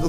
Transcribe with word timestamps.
Mo 0.00 0.08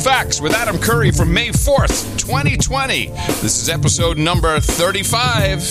Facts 0.00 0.40
with 0.40 0.52
Adam 0.52 0.76
Curry 0.76 1.12
from 1.12 1.32
May 1.32 1.50
4th, 1.50 2.18
2020. 2.18 3.06
This 3.06 3.62
is 3.62 3.68
episode 3.68 4.18
number 4.18 4.58
35. 4.58 5.62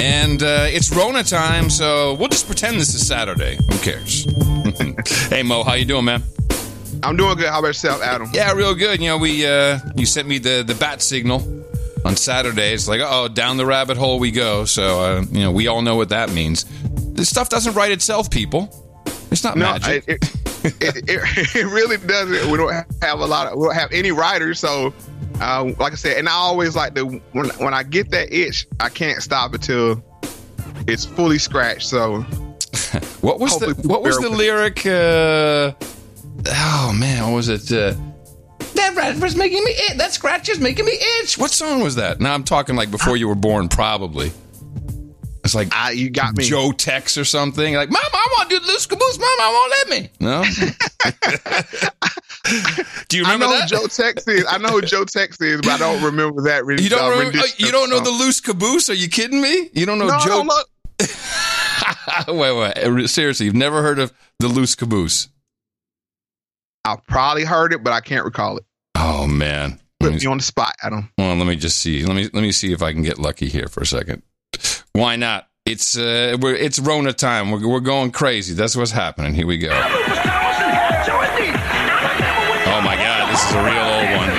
And 0.00 0.42
uh, 0.42 0.66
it's 0.68 0.92
Rona 0.92 1.22
time, 1.22 1.70
so 1.70 2.14
we'll 2.14 2.30
just 2.30 2.46
pretend 2.46 2.80
this 2.80 2.92
is 2.94 3.06
Saturday. 3.06 3.58
Who 3.70 3.78
cares? 3.78 4.26
hey 5.28 5.44
Mo, 5.44 5.62
how 5.62 5.74
you 5.74 5.84
doing, 5.84 6.06
man? 6.06 6.24
I'm 7.04 7.16
doing 7.16 7.36
good. 7.36 7.48
How 7.48 7.60
about 7.60 7.68
yourself, 7.68 8.02
Adam? 8.02 8.28
Yeah, 8.32 8.52
real 8.54 8.74
good. 8.74 9.00
You 9.00 9.10
know, 9.10 9.18
we 9.18 9.46
uh, 9.46 9.78
you 9.94 10.04
sent 10.04 10.26
me 10.26 10.38
the 10.38 10.64
the 10.66 10.74
bat 10.74 11.00
signal 11.00 11.46
on 12.04 12.16
Saturday. 12.16 12.72
It's 12.72 12.88
like, 12.88 13.00
oh, 13.04 13.28
down 13.28 13.56
the 13.56 13.66
rabbit 13.66 13.96
hole 13.96 14.18
we 14.18 14.30
go. 14.30 14.64
So 14.64 15.00
uh, 15.00 15.24
you 15.30 15.40
know, 15.40 15.52
we 15.52 15.68
all 15.68 15.82
know 15.82 15.96
what 15.96 16.08
that 16.08 16.32
means. 16.32 16.64
This 17.20 17.28
stuff 17.28 17.50
doesn't 17.50 17.74
write 17.74 17.92
itself, 17.92 18.30
people. 18.30 18.70
It's 19.30 19.44
not 19.44 19.54
No, 19.54 19.72
magic. 19.72 20.04
it, 20.08 20.24
it, 20.64 20.74
it, 20.80 20.96
it, 21.06 21.54
it 21.54 21.66
really 21.66 21.98
doesn't. 21.98 22.50
We 22.50 22.56
don't 22.56 22.72
have 23.02 23.20
a 23.20 23.26
lot 23.26 23.46
of. 23.46 23.58
We 23.58 23.66
don't 23.66 23.74
have 23.74 23.92
any 23.92 24.10
writers, 24.10 24.58
so. 24.58 24.94
Uh, 25.38 25.70
like 25.78 25.92
I 25.92 25.96
said, 25.96 26.16
and 26.16 26.30
I 26.30 26.32
always 26.32 26.74
like 26.74 26.94
to 26.94 27.04
when 27.32 27.50
when 27.58 27.74
I 27.74 27.82
get 27.82 28.10
that 28.12 28.32
itch, 28.32 28.66
I 28.80 28.88
can't 28.88 29.22
stop 29.22 29.52
until 29.52 30.02
it's 30.86 31.04
fully 31.04 31.36
scratched. 31.38 31.88
So 31.88 32.20
What 33.20 33.38
was 33.38 33.58
the 33.58 33.74
What 33.86 34.02
was 34.02 34.18
the 34.18 34.30
lyric? 34.30 34.86
Uh, 34.86 35.72
oh 36.48 36.96
man, 36.98 37.24
what 37.24 37.34
was 37.36 37.50
it? 37.50 37.70
Uh, 37.70 37.94
that 38.76 38.94
rat 38.96 39.18
was 39.20 39.36
making 39.36 39.62
me 39.62 39.72
itch. 39.72 39.98
That 39.98 40.12
scratch 40.12 40.48
is 40.48 40.58
making 40.58 40.86
me 40.86 40.92
itch. 41.20 41.36
What 41.36 41.50
song 41.50 41.82
was 41.82 41.96
that? 41.96 42.18
Now 42.18 42.32
I'm 42.32 42.44
talking 42.44 42.76
like 42.76 42.90
before 42.90 43.18
you 43.18 43.28
were 43.28 43.34
born, 43.34 43.68
probably. 43.68 44.32
It's 45.42 45.54
like 45.54 45.74
I, 45.74 45.92
you 45.92 46.10
got 46.10 46.36
me. 46.36 46.44
Joe 46.44 46.70
Tex 46.72 47.16
or 47.16 47.24
something. 47.24 47.74
Like, 47.74 47.88
Mom, 47.90 48.02
I 48.12 48.26
want 48.36 48.50
to 48.50 48.58
do 48.58 48.64
the 48.64 48.70
loose 48.72 48.84
caboose. 48.86 49.18
Mom, 49.18 49.26
I 49.40 49.50
won't 49.52 49.70
let 49.70 49.88
me. 49.88 50.10
No. 50.20 50.44
do 53.08 53.16
you 53.16 53.22
remember 53.22 53.46
I 53.46 53.48
know 53.48 53.58
that? 53.58 53.70
who 53.70 53.76
Joe 53.76 53.86
Tex 53.86 54.28
is. 54.28 54.44
I 54.48 54.58
know 54.58 54.68
who 54.68 54.82
Joe 54.82 55.04
Tex 55.04 55.40
is, 55.40 55.62
but 55.62 55.70
I 55.70 55.78
don't 55.78 56.02
remember 56.02 56.42
that. 56.42 56.66
Re- 56.66 56.76
you 56.80 56.90
don't 56.90 57.04
uh, 57.04 57.10
remember, 57.16 57.38
you 57.56 57.72
don't 57.72 57.88
know 57.88 57.96
song. 57.96 58.04
the 58.04 58.10
loose 58.10 58.40
caboose? 58.40 58.90
Are 58.90 58.94
you 58.94 59.08
kidding 59.08 59.40
me? 59.40 59.70
You 59.72 59.86
don't 59.86 59.98
know 59.98 60.08
No, 60.08 60.18
Joe? 60.18 60.46
wait, 62.34 62.52
wait. 62.76 63.08
Seriously, 63.08 63.46
you've 63.46 63.54
never 63.54 63.80
heard 63.82 63.98
of 63.98 64.12
the 64.40 64.48
loose 64.48 64.74
caboose? 64.74 65.28
I 66.84 66.96
probably 67.08 67.44
heard 67.44 67.72
it, 67.72 67.82
but 67.82 67.92
I 67.92 68.00
can't 68.00 68.24
recall 68.24 68.58
it. 68.58 68.64
Oh 68.94 69.26
man. 69.26 69.80
Put 70.00 70.12
me- 70.12 70.18
me 70.18 70.26
on 70.26 70.38
the 70.38 70.42
spot, 70.42 70.74
Adam. 70.82 71.10
Well, 71.18 71.34
let 71.36 71.46
me 71.46 71.56
just 71.56 71.78
see. 71.78 72.04
Let 72.04 72.16
me 72.16 72.28
let 72.32 72.42
me 72.42 72.52
see 72.52 72.72
if 72.72 72.82
I 72.82 72.92
can 72.92 73.02
get 73.02 73.18
lucky 73.18 73.48
here 73.48 73.68
for 73.68 73.80
a 73.80 73.86
second. 73.86 74.22
Why 74.92 75.16
not? 75.16 75.48
It's 75.66 75.96
uh, 75.96 76.36
we're, 76.40 76.54
it's 76.54 76.78
Rona 76.78 77.12
time. 77.12 77.50
We're 77.50 77.68
we're 77.68 77.80
going 77.80 78.10
crazy. 78.10 78.54
That's 78.54 78.74
what's 78.76 78.90
happening. 78.90 79.34
Here 79.34 79.46
we 79.46 79.58
go. 79.58 79.70
Oh 82.72 82.82
my 82.82 82.96
God, 82.96 83.32
this 83.32 83.44
is 83.44 83.52
a 83.54 83.62
real 83.62 83.84
old 83.84 84.16
one. 84.16 84.30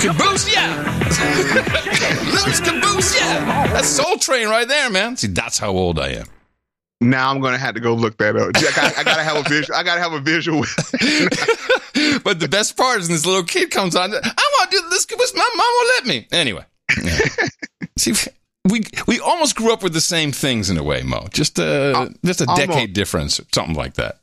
Caboose, 0.00 0.52
yeah. 0.54 0.84
Loose 2.30 2.60
caboose, 2.60 3.16
yeah. 3.18 3.66
That's 3.72 3.88
Soul 3.88 4.16
Train 4.18 4.48
right 4.48 4.68
there, 4.68 4.90
man. 4.90 5.16
See, 5.16 5.26
that's 5.26 5.58
how 5.58 5.70
old 5.70 5.98
I 5.98 6.10
am. 6.10 6.26
Now 7.00 7.30
I'm 7.30 7.40
gonna 7.40 7.58
have 7.58 7.74
to 7.74 7.80
go 7.80 7.94
look 7.94 8.16
that 8.18 8.36
up. 8.36 8.50
I 8.56 8.60
gotta, 8.60 9.00
I 9.00 9.04
gotta 9.04 9.22
have 9.22 9.36
a 9.44 9.48
visual. 9.48 9.76
I 9.76 9.82
gotta 9.82 10.00
have 10.00 10.12
a 10.12 10.20
visual. 10.20 10.60
but 12.22 12.40
the 12.40 12.48
best 12.48 12.76
part 12.76 13.00
is 13.00 13.08
when 13.08 13.16
this 13.16 13.26
little 13.26 13.42
kid 13.42 13.70
comes 13.70 13.96
on. 13.96 14.12
I 14.14 14.14
want 14.14 14.70
to 14.70 14.76
do 14.76 14.88
this 14.90 15.04
caboose. 15.04 15.34
My 15.34 15.48
mom 15.56 15.66
won't 15.66 15.88
let 15.96 16.06
me. 16.06 16.28
Anyway, 16.32 16.64
yeah. 17.02 17.48
see, 17.96 18.14
we 18.68 18.84
we 19.06 19.20
almost 19.20 19.56
grew 19.56 19.72
up 19.72 19.82
with 19.82 19.92
the 19.92 20.00
same 20.00 20.32
things 20.32 20.70
in 20.70 20.78
a 20.78 20.82
way, 20.82 21.02
Mo. 21.02 21.26
Just 21.32 21.58
uh, 21.58 22.08
just 22.24 22.40
a 22.40 22.46
almost. 22.48 22.68
decade 22.68 22.92
difference, 22.92 23.40
something 23.52 23.74
like 23.74 23.94
that. 23.94 24.20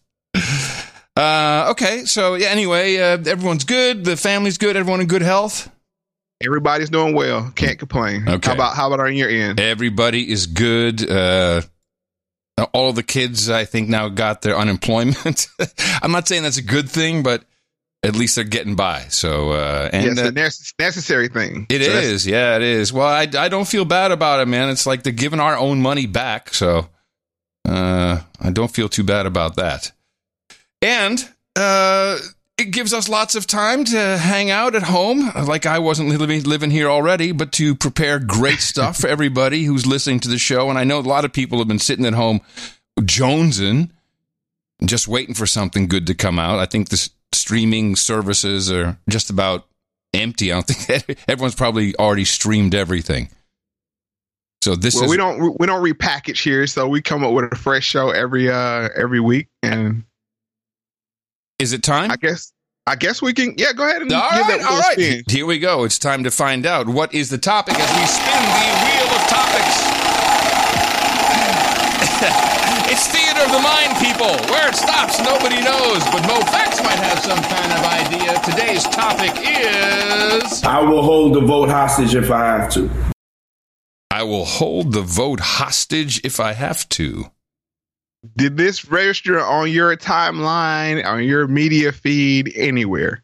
Uh, 1.17 1.67
okay, 1.71 2.03
so 2.05 2.35
yeah. 2.35 2.47
Anyway, 2.47 2.97
uh, 2.97 3.17
everyone's 3.25 3.63
good. 3.63 4.03
The 4.03 4.17
family's 4.17 4.57
good. 4.57 4.75
Everyone 4.75 4.99
in 4.99 5.07
good 5.07 5.21
health. 5.21 5.71
Everybody's 6.43 6.89
doing 6.89 7.15
well. 7.15 7.51
Can't 7.55 7.79
complain. 7.79 8.27
Okay. 8.27 8.49
How 8.49 8.53
about 8.53 8.75
how 8.75 8.87
about 8.87 8.99
on 8.99 9.15
your 9.15 9.29
end? 9.29 9.59
Everybody 9.59 10.29
is 10.29 10.47
good. 10.47 11.09
Uh, 11.09 11.61
all 12.73 12.89
of 12.89 12.95
the 12.95 13.03
kids, 13.03 13.49
I 13.49 13.65
think, 13.65 13.89
now 13.89 14.09
got 14.09 14.41
their 14.41 14.57
unemployment. 14.57 15.47
I'm 16.01 16.11
not 16.11 16.27
saying 16.27 16.43
that's 16.43 16.57
a 16.57 16.63
good 16.63 16.89
thing, 16.89 17.23
but 17.23 17.43
at 18.03 18.15
least 18.15 18.35
they're 18.35 18.43
getting 18.43 18.75
by. 18.75 19.01
So, 19.09 19.51
uh, 19.51 19.89
and 19.91 20.15
yes, 20.17 20.19
uh, 20.25 20.29
a 20.29 20.81
necessary 20.81 21.27
thing. 21.27 21.65
It 21.69 21.81
So 21.83 21.91
is, 21.91 22.27
yeah, 22.27 22.55
it 22.55 22.61
is. 22.61 22.93
Well, 22.93 23.07
I, 23.07 23.27
I 23.37 23.49
don't 23.49 23.67
feel 23.67 23.85
bad 23.85 24.11
about 24.11 24.39
it, 24.41 24.47
man. 24.47 24.69
It's 24.69 24.85
like 24.85 25.03
they're 25.03 25.13
giving 25.13 25.39
our 25.39 25.57
own 25.57 25.81
money 25.81 26.05
back, 26.05 26.53
so 26.53 26.89
uh, 27.67 28.21
I 28.39 28.51
don't 28.51 28.71
feel 28.71 28.89
too 28.89 29.03
bad 29.03 29.25
about 29.25 29.55
that. 29.55 29.91
And 30.81 31.27
uh, 31.55 32.19
it 32.59 32.65
gives 32.65 32.93
us 32.93 33.09
lots 33.09 33.33
of 33.35 33.47
time 33.47 33.85
to 33.85 34.17
hang 34.17 34.51
out 34.51 34.75
at 34.75 34.83
home, 34.83 35.31
like 35.47 35.65
I 35.65 35.79
wasn't 35.79 36.09
living 36.09 36.43
living 36.43 36.69
here 36.69 36.89
already, 36.89 37.31
but 37.31 37.51
to 37.53 37.73
prepare 37.73 38.19
great 38.19 38.59
stuff 38.71 38.97
for 38.97 39.07
everybody 39.07 39.63
who's 39.63 39.87
listening 39.87 40.19
to 40.21 40.29
the 40.29 40.37
show. 40.37 40.69
And 40.69 40.77
I 40.77 40.83
know 40.83 40.99
a 40.99 41.01
lot 41.01 41.25
of 41.25 41.33
people 41.33 41.57
have 41.57 41.67
been 41.67 41.79
sitting 41.79 42.05
at 42.05 42.13
home 42.13 42.41
jonesing, 43.01 43.89
just 44.83 45.07
waiting 45.07 45.33
for 45.35 45.45
something 45.47 45.87
good 45.87 46.07
to 46.07 46.13
come 46.13 46.37
out. 46.39 46.59
I 46.59 46.65
think 46.65 46.89
the 46.89 46.95
s- 46.95 47.09
streaming 47.35 47.95
services 47.95 48.71
are 48.71 48.97
just 49.09 49.29
about 49.29 49.67
empty. 50.13 50.51
I 50.51 50.55
don't 50.55 50.67
think 50.67 51.19
everyone's 51.27 51.55
probably 51.55 51.95
already 51.97 52.25
streamed 52.25 52.73
everything. 52.75 53.29
So 54.63 54.75
this 54.75 54.95
Well, 54.95 55.03
is 55.05 55.09
we 55.11 55.17
don't 55.17 55.59
we 55.59 55.67
don't 55.67 55.83
repackage 55.83 56.41
here, 56.43 56.65
so 56.65 56.87
we 56.87 57.01
come 57.01 57.23
up 57.23 57.33
with 57.33 57.51
a 57.51 57.55
fresh 57.55 57.85
show 57.85 58.09
every 58.09 58.49
uh 58.49 58.89
every 58.95 59.19
week, 59.19 59.47
and 59.61 60.03
is 61.59 61.71
it 61.73 61.83
time? 61.83 62.09
I 62.09 62.15
guess 62.15 62.51
I 62.87 62.95
guess 62.95 63.21
we 63.21 63.33
can. 63.33 63.53
Yeah, 63.57 63.73
go 63.73 63.87
ahead 63.87 64.01
and 64.01 64.11
All 64.11 64.29
give 64.31 64.41
right, 64.47 64.59
that 64.59 64.69
all 64.71 64.79
right. 64.79 64.93
spin. 64.93 65.23
Here 65.29 65.45
we 65.45 65.59
go. 65.59 65.83
It's 65.83 65.99
time 65.99 66.23
to 66.23 66.31
find 66.31 66.65
out 66.65 66.87
what 66.87 67.13
is 67.13 67.29
the 67.29 67.37
topic 67.37 67.75
as 67.79 67.89
we 67.99 68.05
spin 68.05 68.41
the 68.41 68.75
wheel 68.85 69.09
of 69.15 69.21
topics. 69.29 69.75
it's 72.91 73.07
theater 73.35 73.45
of 73.45 73.55
the 73.55 73.61
mind, 73.61 73.95
people. 73.97 74.51
Where 74.51 74.69
it 74.69 74.75
stops, 74.75 75.19
nobody 75.19 75.61
knows, 75.61 76.03
but 76.05 76.21
Mo 76.27 76.39
Facts 76.51 76.81
might 76.83 76.99
have 76.99 77.19
some 77.19 77.41
kind 77.43 77.71
of 77.71 77.83
idea. 77.85 78.39
Today's 78.43 78.83
topic 78.83 79.31
is 79.41 80.63
I 80.63 80.81
will 80.81 81.01
hold 81.01 81.35
the 81.35 81.41
vote 81.41 81.69
hostage 81.69 82.15
if 82.15 82.31
I 82.31 82.45
have 82.45 82.71
to. 82.73 82.89
I 84.11 84.23
will 84.23 84.45
hold 84.45 84.93
the 84.93 85.01
vote 85.01 85.39
hostage 85.41 86.21
if 86.23 86.39
I 86.39 86.53
have 86.53 86.87
to. 86.89 87.25
Did 88.35 88.57
this 88.57 88.85
register 88.85 89.39
on 89.39 89.69
your 89.69 89.95
timeline, 89.97 91.05
on 91.05 91.23
your 91.23 91.47
media 91.47 91.91
feed, 91.91 92.51
anywhere? 92.55 93.21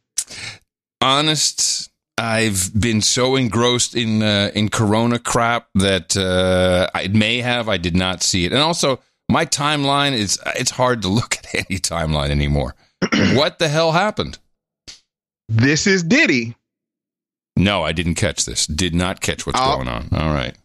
honest, 1.02 1.90
I've 2.20 2.70
been 2.80 3.02
so 3.02 3.36
engrossed 3.36 3.96
in 3.96 4.22
uh, 4.22 4.52
in 4.54 4.70
Corona 4.70 5.18
crap 5.18 5.70
that 5.74 6.16
uh, 6.16 6.88
I 6.94 7.08
may 7.08 7.40
have. 7.40 7.68
I 7.68 7.78
did 7.78 7.96
not 7.96 8.22
see 8.22 8.46
it, 8.46 8.52
and 8.52 8.62
also 8.62 9.00
my 9.32 9.46
timeline 9.46 10.12
is 10.14 10.40
it's 10.56 10.72
hard 10.72 11.02
to 11.04 11.08
look 11.20 11.38
at 11.38 11.56
any 11.56 11.80
timeline 11.80 12.30
anymore. 12.30 12.76
what 13.34 13.60
the 13.60 13.68
hell 13.68 13.92
happened? 13.92 14.38
This 15.50 15.88
is 15.88 16.04
Diddy. 16.04 16.56
No, 17.58 17.84
I 17.84 17.92
didn't 17.92 18.16
catch 18.16 18.46
this. 18.46 18.66
Did 18.68 18.96
not 18.96 19.22
catch 19.22 19.46
what's 19.46 19.60
Oh. 19.62 19.76
going 19.76 19.88
on. 19.88 20.08
All 20.14 20.34
right. 20.34 20.56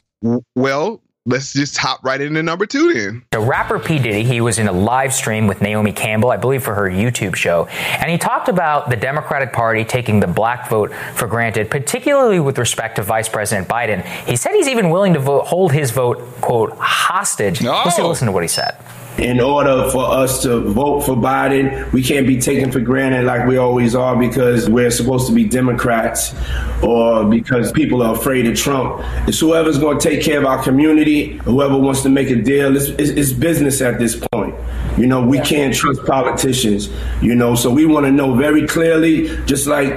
Well, 0.55 1.03
let's 1.27 1.53
just 1.53 1.77
hop 1.77 2.03
right 2.05 2.21
into 2.21 2.43
number 2.43 2.65
two 2.65 2.93
then. 2.95 3.23
So 3.35 3.45
rapper 3.45 3.79
P. 3.79 3.99
Diddy, 3.99 4.25
he 4.25 4.41
was 4.41 4.59
in 4.59 4.69
a 4.69 4.73
live 4.73 5.13
stream 5.13 5.47
with 5.47 5.61
Naomi 5.61 5.93
Campbell, 5.93 6.31
I 6.31 6.37
believe 6.37 6.63
for 6.63 6.75
her 6.75 6.89
YouTube 6.89 7.35
show, 7.35 7.67
and 7.67 8.11
he 8.11 8.17
talked 8.17 8.49
about 8.49 8.89
the 8.89 8.97
Democratic 8.97 9.53
Party 9.53 9.85
taking 9.85 10.21
the 10.21 10.27
black 10.27 10.71
vote 10.71 10.95
for 11.15 11.27
granted, 11.27 11.71
particularly 11.71 12.41
with 12.41 12.59
respect 12.59 12.97
to 12.97 13.03
Vice 13.03 13.29
President 13.29 13.69
Biden. 13.69 14.03
He 14.27 14.37
said 14.37 14.53
he's 14.53 14.69
even 14.69 14.91
willing 14.91 15.15
to 15.15 15.21
vote, 15.21 15.47
hold 15.47 15.73
his 15.73 15.91
vote, 15.91 16.19
quote, 16.41 16.73
hostage. 16.79 17.61
No. 17.61 17.73
Oh. 17.73 17.83
Let's 17.85 17.99
listen 17.99 18.27
to 18.27 18.33
what 18.33 18.43
he 18.43 18.49
said. 18.49 18.77
In 19.19 19.41
order 19.41 19.89
for 19.91 20.05
us 20.05 20.43
to 20.43 20.61
vote 20.61 21.01
for 21.01 21.17
Biden, 21.17 21.91
we 21.93 22.03
can't 22.03 22.27
be 22.27 22.39
taken 22.39 22.71
for 22.71 22.81
granted 22.81 23.25
like 23.25 23.47
we 23.47 23.57
always 23.57 23.95
are 23.95 24.15
because 24.15 24.69
we're 24.69 24.91
supposed 24.91 25.27
to 25.29 25.33
be 25.33 25.45
Democrats 25.45 26.35
or 26.83 27.25
because 27.25 27.73
people 27.73 28.03
are 28.03 28.15
afraid 28.15 28.47
of 28.47 28.57
Trump. 28.57 29.01
It's 29.27 29.41
whoever's 29.41 29.79
going 29.79 29.99
to 29.99 30.09
take 30.09 30.23
care 30.23 30.39
of 30.39 30.45
our 30.45 30.63
community, 30.63 31.39
whoever 31.39 31.79
wants 31.79 32.03
to 32.03 32.11
make 32.11 32.29
a 32.29 32.37
deal. 32.37 32.77
It's, 32.77 32.89
it's, 32.89 33.33
business 33.33 33.81
at 33.81 33.99
this 33.99 34.17
point. 34.33 34.55
You 34.97 35.07
know, 35.07 35.21
we 35.21 35.39
can't 35.41 35.75
trust 35.75 36.05
politicians, 36.07 36.89
you 37.21 37.35
know, 37.35 37.55
so 37.55 37.71
we 37.71 37.85
want 37.85 38.07
to 38.07 38.13
know 38.13 38.35
very 38.35 38.67
clearly, 38.67 39.29
just 39.45 39.67
like 39.67 39.93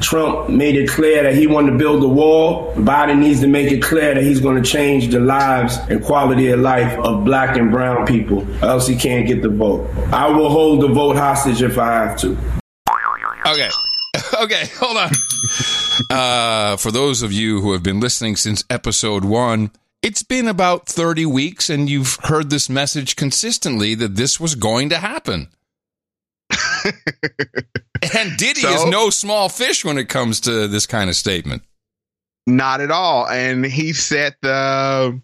Trump 0.00 0.50
made 0.50 0.76
it 0.76 0.90
clear 0.90 1.22
that 1.22 1.34
he 1.34 1.46
wanted 1.46 1.72
to 1.72 1.78
build 1.78 2.02
a 2.02 2.08
wall, 2.08 2.74
Biden 2.74 3.18
needs 3.18 3.40
to 3.40 3.46
make 3.46 3.70
it 3.72 3.82
clear 3.82 4.14
that 4.14 4.22
he's 4.22 4.40
going 4.40 4.62
to 4.62 4.68
change 4.68 5.08
the 5.08 5.20
lives 5.20 5.78
and 5.88 6.04
quality 6.04 6.48
of 6.48 6.60
life 6.60 6.98
of 6.98 7.24
black 7.24 7.56
and 7.56 7.70
brown 7.70 8.06
people, 8.06 8.46
else 8.62 8.86
he 8.86 8.96
can't 8.96 9.26
get 9.26 9.42
the 9.42 9.48
vote. 9.48 9.88
I 10.12 10.28
will 10.28 10.50
hold 10.50 10.82
the 10.82 10.88
vote 10.88 11.16
hostage 11.16 11.62
if 11.62 11.78
I 11.78 11.92
have 12.06 12.18
to. 12.20 12.36
Okay. 13.46 13.68
Okay, 14.40 14.64
hold 14.76 14.96
on. 14.96 15.10
Uh, 16.10 16.76
for 16.76 16.90
those 16.90 17.22
of 17.22 17.32
you 17.32 17.60
who 17.60 17.72
have 17.72 17.82
been 17.82 18.00
listening 18.00 18.34
since 18.36 18.64
episode 18.70 19.24
one, 19.24 19.70
it's 20.02 20.22
been 20.22 20.48
about 20.48 20.86
30 20.86 21.26
weeks 21.26 21.70
and 21.70 21.88
you've 21.88 22.16
heard 22.24 22.50
this 22.50 22.68
message 22.68 23.16
consistently 23.16 23.94
that 23.94 24.16
this 24.16 24.40
was 24.40 24.54
going 24.54 24.88
to 24.90 24.98
happen. 24.98 25.48
and 26.84 28.36
Diddy 28.36 28.60
So? 28.62 28.68
is 28.74 28.84
no 28.86 29.10
small 29.10 29.48
fish 29.48 29.84
when 29.84 29.98
it 29.98 30.08
comes 30.08 30.40
to 30.40 30.66
this 30.68 30.86
kind 30.86 31.08
of 31.08 31.16
statement. 31.16 31.62
Not 32.46 32.80
at 32.80 32.90
all. 32.90 33.28
And 33.28 33.64
he 33.64 33.92
set 33.92 34.34
the 34.42 35.20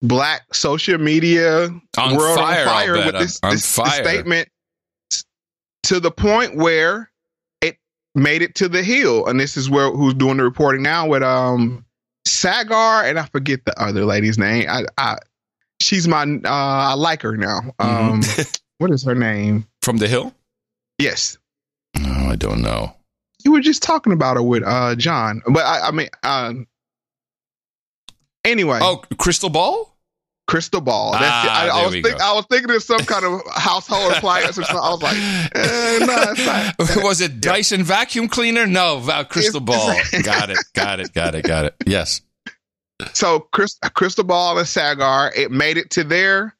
black 0.00 0.54
social 0.54 0.98
media 0.98 1.64
On 1.98 2.16
world 2.16 2.38
fire, 2.38 2.60
on 2.60 2.66
fire 2.66 2.92
with 3.04 3.18
this, 3.18 3.40
On 3.42 3.50
this- 3.50 3.62
this 3.62 3.74
fire. 3.74 4.02
statement 4.04 4.48
to 5.84 5.98
the 6.00 6.10
point 6.12 6.54
where 6.56 7.10
it 7.60 7.76
made 8.14 8.42
it 8.42 8.54
to 8.56 8.68
the 8.68 8.82
Hill. 8.82 9.26
And 9.26 9.40
this 9.40 9.56
is 9.56 9.68
where 9.68 9.90
who's 9.90 10.14
doing 10.14 10.36
the 10.36 10.44
reporting 10.44 10.82
now 10.82 11.08
with 11.08 11.22
um 11.24 11.84
Saagar 12.28 13.08
and 13.08 13.18
I 13.18 13.26
forget 13.26 13.64
the 13.64 13.80
other 13.80 14.04
lady's 14.04 14.38
name. 14.38 14.68
I, 14.68 14.84
I 14.96 15.18
she's 15.80 16.06
my 16.06 16.22
uh 16.22 16.38
I 16.44 16.94
like 16.94 17.22
her 17.22 17.36
now. 17.36 17.74
Um 17.78 18.22
what 18.78 18.90
is 18.90 19.04
her 19.04 19.14
name? 19.14 19.66
From 19.82 19.96
the 19.98 20.08
Hill? 20.08 20.34
Yes. 20.98 21.38
No, 21.98 22.10
I 22.10 22.36
don't 22.36 22.62
know. 22.62 22.94
You 23.44 23.52
were 23.52 23.60
just 23.60 23.82
talking 23.82 24.12
about 24.12 24.36
her 24.36 24.42
with 24.42 24.62
uh 24.64 24.94
John. 24.96 25.42
But 25.46 25.64
I, 25.64 25.88
I 25.88 25.90
mean 25.90 26.08
uh 26.22 26.54
anyway. 28.44 28.78
Oh, 28.82 29.02
Crystal 29.18 29.50
Ball? 29.50 29.94
Crystal 30.48 30.80
ball. 30.80 31.12
That's 31.12 31.24
Ah, 31.24 31.44
it. 31.66 31.70
I, 31.70 31.78
I 31.80 31.84
was 31.84 31.92
think, 31.92 32.04
go. 32.06 32.16
I 32.20 32.32
was 32.32 32.46
thinking 32.50 32.74
of 32.74 32.82
some 32.82 33.00
kind 33.00 33.24
of 33.24 33.42
household 33.54 34.12
appliance 34.16 34.58
or 34.58 34.64
something. 34.64 34.80
I 34.82 34.90
was 34.90 35.02
like, 35.02 35.16
eh, 35.16 35.98
no, 36.06 36.32
it's 36.32 36.88
not. 36.88 37.02
was 37.04 37.20
it 37.20 37.40
Dyson 37.40 37.84
vacuum 37.84 38.28
cleaner? 38.28 38.66
No, 38.66 39.00
Crystal 39.28 39.60
Ball. 39.60 39.94
Got 40.22 40.50
it. 40.50 40.58
Got 40.72 41.00
it. 41.00 41.12
Got 41.12 41.34
it. 41.34 41.44
Got 41.44 41.66
it. 41.66 41.74
Yes. 41.86 42.22
So 43.12 43.40
Chris, 43.52 43.78
crystal 43.94 44.24
ball 44.24 44.58
and 44.58 44.66
Saagar, 44.66 45.30
it 45.36 45.52
made 45.52 45.76
it 45.76 45.90
to 45.90 46.02
their 46.02 46.56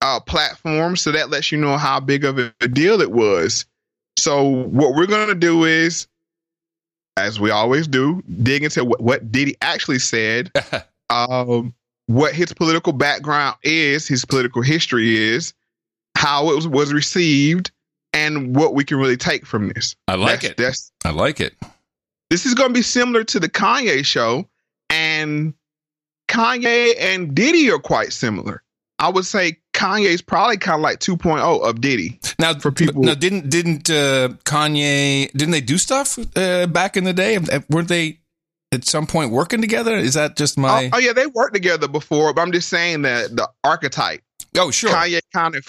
uh, 0.00 0.18
platform, 0.18 0.96
so 0.96 1.12
that 1.12 1.30
lets 1.30 1.52
you 1.52 1.58
know 1.58 1.76
how 1.76 2.00
big 2.00 2.24
of 2.24 2.38
a 2.38 2.50
deal 2.68 3.00
it 3.00 3.12
was. 3.12 3.66
So 4.18 4.42
what 4.44 4.94
we're 4.94 5.06
gonna 5.06 5.34
do 5.36 5.64
is, 5.64 6.08
as 7.16 7.38
we 7.38 7.50
always 7.50 7.86
do, 7.86 8.20
dig 8.42 8.64
into 8.64 8.84
what, 8.84 9.00
what 9.00 9.30
Diddy 9.30 9.56
actually 9.62 9.98
said. 10.00 10.50
um, 11.10 11.72
what 12.10 12.34
his 12.34 12.52
political 12.52 12.92
background 12.92 13.56
is, 13.62 14.08
his 14.08 14.24
political 14.24 14.62
history 14.62 15.16
is, 15.16 15.54
how 16.16 16.50
it 16.50 16.56
was, 16.56 16.66
was 16.68 16.92
received, 16.92 17.70
and 18.12 18.56
what 18.56 18.74
we 18.74 18.84
can 18.84 18.98
really 18.98 19.16
take 19.16 19.46
from 19.46 19.68
this. 19.68 19.94
I 20.08 20.16
like 20.16 20.40
That's- 20.40 20.50
it. 20.50 20.56
That's 20.56 20.92
I 21.04 21.10
like 21.10 21.40
it. 21.40 21.54
this 22.30 22.46
is 22.46 22.54
going 22.54 22.70
to 22.70 22.74
be 22.74 22.82
similar 22.82 23.22
to 23.24 23.38
the 23.40 23.48
Kanye 23.48 24.04
show, 24.04 24.48
and 24.90 25.54
Kanye 26.28 26.94
and 26.98 27.34
Diddy 27.34 27.70
are 27.70 27.78
quite 27.78 28.12
similar. 28.12 28.62
I 28.98 29.08
would 29.08 29.24
say 29.24 29.56
Kanye's 29.72 30.20
probably 30.20 30.58
kind 30.58 30.74
of 30.76 30.82
like 30.82 30.98
2.0 31.00 31.62
of 31.66 31.80
Diddy. 31.80 32.20
Now, 32.38 32.54
For 32.58 32.70
people- 32.70 33.02
now 33.02 33.14
didn't 33.14 33.48
didn't 33.50 33.88
uh, 33.88 34.28
Kanye 34.44 35.30
didn't 35.32 35.52
they 35.52 35.60
do 35.62 35.78
stuff 35.78 36.18
uh, 36.36 36.66
back 36.66 36.96
in 36.96 37.04
the 37.04 37.12
day? 37.14 37.38
Weren't 37.70 37.88
they 37.88 38.19
at 38.72 38.84
some 38.84 39.06
point 39.06 39.30
working 39.32 39.60
together? 39.60 39.96
Is 39.96 40.14
that 40.14 40.36
just 40.36 40.58
my? 40.58 40.86
Oh, 40.86 40.96
oh, 40.96 40.98
yeah, 40.98 41.12
they 41.12 41.26
worked 41.26 41.54
together 41.54 41.88
before, 41.88 42.32
but 42.32 42.42
I'm 42.42 42.52
just 42.52 42.68
saying 42.68 43.02
that 43.02 43.34
the 43.34 43.48
archetype 43.64 44.22
Oh, 44.56 44.70
sure. 44.70 44.90
Kanye 44.90 45.20
kind 45.32 45.54
of 45.54 45.64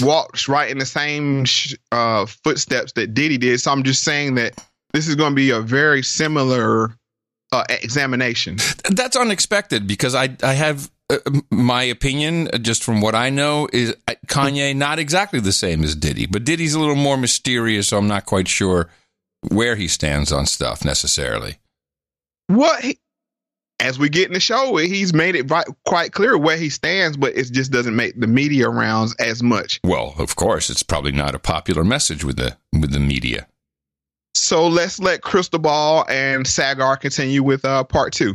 walks 0.00 0.48
right 0.48 0.70
in 0.70 0.78
the 0.78 0.86
same 0.86 1.44
sh- 1.44 1.74
uh, 1.92 2.26
footsteps 2.26 2.92
that 2.92 3.14
Diddy 3.14 3.38
did. 3.38 3.60
So 3.60 3.70
I'm 3.70 3.82
just 3.82 4.02
saying 4.02 4.34
that 4.36 4.58
this 4.92 5.08
is 5.08 5.14
going 5.14 5.32
to 5.32 5.36
be 5.36 5.50
a 5.50 5.60
very 5.60 6.02
similar 6.02 6.94
uh, 7.52 7.64
examination. 7.68 8.58
That's 8.90 9.16
unexpected 9.16 9.86
because 9.86 10.14
I 10.14 10.36
I 10.42 10.54
have 10.54 10.90
uh, 11.10 11.18
my 11.50 11.84
opinion 11.84 12.48
uh, 12.52 12.58
just 12.58 12.82
from 12.82 13.00
what 13.00 13.14
I 13.14 13.30
know 13.30 13.68
is 13.72 13.94
uh, 14.08 14.14
Kanye 14.26 14.74
not 14.74 14.98
exactly 14.98 15.40
the 15.40 15.52
same 15.52 15.84
as 15.84 15.94
Diddy, 15.94 16.26
but 16.26 16.44
Diddy's 16.44 16.74
a 16.74 16.80
little 16.80 16.96
more 16.96 17.16
mysterious, 17.16 17.88
so 17.88 17.98
I'm 17.98 18.08
not 18.08 18.26
quite 18.26 18.48
sure 18.48 18.88
where 19.48 19.76
he 19.76 19.86
stands 19.88 20.32
on 20.32 20.46
stuff 20.46 20.84
necessarily. 20.84 21.58
What 22.48 22.82
he, 22.82 22.98
as 23.80 23.98
we 23.98 24.08
get 24.08 24.26
in 24.26 24.32
the 24.32 24.40
show, 24.40 24.76
he's 24.76 25.14
made 25.14 25.36
it 25.36 25.50
quite 25.86 26.12
clear 26.12 26.36
where 26.36 26.56
he 26.56 26.68
stands, 26.70 27.16
but 27.16 27.36
it 27.36 27.52
just 27.52 27.70
doesn't 27.70 27.94
make 27.94 28.18
the 28.18 28.26
media 28.26 28.68
rounds 28.68 29.14
as 29.16 29.42
much. 29.42 29.80
Well, 29.84 30.14
of 30.18 30.34
course, 30.34 30.68
it's 30.68 30.82
probably 30.82 31.12
not 31.12 31.34
a 31.34 31.38
popular 31.38 31.84
message 31.84 32.24
with 32.24 32.36
the 32.36 32.56
with 32.72 32.92
the 32.92 33.00
media. 33.00 33.46
So 34.34 34.66
let's 34.66 34.98
let 34.98 35.22
Crystal 35.22 35.58
Ball 35.58 36.04
and 36.08 36.44
Saagar 36.44 36.98
continue 36.98 37.42
with 37.42 37.64
uh, 37.64 37.84
part 37.84 38.12
two. 38.12 38.34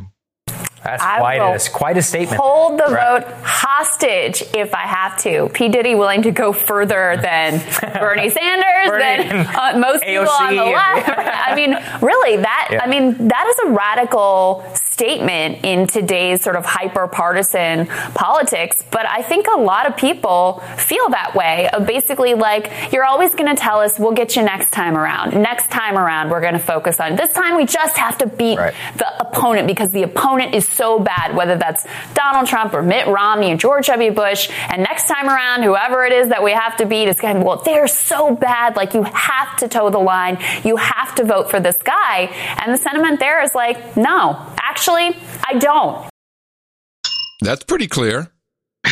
That's 0.84 1.02
I 1.04 1.18
quite 1.20 1.38
a, 1.38 1.70
quite 1.72 1.98
a 1.98 2.02
statement. 2.02 2.42
Hold 2.42 2.78
the 2.80 2.84
Right. 2.92 3.24
vote 3.24 3.34
hostage 3.44 4.44
if 4.54 4.74
I 4.74 4.82
have 4.82 5.18
to. 5.20 5.50
P. 5.54 5.70
Diddy 5.70 5.96
willing 5.96 6.22
to 6.24 6.32
go 6.32 6.52
further 6.52 7.18
than 7.22 7.60
Bernie 8.00 8.30
Sanders, 8.30 8.88
Bernie 8.88 9.28
than 9.30 9.48
uh, 9.48 9.78
most 9.78 10.04
people 10.04 10.28
on 10.30 10.56
the 10.56 10.64
left. 10.66 11.10
I 11.48 11.56
mean, 11.56 11.72
really, 12.02 12.38
that 12.38 12.68
Yeah. 12.72 12.84
I 12.84 12.88
mean, 12.88 13.28
that 13.30 13.48
is 13.48 13.70
a 13.70 13.72
radical 13.72 14.64
statement 14.94 15.66
in 15.66 15.88
today's 15.88 16.42
sort 16.44 16.56
of 16.56 16.66
hyper 16.66 17.08
partisan 17.08 17.88
politics. 18.14 18.84
But 18.92 19.08
I 19.08 19.24
think 19.24 19.48
a 19.48 19.60
lot 19.60 19.88
of 19.88 19.98
people 19.98 20.60
feel 20.78 21.10
that 21.10 21.34
way 21.36 21.68
of 21.70 21.88
basically 21.88 22.36
like, 22.36 22.94
you're 22.94 23.04
always 23.06 23.34
going 23.34 23.54
to 23.54 23.60
tell 23.60 23.80
us, 23.80 23.98
we'll 23.98 24.12
get 24.14 24.36
you 24.36 24.44
next 24.44 24.72
time 24.72 24.96
around. 24.96 25.34
Next 25.34 25.72
time 25.72 25.98
around, 25.98 26.30
we're 26.30 26.42
going 26.42 26.54
to 26.54 26.60
focus 26.60 27.00
on 27.00 27.16
this 27.16 27.34
time. 27.34 27.56
We 27.58 27.66
just 27.66 27.98
have 27.98 28.18
to 28.20 28.28
beat 28.28 28.58
Right. 28.58 28.74
the 28.98 29.20
opponent 29.20 29.68
because 29.68 29.90
the 29.92 30.04
opponent 30.04 30.54
is 30.54 30.68
so 30.68 31.00
bad, 31.00 31.36
whether 31.36 31.58
that's 31.58 31.86
Donald 32.14 32.48
Trump 32.48 32.74
or 32.74 32.84
Mitt 32.84 33.08
Romney 33.08 33.52
or 33.54 33.58
George 33.58 33.88
W. 33.88 34.12
Bush. 34.12 34.50
And 34.70 34.84
next 34.84 35.08
time 35.08 35.28
around, 35.28 35.64
whoever 35.64 36.06
it 36.06 36.14
is 36.14 36.30
that 36.30 36.44
we 36.44 36.52
have 36.52 36.78
to 36.78 36.86
beat 36.86 37.08
is 37.08 37.20
going 37.20 37.38
to, 37.40 37.42
well, 37.44 37.62
they're 37.66 37.88
so 37.88 38.36
bad. 38.36 38.76
Like 38.76 38.94
you 38.94 39.04
have 39.04 39.58
to 39.58 39.68
toe 39.68 39.90
the 39.90 39.98
line. 39.98 40.38
You 40.64 40.76
have 40.76 41.16
to 41.16 41.24
vote 41.24 41.50
for 41.50 41.60
this 41.60 41.78
guy. 41.78 42.30
And 42.64 42.72
the 42.72 42.78
sentiment 42.78 43.20
there 43.20 43.42
is 43.42 43.56
like, 43.56 43.98
no, 43.98 44.53
actually, 44.74 45.16
I 45.48 45.60
don't. 45.60 46.10
That's 47.42 47.64
pretty 47.64 47.88
clear. 47.88 48.32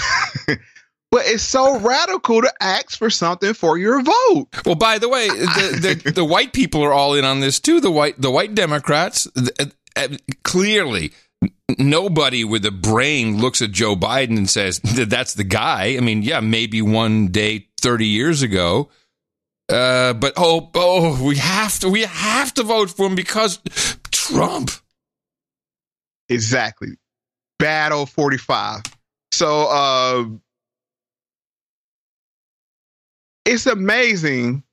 But 1.13 1.23
it's 1.25 1.43
so 1.43 1.77
radical 1.77 2.41
to 2.41 2.53
ask 2.61 2.97
for 2.97 3.09
something 3.09 3.53
for 3.53 3.77
your 3.77 4.01
vote. 4.01 4.47
Well, 4.65 4.75
by 4.75 4.97
the 4.97 5.09
way, 5.09 5.27
the, 5.27 5.99
the, 6.05 6.11
the 6.15 6.23
white 6.23 6.53
people 6.53 6.81
are 6.85 6.93
all 6.93 7.15
in 7.15 7.25
on 7.25 7.41
this 7.41 7.59
too. 7.59 7.81
The 7.81 7.91
white 7.91 8.21
the 8.21 8.31
white 8.31 8.55
Democrats 8.55 9.27
th- 9.35 9.73
uh, 9.97 10.07
clearly 10.45 11.11
nobody 11.77 12.45
with 12.45 12.65
a 12.65 12.71
brain 12.71 13.41
looks 13.41 13.61
at 13.61 13.73
Joe 13.73 13.97
Biden 13.97 14.37
and 14.37 14.49
says 14.49 14.79
that 14.79 15.09
that's 15.09 15.33
the 15.33 15.43
guy. 15.43 15.97
I 15.97 15.99
mean, 15.99 16.23
yeah, 16.23 16.39
maybe 16.39 16.81
one 16.81 17.27
day 17.27 17.67
30 17.81 18.05
years 18.05 18.41
ago. 18.41 18.89
Uh, 19.67 20.13
but 20.13 20.31
oh, 20.37 20.69
oh, 20.75 21.21
we 21.21 21.35
have 21.35 21.77
to, 21.79 21.89
we 21.89 22.03
have 22.03 22.53
to 22.53 22.63
vote 22.63 22.89
for 22.89 23.07
him 23.07 23.15
because 23.15 23.59
Trump. 24.11 24.71
Exactly. 26.31 26.89
Battle 27.59 28.05
45. 28.05 28.81
So 29.31 29.67
uh 29.67 30.25
it's 33.45 33.65
amazing, 33.65 34.63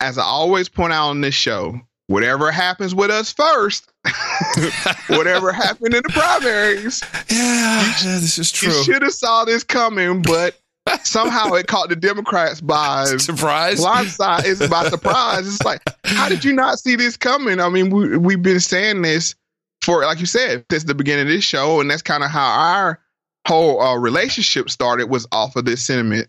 as 0.00 0.18
I 0.18 0.22
always 0.24 0.68
point 0.68 0.92
out 0.92 1.08
on 1.10 1.20
this 1.20 1.34
show, 1.34 1.78
whatever 2.06 2.50
happens 2.50 2.94
with 2.94 3.10
us 3.10 3.32
first, 3.32 3.92
whatever 5.08 5.52
happened 5.52 5.94
in 5.94 6.02
the 6.02 6.08
primaries, 6.10 7.02
Yeah, 7.30 7.92
this 8.02 8.38
is 8.38 8.50
true. 8.50 8.72
you 8.72 8.84
should 8.84 9.02
have 9.02 9.12
saw 9.12 9.44
this 9.44 9.62
coming, 9.62 10.22
but 10.22 10.58
somehow 11.04 11.52
it 11.54 11.66
caught 11.66 11.90
the 11.90 11.96
Democrats 11.96 12.60
by 12.60 13.04
Surprise. 13.18 13.78
blindside. 13.80 14.44
It's 14.46 14.66
by 14.68 14.88
surprise. 14.88 15.46
It's 15.46 15.62
like, 15.62 15.82
how 16.04 16.28
did 16.28 16.44
you 16.44 16.52
not 16.54 16.78
see 16.78 16.96
this 16.96 17.16
coming? 17.16 17.60
I 17.60 17.68
mean, 17.68 17.90
we 17.90 18.16
we've 18.16 18.42
been 18.42 18.60
saying 18.60 19.02
this 19.02 19.34
for, 19.82 20.02
like 20.04 20.20
you 20.20 20.26
said, 20.26 20.64
since 20.70 20.84
the 20.84 20.94
beginning 20.94 21.26
of 21.26 21.32
this 21.32 21.44
show, 21.44 21.80
and 21.80 21.90
that's 21.90 22.02
kind 22.02 22.22
of 22.22 22.30
how 22.30 22.46
our 22.60 23.00
whole 23.46 23.80
uh, 23.80 23.96
relationship 23.96 24.70
started 24.70 25.10
was 25.10 25.26
off 25.32 25.56
of 25.56 25.64
this 25.64 25.84
sentiment. 25.84 26.28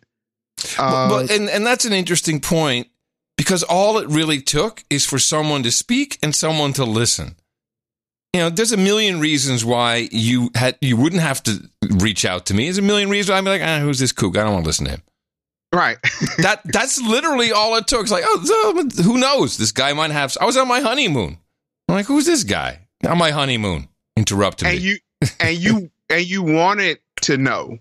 Uh, 0.78 1.10
But, 1.10 1.32
and, 1.32 1.50
and 1.50 1.66
that's 1.66 1.86
an 1.86 1.94
interesting 1.94 2.40
point 2.40 2.88
because 3.38 3.64
all 3.64 3.98
it 4.00 4.08
really 4.08 4.42
took 4.42 4.84
is 4.90 5.06
for 5.06 5.20
someone 5.20 5.64
to 5.64 5.72
speak 5.72 6.18
and 6.24 6.36
someone 6.36 6.74
to 6.74 6.84
listen. 6.86 7.36
You 8.34 8.42
know, 8.42 8.50
there's 8.50 8.72
a 8.72 8.78
million 8.78 9.20
reasons 9.20 9.64
why 9.64 10.08
you 10.12 10.50
had 10.56 10.76
you 10.82 10.98
wouldn't 10.98 11.22
have 11.22 11.44
to 11.44 11.70
reach 11.88 12.26
out 12.26 12.48
to 12.48 12.56
me. 12.56 12.64
There's 12.66 12.80
a 12.80 12.82
million 12.82 13.10
reasons 13.10 13.30
why 13.32 13.38
I'd 13.38 13.44
be 13.44 13.50
like, 13.52 13.62
ah, 13.62 13.80
who's 13.80 14.00
this 14.00 14.12
kook? 14.12 14.36
I 14.36 14.44
don't 14.44 14.54
want 14.54 14.64
to 14.66 14.70
listen 14.70 14.86
to 14.86 14.92
him. 14.94 15.04
right. 15.72 15.98
That 16.40 16.62
that's 16.66 17.00
literally 17.00 17.52
all 17.52 17.76
it 17.76 17.86
took. 17.86 18.02
It's 18.02 18.12
like, 18.12 18.24
oh, 18.26 18.90
who 19.04 19.20
knows? 19.20 19.58
This 19.58 19.72
guy 19.72 19.94
might 19.94 20.10
have. 20.10 20.36
I 20.42 20.46
was 20.46 20.58
on 20.58 20.68
my 20.68 20.80
honeymoon. 20.80 21.38
I'm 21.88 21.96
like, 21.96 22.08
who's 22.08 22.26
this 22.26 22.44
guy 22.44 22.83
on 23.08 23.18
my 23.18 23.32
honeymoon? 23.32 23.88
Interrupted 24.18 24.68
and 24.68 24.78
me. 24.80 24.84
you 24.84 24.98
and 25.40 25.58
you 25.58 25.92
and 26.10 26.26
you 26.26 26.44
wanted 26.44 27.00
to 27.22 27.38
know. 27.38 27.78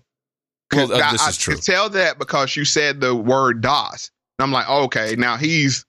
Well, 0.73 0.91
uh, 0.91 0.97
I- 0.97 1.11
this 1.11 1.21
I 1.21 1.29
is 1.29 1.37
true. 1.37 1.55
could 1.55 1.63
tell 1.63 1.89
that 1.89 2.17
because 2.17 2.55
you 2.55 2.65
said 2.65 2.99
the 3.01 3.13
word 3.15 3.61
DOS. 3.61 4.09
I'm 4.39 4.51
like, 4.51 4.67
okay, 4.67 5.15
now 5.17 5.37
he's 5.37 5.85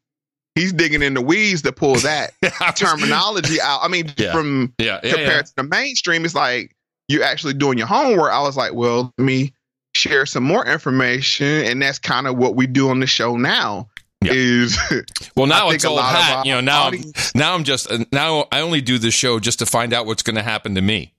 he's 0.55 0.73
digging 0.73 1.03
in 1.03 1.15
the 1.15 1.21
weeds 1.23 1.63
to 1.63 1.73
pull 1.73 1.95
that 1.97 2.33
terminology 2.77 3.61
out. 3.61 3.81
I 3.83 3.89
mean, 3.89 4.13
Yeah. 4.17 4.33
from 4.33 4.73
Yeah, 4.79 5.01
yeah, 5.03 5.11
compared 5.15 5.47
to 5.47 5.53
the 5.57 5.63
mainstream, 5.65 6.25
it's 6.25 6.35
like 6.35 6.75
you're 7.09 7.25
actually 7.25 7.55
doing 7.55 7.79
your 7.79 7.87
homework, 7.87 8.31
I 8.33 8.41
was 8.43 8.57
like, 8.57 8.75
well, 8.75 9.13
let 9.19 9.25
me 9.25 9.53
share 9.95 10.27
some 10.27 10.43
more 10.45 10.65
information, 10.67 11.47
and 11.47 11.81
that's 11.83 11.99
kind 11.99 12.27
of 12.27 12.37
what 12.37 12.55
we 12.57 12.67
do 12.67 12.89
on 12.91 13.01
the 13.01 13.07
show 13.07 13.37
now. 13.37 13.89
Yeah. 14.25 14.33
Is 14.35 14.79
Well, 15.37 15.47
now 15.47 15.71
it's 15.71 15.85
old 15.85 16.01
hat 16.01 16.47
you 16.47 16.53
know 16.55 16.61
now 16.61 16.89
I'm, 16.89 17.03
now 17.35 17.55
I'm 17.55 17.65
just 17.65 17.91
uh, 17.91 18.05
now 18.13 18.47
I 18.51 18.61
only 18.61 18.81
do 18.81 18.99
this 18.99 19.15
show 19.15 19.39
just 19.39 19.59
to 19.61 19.67
find 19.67 19.93
out 19.93 20.07
what's 20.07 20.23
going 20.23 20.37
to 20.37 20.43
happen 20.43 20.75
to 20.77 20.81
me. 20.81 21.13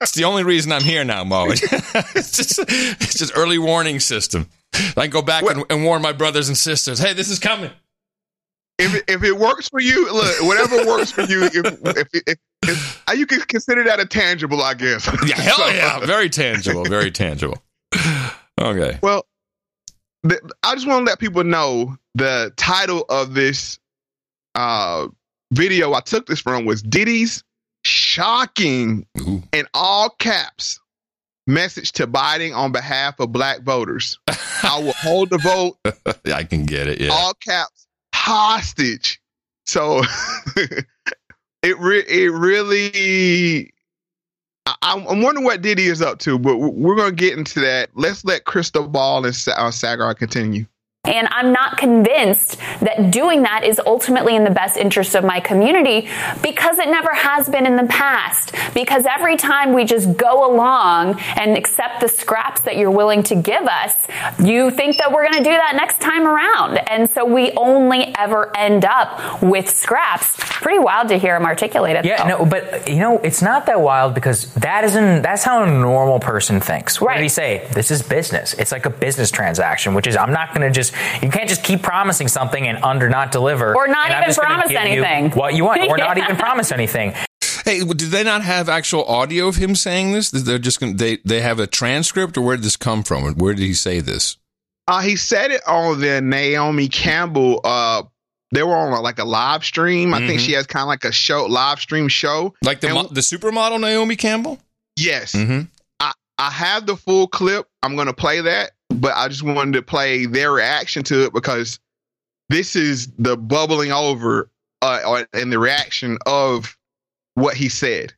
it's 0.00 0.12
the 0.12 0.24
only 0.24 0.44
reason 0.44 0.72
I'm 0.72 0.82
here 0.82 1.04
now, 1.04 1.24
Mo. 1.24 1.46
it's 1.50 2.36
just 2.36 2.58
it's 2.68 3.18
just 3.18 3.32
early 3.36 3.58
warning 3.58 4.00
system. 4.00 4.48
I 4.96 5.02
can 5.02 5.10
go 5.10 5.22
back 5.22 5.44
and, 5.44 5.64
and 5.70 5.84
warn 5.84 6.02
my 6.02 6.12
brothers 6.12 6.48
and 6.48 6.56
sisters. 6.56 6.98
Hey, 6.98 7.12
this 7.12 7.28
is 7.28 7.38
coming. 7.38 7.70
if 8.78 8.94
it, 8.94 9.04
if 9.08 9.22
it 9.22 9.36
works 9.36 9.68
for 9.68 9.80
you, 9.80 10.12
look, 10.12 10.42
whatever 10.42 10.86
works 10.86 11.12
for 11.12 11.22
you, 11.22 11.44
if 11.44 11.54
if, 11.56 12.08
if, 12.26 12.38
if 12.62 13.04
uh, 13.08 13.12
you 13.12 13.26
can 13.26 13.40
consider 13.42 13.84
that 13.84 14.00
a 14.00 14.06
tangible, 14.06 14.62
I 14.62 14.74
guess. 14.74 15.06
Yeah, 15.26 15.36
hell 15.36 15.56
So, 15.56 15.68
yeah, 15.68 16.00
very 16.06 16.28
tangible, 16.28 16.84
very 16.84 17.10
tangible. 17.10 17.62
Okay. 18.60 18.98
Well, 19.02 19.26
I 20.24 20.74
just 20.74 20.86
want 20.86 21.04
to 21.06 21.10
let 21.10 21.18
people 21.18 21.44
know 21.44 21.96
the 22.14 22.52
title 22.56 23.04
of 23.08 23.34
this 23.34 23.78
uh, 24.54 25.08
video 25.52 25.92
I 25.92 26.00
took 26.00 26.26
this 26.26 26.40
from 26.40 26.64
was 26.64 26.82
Diddy's 26.82 27.44
shocking 27.84 29.06
Ooh. 29.20 29.42
in 29.52 29.66
all 29.74 30.10
caps 30.10 30.80
message 31.46 31.92
to 31.92 32.06
Biden 32.06 32.56
on 32.56 32.72
behalf 32.72 33.20
of 33.20 33.32
black 33.32 33.62
voters. 33.62 34.18
I 34.62 34.80
will 34.82 34.94
hold 34.94 35.30
the 35.30 35.38
vote 35.38 35.78
I 36.32 36.44
can 36.44 36.64
get 36.64 36.86
it. 36.88 37.00
Yeah. 37.00 37.10
all 37.12 37.34
caps 37.34 37.86
hostage. 38.14 39.20
So 39.66 40.02
it 41.62 41.78
re- 41.78 42.04
it 42.06 42.32
really. 42.32 43.73
I- 44.66 44.76
I'm 44.82 45.06
I'm 45.06 45.22
wondering 45.22 45.44
what 45.44 45.62
Diddy 45.62 45.86
is 45.86 46.00
up 46.02 46.18
to, 46.20 46.38
but 46.38 46.56
we're 46.58 46.96
gonna 46.96 47.12
get 47.12 47.36
into 47.36 47.60
that. 47.60 47.90
Let's 47.94 48.24
let 48.24 48.44
Crystal 48.44 48.88
Ball 48.88 49.18
and 49.26 49.34
uh, 49.34 49.70
Saagar 49.70 50.16
continue. 50.16 50.66
And 51.04 51.28
I'm 51.30 51.52
not 51.52 51.76
convinced 51.76 52.56
that 52.80 53.10
doing 53.10 53.42
that 53.42 53.62
is 53.64 53.80
ultimately 53.84 54.36
in 54.36 54.44
the 54.44 54.50
best 54.50 54.76
interest 54.76 55.14
of 55.14 55.22
my 55.24 55.38
community 55.40 56.08
because 56.42 56.78
it 56.78 56.88
never 56.88 57.12
has 57.12 57.48
been 57.48 57.66
in 57.66 57.76
the 57.76 57.84
past. 57.84 58.54
Because 58.72 59.04
every 59.06 59.36
time 59.36 59.74
we 59.74 59.84
just 59.84 60.16
go 60.16 60.50
along 60.50 61.20
and 61.36 61.56
accept 61.58 62.00
the 62.00 62.08
scraps 62.08 62.62
that 62.62 62.76
you're 62.76 62.90
willing 62.90 63.22
to 63.24 63.34
give 63.34 63.64
us, 63.64 63.92
you 64.42 64.70
think 64.70 64.96
that 64.96 65.12
we're 65.12 65.22
going 65.30 65.42
to 65.44 65.50
do 65.50 65.54
that 65.54 65.74
next 65.76 66.00
time 66.00 66.26
around. 66.26 66.78
And 66.88 67.10
so 67.10 67.24
we 67.24 67.52
only 67.52 68.14
ever 68.16 68.56
end 68.56 68.84
up 68.84 69.42
with 69.42 69.68
scraps. 69.68 70.36
Pretty 70.38 70.78
wild 70.78 71.08
to 71.08 71.18
hear 71.18 71.36
him 71.36 71.44
articulate 71.44 71.96
it. 71.96 72.04
Yeah, 72.06 72.22
though. 72.26 72.44
no, 72.44 72.46
but 72.46 72.88
you 72.88 72.96
know, 72.96 73.18
it's 73.18 73.42
not 73.42 73.66
that 73.66 73.80
wild 73.80 74.14
because 74.14 74.52
that 74.54 74.84
isn't 74.84 75.22
that's 75.22 75.44
how 75.44 75.62
a 75.62 75.70
normal 75.70 76.18
person 76.18 76.60
thinks. 76.60 77.00
What 77.00 77.08
Right. 77.08 77.16
did 77.18 77.22
he 77.24 77.28
say? 77.28 77.68
This 77.72 77.90
is 77.90 78.02
business. 78.02 78.54
It's 78.54 78.72
like 78.72 78.86
a 78.86 78.90
business 78.90 79.30
transaction, 79.30 79.92
which 79.94 80.06
is 80.06 80.16
I'm 80.16 80.32
not 80.32 80.54
gonna 80.54 80.70
just 80.70 80.93
you 81.22 81.30
can't 81.30 81.48
just 81.48 81.62
keep 81.62 81.82
promising 81.82 82.28
something 82.28 82.66
and 82.66 82.78
under 82.84 83.08
not 83.08 83.32
deliver. 83.32 83.74
Or 83.74 83.88
not 83.88 84.10
even 84.10 84.34
promise 84.34 84.68
give 84.68 84.72
you 84.72 84.78
anything. 84.78 85.30
What 85.32 85.54
you 85.54 85.64
want, 85.64 85.80
or 85.88 85.96
not 85.96 86.18
even 86.24 86.36
promise 86.36 86.72
anything. 86.72 87.14
Hey, 87.64 87.80
did 87.82 87.98
they 88.10 88.22
not 88.24 88.42
have 88.42 88.68
actual 88.68 89.04
audio 89.06 89.48
of 89.48 89.56
him 89.56 89.74
saying 89.74 90.12
this? 90.12 90.30
They're 90.30 90.58
just 90.58 90.80
going 90.80 90.96
they 90.96 91.18
they 91.24 91.40
have 91.40 91.58
a 91.58 91.66
transcript, 91.66 92.36
or 92.36 92.42
where 92.42 92.56
did 92.56 92.64
this 92.64 92.76
come 92.76 93.02
from? 93.02 93.34
Where 93.34 93.54
did 93.54 93.62
he 93.62 93.74
say 93.74 94.00
this? 94.00 94.36
Uh, 94.86 95.00
he 95.00 95.16
said 95.16 95.50
it 95.50 95.62
on 95.66 95.98
the 96.00 96.20
Naomi 96.20 96.88
Campbell. 96.88 97.60
Uh, 97.64 98.02
they 98.52 98.62
were 98.62 98.76
on 98.76 99.02
like 99.02 99.18
a 99.18 99.24
live 99.24 99.64
stream. 99.64 100.12
I 100.12 100.18
think 100.26 100.40
Mhm. 100.40 100.44
she 100.46 100.52
has 100.52 100.66
kind 100.66 100.82
of 100.82 100.88
like 100.88 101.04
a 101.04 101.10
show, 101.12 101.46
live 101.46 101.80
stream 101.80 102.08
show. 102.08 102.54
Like 102.62 102.80
the 102.80 102.94
And- 102.94 103.08
the 103.10 103.22
supermodel 103.22 103.80
Naomi 103.80 104.14
Campbell? 104.16 104.58
Yes, 104.96 105.32
Mm-hmm. 105.32 105.62
I 106.36 106.50
have 106.50 106.84
the 106.84 106.96
full 106.96 107.28
clip. 107.28 107.66
I'm 107.82 107.94
going 107.94 108.08
to 108.08 108.12
play 108.12 108.40
that, 108.40 108.72
but 109.00 109.14
I 109.16 109.28
just 109.28 109.42
wanted 109.42 109.72
to 109.74 109.82
play 109.82 110.26
their 110.26 110.52
reaction 110.52 111.02
to 111.04 111.24
it 111.24 111.32
because 111.32 111.78
this 112.48 112.76
is 112.76 113.08
the 113.18 113.36
bubbling 113.36 113.92
over 113.92 114.50
uh, 114.82 115.24
and 115.32 115.52
the 115.52 115.58
reaction 115.58 116.18
of 116.26 116.76
what 117.34 117.56
he 117.56 117.68
said. 117.68 118.12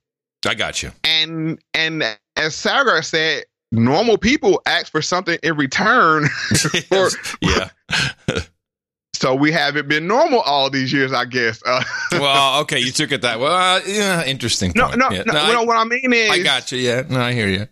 I 0.47 0.55
got 0.55 0.83
you. 0.83 0.93
And 1.05 1.59
and 1.75 2.03
as 2.37 2.55
Saagar 2.55 3.05
said, 3.05 3.45
normal 3.73 4.19
people 4.19 4.63
ask 4.67 4.91
for 4.93 5.03
something 5.03 5.39
in 5.43 5.57
return. 5.57 6.29
Or- 6.91 7.09
yeah. 7.41 7.71
so 9.15 9.35
we 9.35 9.51
haven't 9.51 9.89
been 9.89 10.07
normal 10.07 10.41
all 10.41 10.69
these 10.71 10.93
years, 10.93 11.13
I 11.13 11.25
guess. 11.25 11.63
Uh, 11.65 11.83
Well, 12.13 12.61
okay, 12.63 12.79
you 12.81 12.93
took 12.93 13.13
it 13.13 13.23
that 13.23 13.41
well. 13.41 13.55
Uh, 13.55 13.81
yeah, 13.87 14.25
interesting. 14.25 14.73
no, 14.77 14.87
Point. 14.89 14.99
no, 14.99 15.11
Yeah, 15.11 15.23
no, 15.27 15.39
I, 15.39 15.53
no, 15.53 15.63
What 15.63 15.77
I 15.77 15.85
mean 15.85 16.13
is, 16.13 16.31
I 16.31 16.43
got 16.43 16.71
you. 16.73 16.79
Yeah, 16.79 17.03
no, 17.09 17.21
I 17.21 17.33
hear 17.33 17.49
you. 17.49 17.67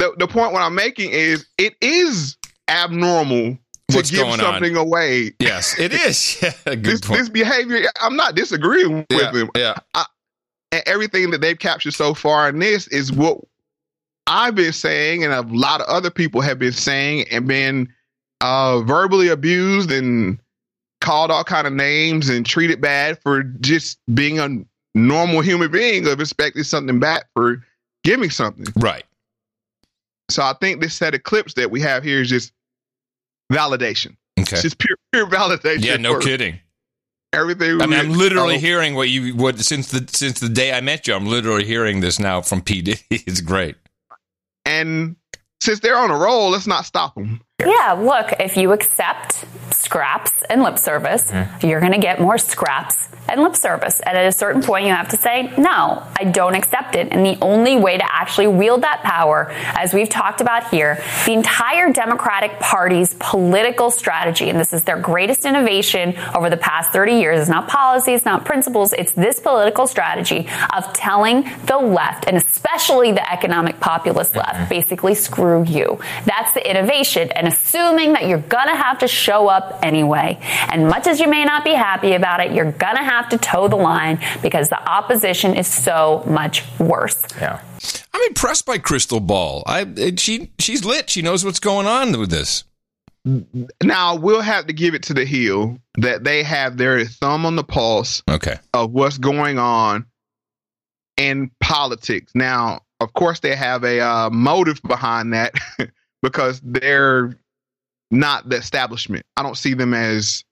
The 0.00 0.14
the 0.18 0.26
point 0.26 0.52
what 0.52 0.62
I'm 0.62 0.74
making 0.74 1.10
is 1.12 1.46
it 1.58 1.74
is 1.80 2.36
abnormal 2.68 3.56
to 3.88 3.96
What's 3.96 4.10
give 4.10 4.20
going 4.20 4.32
on? 4.32 4.38
something 4.38 4.76
away. 4.76 5.32
Yes, 5.38 5.78
it 5.78 5.92
is. 6.06 6.38
Yeah, 6.42 6.74
This 6.74 7.00
this 7.00 7.28
behavior, 7.28 7.82
I'm 8.00 8.16
not 8.16 8.34
disagreeing 8.34 9.06
yeah, 9.10 9.16
with 9.16 9.34
him. 9.42 9.50
yeah. 9.56 9.74
And 10.72 10.82
everything 10.86 11.30
that 11.30 11.40
they've 11.40 11.58
captured 11.58 11.94
so 11.94 12.14
far 12.14 12.48
in 12.48 12.60
this 12.60 12.86
is 12.88 13.12
what 13.12 13.38
I've 14.28 14.54
been 14.54 14.72
saying, 14.72 15.24
and 15.24 15.32
a 15.32 15.40
lot 15.42 15.80
of 15.80 15.88
other 15.88 16.10
people 16.10 16.40
have 16.40 16.58
been 16.60 16.72
saying, 16.72 17.26
and 17.32 17.48
been 17.48 17.88
uh, 18.40 18.80
verbally 18.82 19.26
abused 19.28 19.90
and 19.90 20.38
called 21.00 21.32
all 21.32 21.42
kind 21.42 21.66
of 21.66 21.72
names 21.72 22.28
and 22.28 22.46
treated 22.46 22.80
bad 22.80 23.18
for 23.22 23.42
just 23.42 23.98
being 24.14 24.38
a 24.38 24.48
normal 24.94 25.40
human 25.40 25.72
being 25.72 26.06
of 26.06 26.20
expecting 26.20 26.62
something 26.62 27.00
back 27.00 27.24
for 27.34 27.64
giving 28.04 28.30
something. 28.30 28.66
Right. 28.76 29.02
So 30.30 30.42
I 30.42 30.54
think 30.60 30.80
this 30.80 30.94
set 30.94 31.14
of 31.14 31.22
clips 31.22 31.54
that 31.54 31.70
we 31.70 31.80
have 31.80 32.02
here 32.04 32.20
is 32.20 32.28
just 32.28 32.52
validation. 33.52 34.16
Okay. 34.38 34.56
It's 34.56 34.62
just 34.62 34.78
pure 34.78 34.96
pure 35.12 35.26
validation. 35.26 35.84
Yeah, 35.84 35.96
no 35.96 36.18
kidding. 36.18 36.60
Everything. 37.32 37.80
I 37.80 37.86
mean, 37.86 37.98
I'm 37.98 38.12
literally 38.12 38.58
hearing 38.58 38.94
what 38.94 39.08
you 39.08 39.36
what 39.36 39.58
since 39.60 39.90
the 39.90 40.08
since 40.12 40.40
the 40.40 40.48
day 40.48 40.72
I 40.72 40.80
met 40.80 41.06
you. 41.06 41.14
I'm 41.14 41.26
literally 41.26 41.64
hearing 41.64 42.00
this 42.00 42.18
now 42.18 42.40
from 42.40 42.62
PD. 42.62 43.02
It's 43.10 43.40
great. 43.40 43.76
And 44.64 45.16
since 45.60 45.80
they're 45.80 45.96
on 45.96 46.10
a 46.10 46.16
roll, 46.16 46.50
let's 46.50 46.66
not 46.66 46.84
stop 46.84 47.14
them. 47.14 47.40
Yeah, 47.66 47.92
look, 47.92 48.32
if 48.40 48.56
you 48.56 48.72
accept 48.72 49.44
scraps 49.72 50.32
and 50.48 50.62
lip 50.62 50.78
service, 50.78 51.24
mm-hmm. 51.24 51.66
you're 51.66 51.80
going 51.80 51.92
to 51.92 51.98
get 51.98 52.20
more 52.20 52.38
scraps 52.38 53.08
and 53.30 53.42
lip 53.42 53.56
service. 53.56 54.00
And 54.00 54.16
at 54.16 54.26
a 54.26 54.32
certain 54.32 54.62
point, 54.62 54.86
you 54.86 54.92
have 54.92 55.08
to 55.10 55.16
say, 55.16 55.52
no, 55.56 56.04
I 56.18 56.24
don't 56.24 56.54
accept 56.54 56.96
it. 56.96 57.08
And 57.10 57.24
the 57.24 57.38
only 57.40 57.76
way 57.76 57.96
to 57.96 58.04
actually 58.14 58.48
wield 58.48 58.82
that 58.82 59.02
power, 59.02 59.50
as 59.50 59.94
we've 59.94 60.08
talked 60.08 60.40
about 60.40 60.70
here, 60.70 61.02
the 61.26 61.32
entire 61.32 61.92
Democratic 61.92 62.58
Party's 62.58 63.14
political 63.18 63.90
strategy, 63.90 64.50
and 64.50 64.58
this 64.58 64.72
is 64.72 64.82
their 64.82 64.98
greatest 64.98 65.44
innovation 65.44 66.16
over 66.34 66.50
the 66.50 66.56
past 66.56 66.90
30 66.90 67.14
years, 67.14 67.40
it's 67.40 67.50
not 67.50 67.68
policy, 67.68 68.14
it's 68.14 68.24
not 68.24 68.44
principles, 68.44 68.92
it's 68.92 69.12
this 69.12 69.38
political 69.38 69.86
strategy 69.86 70.48
of 70.74 70.92
telling 70.92 71.48
the 71.66 71.78
left, 71.78 72.26
and 72.26 72.36
especially 72.36 73.12
the 73.12 73.32
economic 73.32 73.78
populist 73.80 74.34
left, 74.34 74.54
mm-hmm. 74.54 74.68
basically 74.68 75.14
screw 75.14 75.62
you. 75.64 75.98
That's 76.24 76.52
the 76.54 76.68
innovation. 76.68 77.30
And 77.32 77.46
assuming 77.52 78.12
that 78.14 78.26
you're 78.26 78.38
gonna 78.38 78.76
have 78.76 78.98
to 78.98 79.08
show 79.08 79.48
up 79.48 79.78
anyway. 79.82 80.38
And 80.70 80.88
much 80.88 81.06
as 81.06 81.20
you 81.20 81.28
may 81.28 81.44
not 81.44 81.64
be 81.64 81.72
happy 81.74 82.12
about 82.14 82.40
it, 82.40 82.52
you're 82.52 82.72
gonna 82.72 83.04
have 83.04 83.28
to 83.30 83.38
toe 83.38 83.68
the 83.68 83.76
line 83.76 84.18
because 84.42 84.68
the 84.68 84.80
opposition 84.88 85.54
is 85.56 85.66
so 85.66 86.22
much 86.26 86.62
worse. 86.78 87.22
Yeah. 87.40 87.60
I'm 88.12 88.22
impressed 88.28 88.66
by 88.66 88.78
Crystal 88.78 89.20
Ball. 89.20 89.62
I 89.66 90.14
she 90.16 90.50
she's 90.58 90.84
lit. 90.84 91.10
She 91.10 91.22
knows 91.22 91.44
what's 91.44 91.60
going 91.60 91.86
on 91.86 92.18
with 92.18 92.30
this. 92.30 92.64
Now 93.82 94.14
we'll 94.16 94.40
have 94.40 94.66
to 94.66 94.72
give 94.72 94.94
it 94.94 95.02
to 95.04 95.14
the 95.14 95.24
Hill 95.26 95.78
that 95.98 96.24
they 96.24 96.42
have 96.42 96.76
their 96.78 97.04
thumb 97.04 97.44
on 97.44 97.54
the 97.56 97.64
pulse 97.64 98.22
Okay. 98.28 98.56
of 98.72 98.92
what's 98.92 99.18
going 99.18 99.58
on 99.58 100.06
in 101.16 101.50
politics. 101.60 102.32
Now, 102.34 102.80
of 103.00 103.12
course, 103.12 103.40
they 103.40 103.54
have 103.56 103.84
a 103.84 104.00
uh, 104.00 104.30
motive 104.30 104.80
behind 104.82 105.32
that 105.34 105.52
because 106.22 106.60
they're 106.64 107.36
not 108.10 108.48
the 108.48 108.56
establishment. 108.56 109.24
I 109.36 109.42
don't 109.42 109.56
see 109.56 109.74
them 109.74 109.94
as 109.94 110.44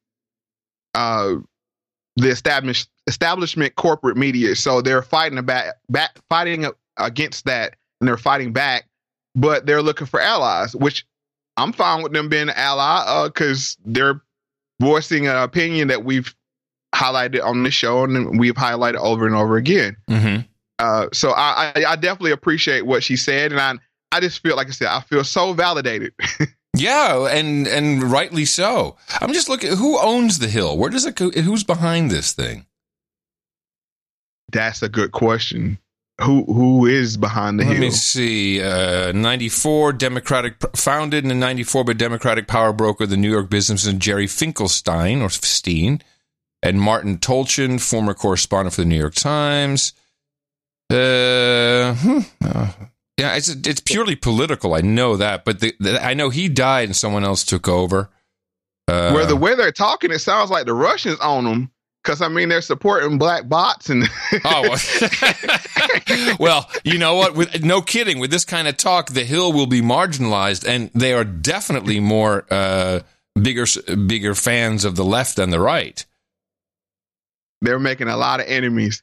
uh, 0.95 1.35
the 2.17 2.29
established 2.29 2.89
establishment 3.07 3.75
corporate 3.77 4.17
media. 4.17 4.55
So 4.57 4.81
they're 4.81 5.03
fighting 5.03 5.39
about 5.39 5.75
back, 5.89 6.19
fighting 6.29 6.67
against 6.97 7.45
that, 7.47 7.77
and 8.01 8.09
they're 8.09 8.17
fighting 8.17 8.53
back. 8.53 8.85
But 9.35 9.67
they're 9.67 9.83
looking 9.83 10.07
for 10.07 10.21
allies, 10.21 10.75
which 10.75 11.07
I'm 11.57 11.73
fine 11.73 12.03
with 12.03 12.13
them 12.13 12.29
being 12.29 12.49
an 12.49 12.55
ally 12.57 13.29
because 13.29 13.77
they're 13.85 14.21
voicing 14.81 15.27
an 15.27 15.37
opinion 15.37 15.89
that 15.89 16.05
we've 16.05 16.35
highlighted 16.95 17.45
on 17.45 17.63
the 17.63 17.71
show 17.71 18.05
and 18.05 18.39
we've 18.39 18.55
highlighted 18.55 18.97
over 18.97 19.27
and 19.27 19.35
over 19.35 19.57
again. 19.57 19.97
Mm-hmm. 20.11 20.43
Uh, 20.79 21.09
so 21.13 21.33
I, 21.33 21.73
I, 21.77 21.85
I 21.89 21.97
definitely 21.97 22.31
appreciate 22.31 22.87
what 22.87 23.03
she 23.03 23.17
said, 23.17 23.53
and 23.53 23.61
I 23.61 23.75
I 24.11 24.21
just 24.21 24.43
feel 24.43 24.57
like 24.57 24.69
I 24.69 24.71
said 24.71 24.89
I 24.89 25.01
feel 25.01 25.25
so 25.25 25.53
validated. 25.53 26.13
Yeah, 26.77 27.27
and 27.29 27.67
and 27.67 28.03
rightly 28.05 28.45
so. 28.45 28.97
I'm 29.21 29.33
just 29.33 29.49
looking. 29.49 29.77
Who 29.77 29.99
owns 29.99 30.39
the 30.39 30.49
hill? 30.49 30.77
Where 30.77 30.91
does 30.91 31.07
it? 31.07 31.17
go? 31.17 31.31
Who's 31.31 31.65
behind 31.65 32.11
this 32.11 32.33
thing? 32.33 32.67
That's 34.53 34.83
a 34.83 34.89
good 34.89 35.13
question. 35.13 35.79
who 36.21 36.45
who 36.45 36.87
is 36.87 37.17
behind 37.17 37.59
the 37.59 37.65
Let 37.65 37.73
hill. 37.73 37.81
Let 37.83 37.87
me 37.89 37.91
see. 37.93 38.63
Uh, 38.63 39.13
94 39.13 39.93
Democratic 39.95 40.55
founded 40.77 41.25
in 41.25 41.39
94 41.41 41.85
by 41.85 41.93
Democratic 41.95 42.47
power 42.47 42.73
broker, 42.73 43.07
the 43.07 43.17
New 43.17 43.31
York 43.31 43.51
businessman 43.51 43.99
Jerry 43.99 44.27
Finkelstein 44.27 45.23
or 45.23 45.31
Steen, 45.31 46.03
and 46.63 46.81
Martin 46.81 47.19
Tolchin, 47.19 47.81
former 47.81 48.15
correspondent 48.15 48.75
for 48.75 48.83
the 48.83 48.89
New 48.89 48.99
York 48.99 49.15
Times. 49.15 49.93
Uh, 50.91 51.95
hmm, 51.95 52.19
uh, 52.45 52.73
yeah, 53.19 53.35
it's 53.35 53.49
it's 53.49 53.81
purely 53.81 54.15
political. 54.15 54.75
I 54.75 54.81
know 54.81 55.17
that, 55.17 55.45
but 55.45 55.59
the, 55.59 55.75
the, 55.81 56.03
I 56.03 56.15
know 56.15 56.31
he 56.31 56.49
died 56.49 56.85
and 56.85 56.97
someone 56.97 57.25
else 57.25 57.45
took 57.45 57.67
over. 57.67 58.11
Uh, 58.87 59.11
Where 59.11 59.27
the 59.27 59.37
way 59.37 59.57
they're 59.57 59.73
talking, 59.73 60.13
it 60.13 60.21
sounds 60.21 60.51
like 60.51 60.67
the 60.67 60.75
Russians 60.75 61.19
own 61.21 61.45
them. 61.45 61.71
Because 62.03 62.23
I 62.23 62.29
mean, 62.29 62.49
they're 62.49 62.63
supporting 62.63 63.19
black 63.19 63.49
bots 63.49 63.91
and 63.91 64.05
Oh 64.45 64.77
well. 66.41 66.71
you 66.85 66.97
know 66.97 67.17
what? 67.17 67.35
With 67.35 67.65
no 67.65 67.83
kidding, 67.83 68.21
with 68.21 68.31
this 68.31 68.45
kind 68.45 68.69
of 68.69 68.77
talk, 68.77 69.11
the 69.11 69.25
Hill 69.25 69.53
will 69.53 69.67
be 69.67 69.83
marginalized, 69.83 70.67
and 70.67 70.91
they 70.95 71.13
are 71.13 71.25
definitely 71.25 71.99
more 71.99 72.47
uh, 72.51 73.01
bigger 73.35 73.67
bigger 74.07 74.35
fans 74.37 74.85
of 74.85 74.95
the 74.95 75.05
left 75.05 75.37
than 75.37 75.51
the 75.51 75.61
right. 75.61 76.07
they're 77.61 77.81
making 77.81 78.09
a 78.09 78.17
lot 78.17 78.39
of 78.39 78.47
enemies. 78.47 79.03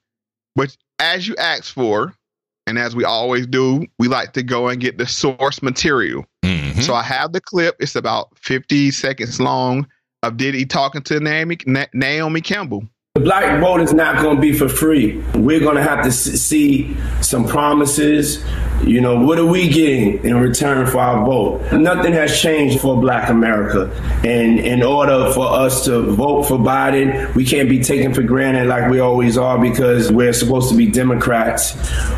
But 0.55 0.75
as 0.99 1.27
you 1.27 1.35
asked 1.35 1.73
for, 1.73 2.15
and 2.67 2.79
as 2.79 2.95
we 2.95 3.03
always 3.03 3.45
do, 3.47 3.85
we 3.99 4.07
like 4.07 4.33
to 4.33 4.43
go 4.43 4.67
and 4.69 4.81
get 4.81 4.97
the 4.97 5.05
source 5.05 5.61
material. 5.61 6.25
Mhm. 6.43 6.81
So 6.83 6.93
I 6.93 7.03
have 7.03 7.31
the 7.31 7.41
clip. 7.41 7.75
It's 7.79 7.95
about 7.95 8.29
50 8.37 8.91
seconds 8.91 9.39
long 9.39 9.87
of 10.23 10.37
Diddy 10.37 10.65
talking 10.65 11.01
to 11.03 11.19
Naomi, 11.19 11.57
Na- 11.65 11.85
Naomi 11.93 12.41
Campbell. 12.41 12.87
The 13.15 13.21
black 13.21 13.61
vote 13.61 13.79
is 13.79 13.93
not 13.93 14.21
going 14.21 14.35
to 14.35 14.41
be 14.41 14.51
for 14.51 14.67
free. 14.67 15.23
We're 15.35 15.61
going 15.61 15.77
to 15.77 15.81
have 15.81 16.03
to 16.03 16.11
see 16.11 16.97
some 17.21 17.47
promises. 17.47 18.43
You 18.83 18.99
know, 18.99 19.17
what 19.17 19.39
are 19.39 19.45
we 19.45 19.69
getting 19.69 20.21
in 20.25 20.35
return 20.35 20.85
for 20.85 20.97
our 20.99 21.25
vote? 21.25 21.71
Nothing 21.71 22.11
has 22.11 22.37
changed 22.37 22.81
for 22.81 22.99
black 22.99 23.29
America. 23.29 23.89
And 24.25 24.59
in 24.59 24.83
order 24.83 25.31
for 25.31 25.47
us 25.47 25.85
to 25.85 26.01
vote 26.01 26.43
for 26.43 26.57
Biden, 26.57 27.33
we 27.35 27.45
can't 27.45 27.69
be 27.69 27.81
taken 27.81 28.13
for 28.13 28.21
granted 28.21 28.67
like 28.67 28.91
we 28.91 28.99
always 28.99 29.37
are 29.37 29.57
because 29.57 30.11
we're 30.11 30.33
supposed 30.33 30.69
to 30.71 30.75
be 30.75 30.87
Democrats 30.91 31.73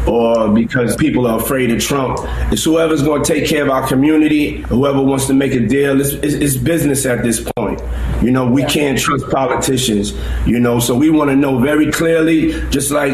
or 0.07 0.49
because 0.49 0.95
people 0.95 1.27
are 1.27 1.39
afraid 1.39 1.69
of 1.69 1.79
Trump. 1.79 2.17
It's 2.51 2.63
whoever's 2.63 3.03
going 3.03 3.21
to 3.21 3.33
take 3.33 3.47
care 3.47 3.61
of 3.61 3.69
our 3.69 3.87
community, 3.87 4.63
whoever 4.63 5.03
wants 5.03 5.27
to 5.27 5.35
make 5.35 5.53
a 5.53 5.59
deal. 5.67 6.01
It's, 6.01 6.13
it's, 6.13 6.33
it's 6.33 6.55
business 6.55 7.05
at 7.05 7.21
this 7.21 7.47
point. 7.55 7.83
You 8.23 8.31
know, 8.31 8.49
we 8.49 8.63
can't 8.63 8.97
trust 8.97 9.29
politicians, 9.29 10.13
you 10.47 10.59
know, 10.59 10.79
so 10.88 10.96
we 10.96 11.10
want 11.10 11.29
to 11.29 11.36
know 11.36 11.60
very 11.60 11.91
clearly, 11.91 12.53
just 12.70 12.91
like 12.91 13.13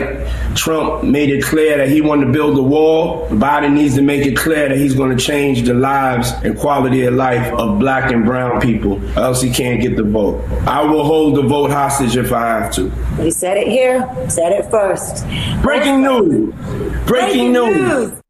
Trump 0.55 1.03
made 1.03 1.29
it 1.29 1.43
clear 1.43 1.77
that 1.77 1.89
he 1.89 2.01
wanted 2.01 2.25
to 2.27 2.31
build 2.31 2.55
a 2.57 2.61
wall, 2.61 3.27
Biden 3.29 3.73
needs 3.73 3.95
to 3.95 4.03
make 4.03 4.25
it 4.25 4.37
clear 4.37 4.69
that 4.69 4.77
he's 4.77 4.93
going 4.93 5.17
to 5.17 5.21
change 5.21 5.63
the 5.63 5.73
lives 5.73 6.31
and 6.43 6.57
quality 6.57 7.03
of 7.05 7.15
life 7.15 7.51
of 7.53 7.79
black 7.79 8.11
and 8.11 8.25
brown 8.25 8.61
people, 8.61 9.03
or 9.17 9.23
else 9.23 9.41
he 9.41 9.49
can't 9.49 9.81
get 9.81 9.97
the 9.97 10.03
vote. 10.03 10.39
I 10.67 10.83
will 10.83 11.03
hold 11.03 11.35
the 11.35 11.41
vote 11.41 11.71
hostage 11.71 12.15
if 12.15 12.31
I 12.31 12.59
have 12.59 12.73
to. 12.75 12.91
We 13.19 13.31
said 13.31 13.57
it 13.57 13.67
here, 13.67 14.07
said 14.29 14.51
it 14.51 14.69
first. 14.69 15.25
Breaking 15.63 16.03
news! 16.03 16.53
Breaking 17.07 17.53
news! 17.53 18.21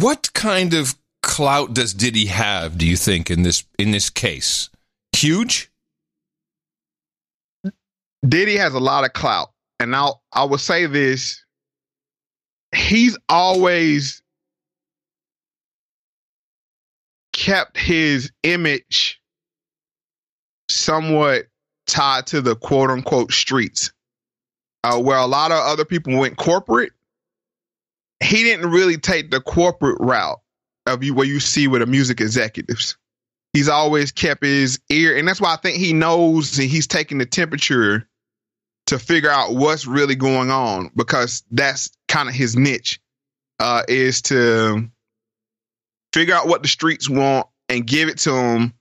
What 0.00 0.32
kind 0.32 0.72
of 0.72 0.94
clout 1.22 1.74
does 1.74 1.92
Diddy 1.92 2.26
have? 2.26 2.78
Do 2.78 2.86
you 2.86 2.96
think 2.96 3.30
in 3.30 3.42
this 3.42 3.64
in 3.78 3.90
this 3.90 4.08
case? 4.08 4.70
Huge. 5.14 5.71
Diddy 8.26 8.56
has 8.56 8.74
a 8.74 8.80
lot 8.80 9.04
of 9.04 9.12
clout. 9.12 9.50
And 9.80 9.96
I'll, 9.96 10.22
I 10.32 10.44
will 10.44 10.58
say 10.58 10.86
this. 10.86 11.44
He's 12.74 13.18
always 13.28 14.22
kept 17.32 17.76
his 17.76 18.30
image 18.44 19.20
somewhat 20.70 21.46
tied 21.86 22.26
to 22.28 22.40
the 22.40 22.54
quote 22.54 22.90
unquote 22.90 23.32
streets. 23.32 23.92
Uh, 24.84 25.00
where 25.00 25.18
a 25.18 25.26
lot 25.26 25.52
of 25.52 25.58
other 25.58 25.84
people 25.84 26.18
went 26.18 26.36
corporate, 26.36 26.92
he 28.22 28.42
didn't 28.42 28.68
really 28.70 28.96
take 28.96 29.30
the 29.30 29.40
corporate 29.40 29.98
route 30.00 30.40
of 30.86 31.04
you 31.04 31.14
where 31.14 31.26
you 31.26 31.38
see 31.38 31.68
with 31.68 31.80
the 31.80 31.86
music 31.86 32.20
executives. 32.20 32.96
He's 33.52 33.68
always 33.68 34.10
kept 34.10 34.42
his 34.42 34.80
ear, 34.90 35.16
and 35.16 35.28
that's 35.28 35.40
why 35.40 35.52
I 35.52 35.56
think 35.56 35.76
he 35.76 35.92
knows 35.92 36.58
and 36.58 36.68
he's 36.68 36.88
taking 36.88 37.18
the 37.18 37.26
temperature 37.26 38.08
to 38.86 38.98
figure 38.98 39.30
out 39.30 39.54
what's 39.54 39.86
really 39.86 40.14
going 40.16 40.50
on 40.50 40.90
because 40.96 41.42
that's 41.50 41.90
kind 42.08 42.28
of 42.28 42.34
his 42.34 42.56
niche 42.56 43.00
uh, 43.60 43.82
is 43.88 44.22
to 44.22 44.88
figure 46.12 46.34
out 46.34 46.48
what 46.48 46.62
the 46.62 46.68
streets 46.68 47.08
want 47.08 47.46
and 47.68 47.86
give 47.86 48.08
it 48.08 48.18
to 48.18 48.30
them 48.30 48.74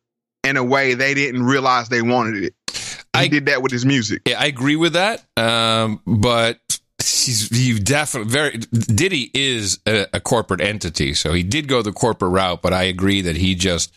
in 0.43 0.57
a 0.57 0.63
way 0.63 0.95
they 0.95 1.13
didn't 1.13 1.43
realize 1.43 1.87
they 1.89 2.01
wanted 2.01 2.43
it. 2.43 2.53
He 2.67 3.25
I- 3.25 3.27
did 3.27 3.45
that 3.47 3.61
with 3.61 3.71
his 3.71 3.85
music. 3.85 4.21
Yeah, 4.25 4.39
I 4.39 4.45
agree 4.45 4.75
with 4.75 4.93
that. 4.93 5.23
Um, 5.37 6.01
but 6.05 6.59
he's 6.97 7.49
he 7.49 7.77
definitely 7.79 8.31
very 8.31 8.57
Diddy 8.57 9.29
is 9.33 9.79
a, 9.85 10.07
a 10.13 10.19
corporate 10.19 10.61
entity, 10.61 11.13
so 11.13 11.33
he 11.33 11.43
did 11.43 11.67
go 11.67 11.81
the 11.81 11.91
corporate 11.91 12.31
route. 12.31 12.61
But 12.61 12.73
I 12.73 12.83
agree 12.83 13.21
that 13.21 13.35
he 13.35 13.53
just 13.55 13.93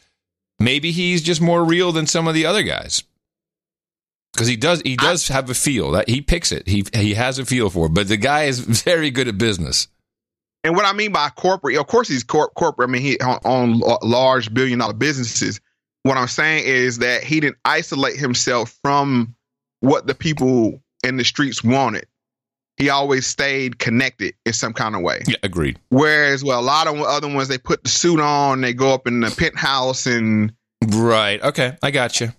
maybe 0.58 0.90
he's 0.90 1.22
just 1.22 1.40
more 1.40 1.64
real 1.64 1.92
than 1.92 2.06
some 2.06 2.26
of 2.28 2.34
the 2.34 2.44
other 2.46 2.62
guys 2.62 3.02
because 4.34 4.48
he 4.48 4.56
does 4.56 4.80
he 4.82 4.96
does 4.96 5.28
have 5.28 5.48
a 5.48 5.54
feel 5.54 5.92
that 5.92 6.08
he 6.08 6.20
picks 6.20 6.52
it. 6.52 6.68
He 6.68 6.84
he 6.92 7.14
has 7.14 7.38
a 7.38 7.46
feel 7.46 7.70
for 7.70 7.86
it. 7.86 7.94
But 7.94 8.08
the 8.08 8.16
guy 8.16 8.44
is 8.44 8.58
very 8.84 9.10
good 9.10 9.28
at 9.28 9.38
business. 9.38 9.88
And 10.64 10.74
what 10.74 10.86
I 10.86 10.92
mean 10.92 11.12
by 11.12 11.28
corporate, 11.28 11.76
of 11.76 11.86
course, 11.86 12.08
he's 12.08 12.24
cor- 12.24 12.48
corporate. 12.48 12.88
I 12.88 12.92
mean, 12.92 13.02
he 13.02 13.18
on, 13.20 13.38
on 13.44 13.98
large 14.02 14.52
billion 14.52 14.78
dollar 14.78 14.94
businesses. 14.94 15.60
What 16.02 16.16
I'm 16.16 16.28
saying 16.28 16.64
is 16.66 16.98
that 16.98 17.22
he 17.22 17.40
didn't 17.40 17.58
isolate 17.64 18.16
himself 18.16 18.78
from 18.82 19.34
what 19.80 20.06
the 20.06 20.14
people 20.14 20.82
in 21.02 21.16
the 21.16 21.24
streets 21.24 21.62
wanted. 21.62 22.06
He 22.76 22.88
always 22.88 23.26
stayed 23.26 23.78
connected 23.78 24.34
in 24.44 24.52
some 24.52 24.72
kind 24.72 24.96
of 24.96 25.02
way. 25.02 25.22
Yeah, 25.26 25.36
agreed. 25.42 25.78
Whereas, 25.90 26.42
well, 26.42 26.60
a 26.60 26.62
lot 26.62 26.88
of 26.88 26.98
other 27.00 27.28
ones, 27.32 27.48
they 27.48 27.58
put 27.58 27.84
the 27.84 27.88
suit 27.88 28.18
on, 28.20 28.62
they 28.62 28.72
go 28.72 28.92
up 28.92 29.06
in 29.06 29.20
the 29.20 29.30
penthouse, 29.30 30.06
and 30.06 30.52
Right. 30.84 31.42
Okay, 31.42 31.76
I 31.82 31.90
got 31.90 32.20
you. 32.20 32.32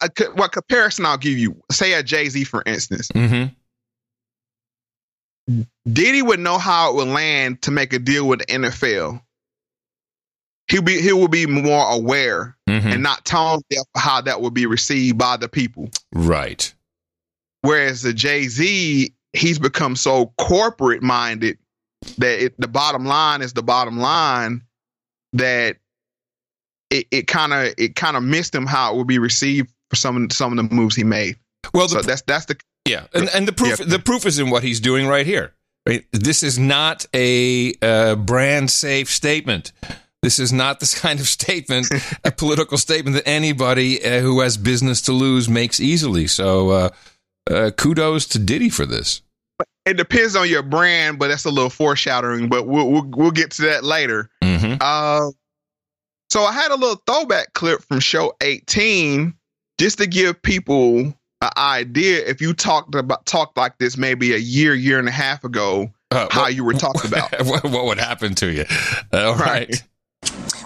I, 0.00 0.08
what 0.34 0.52
comparison 0.52 1.06
I'll 1.06 1.18
give 1.18 1.38
you? 1.38 1.62
Say 1.70 1.92
a 1.92 2.02
Jay 2.02 2.28
Z, 2.28 2.44
for 2.44 2.62
instance. 2.64 3.08
Mm-hmm. 3.08 3.52
Diddy 5.92 6.22
would 6.22 6.40
know 6.40 6.58
how 6.58 6.90
it 6.90 6.96
would 6.96 7.08
land 7.08 7.62
to 7.62 7.70
make 7.70 7.92
a 7.92 7.98
deal 7.98 8.26
with 8.26 8.40
the 8.40 8.46
NFL. 8.46 9.20
He'll 10.68 10.82
be 10.82 11.00
he 11.00 11.12
will 11.12 11.28
be 11.28 11.46
more 11.46 11.90
aware 11.90 12.56
Mm-hmm. 12.70 12.88
and 12.88 13.02
not 13.02 13.24
tone 13.24 13.60
deaf 13.68 13.84
how 13.96 14.20
that 14.20 14.40
would 14.40 14.54
be 14.54 14.64
received 14.64 15.18
by 15.18 15.36
the 15.36 15.48
people. 15.48 15.90
Right. 16.14 16.72
Whereas 17.62 18.02
the 18.02 18.12
Jay 18.12 18.44
Z, 18.44 19.12
he's 19.32 19.58
become 19.58 19.96
so 19.96 20.32
corporate 20.38 21.02
minded 21.02 21.58
that 22.18 22.44
it, 22.44 22.60
the 22.60 22.68
bottom 22.68 23.04
line 23.04 23.42
is 23.42 23.54
the 23.54 23.64
bottom 23.64 23.98
line. 23.98 24.62
That 25.32 25.78
it 26.90 27.06
it 27.10 27.26
kind 27.26 27.52
of 27.52 27.72
it 27.78 27.94
kind 27.96 28.16
of 28.16 28.22
missed 28.22 28.54
him 28.54 28.66
how 28.66 28.92
it 28.92 28.96
would 28.96 29.06
be 29.06 29.18
received 29.18 29.70
for 29.88 29.96
some 29.96 30.22
of 30.24 30.32
some 30.32 30.56
of 30.58 30.68
the 30.68 30.74
moves 30.74 30.94
he 30.96 31.04
made. 31.04 31.36
Well, 31.74 31.86
the 31.88 31.94
So 31.96 32.02
that's 32.02 32.22
that's 32.22 32.46
the 32.46 32.56
Yeah, 32.86 33.06
and 33.14 33.28
and 33.34 33.46
the 33.48 33.52
proof 33.52 33.78
Yeah. 33.80 33.86
the 33.86 33.98
proof 33.98 34.26
is 34.26 34.38
in 34.38 34.50
what 34.50 34.62
he's 34.62 34.80
doing 34.80 35.06
right 35.06 35.26
here. 35.26 35.54
Right, 35.88 36.04
this 36.12 36.42
is 36.42 36.58
not 36.58 37.06
a 37.14 37.72
uh, 37.80 38.14
brand 38.16 38.70
safe 38.70 39.08
statement. 39.10 39.72
This 40.22 40.38
is 40.38 40.52
not 40.52 40.78
this 40.78 40.98
kind 41.00 41.18
of 41.20 41.26
statement, 41.26 41.88
a 42.24 42.30
political 42.30 42.76
statement 42.76 43.16
that 43.16 43.26
anybody 43.26 44.04
uh, 44.04 44.20
who 44.20 44.40
has 44.40 44.58
business 44.58 45.00
to 45.02 45.12
lose 45.12 45.48
makes 45.48 45.80
easily. 45.80 46.26
So, 46.26 46.68
uh, 46.70 46.88
uh, 47.50 47.70
kudos 47.70 48.26
to 48.28 48.38
Diddy 48.38 48.68
for 48.68 48.84
this. 48.84 49.22
it 49.86 49.96
depends 49.96 50.36
on 50.36 50.48
your 50.50 50.62
brand, 50.62 51.18
but 51.18 51.28
that's 51.28 51.46
a 51.46 51.50
little 51.50 51.70
foreshadowing. 51.70 52.48
But 52.50 52.66
we'll 52.66 52.90
we'll, 52.90 53.06
we'll 53.06 53.30
get 53.30 53.52
to 53.52 53.62
that 53.62 53.82
later. 53.82 54.28
Mm-hmm. 54.44 54.82
So 56.30 56.42
I 56.44 56.52
had 56.52 56.70
a 56.70 56.76
little 56.76 57.02
throwback 57.06 57.52
clip 57.54 57.82
from 57.82 58.00
show 58.00 58.32
18 58.40 59.34
just 59.78 59.98
to 59.98 60.06
give 60.06 60.40
people 60.42 60.98
an 61.42 61.50
idea. 61.56 62.24
If 62.26 62.40
you 62.40 62.52
talked 62.54 62.94
about 62.94 63.26
talked 63.26 63.56
like 63.56 63.78
this 63.78 63.96
maybe 63.96 64.34
a 64.34 64.38
year, 64.38 64.74
year 64.74 64.98
and 64.98 65.08
a 65.08 65.12
half 65.12 65.42
ago, 65.44 65.90
Uh, 66.12 66.28
how 66.30 66.42
what- 66.42 66.54
you 66.54 66.64
were 66.64 66.74
talked 66.74 67.04
about. 67.08 67.32
what, 67.46 67.64
what 67.64 67.84
would 67.86 67.98
happen 67.98 68.34
to 68.36 68.50
you? 68.52 68.64
All 69.12 69.34
right. 69.34 69.68
Right. 69.68 69.82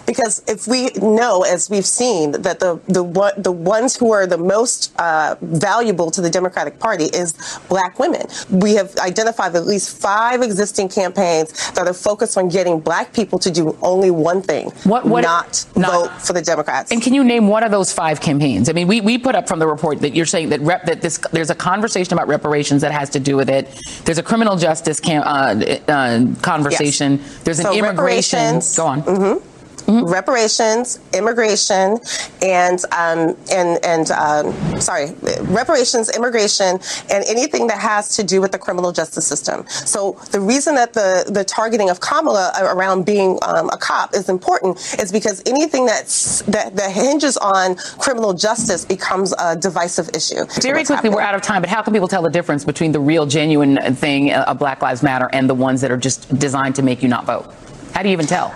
Because 0.05 0.43
if 0.47 0.67
we 0.67 0.89
know, 1.01 1.43
as 1.43 1.69
we've 1.69 1.85
seen, 1.85 2.31
that 2.43 2.59
the 2.59 2.79
the 2.87 3.03
the 3.37 3.51
ones 3.51 3.95
who 3.95 4.11
are 4.11 4.27
the 4.27 4.37
most 4.37 4.93
uh, 4.99 5.35
valuable 5.41 6.11
to 6.11 6.21
the 6.21 6.29
Democratic 6.29 6.79
Party 6.79 7.05
is 7.05 7.33
black 7.69 7.97
women. 7.99 8.25
We 8.49 8.75
have 8.75 8.95
identified 8.97 9.55
at 9.55 9.65
least 9.65 9.99
five 9.99 10.41
existing 10.41 10.89
campaigns 10.89 11.71
that 11.71 11.87
are 11.87 11.93
focused 11.93 12.37
on 12.37 12.49
getting 12.49 12.79
black 12.79 13.13
people 13.13 13.39
to 13.39 13.51
do 13.51 13.75
only 13.81 14.11
one 14.11 14.41
thing: 14.41 14.69
What- 14.83 15.05
what- 15.05 15.23
not, 15.23 15.65
not- 15.75 15.91
vote 15.91 16.21
for 16.21 16.33
the 16.33 16.41
Democrats. 16.41 16.91
And 16.91 17.01
can 17.01 17.13
you 17.13 17.23
name 17.23 17.47
one 17.47 17.63
of 17.63 17.71
those 17.71 17.91
five 17.91 18.21
campaigns? 18.21 18.69
I 18.69 18.73
mean, 18.73 18.87
we, 18.87 19.01
we 19.01 19.17
put 19.17 19.33
up 19.35 19.47
from 19.47 19.59
the 19.59 19.67
report 19.67 20.01
that 20.01 20.15
you're 20.15 20.25
saying 20.25 20.49
that 20.49 20.61
rep, 20.61 20.85
that 20.85 21.01
this 21.01 21.17
there's 21.31 21.49
a 21.49 21.55
conversation 21.55 22.13
about 22.13 22.27
reparations 22.27 22.81
that 22.81 22.91
has 22.91 23.09
to 23.11 23.19
do 23.19 23.35
with 23.35 23.49
it. 23.49 23.67
There's 24.05 24.17
a 24.19 24.23
criminal 24.23 24.55
justice 24.57 24.99
cam, 24.99 25.23
uh, 25.25 25.55
uh, 25.91 26.25
conversation. 26.41 27.21
There's 27.43 27.59
an 27.59 27.65
So 27.65 27.73
immigration. 27.73 28.61
Go 28.75 28.85
on. 28.85 29.41
Reparations, 29.87 30.99
immigration, 31.13 31.99
and 32.41 32.79
um, 32.91 33.35
and 33.51 33.83
and 33.83 34.11
um, 34.11 34.81
sorry, 34.81 35.11
reparations, 35.43 36.15
immigration, 36.15 36.79
and 37.09 37.25
anything 37.27 37.67
that 37.67 37.79
has 37.79 38.15
to 38.15 38.23
do 38.23 38.41
with 38.41 38.51
the 38.51 38.57
criminal 38.57 38.91
justice 38.91 39.25
system. 39.27 39.65
So 39.67 40.13
the 40.31 40.39
reason 40.39 40.75
that 40.75 40.93
the 40.93 41.25
the 41.29 41.43
targeting 41.43 41.89
of 41.89 41.99
Kamala 41.99 42.53
around 42.59 43.05
being 43.05 43.37
um, 43.45 43.69
a 43.69 43.77
cop 43.77 44.13
is 44.15 44.29
important 44.29 44.77
is 44.99 45.11
because 45.11 45.41
anything 45.45 45.85
that's 45.85 46.41
that, 46.43 46.75
that 46.75 46.91
hinges 46.91 47.37
on 47.37 47.75
criminal 47.99 48.33
justice 48.33 48.85
becomes 48.85 49.33
a 49.39 49.55
divisive 49.55 50.09
issue. 50.13 50.45
Very 50.61 50.83
quickly, 50.83 51.09
we're 51.09 51.21
out 51.21 51.35
of 51.35 51.41
time, 51.41 51.61
but 51.61 51.69
how 51.69 51.81
can 51.81 51.93
people 51.93 52.07
tell 52.07 52.21
the 52.21 52.29
difference 52.29 52.63
between 52.63 52.91
the 52.91 52.99
real, 52.99 53.25
genuine 53.25 53.77
thing 53.95 54.31
uh, 54.31 54.45
of 54.47 54.59
Black 54.59 54.81
Lives 54.81 55.03
Matter 55.03 55.29
and 55.33 55.49
the 55.49 55.53
ones 55.53 55.81
that 55.81 55.91
are 55.91 55.97
just 55.97 56.37
designed 56.37 56.75
to 56.75 56.81
make 56.81 57.03
you 57.03 57.09
not 57.09 57.25
vote? 57.25 57.53
How 57.93 58.01
do 58.01 58.09
you 58.09 58.13
even 58.13 58.25
tell? 58.25 58.53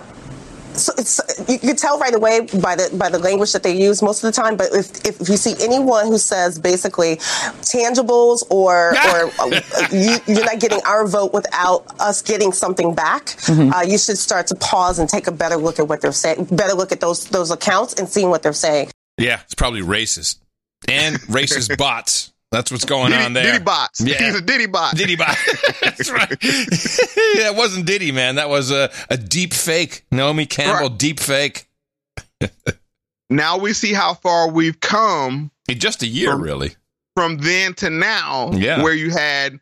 So 0.80 0.94
it's, 0.98 1.20
you 1.48 1.60
can 1.60 1.76
tell 1.76 2.00
right 2.00 2.14
away 2.14 2.42
by 2.42 2.76
the 2.76 2.90
by 2.98 3.10
the 3.10 3.20
language 3.20 3.54
that 3.54 3.64
they 3.64 3.76
use 3.76 4.02
most 4.02 4.24
of 4.24 4.34
the 4.34 4.42
time. 4.42 4.58
But 4.58 4.74
if, 4.74 5.06
if 5.06 5.30
you 5.30 5.38
see 5.38 5.56
anyone 5.64 6.08
who 6.08 6.18
says 6.18 6.60
basically 6.60 7.18
tangibles 7.62 8.44
or 8.50 8.92
or 8.92 9.32
uh, 9.40 9.62
you, 9.92 10.18
you're 10.28 10.46
not 10.46 10.60
getting 10.60 10.82
our 10.86 11.08
vote 11.08 11.34
without 11.34 11.86
us 12.00 12.22
getting 12.22 12.52
something 12.52 12.96
back, 12.96 13.36
uh, 13.50 13.86
you 13.88 13.98
should 13.98 14.18
start 14.18 14.48
to 14.48 14.56
pause 14.56 15.00
and 15.00 15.10
take 15.10 15.28
a 15.28 15.32
better 15.32 15.58
look 15.58 15.80
at 15.80 15.88
what 15.88 16.02
they're 16.02 16.12
saying. 16.12 16.46
Better 16.52 16.74
look 16.74 16.92
at 16.92 17.00
those 17.00 17.26
those 17.26 17.52
accounts 17.52 17.94
and 17.94 18.08
seeing 18.08 18.30
what 18.30 18.44
they're 18.44 18.54
saying. 18.54 18.90
Yeah, 19.18 19.42
it's 19.44 19.56
probably 19.56 19.82
racist 19.82 20.40
and 20.88 21.20
racist 21.22 21.78
bots. 21.78 22.32
That's 22.52 22.72
what's 22.72 22.86
going 22.86 23.12
Diddy, 23.12 23.24
on 23.26 23.34
there. 23.34 23.44
Diddy 23.44 23.64
bots. 23.64 24.02
Yeah. 24.02 24.18
He's 24.18 24.36
a 24.36 24.42
Diddy 24.42 24.66
bot. 24.66 24.96
Diddy 24.96 25.16
bot. 25.16 25.38
That's 25.82 26.10
right. 26.10 26.30
that 26.40 27.54
wasn't 27.56 27.86
Diddy, 27.86 28.12
man. 28.12 28.36
That 28.36 28.50
was 28.50 28.72
a, 28.72 28.90
a 29.10 29.18
deep 29.18 29.54
fake. 29.54 30.04
Naomi 30.12 30.46
Campbell, 30.48 30.90
Right. 30.90 30.98
deep 30.98 31.20
fake. 31.20 31.68
Now 33.30 33.60
we 33.60 33.74
see 33.74 33.94
how 33.94 34.16
far 34.16 34.50
we've 34.50 34.80
come 34.80 35.52
In 35.68 35.78
just 35.80 36.02
a 36.02 36.08
year, 36.08 36.32
From- 36.32 36.42
really. 36.42 36.76
from 37.16 37.38
then 37.38 37.76
to 37.76 37.92
now, 37.92 38.50
Yeah. 38.54 38.82
where 38.82 38.94
you 38.96 39.12
had 39.12 39.60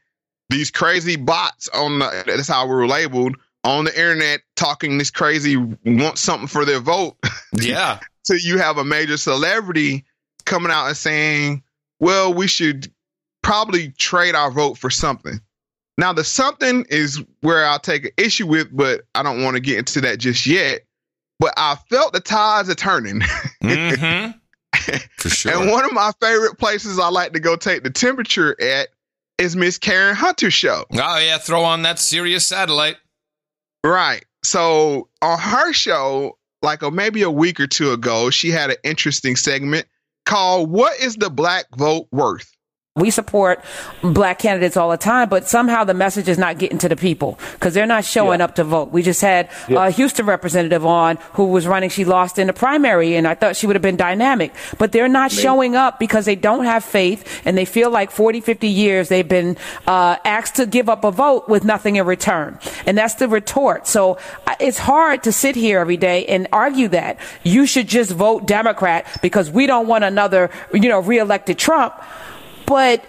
these 0.49 0.71
crazy 0.71 1.17
bots 1.17 1.67
on 1.73 1.99
the, 1.99 2.23
that's 2.25 2.47
how 2.47 2.65
we 2.65 2.73
were 2.75 2.87
labeled 2.87 3.35
on 3.65 3.83
the 3.83 3.91
internet 3.93 4.39
talking 4.55 4.97
this 4.97 5.11
crazy 5.11 5.57
want 5.57 6.17
something 6.17 6.47
for 6.47 6.63
their 6.63 6.79
vote. 6.79 7.17
Yeah. 7.51 7.99
so 8.23 8.35
you 8.35 8.57
have 8.57 8.77
a 8.77 8.85
major 8.85 9.17
celebrity 9.17 10.05
coming 10.45 10.71
out 10.71 10.87
and 10.87 10.95
saying, 10.95 11.61
well, 11.99 12.33
we 12.33 12.47
should 12.47 12.91
probably 13.43 13.89
trade 13.91 14.35
our 14.35 14.51
vote 14.51 14.77
for 14.77 14.89
something. 14.89 15.39
Now, 15.97 16.13
the 16.13 16.23
something 16.23 16.85
is 16.89 17.23
where 17.41 17.65
I'll 17.65 17.79
take 17.79 18.05
an 18.05 18.11
issue 18.17 18.45
with, 18.45 18.67
but 18.75 19.01
I 19.15 19.23
don't 19.23 19.43
want 19.43 19.55
to 19.55 19.59
get 19.59 19.79
into 19.79 20.01
that 20.01 20.19
just 20.19 20.45
yet. 20.45 20.81
But 21.39 21.53
I 21.57 21.75
felt 21.89 22.13
the 22.13 22.19
tides 22.19 22.69
are 22.69 22.75
turning. 22.75 23.21
hmm 23.61 24.31
For 25.17 25.29
sure. 25.29 25.53
And 25.53 25.71
one 25.71 25.85
of 25.85 25.91
my 25.91 26.11
favorite 26.21 26.57
places 26.59 26.99
I 26.99 27.09
like 27.09 27.33
to 27.33 27.39
go 27.39 27.55
take 27.55 27.83
the 27.83 27.89
temperature 27.89 28.55
at 28.61 28.89
is 29.37 29.55
Miss 29.55 29.77
Karen 29.77 30.15
Hunter's 30.15 30.53
show. 30.53 30.85
oh, 30.91 31.17
yeah. 31.19 31.37
Throw 31.37 31.63
on 31.63 31.81
that 31.83 31.99
Sirius 31.99 32.45
satellite. 32.45 32.97
Right. 33.83 34.23
So 34.43 35.09
on 35.21 35.39
her 35.39 35.73
show, 35.73 36.37
like 36.61 36.81
a, 36.81 36.91
maybe 36.91 37.21
a 37.23 37.31
week 37.31 37.59
or 37.59 37.67
two 37.67 37.91
ago, 37.91 38.29
she 38.29 38.49
had 38.49 38.69
an 38.69 38.77
interesting 38.83 39.35
segment 39.35 39.87
called 40.27 40.69
What 40.69 40.99
is 40.99 41.15
the 41.15 41.29
Black 41.29 41.65
Vote 41.77 42.07
Worth? 42.11 42.51
We 42.97 43.11
support 43.11 43.63
black 44.01 44.39
candidates 44.39 44.75
all 44.75 44.89
the 44.89 44.97
time, 44.97 45.29
but 45.29 45.47
somehow 45.47 45.83
the 45.83 45.93
message 45.93 46.27
is 46.27 46.37
not 46.37 46.57
getting 46.57 46.79
to 46.79 46.89
the 46.89 46.95
people 46.95 47.39
because 47.53 47.73
they're 47.73 47.85
not 47.85 48.03
showing 48.03 48.41
up 48.41 48.55
to 48.55 48.63
vote. 48.63 48.91
We 48.91 49.03
just 49.03 49.21
had 49.21 49.49
a 49.69 49.91
Houston 49.91 50.25
representative 50.25 50.85
on 50.85 51.17
who 51.33 51.45
was 51.45 51.67
running. 51.67 51.89
She 51.89 52.05
lost 52.05 52.39
in 52.39 52.47
the 52.47 52.53
primary, 52.53 53.15
and 53.15 53.27
I 53.27 53.35
thought 53.35 53.55
she 53.55 53.67
would 53.67 53.75
have 53.75 53.83
been 53.83 53.97
dynamic, 53.97 54.53
but 54.77 54.91
they're 54.91 55.07
not 55.07 55.31
showing 55.31 55.75
up 55.75 55.99
because 55.99 56.25
they 56.25 56.35
don't 56.35 56.65
have 56.65 56.83
faith 56.83 57.41
and 57.45 57.57
they 57.57 57.65
feel 57.65 57.89
like 57.89 58.11
40, 58.11 58.41
50 58.41 58.67
years 58.67 59.09
they've 59.09 59.27
been 59.27 59.57
uh, 59.85 60.17
asked 60.25 60.55
to 60.55 60.65
give 60.65 60.89
up 60.89 61.03
a 61.03 61.11
vote 61.11 61.47
with 61.47 61.63
nothing 61.63 61.95
in 61.97 62.05
return. 62.05 62.57
And 62.85 62.97
that's 62.97 63.15
the 63.15 63.27
retort. 63.27 63.87
So 63.87 64.17
it's 64.59 64.79
hard 64.79 65.23
to 65.23 65.31
sit 65.31 65.55
here 65.55 65.79
every 65.79 65.97
day 65.97 66.25
and 66.25 66.47
argue 66.51 66.87
that 66.89 67.19
you 67.43 67.65
should 67.67 67.87
just 67.87 68.11
vote 68.11 68.47
Democrat 68.47 69.05
because 69.21 69.51
we 69.51 69.67
don't 69.67 69.87
want 69.87 70.03
another, 70.03 70.49
you 70.73 70.89
know, 70.89 70.99
reelected 70.99 71.57
Trump. 71.59 71.93
But 72.67 73.03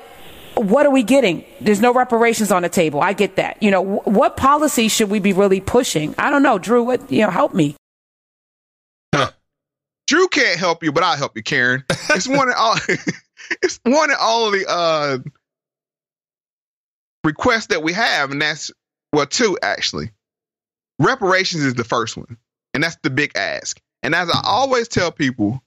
what 0.54 0.86
are 0.86 0.90
we 0.90 1.02
getting? 1.02 1.44
There's 1.60 1.80
no 1.80 1.92
reparations 1.92 2.50
on 2.50 2.62
the 2.62 2.68
table. 2.70 3.00
I 3.00 3.12
get 3.12 3.36
that. 3.36 3.62
You 3.62 3.70
know, 3.70 3.82
what 3.82 4.36
policy 4.36 4.88
should 4.88 5.10
we 5.10 5.18
be 5.18 5.34
really 5.34 5.60
pushing? 5.60 6.14
I 6.16 6.30
don't 6.30 6.42
know, 6.42 6.58
Drew. 6.58 6.82
What 6.82 7.12
you 7.12 7.22
know, 7.22 7.30
help 7.30 7.52
me. 7.52 7.76
Drew 10.08 10.26
can't 10.28 10.58
help 10.58 10.82
you, 10.82 10.90
but 10.90 11.02
I'll 11.02 11.18
help 11.18 11.36
you, 11.36 11.42
Karen. 11.42 11.84
It's 12.10 12.26
one 12.28 12.48
of 12.48 12.54
all 12.56 12.76
it's 13.62 13.78
one 13.84 14.10
of 14.10 14.16
all 14.18 14.46
of 14.46 14.52
the 14.52 14.66
uh 14.66 15.18
requests 17.24 17.66
that 17.66 17.82
we 17.82 17.92
have, 17.92 18.30
and 18.30 18.40
that's 18.40 18.70
well, 19.12 19.26
two 19.26 19.58
actually. 19.62 20.10
Reparations 20.98 21.62
is 21.62 21.74
the 21.74 21.84
first 21.84 22.16
one, 22.16 22.38
and 22.72 22.82
that's 22.82 22.96
the 23.02 23.10
big 23.10 23.36
ask. 23.36 23.78
And 24.02 24.14
as 24.14 24.30
I 24.30 24.40
always 24.44 24.88
tell 24.88 25.12
people, 25.12 25.62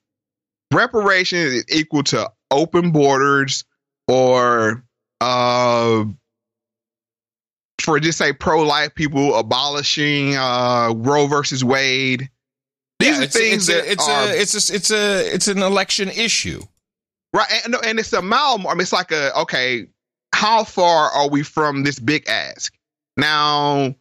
reparations 0.73 1.53
is 1.53 1.65
equal 1.69 2.03
to 2.05 2.31
open 2.49 2.91
borders 2.91 3.63
or 4.11 4.83
uh 5.21 6.03
for 7.81 7.99
just 7.99 8.17
say 8.17 8.33
pro 8.33 8.61
life 8.61 8.93
people 8.93 9.35
abolishing 9.35 10.35
uh 10.35 10.93
Roe 10.95 11.27
versus 11.27 11.63
Wade. 11.63 12.29
These 12.99 13.17
Yeah, 13.17 13.23
are 13.23 13.27
things 13.27 13.67
it's, 13.67 13.67
that 13.67 13.85
a, 13.87 13.91
it's, 13.91 14.07
are 14.09 14.21
a, 14.27 14.39
it's, 14.39 14.69
a, 14.69 14.75
it's, 14.75 14.91
a, 14.91 15.33
it's 15.33 15.47
an 15.47 15.57
election 15.63 16.09
issue. 16.09 16.61
Right, 17.33 17.47
and, 17.65 17.75
and 17.83 17.97
it's 17.97 18.13
a 18.13 18.21
mile. 18.21 18.61
I 18.67 18.73
mean, 18.73 18.81
it's 18.81 18.93
like 18.93 19.11
a 19.11 19.35
okay. 19.39 19.87
How 20.35 20.63
far 20.63 21.09
are 21.09 21.29
we 21.29 21.43
from 21.43 21.83
this 21.83 21.97
big 21.97 22.27
ask? 22.27 22.73
Now, 23.17 23.95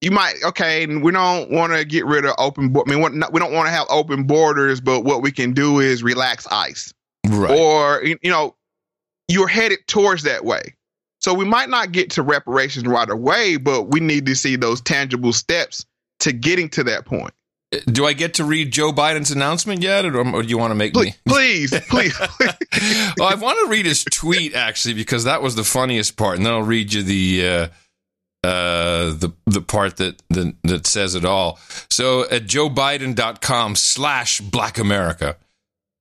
you 0.00 0.10
might 0.12 0.34
okay. 0.44 0.86
We 0.86 1.10
don't 1.12 1.50
want 1.50 1.72
to 1.74 1.84
get 1.84 2.06
rid 2.06 2.24
of 2.24 2.34
open. 2.38 2.74
I 2.74 2.88
mean, 2.88 3.02
we 3.02 3.40
don't 3.40 3.52
want 3.52 3.66
to 3.66 3.72
have 3.72 3.86
open 3.90 4.22
borders, 4.24 4.80
but 4.80 5.04
what 5.04 5.20
we 5.20 5.32
can 5.32 5.52
do 5.52 5.80
is 5.80 6.02
relax 6.02 6.46
ICE, 6.50 6.94
Right. 7.28 7.58
or 7.58 8.02
you 8.04 8.30
know, 8.30 8.54
you're 9.30 9.48
headed 9.48 9.78
towards 9.86 10.22
that 10.24 10.44
way. 10.44 10.74
So 11.20 11.34
we 11.34 11.44
might 11.44 11.68
not 11.68 11.92
get 11.92 12.10
to 12.12 12.22
reparations 12.22 12.86
right 12.86 13.08
away, 13.08 13.56
but 13.58 13.88
we 13.88 14.00
need 14.00 14.26
to 14.26 14.34
see 14.34 14.56
those 14.56 14.80
tangible 14.80 15.32
steps 15.32 15.84
to 16.20 16.32
getting 16.32 16.68
to 16.70 16.84
that 16.84 17.04
point. 17.04 17.32
Do 17.86 18.04
I 18.04 18.14
get 18.14 18.34
to 18.34 18.44
read 18.44 18.72
Joe 18.72 18.90
Biden's 18.90 19.30
announcement 19.30 19.80
yet, 19.82 20.04
or, 20.04 20.18
or 20.18 20.42
do 20.42 20.48
you 20.48 20.58
want 20.58 20.72
to 20.72 20.74
make 20.74 20.92
Please, 20.92 21.14
me? 21.14 21.14
please, 21.28 21.80
please. 21.88 22.18
well, 23.18 23.28
I 23.28 23.36
want 23.36 23.60
to 23.60 23.70
read 23.70 23.86
his 23.86 24.02
tweet 24.04 24.54
actually 24.54 24.94
because 24.94 25.22
that 25.24 25.40
was 25.40 25.54
the 25.54 25.62
funniest 25.62 26.16
part, 26.16 26.36
and 26.36 26.44
then 26.44 26.52
I'll 26.52 26.62
read 26.62 26.92
you 26.92 27.04
the 27.04 27.46
uh, 27.46 28.48
uh, 28.48 29.10
the 29.14 29.32
the 29.46 29.60
part 29.60 29.98
that, 29.98 30.20
that 30.30 30.56
that 30.64 30.86
says 30.88 31.14
it 31.14 31.24
all. 31.24 31.60
So 31.90 32.22
at 32.28 32.44
joebiden.com 32.44 33.76
slash 33.76 34.40
Black 34.40 34.78
America. 34.78 35.36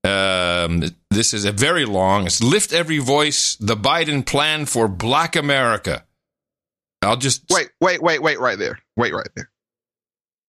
Um, 0.03 0.83
this 1.09 1.33
is 1.33 1.45
a 1.45 1.51
very 1.51 1.85
long. 1.85 2.25
It's 2.25 2.41
lift 2.41 2.71
every 2.73 2.99
voice. 2.99 3.55
The 3.59 3.75
Biden 3.75 4.25
plan 4.25 4.65
for 4.65 4.87
Black 4.87 5.35
America. 5.35 6.05
I'll 7.01 7.17
just 7.17 7.43
wait, 7.49 7.69
wait, 7.81 8.01
wait, 8.01 8.21
wait, 8.21 8.39
right 8.39 8.59
there. 8.59 8.79
Wait, 8.97 9.13
right 9.13 9.29
there. 9.35 9.49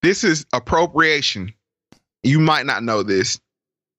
This 0.02 0.24
is 0.24 0.46
appropriation. 0.52 1.54
You 2.22 2.40
might 2.40 2.66
not 2.66 2.82
know 2.82 3.02
this. 3.02 3.38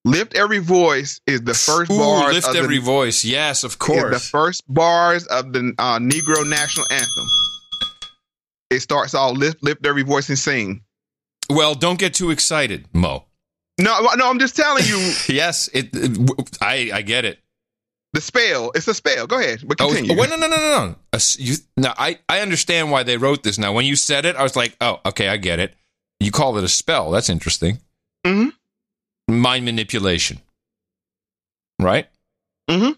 Lift 0.04 0.36
every 0.36 0.60
voice 0.60 1.22
is 1.28 1.42
the 1.44 1.54
first 1.54 1.92
Ooh, 1.92 1.98
bars 1.98 2.34
lift 2.34 2.48
of 2.50 2.56
every 2.56 2.80
the, 2.80 2.84
voice. 2.86 3.24
Yes, 3.24 3.64
of 3.64 3.78
course. 3.78 4.14
the 4.14 4.20
first 4.20 4.64
bars 4.68 5.28
of 5.28 5.54
the 5.54 5.74
uh, 5.78 6.00
Negro 6.00 6.48
national 6.48 6.88
anthem. 6.92 7.28
It 8.72 8.80
starts 8.80 9.14
all 9.14 9.34
lift, 9.34 9.62
lift 9.64 9.86
every 9.86 10.04
voice 10.04 10.30
and 10.30 10.40
sing. 10.40 10.82
well, 11.50 11.76
don't 11.76 12.00
get 12.00 12.14
too 12.14 12.32
excited, 12.32 12.88
Mo. 12.94 13.26
No, 13.82 14.00
no, 14.16 14.30
I'm 14.30 14.40
just 14.40 14.56
telling 14.56 14.86
you 14.86 14.98
Yes, 15.28 15.68
it. 15.74 15.90
it- 15.94 16.18
I 16.62 16.92
I 16.94 17.02
get 17.02 17.26
it. 17.26 17.40
the 18.14 18.22
spell. 18.22 18.72
It's 18.76 18.88
a 18.88 18.94
spell. 18.94 19.26
Go 19.28 19.40
ahead, 19.40 19.64
but 19.66 19.80
Oh, 19.82 19.88
continue. 19.88 20.18
wait, 20.20 20.30
no, 20.30 20.36
no, 20.36 20.48
no, 20.48 20.58
no, 20.58 20.86
no. 20.88 20.96
A 21.14 21.22
you, 21.38 21.56
now, 21.78 21.94
I, 21.98 22.20
I 22.30 22.40
understand 22.42 22.92
why 22.92 23.04
they 23.04 23.18
wrote 23.18 23.44
this. 23.44 23.58
Now, 23.58 23.74
when 23.74 23.86
you 23.86 23.96
said 23.96 24.26
it, 24.26 24.36
I 24.36 24.44
was 24.44 24.56
like, 24.56 24.76
oh, 24.82 25.00
okay, 25.06 25.28
I 25.30 25.38
get 25.38 25.60
it. 25.60 25.74
You 26.20 26.32
call 26.32 26.58
it 26.58 26.64
a 26.64 26.68
spell. 26.70 27.10
That's 27.12 27.30
interesting. 27.30 27.80
Mm-hmm. 28.26 28.50
Mind 29.42 29.66
manipulation. 29.66 30.40
Right? 31.80 32.08
Mm-hmm. 32.70 32.92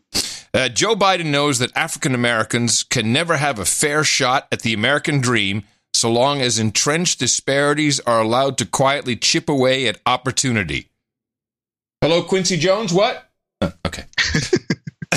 Uh, 0.53 0.69
Joe 0.69 0.95
Biden 0.95 1.27
knows 1.27 1.59
that 1.59 1.71
African 1.75 2.13
Americans 2.13 2.83
can 2.83 3.13
never 3.13 3.37
have 3.37 3.59
a 3.59 3.65
fair 3.65 4.03
shot 4.03 4.47
at 4.51 4.61
the 4.61 4.73
American 4.73 5.19
dream 5.21 5.63
so 6.03 6.11
long 6.11 6.41
as 6.41 6.59
entrenched 6.59 7.17
disparities 7.17 8.01
are 8.01 8.19
allowed 8.19 8.57
to 8.57 8.65
quietly 8.65 9.15
chip 9.15 9.47
away 9.47 9.87
at 9.87 10.01
opportunity. 10.05 10.89
Hello, 12.01 12.21
Quincy 12.21 12.57
Jones. 12.57 12.91
What? 12.91 13.31
Uh, 13.61 13.71
okay. 13.87 14.03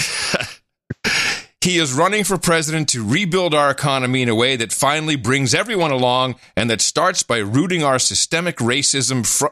he 1.61 1.79
is 1.79 1.93
running 1.93 2.23
for 2.23 2.39
president 2.39 2.89
to 2.91 3.05
rebuild 3.05 3.53
our 3.53 3.69
economy 3.69 4.23
in 4.23 4.29
a 4.29 4.35
way 4.37 4.55
that 4.55 4.73
finally 4.73 5.17
brings 5.17 5.57
everyone 5.57 5.91
along 5.91 6.37
and 6.57 6.71
that 6.71 6.81
starts 6.81 7.25
by 7.25 7.39
rooting 7.39 7.83
our 7.83 7.99
systemic 7.99 8.59
racism 8.59 9.27
from 9.27 9.51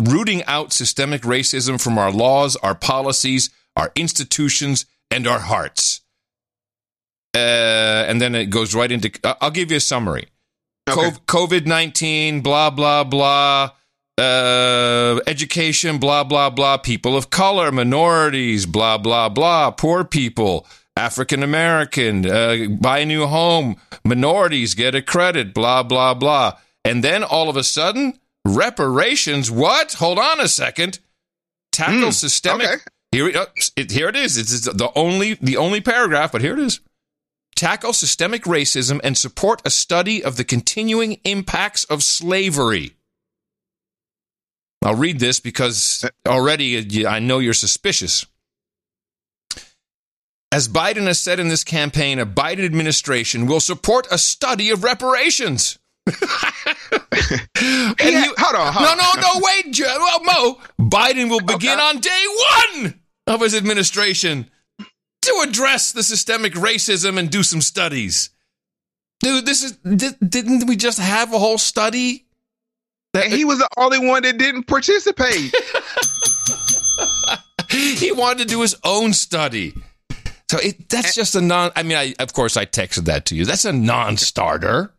rooting 0.00 0.44
out 0.44 0.72
systemic 0.72 1.22
racism 1.22 1.82
from 1.82 1.98
our 1.98 2.12
laws, 2.12 2.54
our 2.62 2.76
policies, 2.76 3.50
our 3.74 3.90
institutions, 3.96 4.86
and 5.10 5.26
our 5.26 5.40
hearts. 5.40 6.02
Uh, 7.34 8.04
and 8.08 8.20
then 8.22 8.34
it 8.34 8.46
goes 8.50 8.74
right 8.74 8.90
into. 8.92 9.10
I'll 9.40 9.50
give 9.50 9.70
you 9.70 9.78
a 9.78 9.80
summary. 9.80 10.28
Okay. 10.88 11.10
COVID 11.26 11.66
nineteen, 11.66 12.40
blah 12.42 12.70
blah 12.70 13.04
blah. 13.04 13.70
Uh, 14.16 15.18
education, 15.26 15.98
blah 15.98 16.22
blah 16.24 16.50
blah. 16.50 16.76
People 16.76 17.16
of 17.16 17.30
color, 17.30 17.72
minorities, 17.72 18.66
blah 18.66 18.98
blah 18.98 19.28
blah. 19.28 19.70
Poor 19.72 20.04
people, 20.04 20.66
African 20.96 21.42
American, 21.42 22.24
uh, 22.24 22.68
buy 22.80 22.98
a 23.00 23.06
new 23.06 23.26
home. 23.26 23.76
Minorities 24.04 24.74
get 24.74 24.94
a 24.94 25.02
credit, 25.02 25.52
blah 25.54 25.82
blah 25.82 26.14
blah. 26.14 26.56
And 26.84 27.02
then 27.02 27.24
all 27.24 27.48
of 27.48 27.56
a 27.56 27.64
sudden, 27.64 28.18
reparations. 28.44 29.50
What? 29.50 29.94
Hold 29.94 30.18
on 30.18 30.38
a 30.38 30.48
second. 30.48 31.00
Tackle 31.72 32.12
systemic. 32.12 32.66
okay. 32.68 32.76
Here, 33.10 33.28
it- 33.28 33.36
uh, 33.36 33.46
it, 33.76 33.90
here 33.90 34.08
it 34.08 34.16
is. 34.16 34.36
It's, 34.38 34.52
it's 34.54 34.66
the 34.66 34.90
only 34.94 35.34
the 35.34 35.56
only 35.56 35.80
paragraph, 35.80 36.30
but 36.32 36.40
here 36.40 36.52
it 36.52 36.60
is. 36.60 36.80
Tackle 37.56 37.92
systemic 37.92 38.42
racism 38.44 39.00
and 39.04 39.16
support 39.16 39.62
a 39.64 39.70
study 39.70 40.22
of 40.24 40.36
the 40.36 40.44
continuing 40.44 41.20
impacts 41.24 41.84
of 41.84 42.02
slavery. 42.02 42.96
I'll 44.82 44.96
read 44.96 45.20
this 45.20 45.40
because 45.40 46.04
already 46.26 47.04
uh, 47.06 47.08
I 47.10 47.18
know 47.20 47.38
you're 47.38 47.54
suspicious. 47.54 48.26
As 50.52 50.68
Biden 50.68 51.06
has 51.06 51.18
said 51.18 51.40
in 51.40 51.48
this 51.48 51.64
campaign, 51.64 52.18
a 52.18 52.26
Biden 52.26 52.64
administration 52.64 53.46
will 53.46 53.60
support 53.60 54.06
a 54.10 54.18
study 54.18 54.70
of 54.70 54.84
reparations. 54.84 55.78
And 57.56 57.96
Yeah, 58.00 58.24
you- 58.24 58.34
hold 58.36 58.56
on, 58.56 58.72
hold 58.72 58.98
no, 58.98 59.04
no, 59.04 59.20
no, 59.20 59.40
wait, 59.42 59.72
Joe. 59.72 59.96
Well, 59.98 60.20
Mo. 60.24 60.60
Biden 60.80 61.30
will 61.30 61.40
begin 61.40 61.78
on 61.78 61.98
day 62.00 62.24
one 62.74 63.00
of 63.26 63.40
his 63.40 63.54
administration 63.54 64.50
to 65.24 65.44
address 65.48 65.92
the 65.92 66.02
systemic 66.02 66.54
racism 66.54 67.18
and 67.18 67.30
do 67.30 67.42
some 67.42 67.60
studies. 67.60 68.30
Dude, 69.20 69.46
this 69.46 69.62
is 69.62 69.72
di- 69.78 70.16
didn't 70.26 70.66
we 70.66 70.76
just 70.76 70.98
have 70.98 71.32
a 71.32 71.38
whole 71.38 71.58
study? 71.58 72.26
And 73.14 73.32
he 73.32 73.44
was 73.44 73.58
the 73.58 73.68
only 73.76 73.98
one 73.98 74.22
that 74.24 74.38
didn't 74.38 74.64
participate. 74.64 75.54
he 77.70 78.12
wanted 78.12 78.38
to 78.38 78.44
do 78.44 78.60
his 78.60 78.76
own 78.84 79.12
study. 79.12 79.74
So 80.50 80.58
it, 80.58 80.88
that's 80.88 81.14
just 81.14 81.34
a 81.34 81.40
non. 81.40 81.70
I 81.76 81.82
mean, 81.84 81.96
I 81.96 82.14
of 82.18 82.32
course 82.32 82.56
I 82.56 82.66
texted 82.66 83.04
that 83.06 83.26
to 83.26 83.36
you. 83.36 83.44
That's 83.44 83.64
a 83.64 83.72
non-starter. 83.72 84.92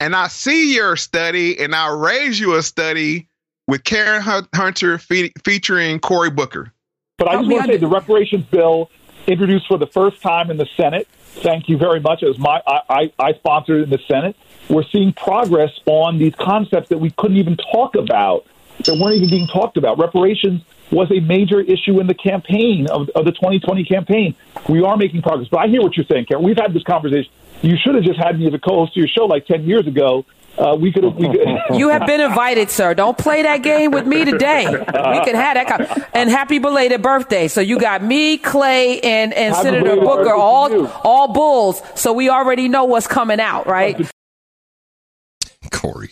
and 0.00 0.14
I 0.14 0.28
see 0.28 0.74
your 0.74 0.96
study, 0.96 1.58
and 1.58 1.74
I 1.74 1.92
raise 1.94 2.38
you 2.38 2.54
a 2.56 2.62
study 2.62 3.28
with 3.68 3.84
Karen 3.84 4.22
Hunter 4.54 4.98
fe- 4.98 5.32
featuring 5.44 5.98
Cory 6.00 6.30
Booker. 6.30 6.72
But 7.18 7.28
I 7.28 7.32
Help 7.32 7.44
just 7.44 7.52
want 7.52 7.66
to 7.66 7.72
say 7.72 7.78
the 7.78 7.86
reparations 7.86 8.44
bill 8.50 8.90
introduced 9.26 9.66
for 9.66 9.78
the 9.78 9.86
first 9.86 10.20
time 10.20 10.50
in 10.50 10.56
the 10.56 10.66
Senate. 10.76 11.08
Thank 11.42 11.68
you 11.68 11.76
very 11.78 12.00
much. 12.00 12.22
As 12.22 12.38
my 12.38 12.60
I, 12.66 12.80
I, 12.88 13.12
I 13.18 13.32
sponsored 13.34 13.82
in 13.82 13.90
the 13.90 14.00
Senate. 14.08 14.36
We're 14.68 14.84
seeing 14.92 15.12
progress 15.12 15.70
on 15.86 16.18
these 16.18 16.34
concepts 16.34 16.88
that 16.90 16.98
we 16.98 17.10
couldn't 17.10 17.36
even 17.36 17.56
talk 17.72 17.94
about, 17.94 18.46
that 18.84 18.96
weren't 18.98 19.16
even 19.16 19.30
being 19.30 19.48
talked 19.48 19.76
about. 19.76 19.98
Reparations 19.98 20.62
was 20.90 21.10
a 21.10 21.20
major 21.20 21.60
issue 21.60 22.00
in 22.00 22.06
the 22.06 22.14
campaign 22.14 22.86
of, 22.88 23.08
of 23.14 23.24
the 23.24 23.32
2020 23.32 23.84
campaign. 23.84 24.34
We 24.68 24.82
are 24.82 24.96
making 24.96 25.22
progress. 25.22 25.48
But 25.50 25.60
I 25.60 25.68
hear 25.68 25.80
what 25.80 25.96
you're 25.96 26.06
saying, 26.06 26.26
Karen. 26.26 26.44
We've 26.44 26.56
had 26.56 26.74
this 26.74 26.82
conversation. 26.82 27.30
You 27.62 27.76
should 27.82 27.94
have 27.94 28.04
just 28.04 28.18
had 28.18 28.38
me 28.38 28.46
as 28.46 28.54
a 28.54 28.58
co-host 28.58 28.94
to 28.94 29.00
your 29.00 29.08
show 29.08 29.24
like 29.24 29.46
10 29.46 29.64
years 29.64 29.86
ago. 29.86 30.26
Uh, 30.58 30.76
we 30.78 30.92
could. 30.92 31.04
We 31.16 31.28
could, 31.28 31.48
You 31.78 31.88
have 31.88 32.06
been 32.06 32.20
invited, 32.20 32.70
sir. 32.70 32.94
Don't 32.94 33.16
play 33.16 33.42
that 33.42 33.62
game 33.62 33.90
with 33.90 34.06
me 34.06 34.24
today. 34.24 34.66
We 34.68 34.76
can 34.84 35.34
have 35.34 35.54
that. 35.54 35.66
Kind 35.66 36.06
and 36.12 36.30
happy 36.30 36.58
belated 36.58 37.02
birthday. 37.02 37.48
So 37.48 37.60
you 37.60 37.78
got 37.78 38.02
me, 38.02 38.38
Clay, 38.38 39.00
and, 39.00 39.32
and 39.32 39.54
Happy 39.54 39.68
Senator 39.68 39.96
Booker, 39.96 40.32
all 40.32 40.86
all 41.04 41.32
bulls. 41.32 41.82
So 41.94 42.12
we 42.12 42.28
already 42.28 42.68
know 42.68 42.84
what's 42.84 43.06
coming 43.06 43.40
out, 43.40 43.66
right? 43.66 44.10
Cory. 45.70 46.10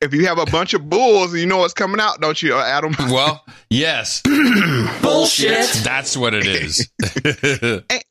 If 0.00 0.14
you 0.14 0.26
have 0.26 0.38
a 0.38 0.46
bunch 0.46 0.72
of 0.72 0.88
bulls, 0.88 1.34
you 1.34 1.44
know 1.44 1.58
what's 1.58 1.74
coming 1.74 2.00
out, 2.00 2.20
don't 2.22 2.42
you, 2.42 2.54
uh, 2.54 2.62
Adam? 2.64 2.94
Well, 2.98 3.44
yes. 3.68 4.22
Bullshit. 5.02 5.68
That's 5.84 6.16
what 6.16 6.32
it 6.34 6.46
is. 6.46 6.90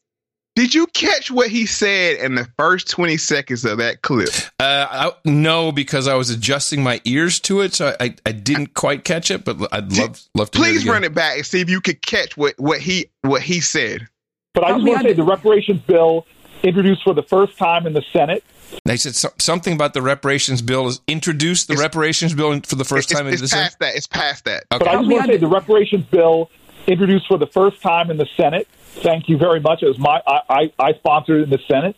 Did 0.59 0.75
you 0.75 0.87
catch 0.87 1.31
what 1.31 1.49
he 1.49 1.65
said 1.65 2.17
in 2.17 2.35
the 2.35 2.45
first 2.57 2.89
20 2.89 3.15
seconds 3.15 3.63
of 3.63 3.77
that 3.77 4.01
clip? 4.01 4.27
Uh, 4.59 4.87
I, 4.91 5.11
no, 5.23 5.71
because 5.71 6.05
I 6.05 6.15
was 6.15 6.29
adjusting 6.29 6.83
my 6.83 6.99
ears 7.05 7.39
to 7.39 7.61
it, 7.61 7.73
so 7.73 7.95
I, 7.97 8.13
I 8.25 8.33
didn't 8.33 8.73
quite 8.73 9.05
catch 9.05 9.31
it. 9.31 9.45
But 9.45 9.55
I'd 9.71 9.93
love 9.93 10.21
love 10.35 10.51
to. 10.51 10.57
hear 10.57 10.67
Please 10.67 10.81
again. 10.81 10.91
run 10.95 11.03
it 11.05 11.13
back 11.13 11.37
and 11.37 11.45
see 11.45 11.61
if 11.61 11.69
you 11.69 11.79
could 11.79 12.01
catch 12.01 12.35
what, 12.35 12.55
what 12.59 12.81
he 12.81 13.09
what 13.21 13.41
he 13.41 13.61
said. 13.61 14.09
but 14.53 14.65
I 14.65 14.71
just 14.73 14.85
want 14.85 15.03
to 15.03 15.07
say 15.07 15.13
the 15.13 15.23
reparations 15.23 15.79
bill 15.79 16.25
introduced 16.61 17.03
for 17.03 17.13
the 17.13 17.23
first 17.23 17.57
time 17.57 17.87
in 17.87 17.93
the 17.93 18.03
Senate. 18.11 18.43
They 18.83 18.97
said 18.97 19.15
so, 19.15 19.29
something 19.39 19.73
about 19.73 19.93
the 19.93 20.01
reparations 20.01 20.61
bill 20.61 20.87
is 20.87 20.99
introduced 21.07 21.67
the 21.69 21.75
It's- 21.75 21.81
reparations 21.85 22.33
bill 22.33 22.59
for 22.65 22.75
the 22.75 22.83
first 22.83 23.09
it's, 23.09 23.17
time 23.17 23.27
in 23.27 23.33
it's 23.33 23.41
the 23.41 23.47
Senate. 23.47 23.63
past 23.63 23.79
that. 23.79 23.95
It's 23.95 24.07
past 24.07 24.43
that. 24.43 24.65
But 24.69 24.89
I 24.89 24.95
just 24.95 25.09
want 25.09 25.27
to 25.27 25.31
say 25.31 25.37
the 25.37 25.47
reparations 25.47 26.03
bill 26.03 26.49
introduced 26.89 27.27
for 27.27 27.37
the 27.37 27.47
first 27.47 27.81
time 27.81 28.11
in 28.11 28.17
the 28.17 28.27
Senate. 28.35 28.67
Thank 29.03 29.29
you 29.29 29.37
very 29.37 29.59
much. 29.59 29.83
It 29.83 29.87
was 29.87 29.99
my 29.99 30.21
I, 30.25 30.41
I, 30.49 30.73
I 30.79 30.93
sponsored 30.93 31.41
it 31.41 31.43
in 31.43 31.49
the 31.49 31.59
Senate. 31.67 31.95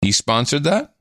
He 0.00 0.12
sponsored 0.12 0.64
that. 0.64 0.94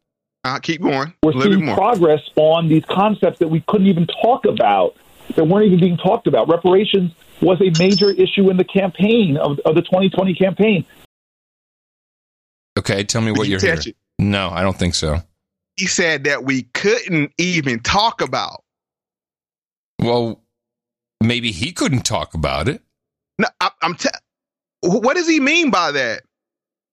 Uh, 0.44 0.60
keep 0.60 0.82
going. 0.82 1.14
We're 1.24 1.32
a 1.32 1.36
little 1.36 1.52
bit 1.52 1.56
seeing 1.56 1.66
more. 1.66 1.76
progress 1.76 2.22
on 2.36 2.68
these 2.68 2.84
concepts 2.86 3.40
that 3.40 3.48
we 3.48 3.62
couldn't 3.68 3.88
even 3.88 4.08
talk 4.22 4.46
about, 4.46 4.96
that 5.36 5.44
weren't 5.44 5.66
even 5.66 5.80
being 5.80 5.98
talked 5.98 6.28
about. 6.28 6.50
Reparations 6.50 7.12
was 7.42 7.60
a 7.62 7.72
major 7.80 8.12
issue 8.12 8.50
in 8.50 8.58
the 8.58 8.64
campaign 8.64 9.38
of, 9.38 9.60
of 9.66 9.76
the 9.76 9.82
2020 9.82 10.36
campaign. 10.36 10.86
Okay, 12.78 13.04
tell 13.04 13.22
me 13.22 13.32
Did 13.32 13.38
what 13.38 13.48
you 13.48 13.52
you're 13.52 13.60
hearing. 13.60 13.80
it? 13.86 13.96
No, 14.20 14.50
I 14.50 14.62
don't 14.62 14.78
think 14.78 14.96
so. 14.96 15.22
He 15.78 15.88
said 15.88 16.26
that 16.26 16.44
we 16.44 16.64
couldn't 16.74 17.34
even 17.38 17.80
talk 17.80 18.22
about. 18.22 18.64
Well, 20.00 20.42
maybe 21.24 21.52
he 21.52 21.72
couldn't 21.72 22.06
talk 22.06 22.34
about 22.34 22.68
it. 22.68 22.82
No, 23.38 23.48
I, 23.60 23.70
I'm. 23.82 23.96
Te- 23.96 24.10
what 24.82 25.16
does 25.16 25.28
he 25.28 25.40
mean 25.40 25.72
by 25.72 25.92
that? 25.92 26.24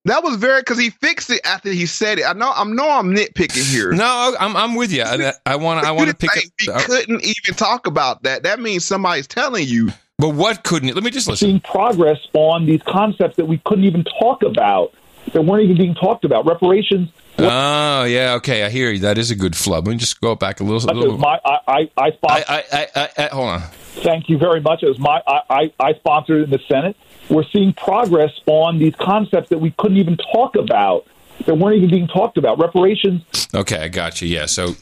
That 0.04 0.24
was 0.24 0.36
very 0.36 0.60
because 0.60 0.78
he 0.78 0.90
fixed 0.90 1.30
it 1.30 1.40
after 1.44 1.70
he 1.70 1.86
said 1.86 2.18
it. 2.18 2.24
I 2.24 2.32
know. 2.32 2.52
I'm 2.54 2.74
know. 2.74 2.90
I'm 2.90 3.14
nitpicking 3.14 3.70
here. 3.72 3.92
No, 3.92 4.34
I'm 4.38 4.56
I'm 4.56 4.74
with 4.74 4.92
you. 4.92 5.02
I 5.02 5.56
want 5.56 5.84
I 5.84 5.92
want 5.92 6.10
to 6.10 6.16
pick 6.16 6.30
say 6.32 6.42
We 6.60 6.72
up. 6.72 6.80
uh, 6.80 6.86
couldn't 6.86 7.22
even 7.22 7.54
talk 7.54 7.86
about 7.86 8.24
that. 8.24 8.42
That 8.42 8.58
means 8.58 8.84
somebody's 8.84 9.28
telling 9.28 9.66
you. 9.66 9.90
But 10.18 10.30
what 10.30 10.64
couldn't 10.64 10.88
you? 10.88 10.94
Let 10.94 11.04
me 11.04 11.10
just 11.10 11.28
listen. 11.28 11.48
Seeing 11.48 11.60
progress 11.60 12.18
on 12.34 12.66
these 12.66 12.82
concepts 12.82 13.36
that 13.36 13.46
we 13.46 13.58
couldn't 13.64 13.84
even 13.84 14.04
talk 14.20 14.42
about, 14.42 14.92
that 15.32 15.42
weren't 15.42 15.64
even 15.64 15.76
being 15.76 15.94
talked 15.94 16.24
about. 16.24 16.46
Reparations 16.46 17.08
Oh 17.38 18.04
yeah, 18.04 18.34
okay, 18.34 18.64
I 18.64 18.68
hear 18.68 18.90
you. 18.90 19.00
That 19.00 19.18
is 19.18 19.30
a 19.30 19.36
good 19.36 19.56
flub. 19.56 19.86
Let 19.86 19.92
me 19.92 19.98
just 19.98 20.20
go 20.20 20.34
back 20.34 20.60
a 20.60 20.64
little. 20.64 20.90
a 20.90 20.92
little 20.92 21.18
my 21.18 21.40
I, 21.44 21.58
I, 21.66 21.90
I 21.96 22.06
I. 22.06 22.14
I, 22.28 22.64
I, 22.72 22.88
I, 22.94 23.08
I, 23.18 23.26
hold 23.28 23.48
on. 23.48 23.62
Thank 23.94 24.28
you 24.28 24.38
very 24.38 24.60
much. 24.60 24.82
It 24.82 24.88
was 24.88 24.98
my 24.98 25.22
I, 25.26 25.40
I, 25.50 25.72
I 25.78 25.94
sponsored 25.94 26.40
it 26.40 26.44
in 26.44 26.50
the 26.50 26.60
Senate. 26.68 26.96
We're 27.28 27.44
seeing 27.52 27.72
progress 27.72 28.32
on 28.46 28.78
these 28.78 28.94
concepts 28.96 29.50
that 29.50 29.58
we 29.58 29.70
couldn't 29.78 29.98
even 29.98 30.16
talk 30.32 30.56
about, 30.56 31.06
that 31.46 31.54
weren't 31.54 31.76
even 31.76 31.90
being 31.90 32.08
talked 32.08 32.36
about. 32.38 32.58
Reparations 32.58 33.22
Okay, 33.54 33.76
I 33.76 33.88
got 33.88 34.22
you. 34.22 34.28
Yeah, 34.28 34.46
so 34.46 34.74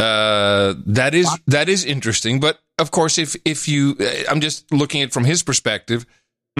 uh, 0.00 0.74
that 0.86 1.14
is 1.14 1.28
that 1.46 1.68
is 1.68 1.84
interesting. 1.84 2.40
But 2.40 2.60
of 2.78 2.90
course, 2.90 3.18
if 3.18 3.36
if 3.44 3.68
you, 3.68 3.96
uh, 4.00 4.30
I'm 4.30 4.40
just 4.40 4.70
looking 4.72 5.02
at 5.02 5.08
it 5.08 5.12
from 5.12 5.24
his 5.24 5.42
perspective. 5.42 6.06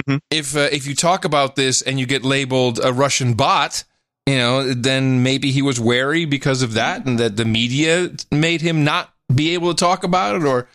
Mhm. 0.01 0.19
If 0.29 0.55
uh, 0.55 0.69
if 0.71 0.87
you 0.87 0.95
talk 0.95 1.23
about 1.23 1.55
this 1.55 1.81
and 1.81 1.99
you 1.99 2.05
get 2.05 2.23
labeled 2.23 2.79
a 2.83 2.91
Russian 2.91 3.33
bot, 3.33 3.85
you 4.25 4.35
know, 4.35 4.73
then 4.73 5.23
maybe 5.23 5.51
he 5.51 5.61
was 5.61 5.79
wary 5.79 6.25
because 6.25 6.61
of 6.61 6.73
that, 6.73 7.05
and 7.05 7.17
that 7.17 7.37
the 7.37 7.45
media 7.45 8.11
made 8.31 8.61
him 8.61 8.83
not 8.83 9.13
be 9.33 9.53
able 9.53 9.73
to 9.73 9.79
talk 9.79 10.03
about 10.03 10.35
it, 10.35 10.43
or 10.43 10.67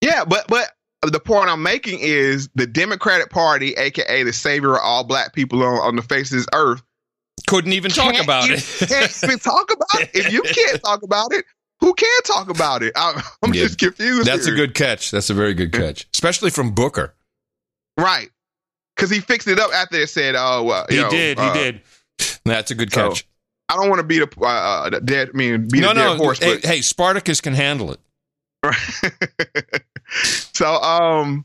Yeah, 0.00 0.24
but 0.24 0.46
but 0.48 0.70
the 1.02 1.20
point 1.20 1.48
I'm 1.50 1.62
making 1.62 2.00
is 2.00 2.48
the 2.54 2.66
Democratic 2.66 3.30
Party, 3.30 3.72
aka 3.74 4.22
the 4.22 4.32
savior 4.32 4.74
of 4.74 4.80
all 4.82 5.04
black 5.04 5.32
people 5.34 5.62
on, 5.62 5.78
on 5.78 5.96
the 5.96 6.02
face 6.02 6.30
of 6.32 6.38
this 6.38 6.46
earth, 6.54 6.82
couldn't 7.46 7.72
even 7.72 7.90
talk 7.90 8.18
about 8.22 8.44
even- 8.44 8.58
it. 8.58 8.64
can't 8.88 9.24
even 9.24 9.38
talk 9.38 9.72
about 9.72 10.02
it. 10.02 10.10
If 10.14 10.32
you 10.32 10.42
can't 10.42 10.82
talk 10.84 11.02
about 11.02 11.32
it, 11.32 11.44
who 11.80 11.94
can 11.94 12.22
talk 12.24 12.50
about 12.50 12.82
it? 12.82 12.92
I, 12.96 13.22
am 13.42 13.54
Yeah. 13.54 13.62
just 13.62 13.78
confused. 13.78 14.26
That's 14.26 14.46
a 14.46 14.52
good 14.52 14.74
catch. 14.74 15.10
That's 15.10 15.30
a 15.30 15.34
very 15.34 15.54
good 15.54 15.72
catch, 15.72 16.06
especially 16.14 16.50
from 16.50 16.72
Booker. 16.74 17.14
right 17.96 18.30
because 18.96 19.10
he 19.10 19.20
fixed 19.20 19.48
it 19.48 19.58
up 19.58 19.72
after 19.72 19.96
it 19.96 20.10
said, 20.10 20.34
"Oh, 20.36 20.62
well, 20.64 20.84
He 20.90 20.96
know, 20.96 21.08
did. 21.10 21.38
He 21.38 21.44
uh, 21.46 21.54
did. 21.54 21.80
That's 22.44 22.70
a 22.70 22.74
good 22.74 22.92
so- 22.92 23.08
catch. 23.08 23.26
I 23.70 23.76
don't 23.76 23.88
want 23.88 24.00
to 24.00 24.06
beat 24.06 24.20
a 24.20 24.28
uh, 24.42 24.46
uh, 24.48 24.90
the 24.90 25.00
dead. 25.00 25.30
I 25.32 25.36
mean, 25.36 25.68
beat 25.68 25.80
no, 25.80 25.92
a 25.92 25.94
dead 25.94 26.04
no. 26.04 26.16
horse, 26.16 26.40
hey, 26.40 26.56
but 26.56 26.64
hey, 26.64 26.80
Spartacus 26.80 27.40
can 27.40 27.54
handle 27.54 27.92
it. 27.92 28.00
so 30.52 30.74
um 30.74 31.44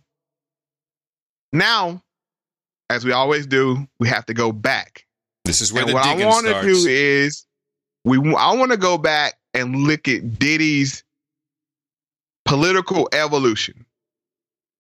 now 1.54 2.02
as 2.90 3.06
we 3.06 3.12
always 3.12 3.48
do 3.48 3.88
we 4.00 4.08
have 4.08 4.26
to 4.26 4.34
go 4.34 4.52
back 4.52 5.06
This 5.46 5.62
is 5.62 5.72
where 5.72 5.84
and 5.84 5.90
the 5.90 5.94
what 5.94 6.06
i 6.06 6.26
want 6.26 6.46
to 6.48 6.62
do 6.62 6.88
is 6.88 7.46
we 8.04 8.18
i 8.36 8.54
want 8.54 8.72
to 8.72 8.78
go 8.78 8.98
back 8.98 9.36
and 9.54 9.76
look 9.76 10.08
at 10.08 10.38
diddy's 10.38 11.04
political 12.46 13.10
evolution 13.14 13.86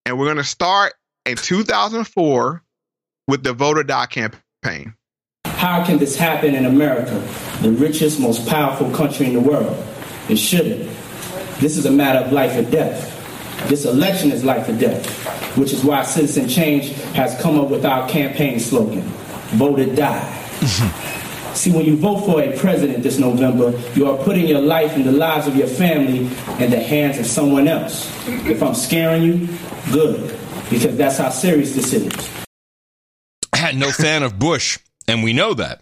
and 0.06 0.20
we're 0.20 0.26
going 0.26 0.38
to 0.38 0.44
start 0.44 0.94
in 1.26 1.36
2004 1.36 2.64
with 3.28 3.44
the 3.44 3.54
Vote 3.54 3.78
or 3.78 3.84
Die 3.84 4.06
campaign 4.06 4.94
How 5.46 5.84
can 5.84 5.98
this 5.98 6.16
happen 6.16 6.54
in 6.54 6.66
America, 6.66 7.16
the 7.62 7.72
richest, 7.72 8.20
most 8.20 8.48
powerful 8.48 8.90
country 8.92 9.28
in 9.28 9.34
the 9.34 9.40
world? 9.40 9.76
It 10.30 10.38
shouldn't. 10.38 10.90
This 11.60 11.78
is 11.78 11.86
a 11.86 11.92
matter 11.92 12.20
of 12.20 12.32
life 12.32 12.56
or 12.56 12.70
death. 12.70 13.15
This 13.68 13.86
election 13.86 14.32
is 14.32 14.44
life 14.44 14.70
or 14.70 14.78
death, 14.78 15.08
which 15.58 15.74
is 15.74 15.84
why 15.84 16.04
Citizen 16.04 16.48
Change 16.48 16.90
has 17.14 17.40
come 17.42 17.60
up 17.60 17.70
with 17.70 17.84
our 17.84 18.08
campaign 18.08 18.60
slogan, 18.60 19.02
Vote 19.58 19.80
or 19.80 19.96
Die. 19.96 20.42
See, 21.56 21.72
when 21.72 21.86
you 21.86 21.96
vote 21.98 22.20
for 22.26 22.42
a 22.42 22.56
president 22.58 23.02
this 23.02 23.18
November, 23.18 23.72
you 23.96 24.08
are 24.10 24.18
putting 24.24 24.46
your 24.46 24.62
life 24.62 24.92
and 24.96 25.06
the 25.06 25.12
lives 25.12 25.48
of 25.48 25.56
your 25.56 25.68
family 25.68 26.28
in 26.64 26.70
the 26.70 26.80
hands 26.80 27.18
of 27.18 27.26
someone 27.26 27.68
else. 27.68 28.12
If 28.28 28.62
I'm 28.62 28.76
scaring 28.76 29.24
you, 29.24 29.48
good, 29.92 30.38
because 30.70 30.96
that's 30.98 31.18
how 31.18 31.30
serious 31.30 31.74
this 31.74 31.94
is. 31.94 32.12
I 33.54 33.58
had 33.58 33.76
no 33.76 33.90
fan 33.90 34.22
of 34.22 34.38
Bush, 34.38 34.78
and 35.08 35.24
we 35.24 35.34
know 35.34 35.54
that. 35.56 35.82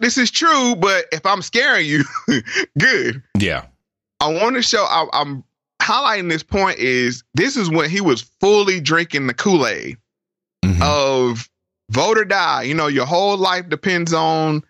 This 0.00 0.18
is 0.18 0.32
true 0.32 0.74
but 0.74 1.04
if 1.12 1.24
i'm 1.24 1.40
scaring 1.40 1.86
you 1.86 2.02
good 2.78 3.22
Yeah. 3.38 3.66
I 4.20 4.32
want 4.32 4.56
to 4.56 4.62
show. 4.62 4.82
I, 4.82 5.06
I'm 5.12 5.44
highlighting 5.80 6.28
this 6.28 6.42
point 6.42 6.78
is 6.78 7.22
this 7.34 7.56
is 7.56 7.70
when 7.70 7.88
he 7.90 8.00
was 8.00 8.22
fully 8.40 8.80
drinking 8.80 9.26
the 9.26 9.34
Kool 9.34 9.66
Aid 9.66 9.96
Mm-hmm. 10.64 10.82
of 10.82 11.48
vote 11.90 12.18
or 12.18 12.24
die. 12.24 12.62
You 12.62 12.74
know, 12.74 12.88
your 12.88 13.06
whole 13.06 13.36
life 13.36 13.68
depends 13.68 14.12
on 14.12 14.62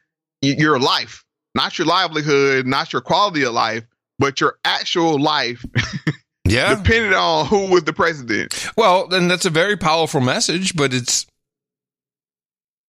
y- 0.43 0.55
your 0.59 0.79
life, 0.79 1.25
not 1.55 1.79
your 1.79 1.87
livelihood, 1.87 2.67
not 2.67 2.93
your 2.93 3.01
quality 3.01 3.43
of 3.45 3.55
life, 3.55 3.85
but 4.19 4.39
your 4.41 4.59
actual 4.65 5.19
life 5.19 5.65
Yeah. 6.47 6.75
depended 6.75 7.15
on 7.15 7.47
who 7.47 7.71
was 7.71 7.85
the 7.85 7.93
president. 7.95 8.71
Well, 8.77 9.07
then 9.09 9.29
that's 9.29 9.47
a 9.47 9.51
very 9.51 9.77
powerful 9.79 10.21
message, 10.21 10.77
but 10.77 10.93
it's 10.93 11.27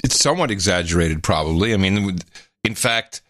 it's 0.04 0.18
somewhat 0.18 0.50
exaggerated, 0.50 1.22
probably. 1.22 1.72
I 1.72 1.76
mean, 1.76 2.18
in 2.64 2.74
fact, 2.74 3.22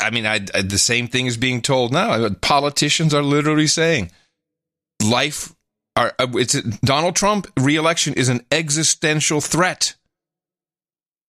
I 0.00 0.10
mean, 0.10 0.26
I, 0.26 0.40
I, 0.54 0.62
the 0.62 0.78
same 0.78 1.08
thing 1.08 1.26
is 1.26 1.36
being 1.36 1.60
told 1.62 1.92
now. 1.92 2.28
Politicians 2.40 3.12
are 3.14 3.22
literally 3.22 3.66
saying 3.66 4.10
life. 5.02 5.54
Are, 5.96 6.12
uh, 6.18 6.26
it's 6.34 6.60
Donald 6.80 7.16
Trump 7.16 7.46
reelection 7.58 8.14
is 8.14 8.28
an 8.28 8.44
existential 8.50 9.40
threat. 9.40 9.94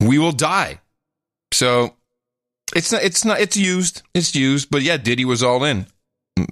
We 0.02 0.20
will 0.20 0.34
die. 0.34 0.82
So 1.54 1.96
it's 2.76 2.92
not. 2.92 3.04
It's 3.04 3.24
not. 3.24 3.40
It's 3.40 3.56
used. 3.56 4.02
It's 4.14 4.36
used. 4.36 4.70
But 4.70 4.82
yeah, 4.82 4.98
Diddy 4.98 5.26
was 5.26 5.42
all 5.42 5.64
in. 5.64 5.88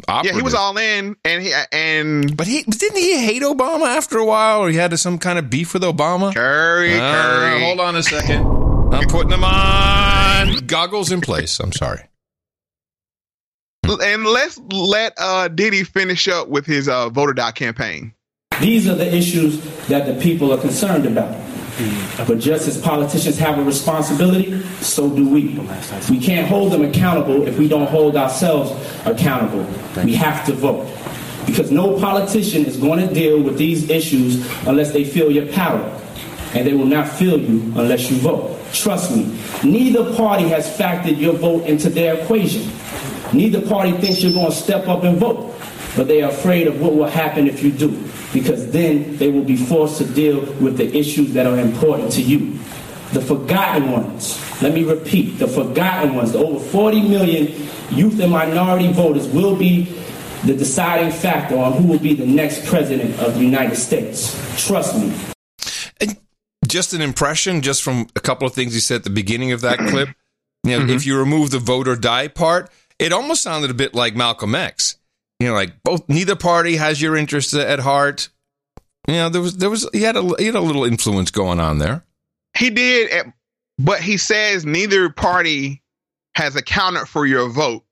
Yeah, 0.07 0.33
he 0.33 0.41
was 0.41 0.55
all 0.55 0.75
in, 0.77 1.15
and 1.23 1.43
he 1.43 1.53
and 1.71 2.35
But 2.35 2.47
he 2.47 2.63
didn't 2.63 2.97
he 2.97 3.23
hate 3.23 3.43
Obama 3.43 3.85
after 3.95 4.17
a 4.17 4.25
while, 4.25 4.61
or 4.61 4.69
he 4.69 4.77
had 4.77 4.97
some 4.97 5.19
kind 5.19 5.37
of 5.37 5.49
beef 5.49 5.73
with 5.75 5.83
Obama. 5.83 6.33
Cory, 6.33 6.99
Uh, 6.99 7.13
Cory. 7.13 7.61
hold 7.61 7.79
on 7.79 7.95
a 7.95 8.01
second. 8.01 8.64
I'm 8.91 9.07
putting 9.07 9.29
them 9.29 9.43
on. 9.43 10.65
Goggles 10.67 11.11
in 11.11 11.21
place. 11.21 11.59
I'm 11.59 11.71
sorry. 11.71 12.01
and 13.83 14.25
let's 14.25 14.59
let 14.71 15.13
uh, 15.17 15.47
Diddy 15.47 15.83
finish 15.83 16.27
up 16.27 16.47
with 16.47 16.65
his 16.65 16.87
uh, 16.87 17.09
vote 17.09 17.29
or 17.29 17.33
die 17.33 17.51
campaign. 17.51 18.13
These 18.59 18.87
are 18.87 18.95
the 18.95 19.13
issues 19.13 19.61
that 19.87 20.05
the 20.05 20.19
people 20.21 20.53
are 20.53 20.57
concerned 20.57 21.05
about. 21.05 21.35
But 22.25 22.39
just 22.39 22.67
as 22.69 22.81
politicians 22.81 23.37
have 23.37 23.59
a 23.59 23.63
responsibility, 23.63 24.61
so 24.79 25.09
do 25.09 25.27
we. 25.27 25.59
We 26.09 26.19
can't 26.19 26.47
hold 26.47 26.71
them 26.71 26.83
accountable 26.85 27.45
if 27.47 27.59
we 27.59 27.67
don't 27.67 27.87
hold 27.87 28.15
ourselves 28.15 28.71
accountable. 29.05 29.65
We 30.03 30.15
have 30.15 30.45
to 30.45 30.53
vote. 30.53 30.87
Because 31.45 31.71
no 31.71 31.99
politician 31.99 32.65
is 32.65 32.77
going 32.77 33.05
to 33.05 33.13
deal 33.13 33.41
with 33.41 33.57
these 33.57 33.89
issues 33.89 34.49
unless 34.65 34.93
they 34.93 35.03
feel 35.03 35.29
your 35.29 35.51
power. 35.51 36.01
And 36.55 36.65
they 36.65 36.73
will 36.73 36.85
not 36.85 37.09
feel 37.09 37.37
you 37.37 37.59
unless 37.75 38.09
you 38.09 38.17
vote. 38.17 38.57
Trust 38.71 39.15
me, 39.15 39.37
neither 39.63 40.15
party 40.15 40.47
has 40.49 40.67
factored 40.77 41.19
your 41.19 41.33
vote 41.33 41.65
into 41.65 41.89
their 41.89 42.15
equation. 42.15 42.71
Neither 43.33 43.61
party 43.61 43.91
thinks 43.93 44.23
you're 44.23 44.33
going 44.33 44.51
to 44.51 44.55
step 44.55 44.87
up 44.87 45.03
and 45.03 45.17
vote, 45.17 45.53
but 45.95 46.07
they 46.07 46.21
are 46.21 46.31
afraid 46.31 46.67
of 46.67 46.79
what 46.79 46.95
will 46.95 47.07
happen 47.07 47.47
if 47.47 47.61
you 47.61 47.71
do, 47.71 47.91
because 48.33 48.71
then 48.71 49.17
they 49.17 49.29
will 49.29 49.43
be 49.43 49.57
forced 49.57 49.97
to 49.97 50.05
deal 50.05 50.39
with 50.55 50.77
the 50.77 50.95
issues 50.95 51.33
that 51.33 51.45
are 51.45 51.59
important 51.59 52.11
to 52.13 52.21
you. 52.21 52.57
The 53.11 53.21
forgotten 53.21 53.91
ones, 53.91 54.39
let 54.61 54.73
me 54.73 54.83
repeat, 54.83 55.39
the 55.39 55.47
forgotten 55.47 56.15
ones, 56.15 56.31
the 56.31 56.39
over 56.39 56.59
40 56.59 57.01
million 57.07 57.47
youth 57.91 58.19
and 58.19 58.31
minority 58.31 58.91
voters 58.91 59.27
will 59.27 59.55
be 59.55 59.83
the 60.45 60.53
deciding 60.53 61.11
factor 61.11 61.57
on 61.57 61.73
who 61.73 61.87
will 61.87 61.99
be 61.99 62.13
the 62.13 62.25
next 62.25 62.65
president 62.65 63.19
of 63.19 63.35
the 63.35 63.41
United 63.41 63.75
States. 63.75 64.35
Trust 64.67 64.97
me. 64.97 65.34
Just 66.75 66.93
an 66.93 66.99
impression, 66.99 67.61
just 67.61 67.83
from 67.83 68.07
a 68.17 68.19
couple 68.19 68.45
of 68.45 68.53
things 68.53 68.73
he 68.73 68.81
said 68.81 68.97
at 68.97 69.03
the 69.05 69.09
beginning 69.09 69.53
of 69.53 69.61
that 69.61 69.79
clip. 69.89 70.09
You 70.65 70.77
know, 70.77 70.93
if 70.93 71.05
you 71.05 71.17
remove 71.17 71.51
the 71.51 71.59
vote 71.59 71.87
or 71.87 71.95
die 71.95 72.27
part, 72.27 72.69
it 72.99 73.13
almost 73.13 73.43
sounded 73.43 73.71
a 73.71 73.73
bit 73.73 73.93
like 73.95 74.13
Malcolm 74.13 74.55
X. 74.55 74.97
You 75.39 75.47
know, 75.47 75.53
like 75.53 75.81
both 75.83 76.09
neither 76.09 76.35
party 76.35 76.75
has 76.75 77.01
your 77.01 77.15
interests 77.15 77.53
at 77.53 77.79
heart. 77.79 78.27
You 79.07 79.13
know, 79.13 79.29
there 79.29 79.41
was 79.41 79.55
there 79.55 79.69
was 79.69 79.87
he 79.93 80.01
had 80.01 80.17
a 80.17 80.23
he 80.37 80.47
had 80.47 80.55
a 80.55 80.59
little 80.59 80.83
influence 80.83 81.31
going 81.31 81.61
on 81.61 81.77
there. 81.79 82.03
He 82.57 82.71
did, 82.71 83.09
eh, 83.09 83.31
but 83.77 84.01
he 84.01 84.17
says 84.17 84.65
neither 84.65 85.09
party 85.09 85.81
has 86.35 86.57
accounted 86.57 87.07
for 87.07 87.25
your 87.25 87.47
vote. 87.47 87.85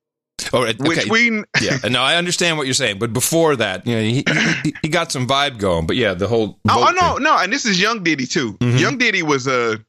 Oh, 0.51 0.63
okay. 0.65 0.75
Which 0.79 1.05
we 1.09 1.43
yeah, 1.61 1.77
no, 1.89 2.01
I 2.01 2.15
understand 2.15 2.57
what 2.57 2.65
you're 2.67 2.73
saying, 2.73 2.99
but 2.99 3.13
before 3.13 3.55
that, 3.55 3.85
you 3.87 3.95
know, 3.95 4.01
he, 4.01 4.23
he, 4.63 4.75
he 4.83 4.87
got 4.89 5.11
some 5.11 5.27
vibe 5.27 5.57
going. 5.57 5.87
But 5.87 5.95
yeah, 5.95 6.13
the 6.13 6.27
whole 6.27 6.59
Oh, 6.67 6.87
oh 6.89 6.91
no, 6.91 7.17
no, 7.17 7.37
and 7.37 7.51
this 7.51 7.65
is 7.65 7.79
Young 7.79 8.03
Diddy 8.03 8.25
too. 8.25 8.53
Mhm. 8.53 8.79
Young 8.79 8.97
Diddy 8.97 9.23
was 9.23 9.47
a 9.47 9.83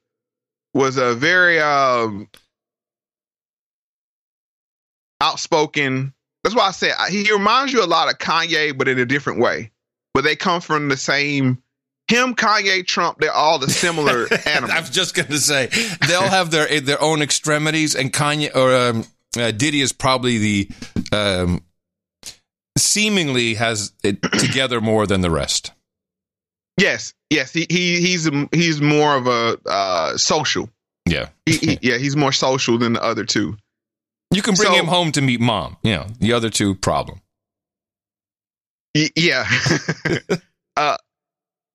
was 0.75 0.97
a 0.97 1.15
very 1.15 1.61
um 1.61 2.29
outspoken. 5.21 6.13
That's 6.43 6.55
why 6.55 6.69
I 6.69 6.71
said 6.73 6.93
he 7.09 7.31
reminds 7.33 7.73
you 7.73 7.83
a 7.83 7.87
lot 7.87 8.11
of 8.11 8.19
Kanye, 8.19 8.77
but 8.77 8.89
in 8.89 8.99
a 8.99 9.07
different 9.07 9.41
way. 9.41 9.71
But 10.13 10.25
they 10.25 10.37
come 10.37 10.61
from 10.61 10.89
the 10.89 10.97
same. 10.97 11.59
Him, 12.07 12.35
Kanye, 12.35 12.87
Trump, 12.87 13.19
they're 13.19 13.33
all 13.33 13.59
the 13.59 13.71
similar 13.71 14.29
animals. 14.47 14.71
I 14.73 14.81
was 14.81 14.91
just 14.91 15.15
going 15.15 15.29
to 15.29 15.39
say 15.39 15.71
they'll 16.07 16.29
have 16.29 16.51
their 16.51 16.81
their 16.81 17.01
own 17.03 17.23
extremities, 17.23 17.95
and 17.95 18.13
Kanye 18.13 18.55
or 18.55 18.75
um, 18.75 19.07
uh, 19.37 19.51
Diddy 19.51 19.81
is 19.81 19.93
probably 19.93 20.39
the 20.39 20.71
um, 21.13 21.63
seemingly 22.79 23.55
has 23.55 23.93
it 24.03 24.21
together 24.39 24.81
more 24.81 25.07
than 25.07 25.21
the 25.21 25.31
rest. 25.31 25.73
Yes, 26.79 27.15
yes, 27.31 27.53
he, 27.53 27.67
he 27.71 28.01
he's 28.01 28.29
he's 28.53 28.81
more 28.81 29.15
of 29.17 29.27
a 29.27 29.59
uh, 29.67 30.17
social. 30.17 30.69
Yeah, 31.07 31.29
He, 31.47 31.57
he, 31.59 31.79
yeah, 31.83 31.99
he's 31.99 32.17
more 32.17 32.33
social 32.33 32.79
than 32.79 32.95
the 32.95 33.03
other 33.03 33.25
two. 33.25 33.57
you 34.33 34.43
can 34.43 34.55
bring 34.55 34.69
So- 34.73 34.75
him 34.75 34.87
home 34.87 35.13
to 35.13 35.21
meet 35.21 35.41
mom. 35.41 35.77
Yeah, 35.83 36.09
the 36.19 36.33
other 36.33 36.51
two 36.51 36.75
problem. 36.75 37.21
Y- 38.97 39.11
Yeah. 39.15 39.47
uh, 40.77 40.97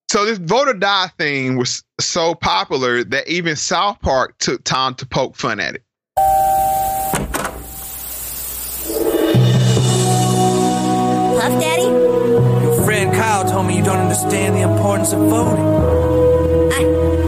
so 0.10 0.26
this 0.26 0.40
vote 0.40 0.68
or 0.68 0.74
die 0.74 1.10
thing 1.20 1.58
was 1.58 1.84
so 2.00 2.34
popular 2.34 3.04
that 3.04 3.28
even 3.28 3.56
South 3.56 4.02
Park 4.02 4.36
took 4.40 4.64
time 4.64 4.96
to 4.96 5.06
poke 5.06 5.36
fun 5.36 5.60
at 5.60 5.76
it. 5.76 5.84
Friend 13.40 13.50
Kyle 13.50 13.58
told 13.58 13.68
me 13.68 13.78
you 13.78 13.84
don't 13.84 14.00
understand 14.00 14.56
the 14.56 14.62
importance 14.62 15.14
of 15.14 15.20
voting. 15.20 15.66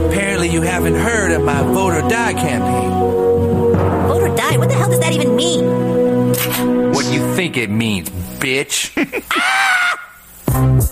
Apparently, 0.08 0.50
you 0.50 0.62
haven't 0.62 0.96
heard 0.96 1.32
of 1.32 1.44
my 1.44 1.62
vote 1.64 1.94
or 1.94 2.10
die 2.10 2.34
campaign. 2.34 2.90
Vote 4.08 4.24
or 4.24 4.36
die? 4.36 4.58
What 4.58 4.70
the 4.70 4.76
hell 4.76 4.90
does 4.90 5.00
that 5.00 5.14
even 5.14 5.36
mean? 5.36 5.66
What 6.92 7.06
do 7.06 7.14
you 7.14 7.36
think 7.36 7.58
it 7.58 7.70
means, 7.70 8.10
bitch? 8.40 8.92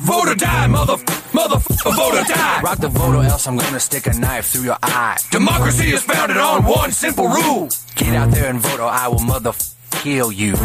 Vote 0.00 0.28
or 0.28 0.34
die, 0.34 0.66
mother, 0.66 0.96
mother, 1.32 1.56
vote 1.56 2.14
or 2.14 2.24
die. 2.24 2.60
Rock 2.60 2.76
the 2.76 2.88
vote 2.88 3.14
or 3.16 3.24
else 3.24 3.46
I'm 3.46 3.56
gonna 3.56 3.80
stick 3.80 4.06
a 4.06 4.12
knife 4.12 4.48
through 4.48 4.64
your 4.64 4.76
eye. 4.82 5.18
Democracy 5.30 5.92
is 5.92 6.02
founded 6.02 6.36
on 6.36 6.64
one 6.64 6.92
simple 6.92 7.26
rule. 7.26 7.70
Get 7.94 8.14
out 8.14 8.30
there 8.30 8.50
and 8.50 8.60
vote 8.60 8.80
or 8.80 8.90
I 8.90 9.08
will 9.08 9.20
mother 9.20 9.54
kill 9.92 10.30
you. 10.30 10.56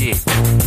Yeah, 0.00 0.14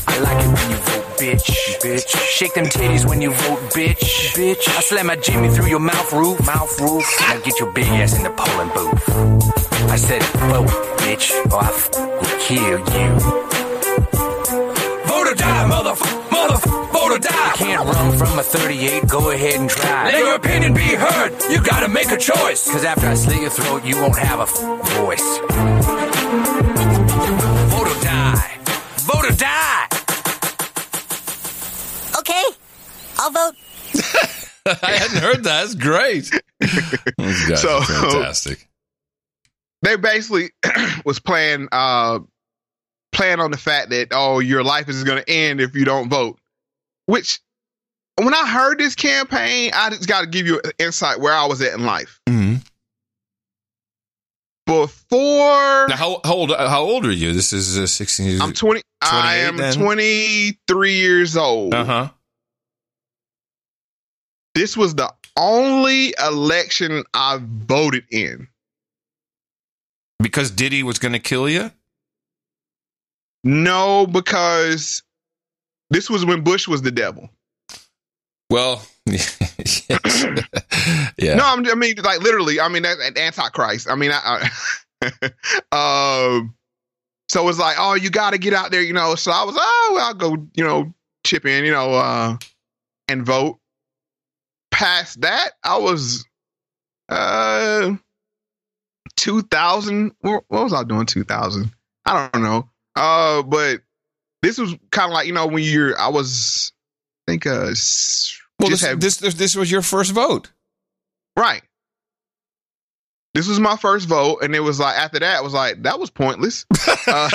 I 0.08 0.20
like 0.20 0.44
it 0.44 0.48
when 0.52 0.70
you 0.72 0.78
vote, 0.78 1.06
bitch. 1.18 1.80
Bitch, 1.80 2.18
shake 2.28 2.54
them 2.54 2.66
titties 2.66 3.08
when 3.08 3.22
you 3.22 3.32
vote, 3.32 3.60
bitch. 3.72 4.34
Bitch, 4.36 4.68
I 4.68 4.82
slam 4.82 5.08
my 5.08 5.16
Jimmy 5.16 5.48
through 5.50 5.68
your 5.68 5.80
mouth 5.80 6.12
roof, 6.12 6.46
mouth 6.46 6.80
roof. 6.82 7.06
Now 7.22 7.40
get 7.40 7.58
your 7.58 7.72
big 7.72 7.86
ass 7.88 8.18
in 8.18 8.24
the 8.24 8.30
polling 8.32 8.68
booth. 8.74 9.10
I 9.90 9.96
said 9.96 10.22
vote, 10.52 10.68
bitch, 11.00 11.32
or 11.50 11.64
I 11.64 11.68
f- 11.68 11.90
will 11.96 12.40
kill 12.40 12.80
you. 12.80 13.10
Vote 15.08 15.28
or 15.32 15.36
die, 15.36 15.70
motherfucker. 15.70 16.28
Motherfucker. 16.30 16.92
vote 16.92 17.12
or 17.16 17.20
die. 17.20 17.48
You 17.52 17.66
can't 17.66 17.86
run 17.86 18.18
from 18.18 18.38
a 18.38 18.44
38, 18.44 19.08
go 19.08 19.32
ahead 19.32 19.60
and 19.62 19.70
try. 19.70 20.06
Let 20.12 20.20
your 20.20 20.36
opinion 20.36 20.74
be 20.74 20.82
heard. 20.82 21.32
You 21.50 21.62
gotta 21.64 21.88
make 21.88 22.12
a 22.12 22.18
choice. 22.18 22.70
Cause 22.70 22.84
after 22.84 23.08
I 23.08 23.14
slit 23.14 23.40
your 23.40 23.50
throat, 23.50 23.86
you 23.86 23.96
won't 23.96 24.18
have 24.18 24.40
a 24.40 24.44
f- 24.44 24.90
voice. 24.98 26.01
I'll 33.22 33.32
vote. 33.32 33.55
I 34.84 34.91
hadn't 34.91 35.17
heard 35.22 35.43
that. 35.43 35.61
That's 35.61 35.76
great. 35.76 36.30
Those 37.17 37.45
guys 37.49 37.61
So- 37.61 37.82
fantastic. 37.82 38.67
they 39.82 39.95
basically 39.95 40.49
was 41.05 41.19
playing 41.19 41.67
uh 41.72 42.19
playing 43.11 43.39
on 43.39 43.51
the 43.51 43.57
fact 43.57 43.89
that 43.89 44.09
oh 44.11 44.39
your 44.39 44.63
life 44.63 44.88
is 44.89 45.03
going 45.03 45.22
to 45.22 45.30
end 45.30 45.59
if 45.59 45.76
you 45.76 45.84
don't 45.84 46.07
vote 46.09 46.39
which 47.07 47.39
when 48.15 48.34
i 48.34 48.47
heard 48.47 48.78
this 48.78 48.95
campaign 48.95 49.72
i 49.74 49.89
just 49.89 50.07
got 50.07 50.22
to 50.22 50.28
give 50.28 50.47
you 50.47 50.61
an 50.63 50.72
insight 50.80 51.19
where 51.19 51.34
i 51.34 51.45
was 51.45 51.61
at 51.61 51.74
in 51.74 51.84
life 51.86 52.22
hmm 52.30 52.55
before 54.65 55.88
Now, 55.89 55.95
how, 55.97 56.22
how 56.24 56.34
old? 56.34 56.51
How 56.55 56.82
old 56.84 57.05
are 57.05 57.11
you? 57.11 57.34
This 57.34 57.51
is 57.51 57.78
uh, 57.78 57.88
sixteen. 57.88 58.28
years. 58.28 58.41
i'm 58.41 58.53
20 58.53 58.82
i 59.01 59.38
am 59.38 59.57
then? 59.57 59.74
23 59.74 60.93
years 60.93 61.36
old 61.36 61.74
Uh 61.74 61.84
huh. 61.84 62.09
This 64.56 64.76
was 64.76 64.95
the 64.95 65.12
only 65.38 66.14
election 66.24 67.04
i 67.14 67.39
voted 67.41 68.04
in 68.12 68.47
Because 70.22 70.52
Diddy 70.52 70.84
was 70.84 70.99
going 70.99 71.14
to 71.14 71.20
kill 71.20 71.49
you. 71.49 71.72
no 73.43 74.06
because 74.08 75.04
this 75.89 76.10
was 76.10 76.26
when 76.26 76.41
bush 76.43 76.68
was 76.68 76.82
the 76.82 76.91
devil 76.91 77.30
Well, 78.49 78.86
yeah. 79.06 81.36
No, 81.36 81.43
I'm, 81.45 81.66
I 81.66 81.76
mean, 81.76 81.95
like 82.04 82.22
literally. 82.22 82.60
I 82.60 82.68
mean, 82.68 82.84
that's 82.84 82.99
antichrist. 83.18 83.89
I 83.89 83.95
mean, 83.95 84.12
I, 84.14 84.49
I 85.02 85.08
um, 86.36 86.56
so 87.30 87.47
it's 87.47 87.60
like, 87.60 87.78
oh, 87.80 87.95
you 87.95 88.10
got 88.10 88.32
to 88.32 88.38
get 88.38 88.54
out 88.54 88.72
there, 88.72 88.82
you 88.82 88.93
know. 88.93 89.16
So 89.16 89.32
I 89.32 89.43
was, 89.43 89.56
oh, 89.58 89.91
well, 89.95 90.06
I'll 90.06 90.14
go, 90.14 90.47
you 90.54 90.64
know, 90.64 90.93
chip 91.26 91.45
in, 91.45 91.64
you 91.64 91.72
know, 91.72 91.93
uh, 91.93 92.38
and 93.08 93.26
vote. 93.26 93.58
Past 94.82 95.22
that, 95.22 95.52
I 95.64 95.78
was, 95.78 96.26
uh, 97.08 97.94
two 99.16 99.42
thousand. 99.44 100.14
What 100.22 100.44
what 100.48 100.64
was 100.64 100.74
I 100.74 100.84
doing? 100.84 101.06
Two 101.06 101.24
thousand. 101.24 101.72
I 102.06 102.30
don't 102.34 102.42
know. 102.44 102.68
Uh, 102.96 103.44
but 103.44 103.82
this 104.42 104.58
was 104.58 104.76
kind 104.92 105.12
of 105.12 105.14
like 105.14 105.28
you 105.28 105.34
know 105.34 105.46
when 105.48 105.64
you're. 105.64 106.00
I 106.00 106.08
was, 106.08 106.74
I 107.28 107.32
think, 107.32 107.46
uh, 107.46 107.74
Well, 108.60 108.70
this, 108.70 108.82
had- 108.82 109.00
this 109.00 109.18
this 109.18 109.56
was 109.56 109.70
your 109.70 109.84
first 109.84 110.12
vote. 110.14 110.52
Right. 111.38 111.62
This 113.34 113.48
was 113.48 113.60
my 113.60 113.78
first 113.78 114.10
vote, 114.10 114.40
and 114.42 114.54
it 114.56 114.60
was 114.60 114.80
like 114.80 114.98
after 114.98 115.20
that, 115.20 115.40
it 115.40 115.44
was 115.44 115.54
like 115.54 115.84
that 115.84 116.00
was 116.00 116.10
pointless. 116.10 116.66
Uh, 117.08 117.30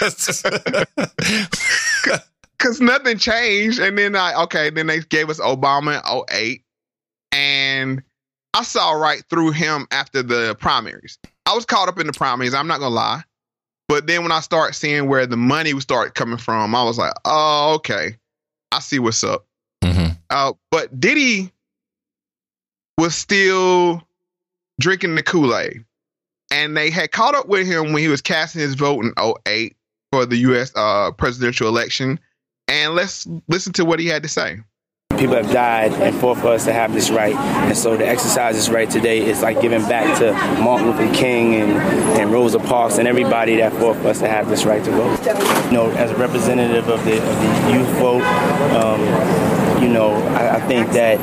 Cause 2.58 2.80
nothing 2.80 3.18
changed, 3.18 3.78
and 3.78 3.96
then 3.96 4.16
I 4.16 4.42
okay, 4.42 4.70
then 4.70 4.86
they 4.88 5.00
gave 5.00 5.30
us 5.30 5.38
Obama 5.40 5.96
in 5.96 6.24
08, 6.36 6.62
and 7.78 8.02
I 8.54 8.62
saw 8.62 8.92
right 8.92 9.22
through 9.30 9.52
him 9.52 9.86
after 9.90 10.22
the 10.22 10.56
primaries. 10.58 11.18
I 11.46 11.54
was 11.54 11.64
caught 11.64 11.88
up 11.88 11.98
in 11.98 12.06
the 12.06 12.12
primaries. 12.12 12.54
I'm 12.54 12.66
not 12.66 12.80
gonna 12.80 12.94
lie, 12.94 13.22
but 13.88 14.06
then 14.06 14.22
when 14.22 14.32
I 14.32 14.40
start 14.40 14.74
seeing 14.74 15.08
where 15.08 15.26
the 15.26 15.36
money 15.36 15.74
would 15.74 15.82
start 15.82 16.14
coming 16.14 16.38
from, 16.38 16.74
I 16.74 16.82
was 16.82 16.98
like, 16.98 17.12
oh 17.24 17.74
okay, 17.76 18.16
I 18.72 18.80
see 18.80 18.98
what's 18.98 19.24
up. 19.24 19.46
Uh, 20.30 20.52
but 20.70 20.98
Diddy 20.98 21.52
was 22.98 23.14
still 23.14 24.02
drinking 24.80 25.14
the 25.14 25.22
Kool 25.22 25.56
Aid. 25.56 25.84
And 26.50 26.76
they 26.76 26.90
had 26.90 27.12
caught 27.12 27.34
up 27.34 27.46
with 27.48 27.66
him 27.66 27.92
when 27.92 28.02
he 28.02 28.08
was 28.08 28.22
casting 28.22 28.62
his 28.62 28.74
vote 28.74 29.04
in 29.04 29.12
08 29.46 29.76
for 30.12 30.24
the 30.24 30.36
U.S. 30.36 30.72
Uh, 30.74 31.12
presidential 31.12 31.68
election. 31.68 32.18
And 32.68 32.94
let's 32.94 33.26
listen 33.48 33.72
to 33.74 33.84
what 33.84 34.00
he 34.00 34.06
had 34.06 34.22
to 34.22 34.28
say. 34.28 34.58
People 35.18 35.34
have 35.34 35.50
died 35.50 35.92
and 35.94 36.14
fought 36.16 36.38
for 36.38 36.48
us 36.48 36.64
to 36.64 36.72
have 36.72 36.92
this 36.92 37.10
right. 37.10 37.34
And 37.34 37.76
so 37.76 37.96
to 37.96 38.06
exercise 38.06 38.54
this 38.54 38.68
right 38.68 38.88
today 38.88 39.18
is 39.18 39.42
like 39.42 39.60
giving 39.60 39.82
back 39.82 40.18
to 40.18 40.32
Martin 40.62 40.90
Luther 40.90 41.12
King 41.12 41.56
and, 41.56 41.72
and 41.72 42.30
Rosa 42.32 42.60
Parks 42.60 42.98
and 42.98 43.08
everybody 43.08 43.56
that 43.56 43.72
fought 43.72 43.96
for 43.96 44.08
us 44.08 44.20
to 44.20 44.28
have 44.28 44.48
this 44.48 44.64
right 44.64 44.84
to 44.84 44.90
vote. 44.92 45.18
You 45.66 45.72
know, 45.72 45.90
as 45.90 46.12
a 46.12 46.16
representative 46.16 46.88
of 46.88 47.04
the, 47.04 47.16
of 47.16 47.36
the 47.40 47.72
youth 47.72 47.88
vote, 47.98 48.22
um, 48.76 49.57
you 49.88 49.94
know, 49.94 50.12
I, 50.12 50.56
I 50.56 50.60
think 50.68 50.90
that 50.92 51.18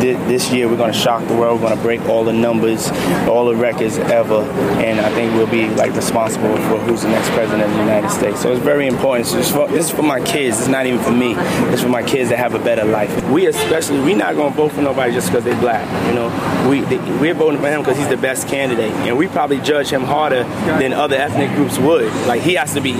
thi- 0.00 0.14
this 0.26 0.50
year 0.50 0.68
we're 0.68 0.76
going 0.76 0.92
to 0.92 0.98
shock 0.98 1.26
the 1.28 1.36
world. 1.36 1.60
We're 1.60 1.68
going 1.68 1.78
to 1.78 1.82
break 1.84 2.00
all 2.02 2.24
the 2.24 2.32
numbers, 2.32 2.90
all 3.28 3.46
the 3.46 3.54
records 3.54 3.96
ever, 3.98 4.42
and 4.82 4.98
I 5.00 5.08
think 5.10 5.32
we'll 5.34 5.46
be 5.46 5.68
like 5.68 5.94
responsible 5.94 6.56
for 6.56 6.78
who's 6.78 7.02
the 7.02 7.10
next 7.10 7.30
president 7.30 7.62
of 7.62 7.70
the 7.70 7.78
United 7.78 8.10
States. 8.10 8.42
So 8.42 8.52
it's 8.52 8.60
very 8.60 8.88
important. 8.88 9.26
So 9.28 9.38
it's 9.38 9.50
for, 9.52 9.68
this 9.68 9.86
is 9.86 9.90
for 9.92 10.02
my 10.02 10.20
kids. 10.24 10.58
It's 10.58 10.68
not 10.68 10.86
even 10.86 10.98
for 11.00 11.12
me. 11.12 11.34
It's 11.72 11.82
for 11.82 11.88
my 11.88 12.02
kids 12.02 12.30
to 12.30 12.36
have 12.36 12.54
a 12.54 12.58
better 12.58 12.84
life. 12.84 13.08
We 13.30 13.46
especially, 13.46 14.00
we're 14.00 14.16
not 14.16 14.34
going 14.34 14.52
to 14.52 14.56
vote 14.56 14.72
for 14.72 14.82
nobody 14.82 15.12
just 15.12 15.28
because 15.28 15.44
they're 15.44 15.60
black. 15.60 15.86
You 16.08 16.14
know, 16.14 16.68
we 16.68 16.80
they, 16.80 16.98
we're 17.20 17.34
voting 17.34 17.60
for 17.60 17.68
him 17.68 17.82
because 17.82 17.98
he's 17.98 18.08
the 18.08 18.16
best 18.16 18.48
candidate, 18.48 18.92
and 19.06 19.16
we 19.16 19.28
probably 19.28 19.60
judge 19.60 19.90
him 19.90 20.02
harder 20.02 20.42
than 20.80 20.92
other 20.92 21.14
ethnic 21.14 21.50
groups 21.54 21.78
would. 21.78 22.12
Like 22.26 22.42
he 22.42 22.54
has 22.54 22.74
to 22.74 22.80
be 22.80 22.94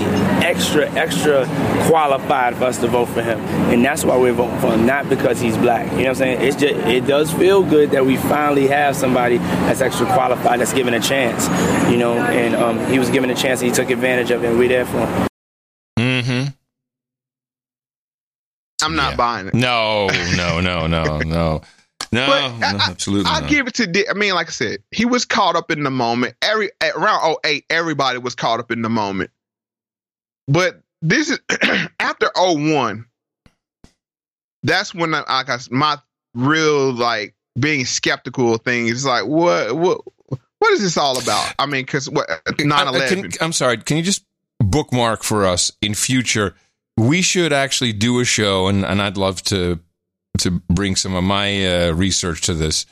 extra, 0.45 0.89
extra 0.91 1.45
qualified 1.87 2.55
for 2.55 2.65
us 2.65 2.77
to 2.79 2.87
vote 2.87 3.07
for 3.07 3.21
him, 3.21 3.39
and 3.71 3.83
that's 3.83 4.05
why 4.05 4.15
we're 4.15 4.33
voting 4.33 4.59
for 4.59 4.71
him, 4.73 4.85
not 4.85 5.08
because 5.09 5.39
he's 5.39 5.57
black. 5.57 5.85
You 5.91 5.97
know 5.97 6.03
what 6.03 6.07
I'm 6.09 6.15
saying? 6.15 6.41
It's 6.41 6.55
just 6.55 6.75
it 6.87 7.05
does 7.07 7.31
feel 7.33 7.63
good 7.63 7.91
that 7.91 8.05
we 8.05 8.17
finally 8.17 8.67
have 8.67 8.95
somebody 8.95 9.37
that's 9.37 9.81
extra 9.81 10.05
qualified, 10.07 10.59
that's 10.59 10.73
given 10.73 10.93
a 10.93 10.99
chance. 10.99 11.47
You 11.91 11.97
know, 11.97 12.13
and 12.13 12.55
um, 12.55 12.79
he 12.91 12.99
was 12.99 13.09
given 13.09 13.29
a 13.29 13.35
chance, 13.35 13.61
and 13.61 13.69
he 13.69 13.75
took 13.75 13.89
advantage 13.89 14.31
of 14.31 14.43
it, 14.43 14.49
and 14.49 14.59
we're 14.59 14.69
there 14.69 14.85
for 14.85 15.05
him. 15.05 15.27
Mm-hmm. 15.97 16.47
I'm 18.81 18.95
not 18.95 19.17
buying 19.17 19.47
it. 19.47 19.53
No, 19.53 20.07
no, 20.37 20.61
no, 20.61 20.87
no, 20.87 21.03
no, 21.19 21.19
no, 21.23 21.61
But 22.11 22.11
no 22.11 22.27
absolutely 22.61 23.29
I'll 23.29 23.41
not. 23.41 23.49
give 23.49 23.67
it 23.67 23.73
to. 23.75 23.87
Di- 23.87 24.07
I 24.09 24.13
mean, 24.13 24.33
like 24.33 24.47
I 24.47 24.51
said, 24.51 24.79
he 24.91 25.05
was 25.05 25.25
caught 25.25 25.55
up 25.55 25.69
in 25.69 25.83
the 25.83 25.91
moment. 25.91 26.35
Every 26.41 26.71
at 26.79 26.95
around 26.95 27.35
08, 27.45 27.65
everybody 27.69 28.19
was 28.19 28.35
caught 28.35 28.59
up 28.59 28.71
in 28.71 28.81
the 28.81 28.89
moment. 28.89 29.31
But 30.47 30.81
this 31.01 31.29
is 31.29 31.39
after 31.99 32.31
01. 32.35 33.05
That's 34.63 34.93
when 34.93 35.13
I, 35.13 35.23
I 35.27 35.43
got 35.43 35.69
my 35.71 35.97
real 36.33 36.91
like 36.93 37.35
being 37.59 37.85
skeptical 37.85 38.53
of 38.55 38.61
things. 38.61 38.91
It's 38.91 39.05
like 39.05 39.25
what 39.25 39.75
what 39.75 40.01
what 40.59 40.73
is 40.73 40.81
this 40.81 40.97
all 40.97 41.17
about? 41.21 41.53
I 41.57 41.65
mean, 41.65 41.85
because 41.85 42.09
what 42.09 42.27
9 42.59 42.71
I- 42.71 42.83
I 42.83 42.89
11. 42.89 43.31
can- 43.31 43.45
I'm 43.45 43.53
sorry. 43.53 43.77
Can 43.77 43.97
you 43.97 44.03
just 44.03 44.23
bookmark 44.59 45.23
for 45.23 45.45
us 45.45 45.71
in 45.81 45.93
future? 45.93 46.55
We 46.97 47.21
should 47.21 47.53
actually 47.53 47.93
do 47.93 48.19
a 48.19 48.25
show, 48.25 48.67
and, 48.67 48.83
and 48.83 49.01
I'd 49.01 49.17
love 49.17 49.41
to 49.43 49.79
to 50.39 50.51
bring 50.69 50.95
some 50.95 51.15
of 51.15 51.23
my 51.23 51.87
uh, 51.87 51.91
research 51.93 52.41
to 52.41 52.53
this 52.53 52.85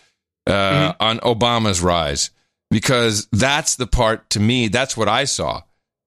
uh, 0.47 0.93
on 0.99 1.20
Obama's 1.20 1.82
rise 1.82 2.32
because 2.72 3.28
that's 3.32 3.76
the 3.76 3.88
part 3.88 4.30
to 4.32 4.39
me. 4.39 4.70
That's 4.70 4.95
what 4.97 5.07
I 5.09 5.26
saw. 5.26 5.61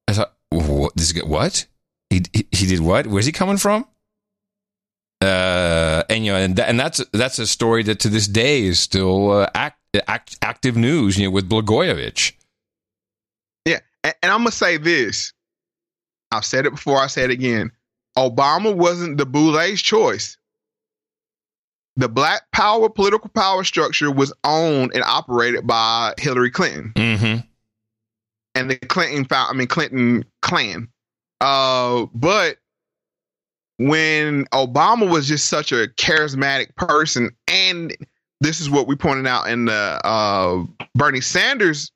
I 0.09 0.15
thought, 0.15 0.33
what? 0.49 0.97
This 0.97 1.13
what? 1.23 1.67
He, 2.09 2.23
he 2.33 2.47
he 2.53 2.67
did 2.67 2.81
what? 2.81 3.07
Where's 3.07 3.27
he 3.27 3.33
coming 3.33 3.59
from? 3.59 3.87
Uh, 5.21 6.03
and 6.09 6.25
you 6.25 6.33
know, 6.33 6.39
and, 6.39 6.57
that, 6.57 6.69
and 6.69 6.81
that's 6.81 7.05
that's 7.13 7.39
a 7.39 7.47
story 7.47 7.83
that 7.85 8.01
to 8.01 8.09
this 8.09 8.27
day 8.27 8.63
is 8.63 8.81
still 8.81 9.33
uh, 9.33 9.51
act, 9.55 9.79
act, 10.09 10.39
active 10.43 10.77
news. 10.77 11.19
You 11.19 11.27
know, 11.27 11.31
with 11.31 11.49
Blagojevich. 11.49 12.33
Yeah, 13.67 13.81
and, 14.03 14.15
and 14.23 14.33
I'm 14.33 14.41
gonna 14.41 14.51
say 14.53 14.79
this. 14.79 15.33
I've 16.33 16.45
said 16.45 16.65
it 16.65 16.71
before. 16.71 16.97
I 16.99 17.07
say 17.09 17.25
it 17.25 17.31
again. 17.31 17.71
Obama 18.17 18.75
wasn't 18.75 19.19
the 19.19 19.27
Boule's 19.27 19.83
choice. 19.83 20.37
The 21.97 22.09
black 22.09 22.51
power 22.53 22.89
political 22.89 23.29
power 23.31 23.63
structure 23.65 24.11
was 24.11 24.33
owned 24.45 24.93
and 24.95 25.03
operated 25.05 25.67
by 25.67 26.15
Hillary 26.19 26.51
Clinton 26.51 26.93
Mm-hmm. 26.95 27.41
and 28.55 28.71
the 28.71 28.77
Clinton 28.77 29.25
found. 29.27 29.55
I 29.55 29.59
mean 29.59 29.67
Clinton 29.67 30.25
clan. 30.41 30.89
Uh, 31.43 32.07
but 32.15 32.57
when 33.81 34.45
Obama 34.47 35.11
was 35.11 35.27
just 35.27 35.49
such 35.49 35.73
a 35.73 35.89
charismatic 35.97 36.77
person, 36.77 37.31
and 37.49 37.97
this 38.41 38.61
is 38.61 38.69
what 38.69 38.87
we 38.87 38.95
pointed 38.95 39.27
out 39.27 39.49
in 39.49 39.65
the 39.65 40.01
uh, 40.05 40.65
Bernie 40.95 41.21
Sanders 41.21 41.91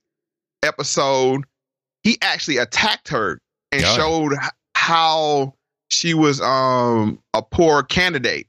episode 0.62 1.44
he 2.04 2.18
actually 2.22 2.58
attacked 2.58 3.08
her 3.08 3.40
and 3.72 3.82
showed 3.82 4.34
how 4.76 5.54
she 5.90 6.14
was 6.14 6.40
um 6.40 7.18
a 7.32 7.42
poor 7.42 7.82
candidate. 7.82 8.46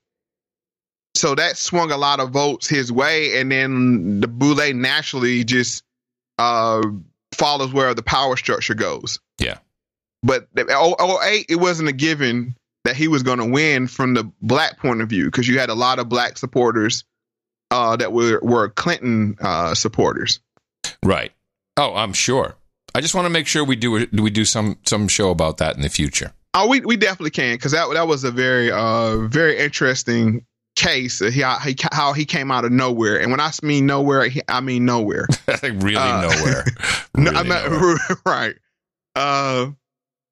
So 1.16 1.34
that 1.36 1.58
swung 1.58 1.92
a 1.92 1.98
lot 1.98 2.20
of 2.20 2.32
votes 2.32 2.68
his 2.68 2.92
way, 2.92 3.40
and 3.40 3.52
then 3.52 4.20
the 4.20 4.28
Boule 4.28 4.74
naturally 4.74 5.44
just 5.44 5.84
uh 6.38 6.84
follows 7.34 7.74
where 7.74 7.94
the 7.94 8.04
power 8.04 8.38
structure 8.38 8.76
goes. 8.76 9.20
Yeah. 9.40 9.58
But 10.22 10.48
the 10.54 10.64
08, 10.64 11.46
it 11.50 11.58
wasn't 11.58 11.90
a 11.90 11.94
given 11.94 12.56
that 12.86 12.96
he 12.96 13.08
was 13.08 13.24
going 13.24 13.40
to 13.40 13.46
win 13.46 13.88
from 13.88 14.14
the 14.14 14.24
black 14.42 14.80
point 14.80 15.02
of 15.02 15.10
view 15.10 15.26
because 15.26 15.48
you 15.48 15.60
had 15.60 15.70
a 15.70 15.76
lot 15.76 16.00
of 16.00 16.08
black 16.08 16.38
supporters 16.38 17.04
uh, 17.72 17.96
that 17.98 18.14
were 18.14 18.40
were 18.42 18.70
Clinton 18.70 19.36
uh, 19.42 19.74
supporters. 19.76 20.40
Right. 21.04 21.32
Oh, 21.78 21.94
I'm 21.96 22.14
sure. 22.14 22.56
I 22.94 23.02
just 23.02 23.14
want 23.14 23.26
to 23.26 23.30
make 23.30 23.48
sure 23.48 23.66
we 23.66 23.76
do 23.76 24.08
we 24.14 24.30
do 24.30 24.46
some 24.46 24.78
some 24.86 25.08
show 25.08 25.32
about 25.32 25.58
that 25.58 25.76
in 25.76 25.82
the 25.82 25.90
future. 25.90 26.32
Oh, 26.54 26.68
we 26.68 26.80
we 26.80 26.96
definitely 26.96 27.32
can 27.32 27.56
because 27.56 27.74
that 27.74 27.92
that 27.94 28.08
was 28.08 28.24
a 28.24 28.32
very 28.32 28.72
uh 28.72 29.18
very 29.28 29.58
interesting 29.58 30.46
case. 30.76 31.20
He, 31.20 31.42
how 31.42 31.60
he 31.60 31.76
how 31.92 32.14
he 32.14 32.24
came 32.24 32.52
out 32.52 32.64
of 32.66 32.72
nowhere, 32.72 33.20
and 33.20 33.32
when 33.32 33.40
I 33.40 33.52
mean 33.64 33.86
nowhere, 33.86 34.30
I 34.48 34.62
mean 34.62 34.86
nowhere. 34.86 35.28
really 35.64 35.96
Uh, 35.98 36.22
nowhere. 36.22 36.66
No, 37.18 37.32
Really 37.32 37.38
I'm 37.38 37.48
not 37.48 38.18
right. 38.26 38.56
Uh, 39.16 39.72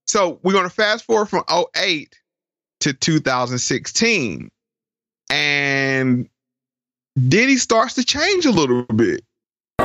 so 0.06 0.39
we're 0.43 0.54
gonna 0.54 0.70
fast 0.70 1.06
forward 1.06 1.28
from 1.28 1.43
08 1.76 2.16
to 2.84 2.93
2016, 2.93 4.49
and 5.29 6.29
Diddy 7.27 7.57
starts 7.57 7.93
to 7.95 8.03
change 8.03 8.45
a 8.45 8.51
little 8.51 8.84
bit. 8.84 9.23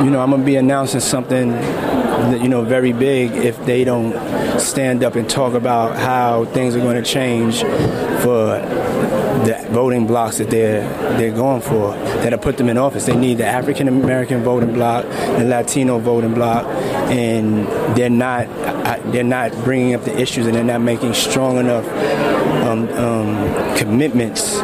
You 0.00 0.10
know, 0.10 0.20
I'm 0.20 0.30
gonna 0.30 0.44
be 0.44 0.56
announcing 0.56 1.00
something 1.00 1.50
that 1.50 2.42
you 2.42 2.48
know 2.48 2.62
very 2.64 2.92
big 2.92 3.32
if 3.32 3.64
they 3.64 3.84
don't 3.84 4.12
stand 4.58 5.04
up 5.04 5.14
and 5.14 5.30
talk 5.30 5.54
about 5.54 5.96
how 5.96 6.44
things 6.46 6.74
are 6.74 6.80
going 6.80 7.02
to 7.02 7.08
change 7.08 7.60
for 8.22 8.58
the 9.44 9.66
voting 9.70 10.06
blocks 10.06 10.38
that 10.38 10.50
they're 10.50 10.82
they're 11.16 11.34
going 11.34 11.60
for 11.60 11.92
that'll 11.94 12.38
put 12.38 12.56
them 12.56 12.68
in 12.68 12.76
office. 12.76 13.06
They 13.06 13.16
need 13.16 13.38
the 13.38 13.46
African 13.46 13.86
American 13.86 14.42
voting 14.42 14.72
block, 14.74 15.04
the 15.04 15.44
Latino 15.44 15.98
voting 15.98 16.34
block, 16.34 16.66
and 17.10 17.66
they're 17.96 18.10
not 18.10 18.46
they're 19.12 19.22
not 19.22 19.52
bringing 19.64 19.94
up 19.94 20.04
the 20.04 20.18
issues 20.18 20.46
and 20.46 20.54
they're 20.54 20.64
not 20.64 20.80
making 20.80 21.14
strong 21.14 21.58
enough 21.58 21.84
um, 22.68 22.88
um, 22.90 23.76
commitments 23.76 24.58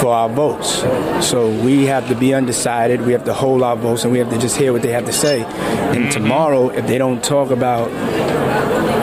for 0.00 0.12
our 0.14 0.28
votes. 0.28 0.82
So 1.26 1.50
we 1.62 1.86
have 1.86 2.08
to 2.08 2.14
be 2.14 2.34
undecided. 2.34 3.02
We 3.02 3.12
have 3.12 3.24
to 3.24 3.34
hold 3.34 3.62
our 3.62 3.76
votes, 3.76 4.04
and 4.04 4.12
we 4.12 4.18
have 4.18 4.30
to 4.30 4.38
just 4.38 4.56
hear 4.56 4.72
what 4.72 4.82
they 4.82 4.92
have 4.92 5.06
to 5.06 5.12
say. 5.12 5.42
And 5.42 6.10
tomorrow, 6.12 6.68
if 6.68 6.86
they 6.86 6.98
don't 6.98 7.22
talk 7.22 7.50
about 7.50 7.90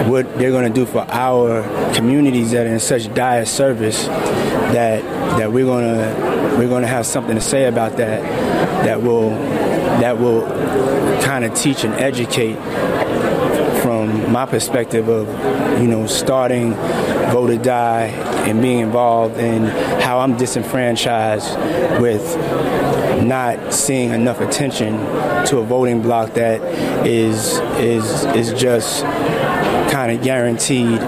what 0.08 0.38
they're 0.38 0.52
going 0.52 0.72
to 0.72 0.74
do 0.74 0.86
for 0.86 1.06
our 1.10 1.64
communities 1.94 2.52
that 2.52 2.66
are 2.66 2.70
in 2.70 2.80
such 2.80 3.14
dire 3.14 3.46
service, 3.46 4.06
that 4.06 5.04
that 5.38 5.52
we're 5.52 5.66
going 5.66 5.86
to 5.86 6.58
we're 6.58 6.70
going 6.70 6.82
to 6.82 6.88
have 6.88 7.06
something 7.06 7.36
to 7.36 7.42
say 7.42 7.66
about 7.66 7.98
that. 7.98 8.22
That 8.86 9.02
will 9.02 9.32
that 9.32 10.20
will 10.20 10.42
kind 11.22 11.44
of 11.44 11.54
teach 11.56 11.84
and 11.84 11.94
educate 11.96 12.56
from 14.08 14.32
my 14.32 14.46
perspective 14.46 15.10
of 15.10 15.28
you 15.82 15.88
know 15.88 16.08
starting 16.08 16.74
vote 17.32 17.50
or 17.50 17.58
die 17.58 18.08
and 18.48 18.62
being 18.62 18.80
involved 18.80 19.38
in 19.38 19.66
how 20.02 20.20
I'm 20.20 20.38
disenfranchised 20.38 21.58
with 22.02 22.24
not 23.24 23.74
seeing 23.74 24.12
enough 24.12 24.40
attention 24.40 24.98
to 25.48 25.58
a 25.58 25.64
voting 25.64 26.02
block 26.02 26.34
that 26.36 26.62
is 27.06 27.60
is 27.80 28.26
is 28.36 28.60
just 28.60 29.04
kind 29.92 30.12
of 30.12 30.24
guaranteed 30.24 31.00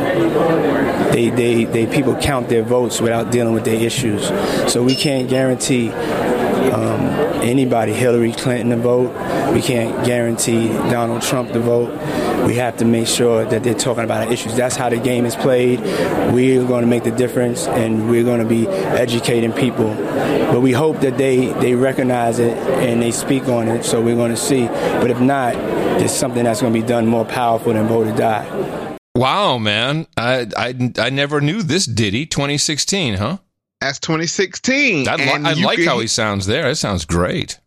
they, 1.12 1.30
they, 1.30 1.66
they 1.66 1.88
people 1.88 2.16
count 2.16 2.50
their 2.50 2.64
votes 2.64 3.02
without 3.02 3.32
dealing 3.32 3.54
with 3.54 3.66
their 3.66 3.82
issues. 3.82 4.28
So 4.72 4.84
we 4.84 4.95
can't 4.95 5.30
guarantee 5.30 5.89
um, 5.89 7.18
anybody 7.42 7.94
Hillary 7.94 8.34
Clinton 8.34 8.70
to 8.70 8.78
vote 8.78 9.10
we 9.54 9.62
can't 9.62 10.06
guarantee 10.06 10.68
Donald 10.68 11.22
Trump 11.22 11.52
to 11.54 11.60
vote 11.60 11.90
we 12.46 12.56
have 12.56 12.78
to 12.78 12.86
make 12.86 13.08
sure 13.08 13.46
that 13.46 13.64
they're 13.64 13.74
talking 13.74 14.04
about 14.04 14.26
our 14.26 14.34
issues. 14.34 14.56
That's 14.56 14.76
how 14.76 14.90
the 14.90 14.98
game 14.98 15.26
is 15.26 15.36
played. 15.36 15.80
We're 16.34 16.66
going 16.66 16.82
to 16.82 16.88
make 16.88 17.04
the 17.04 17.12
difference, 17.12 17.68
and 17.68 18.10
we're 18.10 18.24
going 18.24 18.40
to 18.40 18.48
be 18.48 18.68
educating 18.68 19.52
people. 19.52 19.94
But 19.94 20.62
we 20.62 20.72
hope 20.72 21.02
that 21.02 21.18
they, 21.18 21.48
they 21.54 21.76
recognize 21.76 22.40
it 22.40 22.58
and 22.58 23.02
they 23.02 23.12
speak 23.12 23.44
on 23.48 23.68
it, 23.68 23.84
so 23.84 24.02
we're 24.02 24.16
going 24.16 24.32
to 24.32 24.38
see. 24.38 24.66
But 24.66 25.12
if 25.12 25.20
not, 25.20 25.54
there's 25.54 26.12
something 26.12 26.44
that's 26.44 26.62
going 26.62 26.74
to 26.74 26.82
be 26.82 26.88
done 26.88 27.06
more 27.06 27.26
powerful 27.26 27.74
than 27.74 27.88
vote 27.88 28.08
or 28.08 28.16
die. 28.16 28.98
Wow, 29.16 29.58
man. 29.58 30.08
I 30.16 30.48
I 30.56 30.92
I 30.98 31.10
never 31.10 31.42
knew 31.42 31.62
this 31.62 31.86
Diddy 31.86 32.26
2016, 32.26 33.16
huh? 33.16 33.38
That's 33.82 33.99
2016. 33.99 35.07
I, 35.07 35.15
li- 35.15 35.23
I 35.32 35.53
like 35.53 35.77
can- 35.80 35.88
how 35.88 35.99
he 35.99 36.07
sounds 36.07 36.45
there. 36.45 36.63
That 36.63 36.75
sounds 36.75 37.05
great. 37.05 37.59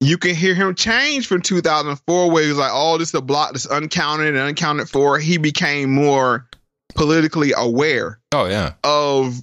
you 0.00 0.18
can 0.18 0.34
hear 0.34 0.54
him 0.54 0.74
change 0.74 1.26
from 1.26 1.40
2004 1.42 2.30
where 2.30 2.42
he 2.42 2.48
was 2.50 2.58
like 2.58 2.70
oh 2.72 2.98
this 2.98 3.08
is 3.08 3.14
a 3.14 3.22
block 3.22 3.52
that's 3.52 3.66
uncounted 3.66 4.28
and 4.28 4.36
uncounted 4.38 4.88
for 4.90 5.18
he 5.18 5.38
became 5.38 5.90
more 5.92 6.46
politically 6.94 7.52
aware 7.56 8.20
Oh 8.32 8.44
yeah. 8.46 8.74
of 8.84 9.36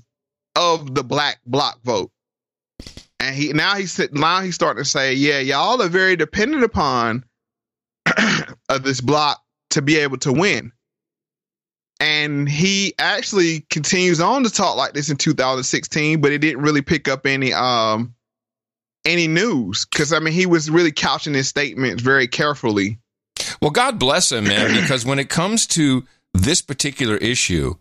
of 0.56 0.94
the 0.94 1.04
black 1.04 1.40
block 1.48 1.82
vote 1.84 2.12
and 3.20 3.36
he 3.36 3.52
now 3.54 3.76
he's 3.76 4.00
now 4.12 4.42
he's 4.42 4.54
starting 4.54 4.84
to 4.84 4.88
say 4.90 5.14
yeah 5.16 5.40
y'all 5.40 5.82
are 5.82 5.90
very 5.90 6.16
dependent 6.16 6.64
upon 6.64 7.26
of 8.70 8.84
this 8.84 9.02
block 9.02 9.42
to 9.72 9.82
be 9.82 9.98
able 9.98 10.18
to 10.18 10.32
win 10.32 10.72
and 12.04 12.50
he 12.50 12.94
actually 13.00 13.62
continues 13.70 14.20
on 14.20 14.44
to 14.44 14.50
talk 14.50 14.76
like 14.76 14.94
this 14.94 15.10
in 15.10 15.16
2016 15.16 16.20
but 16.20 16.34
it 16.34 16.40
didn't 16.40 16.62
really 16.62 16.82
pick 16.82 17.08
up 17.08 17.26
any 17.26 17.54
um 17.54 18.14
any 19.06 19.28
news 19.28 19.86
because 19.86 20.12
I 20.12 20.20
mean 20.20 20.34
he 20.34 20.46
was 20.46 20.70
really 20.70 20.92
couching 20.92 21.34
his 21.34 21.48
statements 21.48 22.04
very 22.04 22.28
carefully. 22.28 23.00
Well, 23.62 23.72
God 23.72 24.00
bless 24.00 24.32
him, 24.32 24.46
man, 24.46 24.74
because 24.82 25.06
when 25.06 25.20
it 25.20 25.30
comes 25.30 25.68
to 25.68 26.06
this 26.34 26.62
particular 26.62 27.16
issue, 27.18 27.76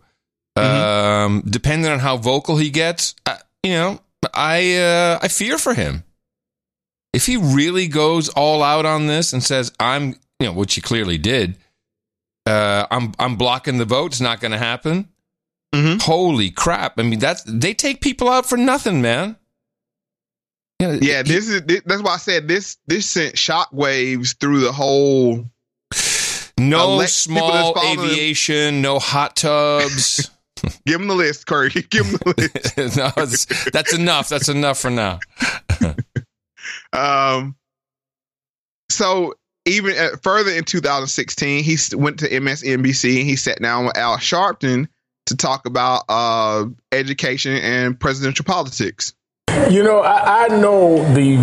um, 0.55 1.43
depending 1.45 1.91
on 1.91 1.99
how 1.99 2.17
vocal 2.17 2.57
he 2.57 2.69
gets, 2.69 3.15
I, 3.25 3.37
you 3.63 3.71
know, 3.71 3.99
I 4.33 4.75
uh, 4.75 5.19
I 5.21 5.27
fear 5.27 5.57
for 5.57 5.73
him. 5.73 6.03
If 7.13 7.25
he 7.25 7.37
really 7.37 7.87
goes 7.87 8.29
all 8.29 8.63
out 8.63 8.85
on 8.85 9.07
this 9.07 9.33
and 9.33 9.43
says, 9.43 9.71
"I'm," 9.79 10.15
you 10.39 10.47
know, 10.47 10.53
which 10.53 10.75
he 10.75 10.81
clearly 10.81 11.17
did, 11.17 11.57
uh, 12.45 12.87
I'm 12.91 13.13
I'm 13.19 13.35
blocking 13.35 13.77
the 13.77 13.85
vote. 13.85 14.07
It's 14.13 14.21
not 14.21 14.39
going 14.39 14.51
to 14.51 14.57
happen. 14.57 15.09
Holy 16.01 16.51
crap! 16.51 16.99
I 16.99 17.03
mean, 17.03 17.17
that's 17.17 17.43
they 17.47 17.73
take 17.73 18.01
people 18.01 18.29
out 18.29 18.45
for 18.45 18.57
nothing, 18.57 19.01
man. 19.01 19.37
Yeah, 20.79 21.23
this 21.23 21.49
is 21.49 21.63
this, 21.63 21.81
that's 21.85 22.03
why 22.03 22.13
I 22.13 22.17
said 22.17 22.47
this 22.47 22.77
this 22.85 23.09
sent 23.09 23.35
shockwaves 23.35 24.37
through 24.39 24.59
the 24.59 24.71
whole. 24.71 25.45
No 26.59 26.93
Elect- 26.93 27.09
small 27.09 27.75
aviation, 27.83 28.83
no 28.83 28.99
hot 28.99 29.35
tubs. 29.35 30.29
Give 30.85 31.01
him 31.01 31.07
the 31.07 31.15
list, 31.15 31.47
Cory. 31.47 31.69
Give 31.89 32.05
him 32.05 32.13
the 32.23 32.33
list. 32.37 32.97
no, 32.97 33.11
that's 33.71 33.93
enough. 33.93 34.29
That's 34.29 34.49
enough 34.49 34.79
for 34.79 34.89
now. 34.89 35.19
Um, 36.93 37.55
so 38.89 39.33
even 39.65 39.95
uh, 39.97 40.17
further 40.21 40.51
in 40.51 40.63
2016, 40.63 41.63
he 41.63 41.77
went 41.95 42.19
to 42.19 42.29
MSNBC 42.29 43.19
and 43.19 43.29
he 43.29 43.35
sat 43.35 43.61
down 43.61 43.85
with 43.85 43.97
Al 43.97 44.17
Sharpton 44.17 44.87
to 45.27 45.37
talk 45.37 45.65
about 45.65 46.03
uh, 46.09 46.65
education 46.91 47.53
and 47.53 47.99
presidential 47.99 48.45
politics. 48.45 49.13
You 49.69 49.83
know, 49.83 50.01
I, 50.01 50.45
I 50.45 50.47
know 50.49 50.97
the 51.13 51.37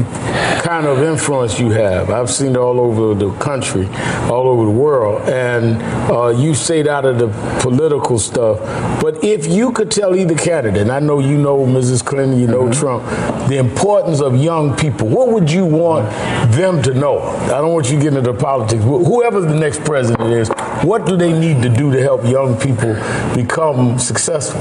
kind 0.62 0.86
of 0.86 1.02
influence 1.02 1.58
you 1.58 1.70
have. 1.70 2.10
I've 2.10 2.30
seen 2.30 2.50
it 2.50 2.56
all 2.56 2.78
over 2.78 3.14
the 3.14 3.32
country, 3.38 3.88
all 4.30 4.48
over 4.48 4.64
the 4.64 4.70
world, 4.70 5.28
and 5.28 5.80
uh, 6.10 6.28
you 6.28 6.54
stayed 6.54 6.86
out 6.86 7.04
of 7.04 7.18
the 7.18 7.28
political 7.60 8.18
stuff. 8.18 8.58
But 9.00 9.24
if 9.24 9.46
you 9.46 9.72
could 9.72 9.90
tell 9.90 10.14
either 10.14 10.36
candidate, 10.36 10.82
and 10.82 10.92
I 10.92 11.00
know 11.00 11.18
you 11.18 11.38
know 11.38 11.66
Mrs. 11.66 12.04
Clinton, 12.04 12.38
you 12.38 12.46
know 12.46 12.70
Trump, 12.72 13.04
the 13.48 13.56
importance 13.56 14.20
of 14.20 14.36
young 14.36 14.76
people, 14.76 15.08
what 15.08 15.28
would 15.28 15.50
you 15.50 15.64
want 15.64 16.10
them 16.52 16.82
to 16.82 16.94
know? 16.94 17.20
I 17.20 17.60
don't 17.60 17.72
want 17.72 17.90
you 17.90 17.96
to 17.96 18.02
get 18.02 18.14
into 18.14 18.34
politics. 18.34 18.82
Whoever 18.82 19.40
the 19.40 19.58
next 19.58 19.82
president 19.84 20.30
is, 20.30 20.50
what 20.82 21.06
do 21.06 21.16
they 21.16 21.32
need 21.32 21.62
to 21.62 21.68
do 21.68 21.92
to 21.92 22.00
help 22.02 22.24
young 22.24 22.58
people 22.58 22.94
become 23.34 23.98
successful? 23.98 24.60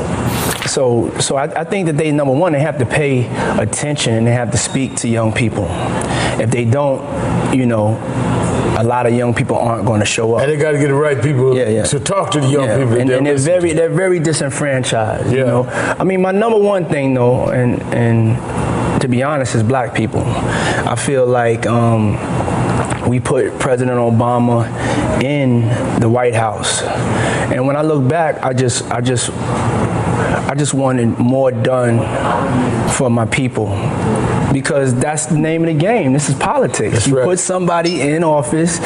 So, 0.67 1.11
so 1.19 1.35
I, 1.37 1.61
I 1.61 1.63
think 1.63 1.87
that 1.87 1.97
they 1.97 2.11
number 2.11 2.33
one 2.33 2.53
they 2.53 2.59
have 2.59 2.77
to 2.79 2.85
pay 2.85 3.27
attention 3.57 4.13
and 4.13 4.27
they 4.27 4.33
have 4.33 4.51
to 4.51 4.57
speak 4.57 4.95
to 4.97 5.07
young 5.07 5.31
people. 5.33 5.67
If 6.39 6.51
they 6.51 6.65
don't, 6.65 7.01
you 7.53 7.65
know, 7.65 7.97
a 8.77 8.83
lot 8.83 9.05
of 9.05 9.13
young 9.13 9.33
people 9.33 9.57
aren't 9.57 9.85
going 9.85 9.99
to 9.99 10.05
show 10.05 10.35
up. 10.35 10.41
And 10.43 10.51
they 10.51 10.57
got 10.57 10.71
to 10.71 10.77
get 10.77 10.87
the 10.87 10.93
right 10.93 11.21
people 11.21 11.55
yeah, 11.55 11.67
yeah. 11.69 11.83
to 11.83 11.99
talk 11.99 12.31
to 12.31 12.39
the 12.39 12.47
young 12.47 12.63
Yeah, 12.63 12.77
people. 12.77 12.99
and, 12.99 13.09
and 13.09 13.25
they're 13.25 13.37
very 13.37 13.73
they're 13.73 13.89
very 13.89 14.19
disenfranchised. 14.19 15.31
You 15.31 15.45
know, 15.45 15.63
I 15.99 16.03
mean, 16.03 16.21
my 16.21 16.31
number 16.31 16.57
one 16.57 16.85
thing 16.85 17.13
though, 17.13 17.49
and 17.49 17.81
and 17.93 19.01
to 19.01 19.07
be 19.07 19.23
honest, 19.23 19.55
is 19.55 19.63
black 19.63 19.93
people. 19.93 20.23
I 20.25 20.95
feel 20.95 21.25
like 21.25 21.65
um, 21.67 22.13
we 23.09 23.19
put 23.19 23.57
President 23.59 23.97
Obama 23.97 24.67
in 25.23 25.61
the 25.99 26.07
White 26.07 26.35
House. 26.35 26.83
And 26.83 27.65
when 27.65 27.75
I 27.75 27.81
look 27.81 28.07
back, 28.07 28.43
I 28.43 28.53
just 28.53 28.89
I 28.91 29.01
just 29.01 29.31
I 29.31 30.53
just 30.55 30.75
wanted 30.75 31.17
more 31.17 31.51
done 31.51 31.97
for 32.91 33.09
my 33.09 33.25
people 33.25 33.67
because 34.53 34.95
that's 34.95 35.27
the 35.27 35.37
name 35.37 35.63
of 35.63 35.67
the 35.67 35.73
game. 35.73 36.13
This 36.13 36.29
is 36.29 36.35
politics. 36.35 37.07
you 37.07 37.15
put 37.15 37.39
somebody 37.39 38.01
in 38.01 38.23
office, 38.23 38.79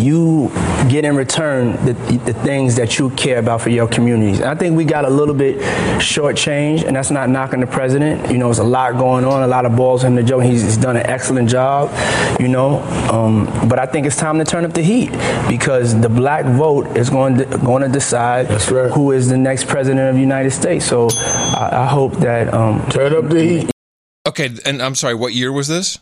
you 0.00 0.50
get 0.88 1.04
in 1.04 1.16
return 1.16 1.72
the, 1.84 1.92
the 2.24 2.32
things 2.32 2.76
that 2.76 2.98
you 2.98 3.10
care 3.10 3.38
about 3.38 3.60
for 3.60 3.70
your 3.70 3.88
communities. 3.88 4.40
And 4.40 4.48
I 4.48 4.54
think 4.54 4.76
we 4.76 4.84
got 4.84 5.04
a 5.04 5.10
little 5.10 5.34
bit 5.34 5.56
shortchanged, 5.98 6.84
and 6.84 6.96
that's 6.96 7.10
not 7.10 7.28
knocking 7.28 7.60
the 7.60 7.66
president. 7.66 8.30
You 8.30 8.38
know, 8.38 8.46
there's 8.46 8.58
a 8.58 8.64
lot 8.64 8.96
going 8.96 9.24
on, 9.24 9.42
a 9.42 9.46
lot 9.46 9.66
of 9.66 9.76
balls 9.76 10.04
in 10.04 10.14
the 10.14 10.22
joke. 10.22 10.44
He's, 10.44 10.62
he's 10.62 10.76
done 10.76 10.96
an 10.96 11.06
excellent 11.06 11.48
job, 11.48 11.90
you 12.40 12.48
know. 12.48 12.80
Um, 13.10 13.46
but 13.68 13.78
I 13.78 13.86
think 13.86 14.06
it's 14.06 14.16
time 14.16 14.38
to 14.38 14.44
turn 14.44 14.64
up 14.64 14.72
the 14.72 14.82
heat 14.82 15.10
because 15.48 15.98
the 16.00 16.08
black 16.08 16.44
vote 16.44 16.96
is 16.96 17.10
going 17.10 17.38
to, 17.38 17.44
going 17.58 17.82
to 17.82 17.88
decide 17.88 18.46
who 18.46 19.12
is 19.12 19.28
the 19.28 19.38
next 19.38 19.66
president 19.66 20.08
of 20.08 20.14
the 20.14 20.20
United 20.20 20.50
States. 20.50 20.84
So 20.84 21.08
I, 21.10 21.70
I 21.72 21.86
hope 21.86 22.14
that 22.16 22.52
um, 22.52 22.86
turn 22.90 23.14
up 23.14 23.30
the 23.30 23.42
heat. 23.42 23.75
Okay, 24.26 24.50
and 24.64 24.82
I'm 24.82 24.94
sorry, 24.94 25.14
what 25.14 25.32
year 25.32 25.52
was 25.52 25.68
this? 25.68 25.98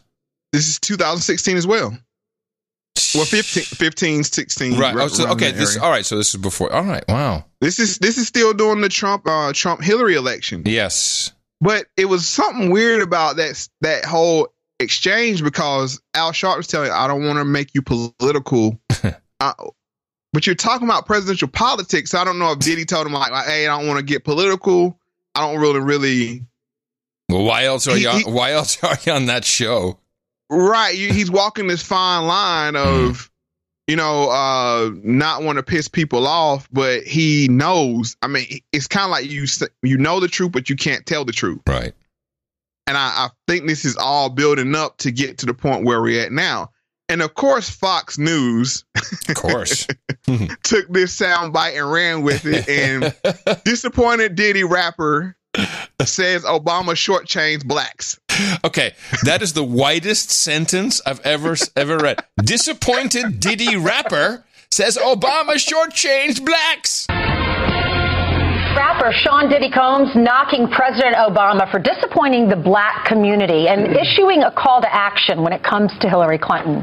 This 0.52 0.68
is 0.68 0.78
2016 0.80 1.56
as 1.56 1.66
well. 1.66 1.96
Well, 3.14 3.24
15, 3.24 3.64
15 3.64 4.24
16. 4.24 4.78
Right. 4.78 4.94
Oh, 4.96 5.08
so, 5.08 5.28
okay. 5.30 5.50
This 5.50 5.76
all 5.76 5.90
right. 5.90 6.06
So 6.06 6.16
this 6.16 6.34
is 6.34 6.40
before. 6.40 6.72
All 6.72 6.84
right. 6.84 7.04
Wow. 7.08 7.44
This 7.60 7.78
is 7.78 7.98
this 7.98 8.18
is 8.18 8.28
still 8.28 8.54
during 8.54 8.80
the 8.80 8.88
Trump 8.88 9.26
uh, 9.26 9.52
Trump 9.52 9.82
Hillary 9.82 10.14
election. 10.14 10.62
Yes. 10.64 11.32
But 11.60 11.86
it 11.96 12.06
was 12.06 12.26
something 12.26 12.70
weird 12.70 13.02
about 13.02 13.36
that 13.36 13.68
that 13.80 14.04
whole 14.04 14.48
exchange 14.80 15.42
because 15.42 16.00
Al 16.14 16.32
Sharp 16.32 16.56
was 16.56 16.66
telling, 16.66 16.90
I 16.90 17.06
don't 17.06 17.24
want 17.24 17.38
to 17.38 17.44
make 17.44 17.74
you 17.74 17.82
political. 17.82 18.80
uh, 19.40 19.52
but 20.32 20.46
you're 20.46 20.54
talking 20.54 20.86
about 20.86 21.06
presidential 21.06 21.48
politics. 21.48 22.10
So 22.10 22.18
I 22.18 22.24
don't 22.24 22.38
know 22.38 22.52
if 22.52 22.58
Diddy 22.58 22.84
told 22.84 23.06
him 23.06 23.12
like, 23.12 23.32
hey, 23.46 23.66
I 23.66 23.78
don't 23.78 23.88
want 23.88 23.98
to 23.98 24.04
get 24.04 24.24
political. 24.24 24.98
I 25.34 25.40
don't 25.40 25.60
really, 25.60 25.80
really. 25.80 26.46
Well, 27.34 27.44
why 27.44 27.64
else 27.64 27.86
are 27.88 27.96
He- 27.96 28.02
you? 28.02 28.08
On, 28.08 28.18
he- 28.18 28.24
why 28.30 28.52
else 28.52 28.78
are 28.84 28.96
you 29.04 29.12
on 29.12 29.26
that 29.26 29.44
show? 29.44 29.98
Right. 30.50 30.94
He's 30.94 31.30
walking 31.30 31.66
this 31.66 31.82
fine 31.82 32.26
line 32.26 32.76
of, 32.76 33.30
you 33.88 33.96
know, 33.96 34.30
uh, 34.30 34.90
not 35.02 35.42
want 35.42 35.56
to 35.56 35.62
piss 35.62 35.88
people 35.88 36.26
off, 36.26 36.68
but 36.70 37.02
he 37.02 37.48
knows. 37.48 38.16
I 38.22 38.28
mean, 38.28 38.46
it's 38.72 38.86
kind 38.86 39.04
of 39.04 39.10
like 39.10 39.30
you 39.30 39.46
you 39.82 39.96
know 39.98 40.20
the 40.20 40.28
truth, 40.28 40.52
but 40.52 40.70
you 40.70 40.76
can't 40.76 41.04
tell 41.06 41.24
the 41.24 41.32
truth. 41.32 41.60
Right. 41.66 41.92
And 42.86 42.96
I, 42.96 43.00
I 43.26 43.28
think 43.48 43.66
this 43.66 43.84
is 43.86 43.96
all 43.96 44.28
building 44.28 44.74
up 44.74 44.98
to 44.98 45.10
get 45.10 45.38
to 45.38 45.46
the 45.46 45.54
point 45.54 45.84
where 45.86 46.00
we're 46.02 46.22
at 46.24 46.30
now. 46.32 46.70
And 47.08 47.20
of 47.22 47.34
course, 47.34 47.68
Fox 47.68 48.16
News, 48.18 48.84
of 49.28 49.34
course, 49.34 49.86
took 50.62 50.88
this 50.88 51.18
soundbite 51.18 51.78
and 51.78 51.90
ran 51.90 52.22
with 52.22 52.44
it. 52.46 52.68
And 52.68 53.14
disappointed 53.64 54.34
Diddy 54.36 54.64
rapper 54.64 55.36
says 56.04 56.44
Obama 56.44 56.94
shortchanged 56.94 57.66
blacks. 57.66 58.18
Okay, 58.64 58.92
that 59.22 59.42
is 59.42 59.52
the 59.52 59.64
whitest 59.64 60.30
sentence 60.30 61.00
I've 61.06 61.20
ever 61.20 61.56
ever 61.76 61.98
read. 61.98 62.24
Disappointed 62.42 63.40
Diddy 63.40 63.76
rapper 63.76 64.44
says 64.70 64.96
Obama 64.96 65.54
shortchanged 65.54 66.44
blacks. 66.44 67.06
Rapper 68.76 69.12
Sean 69.12 69.48
Diddy 69.48 69.70
Combs 69.70 70.10
knocking 70.16 70.66
President 70.68 71.14
Obama 71.14 71.70
for 71.70 71.78
disappointing 71.78 72.48
the 72.48 72.56
black 72.56 73.04
community 73.06 73.68
and 73.68 73.96
issuing 73.96 74.42
a 74.42 74.50
call 74.50 74.80
to 74.80 74.92
action 74.92 75.42
when 75.42 75.52
it 75.52 75.62
comes 75.62 75.92
to 76.00 76.08
Hillary 76.08 76.38
Clinton. 76.38 76.82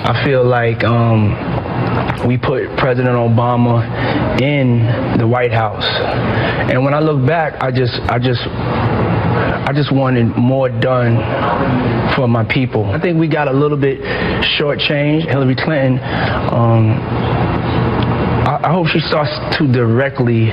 I 0.00 0.22
feel 0.24 0.44
like 0.44 0.84
um, 0.84 1.34
we 2.26 2.36
put 2.38 2.66
President 2.76 3.14
Obama 3.14 3.84
in 4.40 5.18
the 5.18 5.26
White 5.26 5.52
House, 5.52 5.84
and 6.70 6.84
when 6.84 6.94
I 6.94 7.00
look 7.00 7.26
back, 7.26 7.62
I 7.62 7.70
just, 7.70 7.94
I 8.08 8.18
just, 8.18 8.40
I 8.46 9.72
just 9.74 9.92
wanted 9.92 10.36
more 10.36 10.68
done 10.68 11.16
for 12.14 12.26
my 12.26 12.44
people. 12.44 12.84
I 12.90 13.00
think 13.00 13.18
we 13.18 13.28
got 13.28 13.48
a 13.48 13.52
little 13.52 13.78
bit 13.78 14.00
shortchanged. 14.58 15.28
Hillary 15.28 15.56
Clinton. 15.56 15.98
Um, 16.52 16.90
I, 18.48 18.60
I 18.64 18.72
hope 18.72 18.86
she 18.88 19.00
starts 19.00 19.30
to 19.58 19.70
directly 19.70 20.48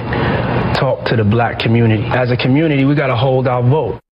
talk 0.77 1.05
to 1.05 1.15
the 1.15 1.23
black 1.23 1.59
community. 1.59 2.03
As 2.03 2.31
a 2.31 2.37
community, 2.37 2.85
we 2.85 2.95
got 2.95 3.07
to 3.07 3.15
hold 3.15 3.47
our 3.47 3.63
vote. 3.63 4.04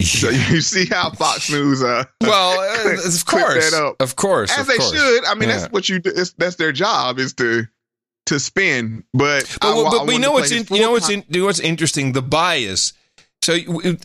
So 0.00 0.30
you 0.30 0.60
see 0.60 0.86
how 0.86 1.10
Fox 1.10 1.50
News, 1.52 1.82
uh, 1.82 2.04
well, 2.22 2.60
uh, 2.86 2.92
of 2.94 3.24
course, 3.26 3.74
of 4.00 4.16
course, 4.16 4.50
as 4.52 4.60
of 4.60 4.66
they 4.66 4.76
course. 4.76 4.92
should. 4.92 5.24
I 5.24 5.34
mean, 5.34 5.48
Yeah. 5.48 5.58
that's 5.58 5.72
what 5.72 5.88
you. 5.88 5.98
do. 5.98 6.10
It's, 6.14 6.32
that's 6.32 6.56
their 6.56 6.72
job 6.72 7.18
is 7.18 7.32
to 7.34 7.66
to 8.26 8.40
spin. 8.40 9.04
But 9.12 9.44
But, 9.60 9.68
I, 9.68 9.90
but, 9.90 10.00
I 10.02 10.04
we 10.04 10.18
know 10.18 10.32
what's 10.32 10.50
in, 10.50 10.66
you 10.70 10.80
know 10.80 10.92
what's 10.92 11.10
in, 11.10 11.24
you 11.28 11.40
know 11.40 11.46
what's 11.46 11.60
interesting 11.60 12.12
the 12.12 12.22
bias. 12.22 12.92
So 13.42 13.54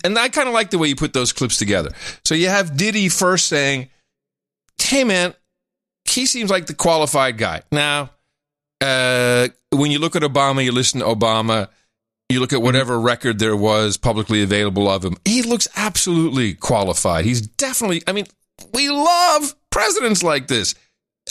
and 0.03 0.17
I 0.17 0.29
kind 0.29 0.47
of 0.47 0.53
like 0.53 0.69
the 0.71 0.77
way 0.77 0.87
you 0.87 0.95
put 0.95 1.13
those 1.13 1.33
clips 1.33 1.57
together. 1.57 1.91
So 2.23 2.35
you 2.35 2.47
have 2.49 2.77
Diddy 2.77 3.09
first 3.09 3.47
saying, 3.47 3.89
"Hey 4.81 5.03
man, 5.03 5.33
he 6.05 6.25
seems 6.25 6.49
like 6.49 6.67
the 6.67 6.73
qualified 6.73 7.37
guy." 7.37 7.61
Now, 7.71 8.11
uh, 8.81 9.49
when 9.71 9.91
you 9.91 9.99
look 9.99 10.15
at 10.15 10.21
Obama, 10.21 10.63
you 10.63 10.71
listen 10.71 11.01
to 11.01 11.05
Obama. 11.05 11.67
You 12.29 12.39
look 12.39 12.53
at 12.53 12.61
whatever 12.61 12.99
record 12.99 13.37
there 13.37 13.55
was 13.55 13.97
publicly 13.97 14.41
available 14.41 14.89
of 14.89 15.05
him. 15.05 15.15
He 15.25 15.43
looks 15.43 15.67
absolutely 15.75 16.55
qualified. 16.55 17.25
He's 17.25 17.41
definitely. 17.41 18.01
I 18.07 18.13
mean, 18.13 18.25
we 18.73 18.89
love 18.89 19.55
presidents 19.69 20.23
like 20.23 20.47
this. 20.47 20.73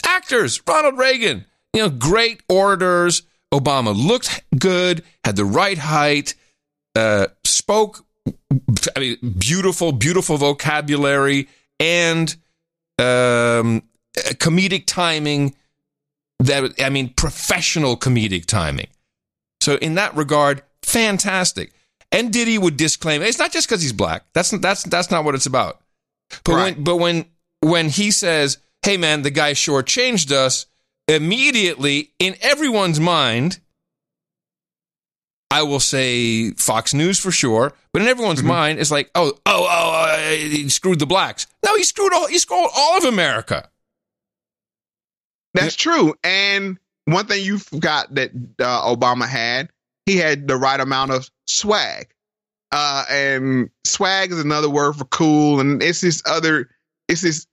Actors, 0.05 0.61
Ronald 0.67 0.97
Reagan, 0.97 1.45
you 1.73 1.81
know, 1.81 1.89
great 1.89 2.41
orators. 2.49 3.23
Obama 3.53 3.95
looked 3.95 4.43
good, 4.57 5.03
had 5.23 5.35
the 5.35 5.45
right 5.45 5.77
height, 5.77 6.35
uh, 6.95 7.27
spoke, 7.43 8.05
I 8.95 8.99
mean, 8.99 9.17
beautiful, 9.37 9.91
beautiful 9.91 10.37
vocabulary 10.37 11.47
and 11.79 12.35
um, 12.99 13.83
comedic 14.15 14.85
timing. 14.85 15.55
That 16.39 16.73
I 16.81 16.89
mean, 16.89 17.09
professional 17.09 17.95
comedic 17.97 18.45
timing. 18.45 18.87
So 19.61 19.75
in 19.75 19.95
that 19.95 20.15
regard, 20.15 20.63
fantastic. 20.85 21.73
And 22.11 22.31
Diddy 22.31 22.57
would 22.57 22.77
disclaim 22.77 23.21
it's 23.21 23.39
not 23.39 23.51
just 23.51 23.67
because 23.67 23.81
he's 23.81 23.93
black. 23.93 24.25
That's 24.33 24.51
that's 24.51 24.83
that's 24.83 25.11
not 25.11 25.25
what 25.25 25.35
it's 25.35 25.45
about. 25.45 25.81
But 26.43 26.53
when 26.53 26.83
but 26.83 26.95
when 26.97 27.25
when 27.61 27.89
he 27.89 28.11
says, 28.11 28.57
"Hey 28.83 28.97
man, 28.97 29.23
the 29.23 29.31
guy 29.31 29.53
shortchanged 29.53 30.31
us," 30.31 30.65
immediately 31.07 32.11
in 32.19 32.35
everyone's 32.41 32.99
mind, 32.99 33.59
I 35.51 35.63
will 35.63 35.79
say 35.79 36.51
Fox 36.51 36.93
News 36.93 37.19
for 37.19 37.31
sure, 37.31 37.73
but 37.91 38.01
in 38.01 38.07
everyone's 38.07 38.43
mind, 38.43 38.79
it's 38.79 38.91
like, 38.91 39.09
"Oh, 39.15 39.33
oh, 39.45 39.67
oh, 39.69 40.07
uh, 40.09 40.17
he 40.31 40.69
screwed 40.69 40.99
the 40.99 41.05
blacks." 41.05 41.47
No, 41.65 41.75
he 41.75 41.83
screwed 41.83 42.13
all 42.13 42.27
he 42.27 42.39
screwed 42.39 42.69
all 42.75 42.97
of 42.97 43.03
America. 43.03 43.69
That's 45.53 45.75
true. 45.75 46.13
And 46.23 46.77
one 47.05 47.27
thing 47.27 47.43
you 47.43 47.57
forgot 47.57 48.13
that 48.15 48.31
uh, 48.59 48.95
Obama 48.95 49.27
had, 49.27 49.69
he 50.05 50.17
had 50.17 50.47
the 50.47 50.55
right 50.57 50.79
amount 50.79 51.11
of 51.11 51.29
swag. 51.47 52.07
Uh, 52.71 53.05
and 53.09 53.69
swag 53.85 54.31
is 54.31 54.39
another 54.39 54.69
word 54.69 54.93
for 54.95 55.05
cool. 55.05 55.59
And 55.59 55.81
it's 55.81 56.01
this 56.01 56.21
other, 56.25 56.69
it's 57.07 57.21
this, 57.21 57.47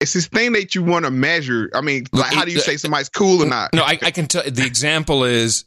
it's 0.00 0.12
this 0.12 0.26
thing 0.26 0.52
that 0.52 0.74
you 0.74 0.82
want 0.82 1.04
to 1.06 1.10
measure. 1.10 1.70
I 1.74 1.80
mean, 1.80 2.06
like, 2.12 2.32
how 2.32 2.44
do 2.44 2.52
you 2.52 2.60
say 2.60 2.76
somebody's 2.76 3.08
cool 3.08 3.42
or 3.42 3.46
not? 3.46 3.72
No, 3.74 3.82
I, 3.82 3.98
I 4.02 4.10
can 4.10 4.26
tell. 4.26 4.42
The 4.42 4.64
example 4.64 5.24
is 5.24 5.64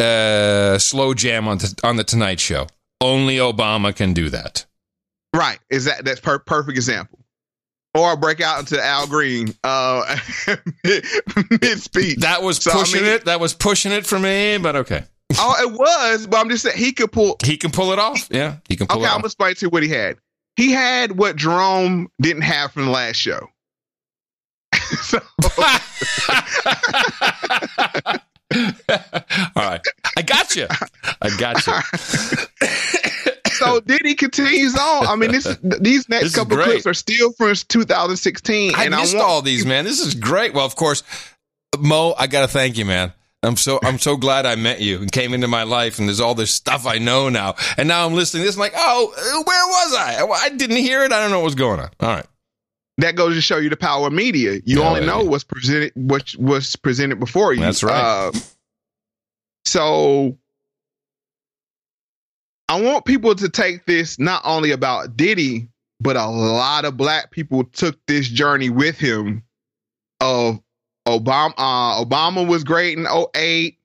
uh, 0.00 0.76
slow 0.78 1.14
jam 1.14 1.48
on 1.48 1.58
the, 1.58 1.80
on 1.84 1.96
the 1.96 2.04
Tonight 2.04 2.40
Show. 2.40 2.66
Only 3.00 3.36
Obama 3.36 3.94
can 3.94 4.12
do 4.12 4.28
that. 4.30 4.66
Right. 5.34 5.58
Is 5.70 5.84
that 5.86 6.04
that's 6.04 6.20
per- 6.20 6.38
perfect 6.38 6.76
example. 6.76 7.23
Or 7.96 8.16
break 8.16 8.40
out 8.40 8.58
into 8.58 8.82
Al 8.82 9.06
Green 9.06 9.54
uh 9.62 10.16
mid 10.84 11.80
speech. 11.80 12.18
That 12.18 12.42
was 12.42 12.58
pushing 12.58 13.04
it. 13.04 13.26
That 13.26 13.38
was 13.38 13.54
pushing 13.54 13.92
it 13.92 14.04
for 14.04 14.18
me, 14.18 14.58
but 14.58 14.74
okay. 14.76 15.04
oh, 15.38 15.54
it 15.62 15.72
was, 15.72 16.26
but 16.26 16.38
I'm 16.38 16.50
just 16.50 16.64
saying 16.64 16.76
he 16.76 16.92
could 16.92 17.12
pull 17.12 17.36
He 17.44 17.56
can 17.56 17.70
pull 17.70 17.92
it 17.92 18.00
off. 18.00 18.26
Yeah, 18.30 18.56
he 18.68 18.74
can 18.76 18.88
pull 18.88 18.96
it 18.96 19.00
off. 19.00 19.04
Okay, 19.04 19.14
I'm 19.14 19.18
gonna 19.18 19.26
explain 19.26 19.54
to 19.54 19.66
you 19.66 19.70
what 19.70 19.84
he 19.84 19.88
had. 19.88 20.16
He 20.56 20.72
had 20.72 21.12
what 21.12 21.36
Jerome 21.36 22.08
didn't 22.20 22.42
have 22.42 22.72
from 22.72 22.86
the 22.86 22.90
last 22.90 23.16
show. 23.16 23.48
All 29.56 29.56
right, 29.56 29.80
I 30.16 30.22
got 30.22 30.56
you. 30.56 30.66
I 31.22 31.30
got 31.38 31.64
you. 31.66 31.72
So 33.64 33.80
Diddy 33.80 34.14
continues 34.14 34.76
on. 34.76 35.06
I 35.06 35.16
mean, 35.16 35.32
this 35.32 35.44
these 35.80 36.08
next 36.08 36.24
This 36.24 36.34
couple 36.36 36.56
clips 36.56 36.86
are 36.86 36.94
still 36.94 37.32
from 37.32 37.54
2016, 37.54 38.74
I 38.74 38.84
and 38.84 38.94
missed 38.94 39.14
I 39.14 39.18
want 39.18 39.28
all 39.28 39.42
these, 39.42 39.64
man. 39.66 39.84
This 39.84 40.00
is 40.00 40.14
great. 40.14 40.54
Well, 40.54 40.66
of 40.66 40.76
course, 40.76 41.02
Mo, 41.78 42.14
I 42.18 42.26
got 42.26 42.42
to 42.42 42.48
thank 42.48 42.78
you, 42.78 42.84
man. 42.84 43.12
I'm 43.42 43.56
so 43.56 43.78
I'm 43.82 43.98
so 43.98 44.16
glad 44.16 44.46
I 44.46 44.54
met 44.54 44.80
you 44.80 44.98
and 44.98 45.12
came 45.12 45.34
into 45.34 45.48
my 45.48 45.64
life, 45.64 45.98
and 45.98 46.08
there's 46.08 46.20
all 46.20 46.34
this 46.34 46.50
stuff 46.50 46.86
I 46.86 46.98
know 46.98 47.28
now. 47.28 47.54
And 47.76 47.88
now 47.88 48.06
I'm 48.06 48.14
listening 48.14 48.42
to 48.42 48.46
this. 48.46 48.56
I'm 48.56 48.60
like, 48.60 48.72
oh, 48.76 49.12
where 49.46 49.66
was 49.66 49.94
I? 49.94 50.46
I 50.46 50.48
didn't 50.50 50.78
hear 50.78 51.04
it. 51.04 51.12
I 51.12 51.20
don't 51.20 51.30
know 51.30 51.40
what's 51.40 51.54
going 51.54 51.80
on. 51.80 51.90
All 52.00 52.08
right. 52.08 52.26
That 52.98 53.16
goes 53.16 53.34
to 53.34 53.40
show 53.40 53.58
you 53.58 53.70
the 53.70 53.76
power 53.76 54.06
of 54.06 54.12
media. 54.12 54.60
You 54.64 54.82
only 54.82 55.04
know 55.04 55.24
what's 55.24 55.44
presented, 55.44 55.92
what 55.96 56.34
was 56.38 56.76
presented 56.76 57.18
before 57.18 57.52
you. 57.52 57.60
That's 57.60 57.82
right. 57.82 58.00
Uh, 58.00 58.32
so 59.64 60.38
I 62.74 62.80
want 62.80 63.04
people 63.04 63.36
to 63.36 63.48
take 63.48 63.86
this 63.86 64.18
not 64.18 64.42
only 64.44 64.72
about 64.72 65.16
Diddy, 65.16 65.68
but 66.00 66.16
a 66.16 66.26
lot 66.26 66.84
of 66.84 66.96
black 66.96 67.30
people 67.30 67.62
took 67.62 67.96
this 68.08 68.26
journey 68.26 68.68
with 68.68 68.98
him 68.98 69.44
of 70.18 70.58
Obama. 71.06 71.54
Uh, 71.56 72.04
Obama 72.04 72.44
was 72.44 72.64
great 72.64 72.98
in 72.98 73.06
08. 73.06 73.78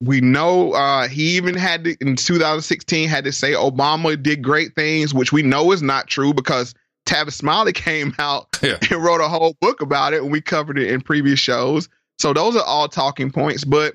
We 0.00 0.20
know 0.20 0.72
uh, 0.72 1.06
he 1.06 1.36
even 1.36 1.54
had 1.54 1.84
to, 1.84 1.96
in 2.00 2.16
2016 2.16 3.08
had 3.08 3.22
to 3.22 3.30
say 3.30 3.52
Obama 3.52 4.20
did 4.20 4.42
great 4.42 4.74
things, 4.74 5.14
which 5.14 5.32
we 5.32 5.42
know 5.42 5.70
is 5.70 5.80
not 5.80 6.08
true 6.08 6.34
because 6.34 6.74
Tavis 7.06 7.34
Smiley 7.34 7.72
came 7.72 8.16
out 8.18 8.48
and 8.64 9.00
wrote 9.00 9.20
a 9.20 9.28
whole 9.28 9.54
book 9.60 9.80
about 9.80 10.12
it, 10.12 10.22
and 10.24 10.32
we 10.32 10.40
covered 10.40 10.76
it 10.76 10.90
in 10.90 11.02
previous 11.02 11.38
shows. 11.38 11.88
So 12.18 12.32
those 12.32 12.56
are 12.56 12.64
all 12.64 12.88
talking 12.88 13.30
points. 13.30 13.62
But 13.62 13.94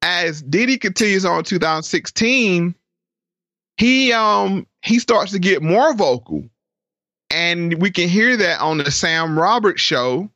as 0.00 0.40
Diddy 0.40 0.78
continues 0.78 1.26
on 1.26 1.44
2016, 1.44 2.74
he 3.76 4.12
um 4.12 4.66
he 4.82 4.98
starts 4.98 5.32
to 5.32 5.38
get 5.38 5.62
more 5.62 5.94
vocal, 5.94 6.44
and 7.30 7.80
we 7.80 7.90
can 7.90 8.08
hear 8.08 8.36
that 8.36 8.60
on 8.60 8.78
the 8.78 8.90
Sam 8.90 9.38
Roberts 9.38 9.80
show, 9.80 10.28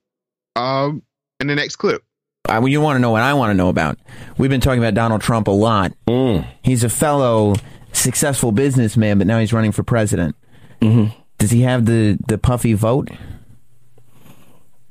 um, 0.54 1.02
in 1.40 1.46
the 1.46 1.54
next 1.54 1.76
clip. 1.76 2.02
I, 2.48 2.58
well, 2.60 2.68
you 2.68 2.80
want 2.80 2.96
to 2.96 3.00
know 3.00 3.10
what 3.10 3.22
I 3.22 3.34
want 3.34 3.50
to 3.50 3.54
know 3.54 3.68
about. 3.68 3.98
We've 4.38 4.50
been 4.50 4.60
talking 4.60 4.78
about 4.78 4.94
Donald 4.94 5.20
Trump 5.20 5.48
a 5.48 5.52
lot. 5.52 5.92
He's 6.62 6.84
a 6.84 6.88
fellow 6.88 7.56
successful 7.92 8.52
businessman, 8.52 9.18
but 9.18 9.26
now 9.26 9.38
he's 9.38 9.52
running 9.52 9.72
for 9.72 9.82
president. 9.82 10.36
Mm-hmm. 10.80 11.18
Does 11.38 11.50
he 11.50 11.62
have 11.62 11.86
the, 11.86 12.18
the 12.28 12.38
puffy 12.38 12.72
vote? 12.74 13.10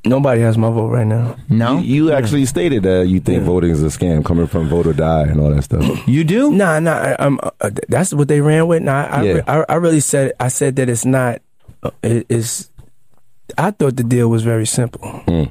Nobody 0.06 0.41
has 0.41 0.58
my 0.58 0.70
vote 0.70 0.89
right 0.89 1.08
now. 1.08 1.36
No, 1.49 1.80
You 1.80 2.12
actually 2.12 2.45
stated 2.45 2.84
that 2.84 3.08
you 3.08 3.20
think 3.20 3.43
voting 3.43 3.72
is 3.72 3.82
a 3.82 3.88
scam, 3.88 4.24
coming 4.24 4.45
from 4.47 4.70
vote 4.70 4.86
or 4.86 4.93
die 4.93 5.24
and 5.24 5.39
all 5.41 5.49
that 5.49 5.64
stuff. 5.64 5.84
You 6.08 6.24
do? 6.24 6.51
Nah, 6.51 6.80
nah. 6.80 6.91
I, 6.93 7.16
I'm, 7.20 7.39
uh, 7.60 7.72
that's 7.89 8.14
what 8.14 8.28
they 8.28 8.39
ran 8.41 8.68
with. 8.68 8.84
Nah, 8.84 9.08
I, 9.10 9.24
Yeah. 9.24 9.41
I, 9.47 9.66
I 9.68 9.76
really 9.76 9.99
said 10.01 10.34
I 10.39 10.49
said 10.49 10.76
that 10.76 10.89
it's 10.89 11.06
not. 11.06 11.41
uh, 11.84 11.89
It, 12.03 12.26
it's. 12.30 12.70
I 13.58 13.72
thought 13.72 13.95
the 13.95 14.03
deal 14.03 14.30
was 14.30 14.43
very 14.43 14.66
simple. 14.68 15.01
Hmm. 15.28 15.43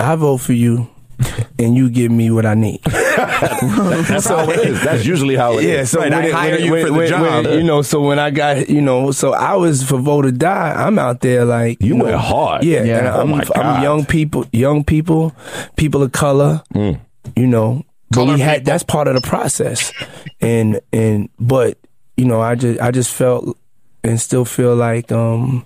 I 0.00 0.14
vote 0.16 0.38
for 0.38 0.52
you, 0.52 0.88
and 1.58 1.74
you 1.74 1.88
give 1.90 2.10
me 2.10 2.30
what 2.30 2.46
I 2.46 2.54
need. 2.54 2.80
That's 2.84 4.26
how 4.26 4.48
it 4.50 4.58
is. 4.60 4.82
That's 4.82 5.04
usually 5.06 5.36
how 5.36 5.58
it 5.58 5.64
is. 5.64 5.70
yeah, 5.70 5.84
so 5.84 6.00
Right, 6.00 6.10
when 6.10 6.24
I 6.24 6.26
it- 6.26 6.32
hire 6.32 6.50
when 6.52 6.64
you 6.64 6.72
when- 6.72 6.86
for 6.86 6.92
the 7.00 7.08
job. 7.08 7.44
when, 7.46 7.58
you 7.58 7.62
know, 7.62 7.82
so 7.82 8.00
when 8.00 8.18
I 8.18 8.30
got, 8.30 8.68
you 8.68 8.80
know, 8.80 9.10
so 9.12 9.32
I 9.32 9.54
was 9.54 9.82
for 9.82 9.98
vote 9.98 10.26
or 10.26 10.30
die. 10.30 10.72
I'm 10.76 10.98
out 10.98 11.20
there 11.20 11.44
like 11.44 11.80
You 11.80 11.94
know, 11.94 12.04
went 12.04 12.16
hard. 12.16 12.64
Yeah, 12.64 12.82
Yeah. 12.84 12.98
and 12.98 13.08
Oh 13.08 13.20
I'm, 13.20 13.30
my 13.30 13.44
I'm 13.54 13.82
young 13.82 14.04
people, 14.04 14.46
young 14.52 14.84
people, 14.84 15.34
people 15.76 16.02
of 16.02 16.12
color. 16.12 16.62
Mm. 16.74 16.98
You 17.36 17.46
know, 17.46 17.84
but 18.10 18.26
we 18.26 18.40
had 18.40 18.64
that's 18.64 18.82
part 18.82 19.06
of 19.08 19.14
the 19.14 19.20
process, 19.20 19.92
and 20.40 20.80
and 20.92 21.28
but 21.38 21.78
you 22.16 22.24
know, 22.24 22.40
I 22.40 22.56
just 22.56 22.80
I 22.80 22.90
just 22.90 23.12
felt 23.14 23.56
and 24.04 24.20
still 24.20 24.44
feel 24.44 24.74
like 24.74 25.12
um. 25.12 25.64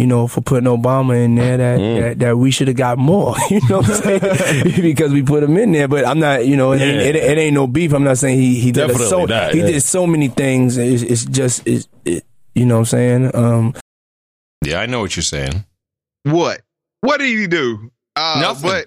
You 0.00 0.06
know, 0.06 0.26
for 0.26 0.40
putting 0.40 0.66
Obama 0.68 1.22
in 1.22 1.34
there, 1.34 1.56
that 1.58 1.78
Mm. 1.78 2.00
that, 2.00 2.18
that 2.20 2.38
we 2.38 2.50
should 2.50 2.68
have 2.68 2.76
got 2.76 2.96
more. 2.98 3.36
You 3.50 3.60
know 3.68 3.78
what 3.78 3.90
I'm 3.90 4.20
saying? 4.20 4.80
because 4.82 5.12
we 5.12 5.22
put 5.22 5.42
him 5.42 5.56
in 5.58 5.72
there. 5.72 5.88
But 5.88 6.06
I'm 6.06 6.18
not. 6.18 6.46
You 6.46 6.56
know, 6.56 6.72
it, 6.72 6.80
ain't, 6.80 7.00
it, 7.00 7.16
it 7.16 7.38
ain't 7.38 7.54
no 7.54 7.66
beef. 7.66 7.92
I'm 7.92 8.04
not 8.04 8.16
saying 8.18 8.38
he 8.38 8.58
he 8.60 8.72
did 8.72 8.96
so 8.96 9.24
not, 9.26 9.52
he 9.52 9.60
yeah. 9.60 9.66
did 9.66 9.82
so 9.82 10.06
many 10.06 10.28
things. 10.28 10.78
It's, 10.78 11.02
it's 11.02 11.24
just 11.26 11.66
it's, 11.66 11.86
it, 12.04 12.24
you 12.54 12.64
know 12.64 12.76
what 12.76 12.80
I'm 12.80 12.84
saying. 12.86 13.36
Um, 13.36 13.74
Yeah, 14.64 14.80
I 14.80 14.86
know 14.86 15.00
what 15.00 15.16
you're 15.16 15.22
saying. 15.22 15.64
What? 16.24 16.62
What 17.02 17.18
did 17.18 17.38
he 17.38 17.46
do? 17.46 17.90
Uh, 18.16 18.38
Nothing. 18.40 18.70
But 18.70 18.86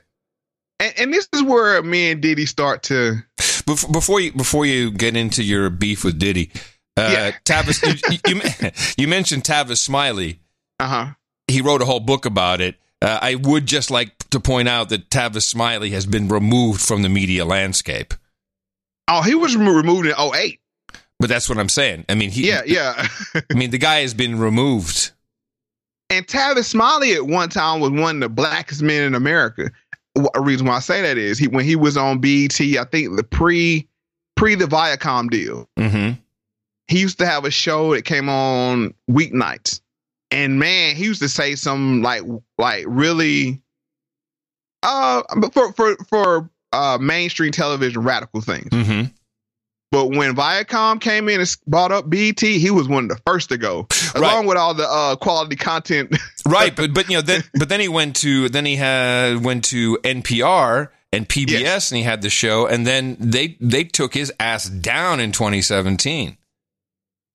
and, 0.79 0.93
and 0.97 1.13
this 1.13 1.27
is 1.33 1.43
where 1.43 1.81
me 1.83 2.11
and 2.11 2.21
Diddy 2.21 2.45
start 2.45 2.83
to. 2.83 3.17
Before 3.65 4.19
you 4.19 4.31
before 4.33 4.65
you 4.65 4.91
get 4.91 5.15
into 5.15 5.43
your 5.43 5.69
beef 5.69 6.03
with 6.03 6.19
Diddy, 6.19 6.51
uh, 6.97 7.31
Tavis, 7.45 7.81
you, 8.27 8.35
you, 8.35 8.71
you 8.97 9.07
mentioned 9.07 9.43
Tavis 9.43 9.77
Smiley. 9.77 10.39
Uh 10.79 10.87
huh. 10.87 11.05
He 11.47 11.61
wrote 11.61 11.81
a 11.81 11.85
whole 11.85 11.99
book 11.99 12.25
about 12.25 12.61
it. 12.61 12.75
Uh, 13.01 13.19
I 13.21 13.35
would 13.35 13.65
just 13.65 13.91
like 13.91 14.17
to 14.29 14.39
point 14.39 14.67
out 14.69 14.89
that 14.89 15.09
Tavis 15.09 15.43
Smiley 15.43 15.89
has 15.91 16.05
been 16.05 16.27
removed 16.29 16.81
from 16.81 17.01
the 17.01 17.09
media 17.09 17.43
landscape. 17.45 18.13
Oh, 19.09 19.21
he 19.21 19.35
was 19.35 19.55
removed 19.57 20.07
in 20.07 20.13
08. 20.17 20.59
But 21.19 21.29
that's 21.29 21.47
what 21.49 21.57
I'm 21.57 21.69
saying. 21.69 22.05
I 22.09 22.15
mean, 22.15 22.31
he. 22.31 22.47
Yeah, 22.47 22.61
yeah. 22.65 23.07
I 23.51 23.53
mean, 23.53 23.71
the 23.71 23.77
guy 23.77 23.99
has 23.99 24.13
been 24.13 24.39
removed. 24.39 25.11
And 26.09 26.25
Tavis 26.27 26.65
Smiley 26.65 27.13
at 27.13 27.25
one 27.25 27.49
time 27.49 27.79
was 27.81 27.91
one 27.91 28.17
of 28.17 28.21
the 28.21 28.29
blackest 28.29 28.81
men 28.81 29.03
in 29.03 29.15
America. 29.15 29.69
A 30.35 30.41
reason 30.41 30.67
why 30.67 30.75
I 30.75 30.79
say 30.79 31.01
that 31.01 31.17
is 31.17 31.37
he 31.39 31.47
when 31.47 31.65
he 31.65 31.75
was 31.75 31.97
on 31.97 32.19
BET, 32.19 32.59
I 32.61 32.83
think 32.85 33.15
the 33.15 33.23
pre 33.23 33.87
pre 34.35 34.55
the 34.55 34.65
Viacom 34.65 35.29
deal, 35.29 35.67
Mm-hmm. 35.77 36.19
he 36.87 36.99
used 36.99 37.17
to 37.19 37.25
have 37.25 37.45
a 37.45 37.51
show 37.51 37.93
that 37.95 38.03
came 38.05 38.29
on 38.29 38.93
weeknights. 39.09 39.81
And 40.31 40.59
man, 40.59 40.95
he 40.95 41.03
used 41.03 41.21
to 41.21 41.29
say 41.29 41.55
some 41.55 42.01
like 42.01 42.23
like 42.57 42.85
really 42.87 43.61
uh 44.81 45.23
for 45.51 45.73
for 45.73 45.95
for 46.09 46.49
uh 46.71 46.97
mainstream 46.99 47.51
television 47.51 48.01
radical 48.03 48.41
things. 48.41 48.69
Mm-hmm. 48.69 49.11
But 49.93 50.07
when 50.07 50.35
Viacom 50.35 50.99
came 50.99 51.29
in 51.29 51.39
and 51.39 51.57
bought 51.67 51.91
up 51.91 52.09
BET, 52.09 52.39
he 52.39 52.71
was 52.71 52.87
one 52.87 53.03
of 53.03 53.09
the 53.09 53.21
first 53.27 53.49
to 53.49 53.59
go, 53.59 53.87
along 54.15 54.47
with 54.47 54.57
all 54.57 54.73
the 54.73 54.89
uh, 54.89 55.15
quality 55.17 55.55
content. 55.55 56.17
right, 56.47 56.75
but 56.75 56.95
but 56.95 57.07
you 57.11 57.17
know 57.17 57.21
then 57.21 57.43
but 57.53 57.69
then 57.69 57.79
he 57.79 57.87
went 57.87 58.15
to 58.17 58.49
then 58.49 58.65
he 58.65 58.75
had 58.75 59.45
went 59.45 59.65
to 59.65 59.99
NPR 60.03 60.89
and 61.11 61.29
PBS 61.29 61.91
and 61.91 61.97
he 61.97 62.03
had 62.03 62.23
the 62.23 62.29
show 62.31 62.65
and 62.65 62.87
then 62.87 63.17
they 63.19 63.55
they 63.61 63.83
took 63.83 64.15
his 64.15 64.33
ass 64.39 64.67
down 64.67 65.19
in 65.19 65.31
2017. 65.31 66.37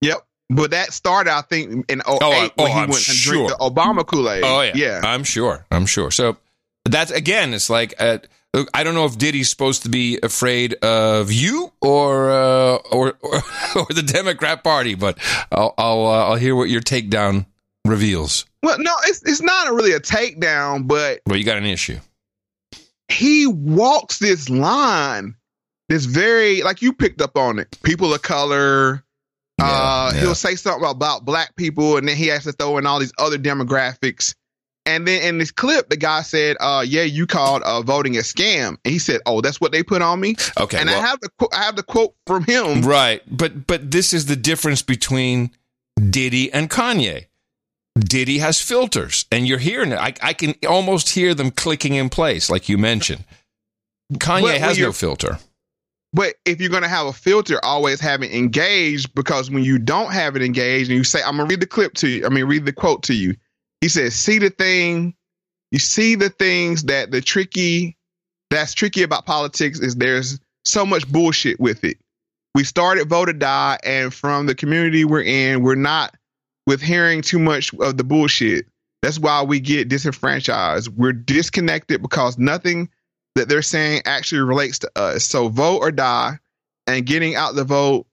Yep. 0.00 0.26
But 0.50 0.70
that 0.70 0.92
started, 0.94 1.30
I 1.32 1.42
think, 1.42 1.90
in 1.90 2.00
08 2.00 2.04
Oh, 2.06 2.32
I- 2.32 2.50
oh, 2.56 2.62
when 2.62 2.72
he 2.72 2.78
I'm 2.78 2.88
went 2.88 3.08
and 3.08 3.18
drank 3.18 3.48
the 3.50 3.56
Obama 3.56 4.06
Kool 4.06 4.30
Aid. 4.30 4.42
Oh 4.44 4.62
yeah, 4.62 4.72
yeah. 4.74 5.00
I'm 5.04 5.24
sure. 5.24 5.66
I'm 5.70 5.84
sure. 5.86 6.10
So 6.10 6.36
that's 6.86 7.10
again, 7.10 7.52
it's 7.52 7.68
like 7.68 7.94
uh, 7.98 8.18
look, 8.54 8.70
I 8.72 8.82
don't 8.82 8.94
know 8.94 9.04
if 9.04 9.18
Diddy's 9.18 9.50
supposed 9.50 9.82
to 9.82 9.90
be 9.90 10.18
afraid 10.22 10.72
of 10.82 11.30
you 11.30 11.70
or 11.82 12.30
uh, 12.30 12.76
or, 12.90 13.14
or 13.20 13.34
or 13.76 13.86
the 13.90 14.02
Democrat 14.06 14.64
Party, 14.64 14.94
but 14.94 15.18
I'll 15.52 15.74
I'll, 15.76 16.06
uh, 16.06 16.24
I'll 16.30 16.36
hear 16.36 16.56
what 16.56 16.70
your 16.70 16.80
takedown 16.80 17.44
reveals. 17.84 18.46
Well, 18.62 18.78
no, 18.78 18.94
it's 19.04 19.22
it's 19.24 19.42
not 19.42 19.70
really 19.74 19.92
a 19.92 20.00
takedown, 20.00 20.88
but 20.88 21.20
Well, 21.26 21.36
you 21.36 21.44
got 21.44 21.58
an 21.58 21.66
issue. 21.66 21.98
he 23.08 23.46
walks 23.46 24.18
this 24.18 24.48
line 24.48 25.34
that's 25.90 26.04
very 26.06 26.62
like 26.62 26.80
you 26.82 26.92
picked 26.94 27.20
up 27.20 27.36
on 27.36 27.58
it. 27.58 27.76
People 27.82 28.14
of 28.14 28.22
color. 28.22 29.04
Uh, 29.58 30.12
yeah. 30.14 30.20
He'll 30.20 30.34
say 30.34 30.54
something 30.54 30.88
about 30.88 31.24
black 31.24 31.56
people, 31.56 31.96
and 31.96 32.08
then 32.08 32.16
he 32.16 32.26
has 32.28 32.44
to 32.44 32.52
throw 32.52 32.78
in 32.78 32.86
all 32.86 32.98
these 32.98 33.12
other 33.18 33.38
demographics. 33.38 34.34
And 34.86 35.06
then 35.06 35.22
in 35.22 35.36
this 35.36 35.50
clip, 35.50 35.90
the 35.90 35.96
guy 35.96 36.22
said, 36.22 36.56
uh, 36.60 36.84
"Yeah, 36.86 37.02
you 37.02 37.26
called 37.26 37.62
uh, 37.62 37.82
voting 37.82 38.16
a 38.16 38.20
scam." 38.20 38.78
And 38.84 38.92
he 38.92 38.98
said, 38.98 39.20
"Oh, 39.26 39.40
that's 39.40 39.60
what 39.60 39.72
they 39.72 39.82
put 39.82 40.00
on 40.00 40.18
me." 40.20 40.34
Okay, 40.58 40.78
and 40.78 40.88
I 40.88 40.94
have 40.94 41.20
the 41.20 41.30
I 41.52 41.64
have 41.64 41.76
the 41.76 41.82
quote 41.82 42.14
from 42.26 42.44
him. 42.44 42.82
Right, 42.82 43.22
but 43.30 43.66
but 43.66 43.90
this 43.90 44.12
is 44.14 44.26
the 44.26 44.36
difference 44.36 44.82
between 44.82 45.50
Diddy 45.98 46.50
and 46.52 46.70
Kanye. 46.70 47.26
Diddy 47.98 48.38
has 48.38 48.62
filters, 48.62 49.26
and 49.30 49.46
you're 49.46 49.58
hearing 49.58 49.92
it. 49.92 49.98
I, 49.98 50.14
I 50.22 50.32
can 50.32 50.54
almost 50.66 51.10
hear 51.10 51.34
them 51.34 51.50
clicking 51.50 51.94
in 51.94 52.08
place, 52.08 52.48
like 52.48 52.68
you 52.68 52.78
mentioned. 52.78 53.24
Kanye 54.14 54.42
when 54.42 54.60
has 54.60 54.78
no 54.78 54.92
filter. 54.92 55.38
But 56.12 56.36
if 56.44 56.60
you're 56.60 56.70
gonna 56.70 56.88
have 56.88 57.06
a 57.06 57.12
filter, 57.12 57.62
always 57.64 58.00
have 58.00 58.22
it 58.22 58.32
engaged 58.32 59.14
because 59.14 59.50
when 59.50 59.62
you 59.62 59.78
don't 59.78 60.12
have 60.12 60.36
it 60.36 60.42
engaged 60.42 60.90
and 60.90 60.96
you 60.96 61.04
say, 61.04 61.20
I'm 61.22 61.36
gonna 61.36 61.48
read 61.48 61.60
the 61.60 61.66
clip 61.66 61.94
to 61.94 62.08
you, 62.08 62.26
I 62.26 62.28
mean 62.28 62.46
read 62.46 62.64
the 62.64 62.72
quote 62.72 63.02
to 63.04 63.14
you. 63.14 63.36
He 63.80 63.88
says, 63.88 64.14
see 64.14 64.38
the 64.38 64.50
thing, 64.50 65.14
you 65.70 65.78
see 65.78 66.14
the 66.14 66.30
things 66.30 66.84
that 66.84 67.10
the 67.10 67.20
tricky 67.20 67.96
that's 68.50 68.72
tricky 68.72 69.02
about 69.02 69.26
politics 69.26 69.78
is 69.78 69.96
there's 69.96 70.40
so 70.64 70.86
much 70.86 71.06
bullshit 71.10 71.60
with 71.60 71.84
it. 71.84 71.98
We 72.54 72.64
started 72.64 73.08
vote 73.08 73.28
or 73.28 73.34
die, 73.34 73.78
and 73.84 74.12
from 74.12 74.46
the 74.46 74.54
community 74.54 75.04
we're 75.04 75.22
in, 75.22 75.62
we're 75.62 75.74
not 75.74 76.16
with 76.66 76.80
hearing 76.80 77.22
too 77.22 77.38
much 77.38 77.72
of 77.74 77.96
the 77.96 78.04
bullshit. 78.04 78.66
That's 79.02 79.18
why 79.18 79.42
we 79.42 79.60
get 79.60 79.88
disenfranchised. 79.88 80.88
We're 80.96 81.12
disconnected 81.12 82.02
because 82.02 82.36
nothing 82.38 82.88
that 83.38 83.48
they're 83.48 83.62
saying 83.62 84.02
actually 84.04 84.40
relates 84.42 84.78
to 84.80 84.90
us. 84.96 85.24
So 85.24 85.48
vote 85.48 85.78
or 85.78 85.90
die, 85.90 86.38
and 86.86 87.06
getting 87.06 87.34
out 87.34 87.54
the 87.54 87.64
vote. 87.64 88.06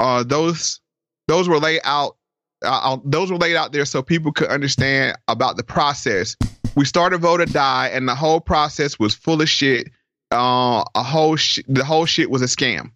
Uh, 0.00 0.24
those 0.24 0.80
those 1.28 1.48
were 1.48 1.58
laid 1.58 1.80
out. 1.84 2.16
Uh, 2.64 2.96
those 3.04 3.30
were 3.30 3.38
laid 3.38 3.56
out 3.56 3.72
there 3.72 3.84
so 3.84 4.02
people 4.02 4.32
could 4.32 4.48
understand 4.48 5.16
about 5.28 5.56
the 5.56 5.62
process. 5.62 6.36
We 6.76 6.84
started 6.84 7.18
vote 7.18 7.40
or 7.40 7.46
die, 7.46 7.88
and 7.92 8.08
the 8.08 8.14
whole 8.14 8.40
process 8.40 8.98
was 8.98 9.14
full 9.14 9.40
of 9.40 9.48
shit. 9.48 9.90
uh, 10.32 10.82
a 10.96 11.02
whole 11.02 11.36
sh- 11.36 11.60
the 11.68 11.84
whole 11.84 12.06
shit 12.06 12.28
was 12.30 12.42
a 12.42 12.46
scam. 12.46 12.90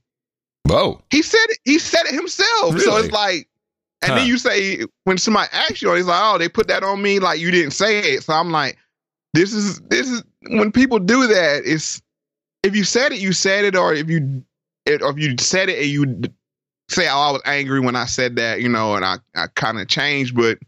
Whoa. 0.64 1.00
He 1.10 1.22
said 1.22 1.44
it. 1.50 1.58
He 1.64 1.78
said 1.78 2.02
it 2.06 2.14
himself. 2.14 2.78
So 2.80 2.96
it's 2.96 3.12
like, 3.12 3.48
and 4.02 4.10
Huh. 4.12 4.18
then 4.18 4.26
you 4.26 4.38
say 4.38 4.80
when 5.04 5.18
somebody 5.18 5.48
asks 5.52 5.80
you, 5.82 5.92
he's 5.94 6.06
like, 6.06 6.20
"Oh, 6.20 6.38
they 6.38 6.48
put 6.48 6.66
that 6.68 6.82
on 6.82 7.00
me." 7.00 7.18
Like 7.20 7.38
you 7.38 7.50
didn't 7.50 7.70
say 7.72 8.00
it. 8.00 8.24
So 8.24 8.32
I'm 8.32 8.50
like, 8.50 8.76
this 9.34 9.52
is 9.52 9.80
this 9.82 10.08
is 10.08 10.22
when 10.42 10.72
people 10.72 10.98
do 10.98 11.26
that. 11.26 11.62
It's 11.64 12.00
if 12.62 12.74
you 12.76 12.84
said 12.84 13.12
it, 13.12 13.18
you 13.20 13.32
said 13.32 13.64
it, 13.64 13.76
or 13.76 13.94
if 13.94 14.08
you 14.08 14.44
it, 14.86 15.02
or 15.02 15.10
if 15.10 15.18
you 15.18 15.34
said 15.38 15.68
it 15.68 15.78
and 15.78 15.88
you 15.88 16.22
say, 16.88 17.08
"Oh, 17.08 17.18
I 17.18 17.30
was 17.32 17.42
angry 17.44 17.80
when 17.80 17.96
I 17.96 18.06
said 18.06 18.36
that," 18.36 18.60
you 18.60 18.68
know, 18.68 18.94
and 18.94 19.04
I 19.04 19.16
I 19.34 19.46
kind 19.54 19.78
of 19.80 19.88
changed, 19.88 20.34
but 20.36 20.58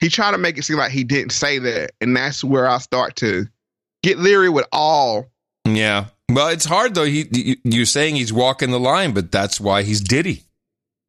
he 0.00 0.08
tried 0.08 0.32
to 0.32 0.38
make 0.38 0.58
it 0.58 0.64
seem 0.64 0.78
like 0.78 0.90
he 0.90 1.04
didn't 1.04 1.32
say 1.32 1.58
that, 1.58 1.92
and 2.00 2.16
that's 2.16 2.42
where 2.42 2.68
I 2.68 2.78
start 2.78 3.16
to 3.16 3.46
get 4.02 4.18
leery 4.18 4.48
with 4.48 4.66
all. 4.72 5.26
Yeah. 5.64 6.06
Well, 6.30 6.48
it's 6.48 6.64
hard 6.64 6.94
though. 6.94 7.04
He, 7.04 7.26
you- 7.30 7.56
you're 7.62 7.86
saying 7.86 8.16
he's 8.16 8.32
walking 8.32 8.70
the 8.70 8.80
line, 8.80 9.12
but 9.12 9.30
that's 9.30 9.60
why 9.60 9.82
he's 9.82 10.00
Diddy. 10.00 10.42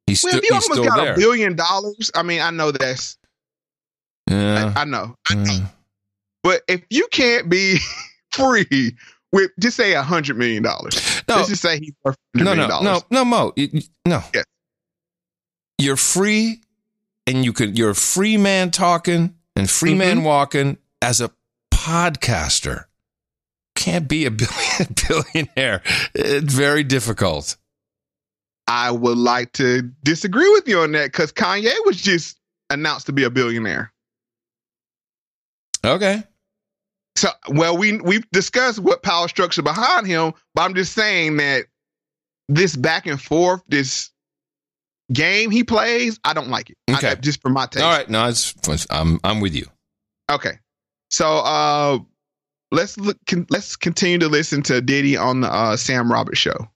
He's, 0.05 0.21
Well, 0.23 0.35
if 0.37 0.43
you 0.47 0.53
he's 0.53 0.69
almost 0.69 0.87
got 0.89 0.97
there. 0.97 1.13
a 1.13 1.17
billion 1.17 1.55
dollars, 1.55 2.11
I 2.13 2.23
mean, 2.23 2.41
I 2.41 2.51
know 2.51 2.71
that's 2.71 3.17
Yeah. 4.29 4.73
I, 4.75 4.81
I 4.81 4.85
know. 4.85 5.15
I 5.29 5.35
know. 5.35 5.59
But 6.43 6.61
if 6.67 6.81
you 6.89 7.07
can't 7.11 7.49
be 7.49 7.77
free 8.31 8.95
with 9.31 9.51
just 9.59 9.77
say 9.77 9.93
a 9.93 10.03
hundred 10.03 10.37
million 10.37 10.61
dollars, 10.63 10.95
let's 11.27 11.47
just 11.49 11.61
say 11.61 11.79
he's 11.79 11.93
worth 12.03 12.17
$100 12.35 12.43
no, 12.43 12.53
no, 12.53 12.81
no, 12.81 13.01
no, 13.09 13.25
Mo. 13.25 13.53
No. 14.05 14.21
You're 15.79 15.95
free, 15.97 16.61
and 17.25 17.43
you 17.43 17.51
could. 17.53 17.77
You're 17.77 17.89
a 17.91 17.95
free 17.95 18.37
man 18.37 18.71
talking 18.71 19.35
and 19.55 19.69
free 19.69 19.91
Mm-hmm. 19.91 19.97
man 19.99 20.23
walking 20.23 20.77
as 21.01 21.19
a 21.21 21.31
podcaster. 21.73 22.85
Can't 23.75 24.07
be 24.07 24.25
a 24.25 24.31
billion, 24.31 24.95
billionaire. 25.07 25.81
It's 26.13 26.53
very 26.53 26.83
difficult. 26.83 27.57
I 28.67 28.91
would 28.91 29.17
like 29.17 29.51
to 29.53 29.81
disagree 30.03 30.49
with 30.51 30.67
you 30.67 30.79
on 30.81 30.91
that 30.93 31.11
because 31.11 31.33
Kanye 31.33 31.73
was 31.85 31.97
just 32.01 32.37
announced 32.69 33.07
to 33.07 33.11
be 33.11 33.23
a 33.23 33.29
billionaire. 33.29 33.91
Okay. 35.83 36.23
So, 37.15 37.29
well, 37.49 37.77
we 37.77 37.97
we've 37.99 38.29
discussed 38.31 38.79
what 38.79 39.03
power 39.03 39.27
structure 39.27 39.61
behind 39.61 40.07
him, 40.07 40.33
but 40.55 40.63
I'm 40.63 40.73
just 40.73 40.93
saying 40.93 41.37
that 41.37 41.65
this 42.49 42.75
back 42.75 43.05
and 43.05 43.21
forth, 43.21 43.61
this 43.67 44.09
game 45.11 45.51
he 45.51 45.63
plays, 45.63 46.19
I 46.23 46.33
don't 46.33 46.49
like 46.49 46.69
it. 46.71 46.77
I- 46.89 46.93
Okay. 46.97 47.15
just 47.21 47.41
for 47.41 47.49
my 47.49 47.67
taste. 47.67 47.83
All 47.85 47.91
right. 47.91 48.09
No, 48.09 48.27
it's. 48.27 48.55
I'm. 48.89 49.19
I'm 49.23 49.41
with 49.41 49.55
you. 49.55 49.65
Okay. 50.31 50.57
So 51.11 51.27
uh 51.27 51.99
let's 52.71 52.97
look 52.97 53.17
can, 53.27 53.45
let's 53.51 53.75
continue 53.75 54.17
to 54.17 54.27
listen 54.27 54.63
to 54.63 54.81
Diddy 54.81 55.15
on 55.15 55.41
the 55.41 55.53
uh 55.53 55.77
Sam 55.77 56.11
Roberts 56.11 56.39
show. 56.39 56.67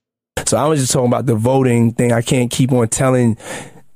So 0.45 0.57
I 0.57 0.67
was 0.67 0.79
just 0.79 0.91
talking 0.93 1.07
about 1.07 1.25
the 1.25 1.33
voting 1.35 1.93
thing. 1.93 2.11
I 2.11 2.21
can't 2.21 2.51
keep 2.51 2.71
on 2.71 2.87
telling 2.89 3.37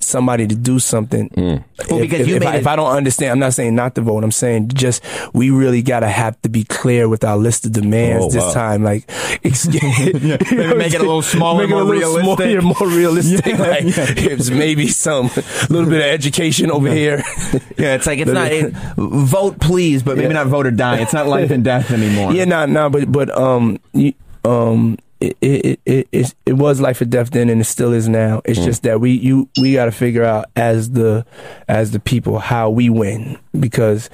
somebody 0.03 0.47
to 0.47 0.55
do 0.55 0.79
something. 0.79 1.29
Well, 1.35 1.63
if, 1.79 2.01
because 2.01 2.21
if- 2.21 2.27
you 2.27 2.35
if 2.35 2.41
made 2.41 2.47
I, 2.49 2.55
if 2.57 2.67
I 2.67 2.75
don't 2.75 2.91
understand, 2.95 3.31
I'm 3.31 3.39
not 3.39 3.53
saying 3.53 3.75
not 3.75 3.95
to 3.95 4.01
vote. 4.01 4.23
I'm 4.23 4.31
saying 4.31 4.69
just 4.69 5.03
we 5.33 5.49
really 5.49 5.81
gotta 5.81 6.07
have 6.07 6.39
to 6.41 6.49
be 6.49 6.63
clear 6.63 7.07
with 7.09 7.23
our 7.23 7.37
list 7.37 7.65
of 7.65 7.71
demands 7.71 8.25
Oh, 8.25 8.29
this 8.29 8.43
wow. 8.43 8.53
time. 8.53 8.83
Like, 8.83 9.05
ex- 9.43 9.65
you 9.65 9.79
know 9.79 9.89
what 10.37 10.51
Maybe 10.51 10.63
I'm 10.63 10.77
make 10.77 10.93
it 10.93 11.01
a 11.01 11.03
little 11.03 11.21
smaller, 11.21 11.67
Make 11.67 11.71
it 11.71 11.73
a 11.73 11.75
more 11.75 11.85
little 11.85 12.11
realistic. 12.11 12.23
smaller, 12.23 12.49
yeah, 12.49 12.59
more 12.59 12.87
realistic. 12.97 13.45
Yeah, 13.51 13.57
like, 13.57 13.83
yeah. 13.83 14.29
It's 14.31 14.49
maybe 14.49 14.87
some 14.87 15.27
little 15.69 15.85
bit 15.89 15.99
of 15.99 16.05
education 16.05 16.71
over 16.71 16.89
here. 16.91 17.23
Yeah, 17.77 17.95
it's 17.95 18.05
like 18.07 18.19
it's 18.19 18.31
not 18.31 18.51
it, 18.51 18.73
vote 18.97 19.59
please, 19.59 20.03
but 20.03 20.17
maybe 20.17 20.27
Yeah. 20.29 20.43
not 20.43 20.47
vote 20.47 20.67
or 20.67 20.71
die. 20.71 20.97
It's 20.99 21.13
not 21.13 21.27
life 21.27 21.51
and 21.51 21.63
death 21.63 21.91
anymore. 21.91 22.33
Yeah, 22.33 22.45
no, 22.45 22.65
no, 22.65 22.89
but 22.89 23.11
but 23.11 23.29
um, 23.37 23.79
you, 23.93 24.13
um, 24.45 24.97
it 25.21 25.37
it, 25.41 25.79
it 25.85 26.07
it 26.11 26.35
it 26.45 26.53
was 26.53 26.81
life 26.81 26.99
or 27.01 27.05
death 27.05 27.29
then, 27.31 27.49
and 27.49 27.61
it 27.61 27.65
still 27.65 27.93
is 27.93 28.09
now. 28.09 28.41
It's 28.43 28.59
Mm. 28.59 28.65
just 28.65 28.83
that 28.83 28.99
we 28.99 29.11
you 29.11 29.47
we 29.59 29.73
got 29.73 29.85
to 29.85 29.91
figure 29.91 30.23
out 30.23 30.45
as 30.55 30.91
the 30.91 31.25
as 31.67 31.91
the 31.91 31.99
people 31.99 32.39
how 32.39 32.69
we 32.69 32.89
win 32.89 33.37
because. 33.57 34.09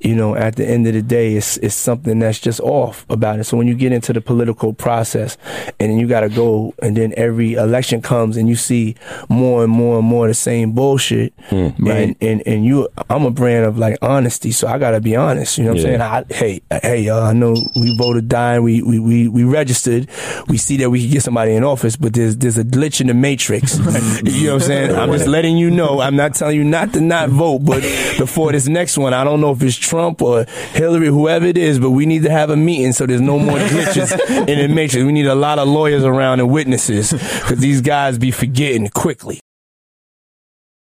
You 0.00 0.14
know, 0.14 0.36
at 0.36 0.56
the 0.56 0.64
end 0.66 0.86
of 0.86 0.94
the 0.94 1.02
day, 1.02 1.34
it's 1.34 1.56
it's 1.58 1.74
something 1.74 2.20
that's 2.20 2.38
just 2.38 2.60
off 2.60 3.04
about 3.10 3.40
it. 3.40 3.44
So 3.44 3.56
when 3.56 3.66
you 3.66 3.74
get 3.74 3.90
into 3.92 4.12
the 4.12 4.20
political 4.20 4.72
process, 4.72 5.36
and 5.80 5.90
then 5.90 5.98
you 5.98 6.06
got 6.06 6.20
to 6.20 6.28
go, 6.28 6.72
and 6.82 6.96
then 6.96 7.12
every 7.16 7.54
election 7.54 8.00
comes, 8.00 8.36
and 8.36 8.48
you 8.48 8.54
see 8.54 8.94
more 9.28 9.64
and 9.64 9.72
more 9.72 9.98
and 9.98 10.06
more 10.06 10.26
of 10.26 10.30
the 10.30 10.34
same 10.34 10.72
bullshit, 10.72 11.32
hmm, 11.48 11.68
right. 11.78 11.96
and, 11.96 12.16
and 12.20 12.42
and 12.46 12.64
you, 12.64 12.88
I'm 13.10 13.24
a 13.24 13.30
brand 13.32 13.64
of 13.64 13.76
like 13.76 13.98
honesty, 14.00 14.52
so 14.52 14.68
I 14.68 14.78
got 14.78 14.92
to 14.92 15.00
be 15.00 15.16
honest. 15.16 15.58
You 15.58 15.64
know 15.64 15.72
what 15.72 15.80
Yeah. 15.80 16.14
I'm 16.18 16.26
saying? 16.28 16.60
I, 16.70 16.70
hey, 16.70 16.80
hey, 16.82 17.00
y'all, 17.02 17.22
I 17.24 17.32
know 17.32 17.54
we 17.74 17.96
voted 17.96 18.28
dying, 18.28 18.62
we, 18.62 18.82
we, 18.82 18.98
we, 19.00 19.26
we 19.28 19.42
registered, 19.44 20.08
we 20.48 20.58
see 20.58 20.76
that 20.78 20.90
we 20.90 21.02
can 21.02 21.10
get 21.10 21.22
somebody 21.24 21.54
in 21.54 21.64
office, 21.64 21.96
but 21.96 22.12
there's, 22.14 22.36
there's 22.36 22.56
a 22.58 22.64
glitch 22.64 23.00
in 23.00 23.08
the 23.08 23.14
matrix. 23.14 23.76
you 24.22 24.46
know 24.46 24.54
what 24.54 24.62
I'm 24.62 24.66
saying? 24.68 24.94
I'm 24.96 25.10
just 25.12 25.26
letting 25.26 25.56
you 25.56 25.70
know. 25.70 26.00
I'm 26.00 26.14
not 26.16 26.34
telling 26.34 26.56
you 26.56 26.64
not 26.64 26.92
to 26.92 27.00
not 27.00 27.30
vote, 27.30 27.60
but 27.64 27.80
before 28.18 28.52
this 28.52 28.68
next 28.68 28.96
one, 28.96 29.12
I 29.12 29.24
don't 29.24 29.40
know 29.40 29.50
if 29.52 29.62
it's 29.62 29.76
Trump 29.88 30.22
or 30.22 30.44
Hillary, 30.72 31.08
whoever 31.08 31.46
it 31.46 31.56
is, 31.56 31.78
but 31.78 31.90
we 31.90 32.06
need 32.06 32.22
to 32.24 32.30
have 32.30 32.50
a 32.50 32.56
meeting 32.56 32.92
so 32.92 33.06
there's 33.06 33.20
no 33.20 33.38
more 33.38 33.58
glitches 33.58 34.12
in 34.48 34.58
the 34.58 34.74
matrix. 34.74 35.04
We 35.04 35.12
need 35.12 35.26
a 35.26 35.34
lot 35.34 35.58
of 35.58 35.68
lawyers 35.68 36.04
around 36.04 36.40
and 36.40 36.50
witnesses 36.50 37.12
because 37.12 37.58
these 37.58 37.80
guys 37.80 38.18
be 38.18 38.30
forgetting 38.30 38.88
quickly. 38.88 39.40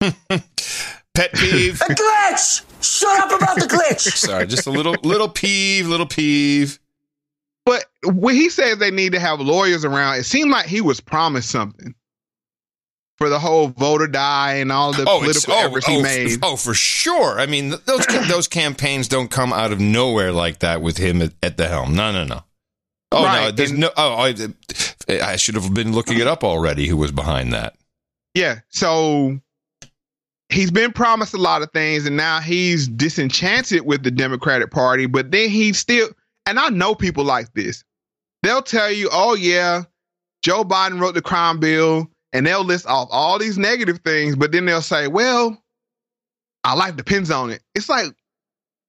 Pet 0.00 1.32
peeve. 1.34 1.80
a 1.80 1.84
glitch! 1.86 2.64
Shut 2.80 3.20
up 3.20 3.40
about 3.40 3.56
the 3.56 3.66
glitch! 3.66 4.00
Sorry, 4.16 4.46
just 4.46 4.66
a 4.66 4.70
little 4.70 4.94
little 5.02 5.28
peeve, 5.28 5.88
little 5.88 6.06
peeve. 6.06 6.78
But 7.66 7.84
when 8.04 8.34
he 8.34 8.48
says 8.48 8.78
they 8.78 8.90
need 8.90 9.12
to 9.12 9.20
have 9.20 9.40
lawyers 9.40 9.84
around, 9.84 10.16
it 10.18 10.24
seemed 10.24 10.50
like 10.50 10.66
he 10.66 10.80
was 10.80 11.00
promised 11.00 11.50
something 11.50 11.94
for 13.18 13.28
the 13.28 13.38
whole 13.38 13.68
vote 13.68 14.00
or 14.00 14.06
die 14.06 14.54
and 14.54 14.70
all 14.72 14.92
the 14.92 15.04
Oh, 15.08 15.18
political 15.18 15.52
oh, 15.54 15.58
efforts 15.66 15.86
oh, 15.88 15.92
he 15.92 15.96
f- 15.98 16.02
made. 16.02 16.38
oh, 16.42 16.56
for 16.56 16.72
sure. 16.72 17.38
I 17.40 17.46
mean, 17.46 17.74
those 17.84 18.06
those 18.28 18.48
campaigns 18.48 19.08
don't 19.08 19.28
come 19.30 19.52
out 19.52 19.72
of 19.72 19.80
nowhere 19.80 20.32
like 20.32 20.60
that 20.60 20.80
with 20.80 20.96
him 20.98 21.20
at, 21.20 21.32
at 21.42 21.56
the 21.56 21.68
helm. 21.68 21.94
No, 21.94 22.12
no, 22.12 22.24
no. 22.24 22.42
Oh 23.12 23.24
no, 23.24 23.50
there's 23.50 23.70
and- 23.70 23.80
no. 23.80 23.90
Oh, 23.96 24.14
I, 24.14 24.34
I 25.08 25.36
should 25.36 25.54
have 25.56 25.74
been 25.74 25.92
looking 25.92 26.18
it 26.20 26.26
up 26.26 26.44
already. 26.44 26.86
Who 26.86 26.96
was 26.96 27.10
behind 27.12 27.52
that? 27.52 27.74
Yeah. 28.34 28.60
So 28.68 29.40
he's 30.48 30.70
been 30.70 30.92
promised 30.92 31.34
a 31.34 31.38
lot 31.38 31.62
of 31.62 31.70
things 31.72 32.06
and 32.06 32.16
now 32.16 32.40
he's 32.40 32.88
disenchanted 32.88 33.84
with 33.84 34.02
the 34.02 34.10
Democratic 34.10 34.70
Party, 34.70 35.06
but 35.06 35.30
then 35.30 35.50
he 35.50 35.72
still 35.72 36.08
and 36.46 36.58
I 36.58 36.68
know 36.70 36.94
people 36.94 37.24
like 37.24 37.52
this. 37.54 37.82
They'll 38.42 38.62
tell 38.62 38.90
you, 38.92 39.08
"Oh 39.12 39.34
yeah, 39.34 39.82
Joe 40.42 40.62
Biden 40.62 41.00
wrote 41.00 41.14
the 41.14 41.22
crime 41.22 41.58
bill." 41.58 42.08
And 42.32 42.46
they'll 42.46 42.64
list 42.64 42.86
off 42.86 43.08
all 43.10 43.38
these 43.38 43.56
negative 43.56 44.00
things, 44.04 44.36
but 44.36 44.52
then 44.52 44.66
they'll 44.66 44.82
say, 44.82 45.08
"Well, 45.08 45.62
our 46.64 46.76
life 46.76 46.94
depends 46.96 47.30
on 47.30 47.50
it." 47.50 47.62
It's 47.74 47.88
like 47.88 48.06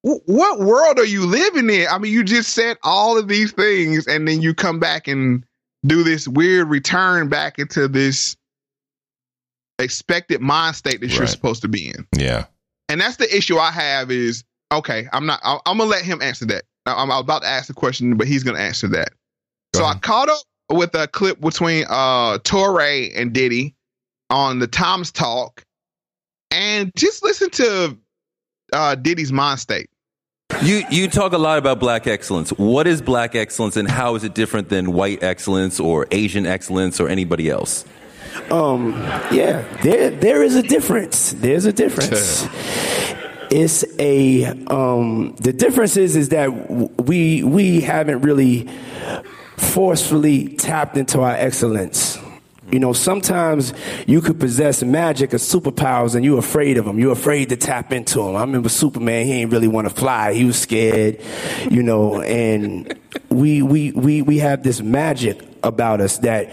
wh- 0.06 0.28
what 0.28 0.60
world 0.60 1.00
are 1.00 1.06
you 1.06 1.26
living 1.26 1.70
in? 1.70 1.88
I 1.90 1.98
mean, 2.00 2.12
you 2.14 2.24
just 2.24 2.54
said 2.54 2.78
all 2.84 3.18
of 3.18 3.28
these 3.30 3.52
things 3.54 4.08
and 4.08 4.28
then 4.28 4.42
you 4.42 4.54
come 4.54 4.80
back 4.80 5.08
and 5.08 5.46
do 5.86 6.04
this 6.04 6.28
weird 6.28 6.68
return 6.68 7.30
back 7.30 7.58
into 7.60 7.88
this 7.88 8.36
expected 9.80 10.42
mind 10.42 10.76
state 10.76 11.00
that 11.02 11.08
you're 11.08 11.22
supposed 11.28 11.62
to 11.62 11.68
be 11.68 11.88
in. 11.90 12.06
Yeah. 12.18 12.46
And 12.90 13.00
that's 13.00 13.18
the 13.18 13.34
issue 13.36 13.58
I 13.58 13.72
have 13.72 14.12
is 14.12 14.44
okay, 14.72 15.08
I'm 15.14 15.26
not 15.26 15.40
I- 15.44 15.60
I'm 15.66 15.78
going 15.78 15.90
to 15.90 15.96
let 15.96 16.04
him 16.04 16.22
answer 16.22 16.46
that. 16.48 16.64
I'm 16.86 17.12
about 17.12 17.44
to 17.44 17.48
ask 17.48 17.68
the 17.68 17.74
question, 17.74 18.18
but 18.18 18.28
he's 18.28 18.44
going 18.44 18.58
to 18.58 18.62
answer 18.64 18.88
that. 18.90 19.10
so 19.76 19.84
I 19.86 19.94
caught 19.96 20.28
up 20.30 20.42
with 20.70 20.94
a 20.96 21.08
clip 21.08 21.40
between 21.40 21.86
uh 21.90 22.38
Touré 22.40 23.12
and 23.16 23.34
Diddy 23.34 23.76
on 24.30 24.60
the 24.60 24.68
Tom's 24.68 25.12
Talk 25.12 25.64
and 26.52 26.92
just 26.96 27.24
listen 27.24 27.50
to 27.52 27.98
uh 28.74 28.96
Diddy's 28.96 29.32
mind 29.32 29.60
state. 29.60 29.90
You 30.64 30.84
you 30.90 31.08
talk 31.08 31.34
a 31.34 31.38
lot 31.38 31.58
about 31.58 31.80
black 31.80 32.08
excellence. 32.08 32.50
What 32.52 32.88
is 32.88 33.02
black 33.02 33.36
excellence, 33.36 33.78
and 33.78 33.90
how 33.90 34.16
is 34.16 34.24
it 34.24 34.34
different 34.34 34.70
than 34.70 34.94
white 34.94 35.22
excellence 35.24 35.80
or 35.80 36.08
Asian 36.12 36.46
excellence 36.46 37.00
or 37.00 37.08
anybody 37.08 37.50
else? 37.50 37.86
Um, 38.50 38.94
yeah, 39.32 39.64
there 39.84 40.10
there 40.10 40.44
is 40.44 40.56
a 40.56 40.64
difference. 40.64 41.34
There's 41.34 41.66
a 41.66 41.72
difference. 41.72 42.48
it's 43.52 43.86
a 44.00 44.46
um, 44.68 45.36
the 45.40 45.54
difference 45.54 45.98
is 45.98 46.16
is 46.16 46.30
that 46.30 46.50
we 47.00 47.44
we 47.44 47.82
haven't 47.82 48.22
really 48.22 48.68
forcefully 49.60 50.50
tapped 50.56 50.98
into 50.98 51.22
our 51.22 51.34
excellence. 51.34 52.18
You 52.72 52.80
know, 52.80 52.94
sometimes 52.94 53.74
you 54.06 54.22
could 54.22 54.40
possess 54.40 54.84
magic 54.84 55.34
or 55.34 55.38
superpowers 55.38 56.14
and 56.14 56.24
you're 56.24 56.38
afraid 56.38 56.78
of 56.78 56.86
them. 56.86 57.00
You're 57.00 57.14
afraid 57.14 57.50
to 57.50 57.58
tap 57.58 57.92
into 57.92 58.20
them. 58.20 58.36
I 58.36 58.42
remember 58.42 58.70
Superman, 58.70 59.26
he 59.26 59.42
ain't 59.42 59.52
really 59.52 59.68
want 59.68 59.90
to 59.90 59.94
fly. 59.94 60.34
He 60.34 60.46
was 60.46 60.60
scared, 60.60 61.20
you 61.72 61.82
know, 61.82 62.22
and 62.22 62.94
we, 63.30 63.64
we, 63.64 63.92
we, 63.92 64.22
we 64.22 64.38
have 64.38 64.62
this 64.62 64.82
magic 64.82 65.42
about 65.64 66.00
us 66.00 66.20
that, 66.20 66.52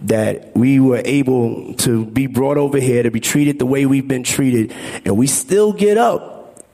that 0.00 0.56
we 0.56 0.80
were 0.80 1.02
able 1.04 1.74
to 1.74 2.06
be 2.06 2.26
brought 2.26 2.56
over 2.56 2.80
here 2.80 3.02
to 3.02 3.10
be 3.10 3.20
treated 3.20 3.58
the 3.58 3.66
way 3.66 3.84
we've 3.84 4.08
been 4.08 4.24
treated. 4.24 4.72
And 5.04 5.18
we 5.18 5.26
still 5.26 5.74
get 5.74 5.98
up 5.98 6.64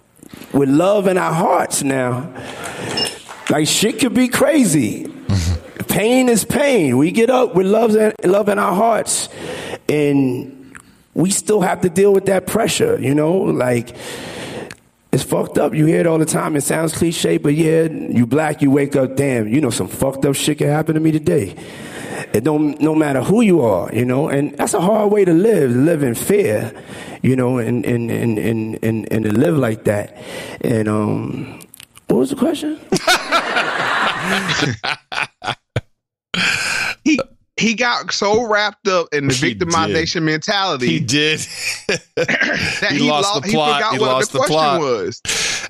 with 0.52 0.68
love 0.68 1.08
in 1.08 1.18
our 1.18 1.32
hearts 1.32 1.82
now. 1.82 2.32
Like 3.50 3.66
shit 3.66 3.98
could 3.98 4.14
be 4.14 4.28
crazy. 4.28 5.13
Pain 5.94 6.28
is 6.28 6.44
pain. 6.44 6.98
We 6.98 7.12
get 7.12 7.30
up 7.30 7.54
with 7.54 7.66
love, 7.66 7.96
love 8.24 8.48
in 8.48 8.58
our 8.58 8.74
hearts, 8.74 9.28
and 9.88 10.76
we 11.14 11.30
still 11.30 11.60
have 11.60 11.82
to 11.82 11.88
deal 11.88 12.12
with 12.12 12.26
that 12.26 12.48
pressure. 12.48 13.00
You 13.00 13.14
know, 13.14 13.32
like 13.36 13.94
it's 15.12 15.22
fucked 15.22 15.56
up. 15.56 15.72
You 15.72 15.86
hear 15.86 16.00
it 16.00 16.06
all 16.08 16.18
the 16.18 16.26
time. 16.26 16.56
It 16.56 16.62
sounds 16.62 16.92
cliche, 16.92 17.38
but 17.38 17.54
yeah, 17.54 17.84
you 17.84 18.26
black, 18.26 18.60
you 18.60 18.72
wake 18.72 18.96
up, 18.96 19.14
damn, 19.14 19.46
you 19.46 19.60
know, 19.60 19.70
some 19.70 19.86
fucked 19.86 20.24
up 20.24 20.34
shit 20.34 20.58
can 20.58 20.66
happen 20.66 20.94
to 20.94 21.00
me 21.00 21.12
today. 21.12 21.54
It 22.32 22.42
don't, 22.42 22.80
no 22.80 22.96
matter 22.96 23.22
who 23.22 23.42
you 23.42 23.60
are, 23.60 23.88
you 23.94 24.04
know, 24.04 24.28
and 24.28 24.58
that's 24.58 24.74
a 24.74 24.80
hard 24.80 25.12
way 25.12 25.24
to 25.24 25.32
live, 25.32 25.70
live 25.70 26.02
in 26.02 26.16
fear, 26.16 26.72
you 27.22 27.36
know, 27.36 27.58
and, 27.58 27.86
and, 27.86 28.10
and, 28.10 28.38
and, 28.38 28.78
and, 28.82 29.12
and 29.12 29.24
to 29.24 29.32
live 29.32 29.56
like 29.56 29.84
that. 29.84 30.16
And, 30.62 30.88
um, 30.88 31.60
what 32.08 32.18
was 32.18 32.30
the 32.30 32.36
question? 32.36 32.80
he 37.56 37.68
he 37.68 37.74
got 37.74 38.12
so 38.12 38.46
wrapped 38.48 38.88
up 38.88 39.08
in 39.12 39.28
the 39.28 39.34
He 39.34 39.54
victimization 39.54 40.22
mentality. 40.22 40.86
He 40.88 41.00
did. 41.00 41.38
that 42.16 42.88
he, 42.90 42.98
lost 43.00 43.34
lo- 43.34 43.40
the 43.40 43.48
plot. 43.52 43.82
He 43.82 43.88
He, 43.90 43.96
forgot 43.96 44.00
what 44.00 44.00
lost 44.00 44.32
the, 44.32 44.38
the, 44.38 44.44
question 44.44 44.54
plot. 44.56 44.80
was. 44.80 45.22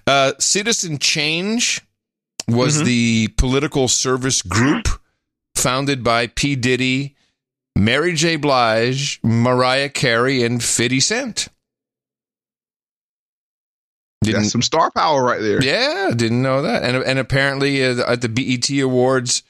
Uh, 0.07 0.33
Citizen 0.39 0.99
Change 0.99 1.81
was 2.49 2.83
Mhm. 2.83 2.85
the 2.85 3.29
political 3.37 3.89
service 3.89 4.43
group 4.43 4.89
founded 5.55 6.03
by 6.05 6.27
P. 6.27 6.57
Diddy, 6.57 7.17
Mary 7.77 8.15
J. 8.15 8.37
Blige, 8.37 9.19
Mariah 9.23 9.89
Carey, 9.89 10.43
and 10.43 10.63
50 10.63 11.01
Cent. 11.01 11.49
That's 14.23 14.51
some 14.53 14.63
star 14.63 14.91
power 14.91 15.23
right 15.23 15.41
there. 15.41 15.63
Yeah, 15.63 16.11
didn't 16.17 16.41
know 16.43 16.63
that. 16.63 16.83
And 16.83 16.97
and 17.03 17.19
apparently 17.19 17.85
uh, 17.85 18.11
at 18.11 18.23
the 18.23 18.29
BET 18.31 18.71
Awards, 18.81 19.43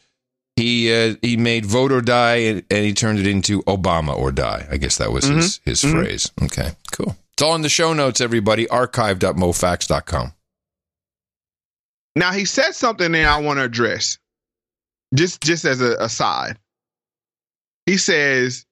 he 0.57 0.93
uh, 0.95 1.17
he 1.23 1.37
made 1.37 1.67
"Vote 1.67 1.91
or 1.93 2.01
Die" 2.01 2.35
and, 2.37 2.63
and 2.71 2.85
he 2.85 2.93
turned 2.95 3.19
it 3.19 3.27
into 3.27 3.63
"Obama 3.63 4.17
or 4.17 4.31
Die." 4.33 4.67
I 4.71 4.77
guess 4.77 4.99
that 4.99 5.13
was 5.13 5.25
his 5.25 5.61
his 5.65 5.83
Mhm. 5.83 5.91
phrase. 5.93 6.31
Okay, 6.43 6.73
cool. 6.93 7.17
It's 7.33 7.43
all 7.43 7.55
in 7.57 7.63
the 7.63 7.69
show 7.69 7.93
notes, 7.93 8.21
everybody. 8.21 8.69
Archive.mofax.com. 8.69 10.33
Now 12.17 12.33
he 12.33 12.45
said 12.45 12.73
something 12.73 13.11
there 13.13 13.29
I 13.29 13.41
want 13.41 13.59
to 13.59 13.65
address. 13.65 14.19
Just 15.15 15.43
just 15.43 15.65
as 15.65 15.81
a 15.81 15.97
aside. 15.99 16.59
He 17.87 17.97
says 17.99 18.65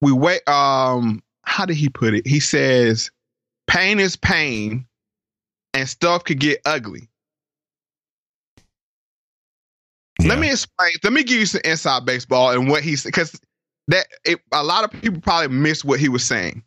we 0.00 0.12
wait 0.12 0.46
um 0.48 1.22
how 1.44 1.64
did 1.66 1.76
he 1.76 1.88
put 1.88 2.14
it? 2.14 2.26
He 2.26 2.40
says 2.40 3.10
pain 3.66 3.98
is 3.98 4.16
pain 4.16 4.86
and 5.74 5.88
stuff 5.88 6.24
could 6.24 6.38
get 6.40 6.60
ugly. 6.66 7.08
Let 10.28 10.38
me 10.38 10.50
explain. 10.50 10.92
Let 11.02 11.12
me 11.12 11.22
give 11.24 11.38
you 11.40 11.46
some 11.46 11.60
inside 11.64 12.04
baseball 12.06 12.50
and 12.50 12.68
what 12.68 12.82
he's 12.82 13.04
because 13.04 13.38
that 13.88 14.06
it, 14.24 14.40
a 14.52 14.62
lot 14.62 14.84
of 14.84 15.00
people 15.00 15.20
probably 15.20 15.48
missed 15.56 15.84
what 15.84 15.98
he 16.00 16.08
was 16.08 16.24
saying. 16.24 16.62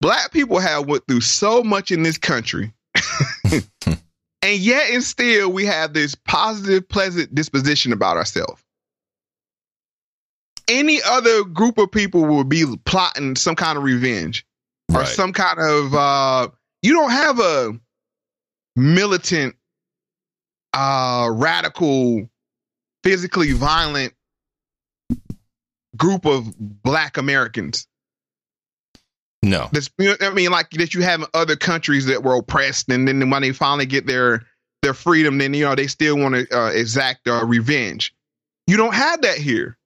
Black 0.00 0.32
people 0.32 0.58
have 0.58 0.86
went 0.86 1.04
through 1.06 1.20
so 1.20 1.62
much 1.62 1.92
in 1.92 2.02
this 2.02 2.18
country, 2.18 2.72
and 4.42 4.58
yet 4.58 4.90
and 4.90 5.02
still 5.02 5.50
we 5.52 5.64
have 5.64 5.92
this 5.92 6.14
positive, 6.14 6.88
pleasant 6.88 7.32
disposition 7.34 7.92
about 7.92 8.16
ourselves. 8.16 8.62
Any 10.68 11.00
other 11.02 11.44
group 11.44 11.78
of 11.78 11.90
people 11.90 12.24
will 12.24 12.44
be 12.44 12.64
plotting 12.84 13.36
some 13.36 13.54
kind 13.54 13.76
of 13.78 13.84
revenge 13.84 14.44
or 14.92 15.00
Right. 15.00 15.08
some 15.08 15.32
kind 15.32 15.58
of. 15.60 15.94
uh 15.94 16.48
You 16.82 16.94
don't 16.94 17.10
have 17.10 17.38
a 17.38 17.78
militant, 18.74 19.54
uh 20.72 21.28
radical, 21.32 22.28
physically 23.02 23.52
violent 23.52 24.14
group 25.96 26.24
of 26.24 26.54
Black 26.58 27.16
Americans. 27.16 27.86
No. 29.42 29.68
That's, 29.72 29.90
I 30.20 30.30
mean, 30.30 30.50
like 30.50 30.70
that 30.70 30.94
you 30.94 31.02
have 31.02 31.20
in 31.20 31.26
other 31.34 31.56
countries 31.56 32.06
that 32.06 32.22
were 32.22 32.36
oppressed, 32.36 32.88
and 32.88 33.08
then 33.08 33.28
when 33.28 33.42
they 33.42 33.52
finally 33.52 33.86
get 33.86 34.06
their 34.06 34.46
their 34.82 34.94
freedom, 34.94 35.38
then 35.38 35.52
you 35.54 35.64
know 35.64 35.74
they 35.74 35.88
still 35.88 36.16
want 36.16 36.34
to 36.34 36.56
uh, 36.56 36.68
exact 36.68 37.26
uh, 37.28 37.44
revenge. 37.44 38.14
You 38.68 38.76
don't 38.76 38.94
have 38.94 39.20
that 39.22 39.36
here, 39.38 39.76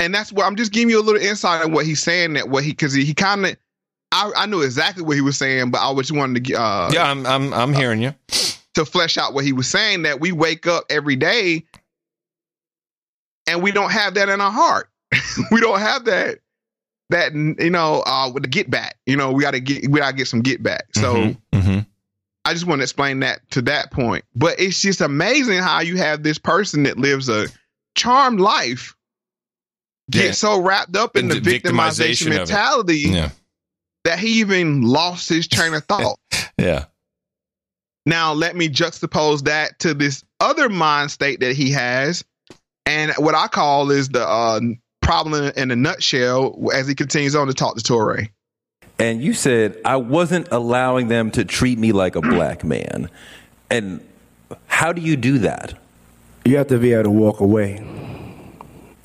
and 0.00 0.12
that's 0.12 0.32
what 0.32 0.44
I'm 0.44 0.56
just 0.56 0.72
giving 0.72 0.90
you 0.90 1.00
a 1.00 1.02
little 1.02 1.22
insight 1.22 1.64
on 1.64 1.72
what 1.72 1.86
he's 1.86 2.02
saying. 2.02 2.32
That 2.32 2.48
what 2.48 2.64
he 2.64 2.70
because 2.70 2.92
he, 2.92 3.04
he 3.04 3.14
kind 3.14 3.46
of 3.46 3.56
I, 4.10 4.32
I 4.36 4.46
knew 4.46 4.62
exactly 4.62 5.04
what 5.04 5.14
he 5.14 5.20
was 5.22 5.36
saying, 5.36 5.70
but 5.70 5.80
I 5.80 5.94
just 5.94 6.10
wanted 6.10 6.44
to 6.44 6.54
uh, 6.54 6.90
Yeah, 6.92 7.08
I'm 7.08 7.24
I'm 7.26 7.54
I'm 7.54 7.72
hearing 7.72 8.02
you. 8.02 8.12
to 8.74 8.84
flesh 8.84 9.16
out 9.18 9.34
what 9.34 9.44
he 9.44 9.52
was 9.52 9.68
saying. 9.68 10.02
That 10.02 10.18
we 10.18 10.32
wake 10.32 10.66
up 10.66 10.84
every 10.90 11.14
day, 11.16 11.64
and 13.48 13.62
we 13.62 13.72
don't 13.72 13.90
have 13.90 14.14
that 14.14 14.28
in 14.28 14.40
our 14.40 14.50
heart. 14.52 14.88
we 15.50 15.60
don't 15.60 15.80
have 15.80 16.04
that 16.04 16.38
that 17.10 17.32
you 17.34 17.70
know 17.70 18.02
uh 18.06 18.30
with 18.32 18.42
the 18.42 18.48
get 18.48 18.68
back 18.68 18.96
you 19.06 19.16
know 19.16 19.32
we 19.32 19.42
got 19.42 19.52
to 19.52 19.60
get 19.60 19.88
we 19.88 19.98
got 19.98 20.10
to 20.10 20.16
get 20.16 20.28
some 20.28 20.40
get 20.42 20.62
back 20.62 20.84
so 20.94 21.34
Mhm. 21.54 21.86
i 22.44 22.52
just 22.52 22.66
want 22.66 22.80
to 22.80 22.82
explain 22.82 23.20
that 23.20 23.40
to 23.52 23.62
that 23.62 23.90
point 23.90 24.26
but 24.36 24.60
it's 24.60 24.82
just 24.82 25.00
amazing 25.00 25.60
how 25.60 25.80
you 25.80 25.96
have 25.96 26.22
this 26.22 26.36
person 26.36 26.82
that 26.82 26.98
lives 26.98 27.30
a 27.30 27.46
charmed 27.94 28.40
life 28.40 28.94
get 30.10 30.24
Yeah. 30.26 30.30
so 30.32 30.60
wrapped 30.60 30.94
up 30.96 31.16
in 31.16 31.28
the 31.28 31.40
the 31.40 31.60
victimization, 31.60 32.26
victimization 32.26 32.28
mentality 32.36 32.98
Yeah. 33.08 33.30
that 34.04 34.18
he 34.18 34.40
even 34.40 34.82
lost 34.82 35.30
his 35.30 35.48
train 35.48 35.72
of 35.72 35.84
thought 35.86 36.18
Yeah. 36.58 36.84
now, 38.04 38.34
let 38.34 38.54
me 38.56 38.68
juxtapose 38.68 39.44
that 39.44 39.78
to 39.78 39.94
this 39.94 40.22
other 40.40 40.68
mind 40.68 41.10
state 41.10 41.40
that 41.40 41.54
he 41.56 41.70
has, 41.72 42.22
and 42.88 43.12
what 43.18 43.34
I 43.34 43.48
call 43.48 43.90
is 43.90 44.08
the 44.08 44.26
uh, 44.26 44.60
problem 45.02 45.52
in 45.56 45.70
a 45.70 45.76
nutshell 45.76 46.70
as 46.72 46.88
he 46.88 46.94
continues 46.94 47.36
on 47.36 47.46
to 47.46 47.52
talk 47.52 47.76
to 47.76 47.82
Touré. 47.82 48.30
And 48.98 49.22
you 49.22 49.34
said 49.34 49.78
I 49.84 49.96
wasn't 49.96 50.48
allowing 50.50 51.08
them 51.08 51.30
to 51.32 51.44
treat 51.44 51.78
me 51.78 51.92
like 51.92 52.16
a 52.16 52.22
black 52.22 52.64
man. 52.64 53.10
And 53.70 54.00
how 54.66 54.94
do 54.94 55.02
you 55.02 55.16
do 55.16 55.40
that? 55.40 55.74
You 56.46 56.56
have 56.56 56.68
to 56.68 56.78
be 56.78 56.94
able 56.94 57.04
to 57.04 57.10
walk 57.10 57.40
away. 57.40 57.76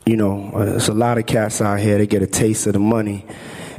You 0.05 0.15
know, 0.15 0.51
uh, 0.53 0.65
there's 0.65 0.87
a 0.87 0.93
lot 0.93 1.17
of 1.17 1.25
cats 1.25 1.59
out 1.59 1.79
here 1.79 1.97
that 1.97 2.09
get 2.09 2.21
a 2.21 2.27
taste 2.27 2.67
of 2.67 2.73
the 2.73 2.79
money. 2.79 3.25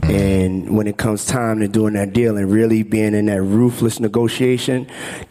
And 0.02 0.76
when 0.76 0.86
it 0.86 0.98
comes 0.98 1.24
time 1.24 1.60
to 1.60 1.68
doing 1.68 1.94
that 1.94 2.12
deal 2.12 2.36
and 2.36 2.52
really 2.52 2.82
being 2.82 3.14
in 3.14 3.26
that 3.26 3.40
ruthless 3.40 4.00
negotiation, 4.00 4.86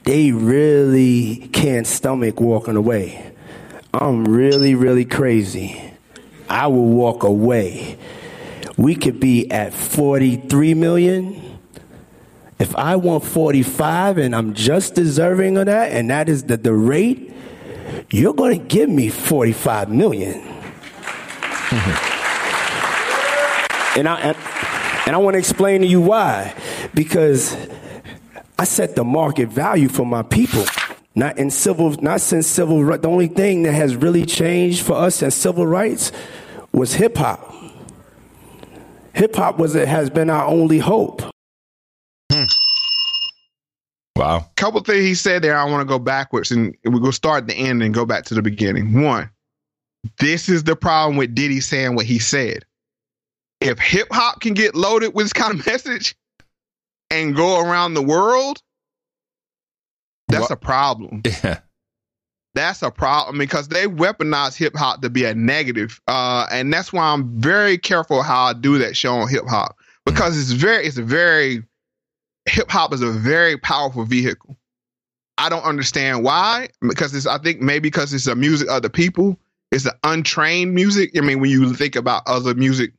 they 0.06 0.32
really 0.32 1.48
can't 1.54 1.86
stomach 1.86 2.40
walking 2.40 2.76
away. 2.76 3.33
I'm 3.94 4.26
really, 4.26 4.74
really 4.74 5.06
crazy. 5.06 5.80
I 6.50 6.66
will 6.68 6.88
walk 6.88 7.24
away. 7.24 7.98
We 8.76 8.96
could 8.96 9.20
be 9.20 9.52
at 9.52 9.72
43 9.74 10.74
million. 10.74 11.60
If 12.58 12.76
I 12.76 12.96
want 12.96 13.24
45 13.24 14.18
and 14.18 14.36
I'm 14.36 14.56
just 14.56 14.96
deserving 14.96 15.58
of 15.58 15.68
that, 15.68 15.92
and 15.92 16.10
that 16.10 16.28
is 16.28 16.46
the, 16.46 16.58
the 16.58 16.74
rate, 16.74 17.32
you're 18.10 18.34
going 18.34 18.60
to 18.60 18.66
give 18.66 18.90
me 18.90 19.10
45 19.10 19.90
million. 19.90 20.34
and 23.96 24.08
I 24.08 24.20
and, 24.22 24.38
and 25.06 25.16
I 25.16 25.18
want 25.18 25.36
to 25.36 25.40
explain 25.40 25.82
to 25.82 25.88
you 25.88 26.02
why. 26.02 26.56
Because 26.96 27.56
I 28.58 28.64
set 28.64 28.96
the 28.96 29.04
market 29.04 29.50
value 29.50 29.90
for 29.90 30.06
my 30.06 30.24
people. 30.24 30.66
Not 31.16 31.38
in 31.38 31.52
civil, 31.52 31.92
not 32.02 32.22
since 32.22 32.48
civil 32.48 32.84
rights. 32.84 33.04
The 33.04 33.10
only 33.10 33.28
thing 33.28 33.64
that 33.64 33.74
has 33.74 33.96
really 33.96 34.26
changed 34.26 34.84
for 34.84 34.94
us 34.94 35.22
in 35.22 35.30
civil 35.32 35.68
rights 35.68 36.12
was 36.72 36.94
hip 36.94 37.18
hop. 37.18 37.54
Hip 39.14 39.36
hop 39.36 39.60
was 39.60 39.76
it 39.76 39.88
has 39.88 40.10
been 40.10 40.30
our 40.30 40.46
only 40.46 40.80
hope. 40.80 41.22
Hmm. 42.32 42.46
Wow. 44.16 44.50
couple 44.56 44.82
things 44.82 45.04
he 45.04 45.16
said 45.16 45.42
there. 45.42 45.58
I 45.58 45.66
want 45.66 45.82
to 45.82 45.92
go 45.92 46.00
backwards 46.00 46.50
and 46.52 46.76
we're 46.84 47.00
gonna 47.00 47.12
start 47.12 47.44
at 47.44 47.48
the 47.48 47.56
end 47.56 47.84
and 47.84 47.94
go 47.94 48.06
back 48.06 48.26
to 48.26 48.34
the 48.34 48.42
beginning. 48.42 49.04
One, 49.04 49.30
this 50.20 50.50
is 50.50 50.64
the 50.64 50.76
problem 50.76 51.18
with 51.18 51.36
Diddy 51.36 51.60
saying 51.60 51.96
what 51.96 52.06
he 52.06 52.18
said. 52.18 52.66
If 53.62 53.80
hip 53.80 54.08
hop 54.12 54.42
can 54.42 54.54
get 54.56 54.76
loaded 54.76 55.14
with 55.14 55.26
this 55.26 55.34
kind 55.34 55.60
of 55.60 55.66
message 55.66 56.16
and 57.12 57.36
go 57.36 57.60
around 57.60 57.94
the 57.94 58.02
world, 58.02 58.63
that's 60.28 60.52
a 60.52 60.56
problem. 60.56 61.22
Yeah. 61.44 61.60
That's 62.56 62.84
a 62.84 62.92
problem 62.92 63.40
because 63.40 63.70
they 63.70 63.88
weaponize 63.88 64.56
hip 64.56 64.76
hop 64.76 65.02
to 65.02 65.10
be 65.10 65.26
a 65.26 65.34
negative. 65.34 66.00
Uh, 66.08 66.46
and 66.52 66.72
that's 66.72 66.94
why 66.94 67.06
I'm 67.06 67.42
very 67.42 67.80
careful 67.80 68.22
how 68.22 68.44
I 68.44 68.54
do 68.54 68.78
that 68.78 68.96
show 68.96 69.16
on 69.16 69.28
hip 69.28 69.46
hop 69.48 69.76
because 70.06 70.40
it's 70.40 70.52
very, 70.52 70.86
it's 70.86 70.98
a 70.98 71.02
very, 71.02 71.64
hip 72.46 72.70
hop 72.70 72.94
is 72.94 73.02
a 73.02 73.10
very 73.10 73.58
powerful 73.58 74.06
vehicle. 74.06 74.56
I 75.40 75.50
don't 75.50 75.64
understand 75.64 76.24
why 76.24 76.70
because 76.88 77.16
it's, 77.16 77.26
I 77.26 77.40
think 77.40 77.60
maybe 77.60 77.90
because 77.90 78.14
it's 78.14 78.28
a 78.28 78.36
music 78.36 78.70
of 78.70 78.84
the 78.84 78.90
people. 78.92 79.40
It's 79.72 79.86
an 79.88 79.94
untrained 80.04 80.76
music. 80.76 81.18
I 81.18 81.22
mean, 81.22 81.40
when 81.40 81.50
you 81.50 81.74
think 81.74 81.96
about 81.96 82.22
other 82.28 82.54
music 82.54 82.94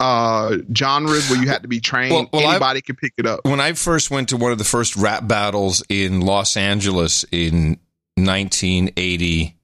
uh 0.00 0.58
genres 0.76 1.28
where 1.30 1.40
you 1.42 1.48
had 1.48 1.62
to 1.62 1.68
be 1.68 1.80
trained, 1.80 2.12
Well- 2.14 2.28
well, 2.32 2.46
I- 2.46 2.50
anybody 2.52 2.80
can 2.82 2.96
pick 2.96 3.14
it 3.18 3.26
up. 3.26 3.40
When 3.44 3.60
I 3.60 3.72
first 3.72 4.10
went 4.10 4.28
to 4.30 4.36
one 4.36 4.52
of 4.52 4.58
the 4.58 4.64
first 4.64 4.96
rap 4.96 5.26
battles 5.26 5.82
in 5.88 6.20
Los 6.20 6.56
Angeles 6.56 7.24
in 7.32 7.78
1980, 8.16 9.56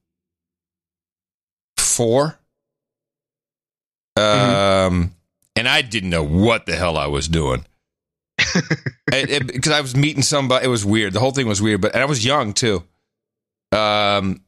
4. 1.78 2.39
Um, 4.16 5.14
and 5.57 5.68
I 5.68 5.82
didn't 5.82 6.11
know 6.11 6.22
what 6.24 6.66
the 6.66 6.76
hell 6.76 6.97
I 6.97 7.07
was 7.07 7.28
doing. 7.28 7.64
Because 9.14 9.70
I 9.72 9.80
was 9.80 9.95
meeting 9.95 10.22
somebody, 10.22 10.64
it 10.66 10.68
was 10.68 10.85
weird. 10.85 11.12
The 11.12 11.20
whole 11.20 11.30
thing 11.30 11.47
was 11.47 11.62
weird, 11.62 11.80
but 11.80 11.95
and 11.95 12.03
I 12.03 12.07
was 12.07 12.24
young 12.24 12.53
too. 12.53 12.82
Um, 13.70 14.41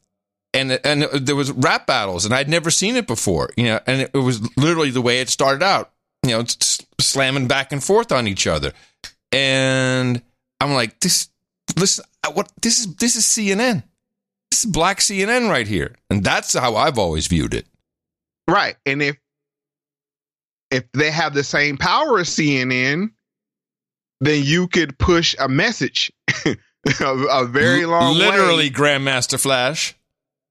and 0.52 0.72
and 0.84 1.02
there 1.02 1.36
was 1.36 1.52
rap 1.52 1.86
battles, 1.86 2.24
and 2.24 2.34
I'd 2.34 2.48
never 2.48 2.70
seen 2.70 2.96
it 2.96 3.06
before. 3.06 3.50
You 3.56 3.64
know, 3.64 3.80
and 3.86 4.02
it, 4.02 4.10
it 4.14 4.18
was 4.18 4.40
literally 4.56 4.90
the 4.90 5.02
way 5.02 5.20
it 5.20 5.28
started 5.28 5.62
out. 5.62 5.92
You 6.22 6.32
know, 6.32 6.44
slamming 7.00 7.46
back 7.46 7.72
and 7.72 7.82
forth 7.82 8.10
on 8.12 8.26
each 8.26 8.46
other, 8.46 8.72
and 9.32 10.22
I'm 10.60 10.72
like, 10.72 11.00
this. 11.00 11.28
Listen, 11.78 12.04
what 12.32 12.50
this 12.62 12.80
is? 12.80 12.94
This 12.96 13.16
is 13.16 13.24
CNN. 13.24 13.82
This 14.50 14.64
is 14.64 14.70
black 14.70 14.98
CNN 15.00 15.50
right 15.50 15.66
here, 15.66 15.96
and 16.10 16.24
that's 16.24 16.54
how 16.54 16.76
I've 16.76 16.98
always 16.98 17.26
viewed 17.26 17.54
it. 17.54 17.66
Right. 18.48 18.76
And 18.86 19.02
if 19.02 19.16
if 20.70 20.84
they 20.92 21.10
have 21.10 21.34
the 21.34 21.44
same 21.44 21.76
power 21.76 22.18
as 22.20 22.28
CNN, 22.28 23.10
then 24.20 24.42
you 24.44 24.68
could 24.68 24.98
push 24.98 25.34
a 25.38 25.48
message 25.48 26.12
a, 26.46 26.56
a 27.04 27.46
very 27.46 27.86
long 27.86 28.14
way. 28.14 28.26
literally 28.26 28.70
Grandmaster 28.70 29.40
Flash. 29.40 29.94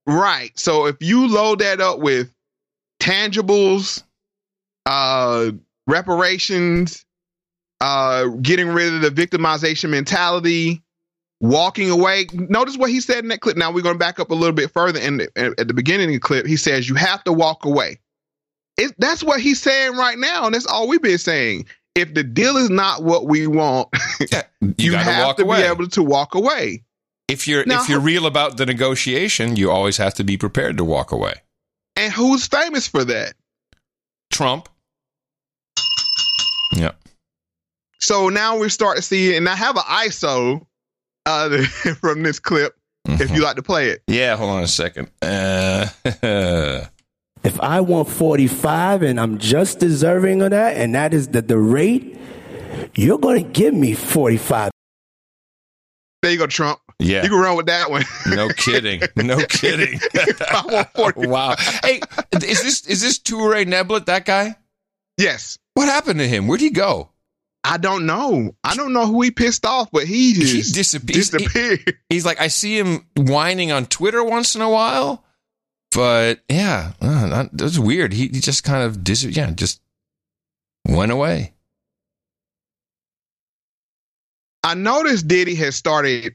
Right. 0.06 0.56
So 0.58 0.86
if 0.86 0.96
you 1.00 1.28
load 1.28 1.60
that 1.60 1.80
up 1.80 1.98
with 1.98 2.32
tangibles, 3.00 4.02
uh, 4.86 5.50
reparations, 5.86 7.04
uh, 7.80 8.26
getting 8.40 8.68
rid 8.68 8.94
of 8.94 9.00
the 9.02 9.10
victimization 9.10 9.90
mentality, 9.90 10.82
walking 11.40 11.90
away. 11.90 12.26
Notice 12.32 12.76
what 12.76 12.90
he 12.90 13.00
said 13.00 13.18
in 13.18 13.28
that 13.28 13.40
clip. 13.40 13.56
Now 13.56 13.70
we're 13.70 13.82
going 13.82 13.94
to 13.94 13.98
back 13.98 14.18
up 14.18 14.30
a 14.30 14.34
little 14.34 14.54
bit 14.54 14.70
further. 14.70 15.00
And 15.00 15.28
at 15.36 15.68
the 15.68 15.74
beginning 15.74 16.08
of 16.08 16.14
the 16.14 16.20
clip, 16.20 16.46
he 16.46 16.56
says 16.56 16.88
you 16.88 16.94
have 16.94 17.22
to 17.24 17.32
walk 17.32 17.64
away. 17.64 17.98
It, 18.78 18.94
that's 18.98 19.24
what 19.24 19.40
he's 19.40 19.60
saying 19.60 19.96
right 19.96 20.18
now, 20.18 20.44
and 20.44 20.54
that's 20.54 20.66
all 20.66 20.86
we've 20.86 21.00
been 21.00 21.18
saying. 21.18 21.66
If 21.94 22.12
the 22.12 22.22
deal 22.22 22.58
is 22.58 22.68
not 22.68 23.02
what 23.02 23.26
we 23.26 23.46
want, 23.46 23.88
you, 24.76 24.90
gotta 24.90 25.10
have 25.10 25.36
to 25.36 25.44
away. 25.44 25.62
be 25.62 25.66
able 25.66 25.88
to 25.88 26.02
walk 26.02 26.34
away. 26.34 26.84
If 27.28 27.48
you're 27.48 27.64
Now- 27.66 27.82
if 27.82 27.88
you're 27.88 28.00
real 28.00 28.26
about 28.26 28.56
the 28.56 28.66
negotiation, 28.66 29.56
you 29.56 29.70
always 29.70 29.96
have 29.96 30.14
to 30.14 30.24
be 30.24 30.36
prepared 30.36 30.76
to 30.76 30.84
walk 30.84 31.10
away. 31.12 31.34
And 31.96 32.12
who's 32.12 32.46
famous 32.46 32.86
for 32.86 33.04
that? 33.04 33.34
Trump. 34.30 34.68
Yep. 36.72 36.96
So 37.98 38.28
now 38.28 38.58
we 38.58 38.68
start 38.68 38.96
to 38.96 39.02
see, 39.02 39.34
and 39.36 39.48
I 39.48 39.56
have 39.56 39.76
an 39.76 39.82
ISO 39.88 40.64
uh, 41.24 41.62
from 42.00 42.22
this 42.22 42.38
clip. 42.38 42.76
If 43.08 43.30
you 43.30 43.42
like 43.42 43.54
to 43.56 43.62
play 43.62 43.90
it, 43.90 44.02
Yeah, 44.08 44.36
hold 44.36 44.50
on 44.50 44.62
a 44.64 44.68
second. 44.68 45.10
Uh, 45.22 45.86
If 47.44 47.60
I 47.60 47.80
want 47.80 48.08
45 48.08 49.02
and 49.02 49.20
I'm 49.20 49.38
just 49.38 49.78
deserving 49.78 50.42
of 50.42 50.50
that, 50.50 50.76
and 50.76 50.96
that 50.96 51.14
is 51.14 51.28
the, 51.28 51.42
the 51.42 51.56
rate, 51.56 52.18
you're 52.96 53.18
going 53.18 53.40
to 53.44 53.48
give 53.48 53.72
me 53.72 53.94
45. 53.94 54.70
There 56.26 56.32
you 56.32 56.38
go, 56.40 56.48
Trump. 56.48 56.80
Yeah. 56.98 57.22
you 57.22 57.28
can 57.28 57.38
run 57.38 57.56
with 57.56 57.66
that 57.66 57.88
one. 57.88 58.02
no 58.26 58.48
kidding. 58.56 59.00
No 59.14 59.36
kidding. 59.48 60.00
wow. 61.30 61.54
Hey, 61.84 62.00
is 62.32 62.62
this 62.64 62.84
is 62.88 63.00
this 63.00 63.20
Touré 63.20 63.64
Neblett 63.64 64.06
that 64.06 64.24
guy? 64.24 64.56
Yes. 65.16 65.56
What 65.74 65.86
happened 65.86 66.18
to 66.18 66.26
him? 66.26 66.48
Where'd 66.48 66.60
he 66.60 66.70
go? 66.70 67.10
I 67.62 67.76
don't 67.76 68.06
know. 68.06 68.56
I 68.64 68.74
don't 68.74 68.92
know 68.92 69.06
who 69.06 69.22
he 69.22 69.30
pissed 69.30 69.64
off, 69.64 69.88
but 69.92 70.08
he 70.08 70.32
He 70.32 70.42
just 70.42 70.74
disappeared. 70.74 71.14
disappeared. 71.30 71.96
He's 72.10 72.26
like, 72.26 72.40
I 72.40 72.48
see 72.48 72.76
him 72.76 73.06
whining 73.16 73.70
on 73.70 73.86
Twitter 73.86 74.24
once 74.24 74.56
in 74.56 74.62
a 74.62 74.68
while, 74.70 75.22
but 75.92 76.40
yeah, 76.50 76.94
uh, 77.00 77.46
that's 77.52 77.78
weird. 77.78 78.12
He, 78.12 78.22
he 78.22 78.40
just 78.40 78.64
kind 78.64 78.82
of 78.82 79.04
dis- 79.04 79.22
yeah, 79.22 79.52
just 79.52 79.80
went 80.88 81.12
away. 81.12 81.52
I 84.66 84.74
noticed 84.74 85.28
Diddy 85.28 85.54
has 85.54 85.76
started 85.76 86.34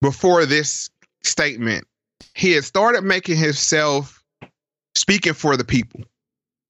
before 0.00 0.46
this 0.46 0.88
statement. 1.24 1.86
He 2.34 2.52
had 2.52 2.64
started 2.64 3.04
making 3.04 3.36
himself 3.36 4.24
speaking 4.94 5.34
for 5.34 5.54
the 5.58 5.64
people, 5.64 6.00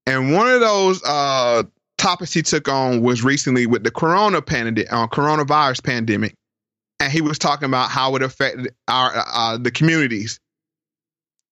and 0.04 0.32
one 0.32 0.48
of 0.48 0.58
those 0.58 1.00
uh, 1.04 1.62
topics 1.96 2.32
he 2.32 2.42
took 2.42 2.68
on 2.68 3.02
was 3.02 3.22
recently 3.22 3.68
with 3.68 3.84
the 3.84 3.92
corona 3.92 4.42
pandemic, 4.42 4.92
uh, 4.92 5.06
coronavirus 5.06 5.84
pandemic, 5.84 6.34
and 6.98 7.12
he 7.12 7.20
was 7.20 7.38
talking 7.38 7.66
about 7.66 7.88
how 7.88 8.16
it 8.16 8.22
affected 8.22 8.74
our 8.88 9.12
uh, 9.14 9.56
the 9.56 9.70
communities. 9.70 10.40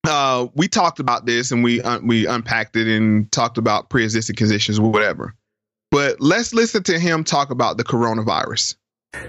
Uh, 0.03 0.49
we 0.57 0.66
talked 0.66 0.99
about 0.99 1.27
this 1.27 1.53
and 1.53 1.62
we 1.62 1.81
un- 1.83 2.09
we 2.09 2.27
unpacked 2.27 2.75
it 2.75 2.89
and 2.89 3.31
talked 3.31 3.57
about 3.57 3.89
pre-existing 3.89 4.35
conditions 4.35 4.81
or 4.81 4.91
whatever. 4.91 5.37
But 5.93 6.20
let's 6.20 6.53
listen 6.53 6.83
to 6.85 6.99
him 6.99 7.23
talk 7.23 7.51
about 7.51 7.77
the 7.77 7.85
coronavirus. 7.85 8.75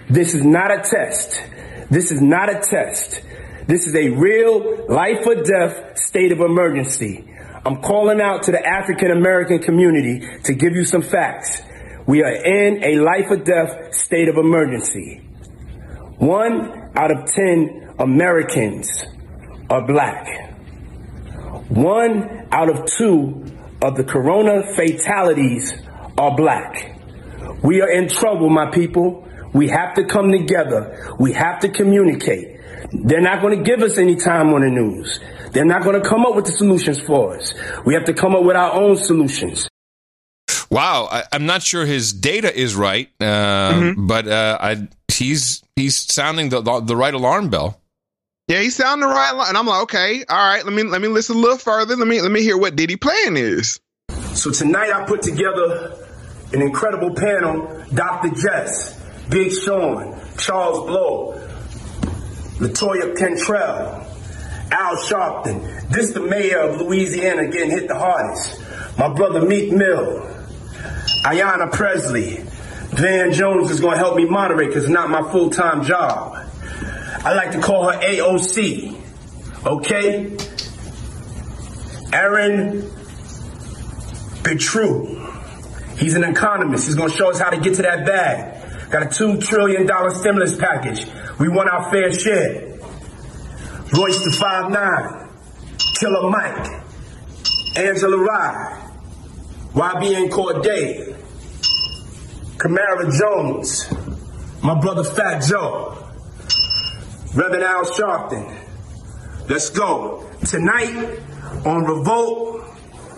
This 0.09 0.33
is 0.33 0.43
not 0.43 0.71
a 0.71 0.77
test. 0.77 1.41
This 1.89 2.11
is 2.11 2.21
not 2.21 2.49
a 2.49 2.59
test. 2.59 3.21
This 3.67 3.87
is 3.87 3.95
a 3.95 4.09
real 4.09 4.85
life 4.87 5.25
or 5.25 5.35
death 5.35 5.97
state 5.97 6.31
of 6.31 6.39
emergency. 6.39 7.29
I'm 7.65 7.81
calling 7.81 8.21
out 8.21 8.43
to 8.43 8.51
the 8.51 8.65
African 8.65 9.11
American 9.11 9.59
community 9.59 10.25
to 10.43 10.53
give 10.53 10.73
you 10.73 10.85
some 10.85 11.01
facts. 11.01 11.61
We 12.05 12.21
are 12.21 12.31
in 12.31 12.83
a 12.83 12.95
life 12.97 13.25
or 13.29 13.37
death 13.37 13.93
state 13.93 14.27
of 14.27 14.37
emergency. 14.37 15.17
One 16.17 16.91
out 16.95 17.11
of 17.11 17.25
10 17.25 17.95
Americans 17.99 19.05
are 19.69 19.85
black. 19.85 20.51
One 21.69 22.47
out 22.51 22.69
of 22.69 22.85
two 22.85 23.45
of 23.81 23.95
the 23.95 24.03
corona 24.03 24.63
fatalities 24.75 25.73
are 26.17 26.35
black. 26.35 26.99
We 27.63 27.81
are 27.81 27.89
in 27.89 28.09
trouble, 28.09 28.49
my 28.49 28.69
people. 28.69 29.27
We 29.53 29.69
have 29.69 29.95
to 29.95 30.05
come 30.05 30.31
together. 30.31 31.15
We 31.19 31.33
have 31.33 31.59
to 31.61 31.69
communicate. 31.69 32.59
They're 32.91 33.21
not 33.21 33.41
going 33.41 33.57
to 33.57 33.63
give 33.63 33.81
us 33.81 33.97
any 33.97 34.15
time 34.15 34.53
on 34.53 34.61
the 34.61 34.69
news. 34.69 35.19
They're 35.51 35.65
not 35.65 35.83
going 35.83 36.01
to 36.01 36.07
come 36.07 36.25
up 36.25 36.35
with 36.35 36.45
the 36.45 36.51
solutions 36.51 36.99
for 36.99 37.37
us. 37.37 37.53
We 37.85 37.93
have 37.93 38.05
to 38.05 38.13
come 38.13 38.35
up 38.35 38.43
with 38.43 38.55
our 38.55 38.73
own 38.73 38.97
solutions. 38.97 39.67
Wow, 40.69 41.07
I, 41.11 41.23
I'm 41.31 41.45
not 41.45 41.61
sure 41.61 41.85
his 41.85 42.13
data 42.13 42.53
is 42.53 42.75
right, 42.75 43.09
uh, 43.21 43.93
but 43.95 44.27
uh, 44.27 44.57
I, 44.59 44.87
he's 45.07 45.63
he's 45.75 45.95
sounding 45.95 46.49
the, 46.49 46.61
the 46.61 46.79
the 46.79 46.95
right 46.95 47.13
alarm 47.13 47.49
bell. 47.49 47.79
Yeah, 48.47 48.59
he's 48.59 48.75
sounding 48.75 49.07
the 49.07 49.13
right, 49.13 49.33
li- 49.35 49.45
and 49.47 49.57
I'm 49.57 49.67
like, 49.67 49.83
okay, 49.83 50.25
all 50.27 50.35
right. 50.35 50.63
Let 50.65 50.73
me 50.73 50.81
let 50.83 50.99
me 50.99 51.07
listen 51.07 51.35
a 51.37 51.39
little 51.39 51.59
further. 51.59 51.95
Let 51.95 52.07
me 52.07 52.21
let 52.21 52.31
me 52.31 52.41
hear 52.41 52.57
what 52.57 52.75
Diddy 52.75 52.95
plan 52.95 53.37
is. 53.37 53.79
So 54.33 54.49
tonight 54.51 54.91
I 54.91 55.05
put 55.05 55.21
together 55.21 55.95
an 56.53 56.61
incredible 56.63 57.13
panel. 57.13 57.85
Dr. 57.93 58.29
Jess, 58.29 58.99
Big 59.29 59.51
Sean, 59.51 60.19
Charles 60.37 60.85
Blow, 60.85 61.33
Latoya 62.57 63.17
Cantrell, 63.17 64.05
Al 64.71 64.95
Sharpton. 64.97 65.89
This 65.89 66.11
the 66.11 66.21
mayor 66.21 66.59
of 66.59 66.81
Louisiana 66.81 67.47
getting 67.49 67.71
hit 67.71 67.87
the 67.87 67.97
hardest. 67.97 68.61
My 68.97 69.13
brother 69.13 69.45
Meek 69.45 69.71
Mill, 69.71 70.21
Ayanna 71.23 71.71
Pressley. 71.71 72.43
Van 72.95 73.31
Jones 73.33 73.71
is 73.71 73.79
going 73.79 73.93
to 73.93 73.97
help 73.97 74.15
me 74.15 74.25
moderate 74.25 74.67
because 74.67 74.83
it's 74.83 74.93
not 74.93 75.09
my 75.09 75.23
full-time 75.31 75.83
job. 75.83 76.35
I 77.25 77.33
like 77.33 77.51
to 77.53 77.59
call 77.59 77.89
her 77.89 77.99
AOC. 77.99 78.99
Okay? 79.65 80.37
Aaron 82.13 82.87
Petru. 84.43 85.27
He's 85.97 86.15
an 86.15 86.23
economist. 86.23 86.85
He's 86.85 86.95
going 86.95 87.09
to 87.09 87.15
show 87.15 87.31
us 87.31 87.39
how 87.39 87.49
to 87.49 87.59
get 87.59 87.75
to 87.75 87.81
that 87.81 88.05
bag. 88.05 88.62
Got 88.93 89.01
a 89.01 89.05
$2 89.07 89.43
trillion 89.43 89.87
stimulus 90.11 90.55
package. 90.55 91.07
We 91.39 91.49
want 91.49 91.67
our 91.67 91.89
fair 91.89 92.13
share. 92.13 92.77
Royce 93.91 94.23
the 94.23 94.31
Five 94.39 94.69
Nine, 94.69 95.29
Killer 95.99 96.29
Mike, 96.29 96.83
Angela 97.75 98.17
Rye, 98.17 98.91
YBN 99.73 100.29
Cordae, 100.29 101.17
Camara 102.59 103.11
Jones, 103.17 103.91
my 104.61 104.79
brother 104.79 105.03
Fat 105.03 105.39
Joe, 105.41 105.97
Reverend 107.33 107.63
Al 107.63 107.85
Sharpton. 107.85 108.55
Let's 109.49 109.71
go. 109.71 110.29
Tonight 110.45 111.19
on 111.65 111.83
Revolt, 111.85 112.63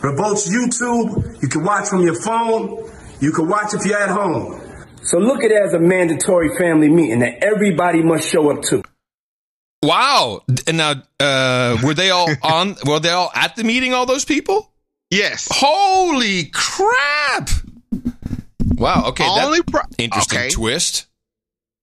Revolt's 0.02 0.48
YouTube, 0.50 1.42
you 1.42 1.50
can 1.50 1.66
watch 1.66 1.90
from 1.90 2.04
your 2.04 2.16
phone, 2.16 2.90
you 3.20 3.34
can 3.34 3.50
watch 3.50 3.74
if 3.74 3.86
you're 3.86 4.00
at 4.00 4.08
home. 4.08 4.62
So 5.06 5.18
look 5.20 5.44
at 5.44 5.52
it 5.52 5.62
as 5.62 5.74
a 5.74 5.80
mandatory 5.80 6.50
family 6.58 6.90
meeting 6.90 7.20
that 7.20 7.44
everybody 7.44 8.02
must 8.04 8.28
show 8.28 8.50
up 8.52 8.62
to. 8.64 8.84
Wow. 9.84 10.42
And 10.68 10.78
now, 10.78 10.94
uh, 11.20 11.78
were 11.84 11.94
they 11.94 12.10
all 12.10 12.28
on? 12.44 12.76
Were 12.86 13.00
they 13.00 13.10
all 13.12 13.32
at 13.36 13.56
the 13.56 13.64
meeting? 13.64 13.94
All 13.94 14.06
those 14.06 14.26
people? 14.26 14.72
Yes. 15.12 15.48
Holy 15.52 16.46
crap! 16.54 17.50
Wow. 18.76 19.06
Okay. 19.10 19.24
that- 19.24 19.46
Only 19.46 19.62
pro- 19.62 19.82
interesting 19.98 20.40
okay. 20.40 20.50
twist. 20.50 21.06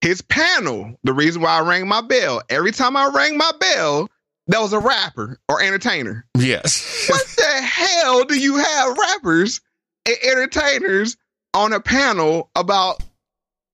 His 0.01 0.21
panel. 0.21 0.97
The 1.05 1.13
reason 1.13 1.43
why 1.43 1.59
I 1.59 1.61
rang 1.61 1.87
my 1.87 2.01
bell. 2.01 2.43
Every 2.49 2.73
time 2.73 2.97
I 2.97 3.09
rang 3.15 3.37
my 3.39 3.53
bell, 3.61 4.09
that 4.49 4.61
was 4.61 4.73
a 4.73 4.81
rapper 4.81 5.39
or 5.49 5.63
entertainer. 5.63 6.27
Yes. 6.37 7.07
what 7.09 7.25
the 7.37 7.63
hell 7.63 8.25
do 8.25 8.35
you 8.37 8.57
have 8.57 8.99
rappers 8.99 9.61
and 10.07 10.17
entertainers 10.25 11.17
on 11.55 11.73
a 11.73 11.79
panel 11.79 12.51
about 12.57 13.01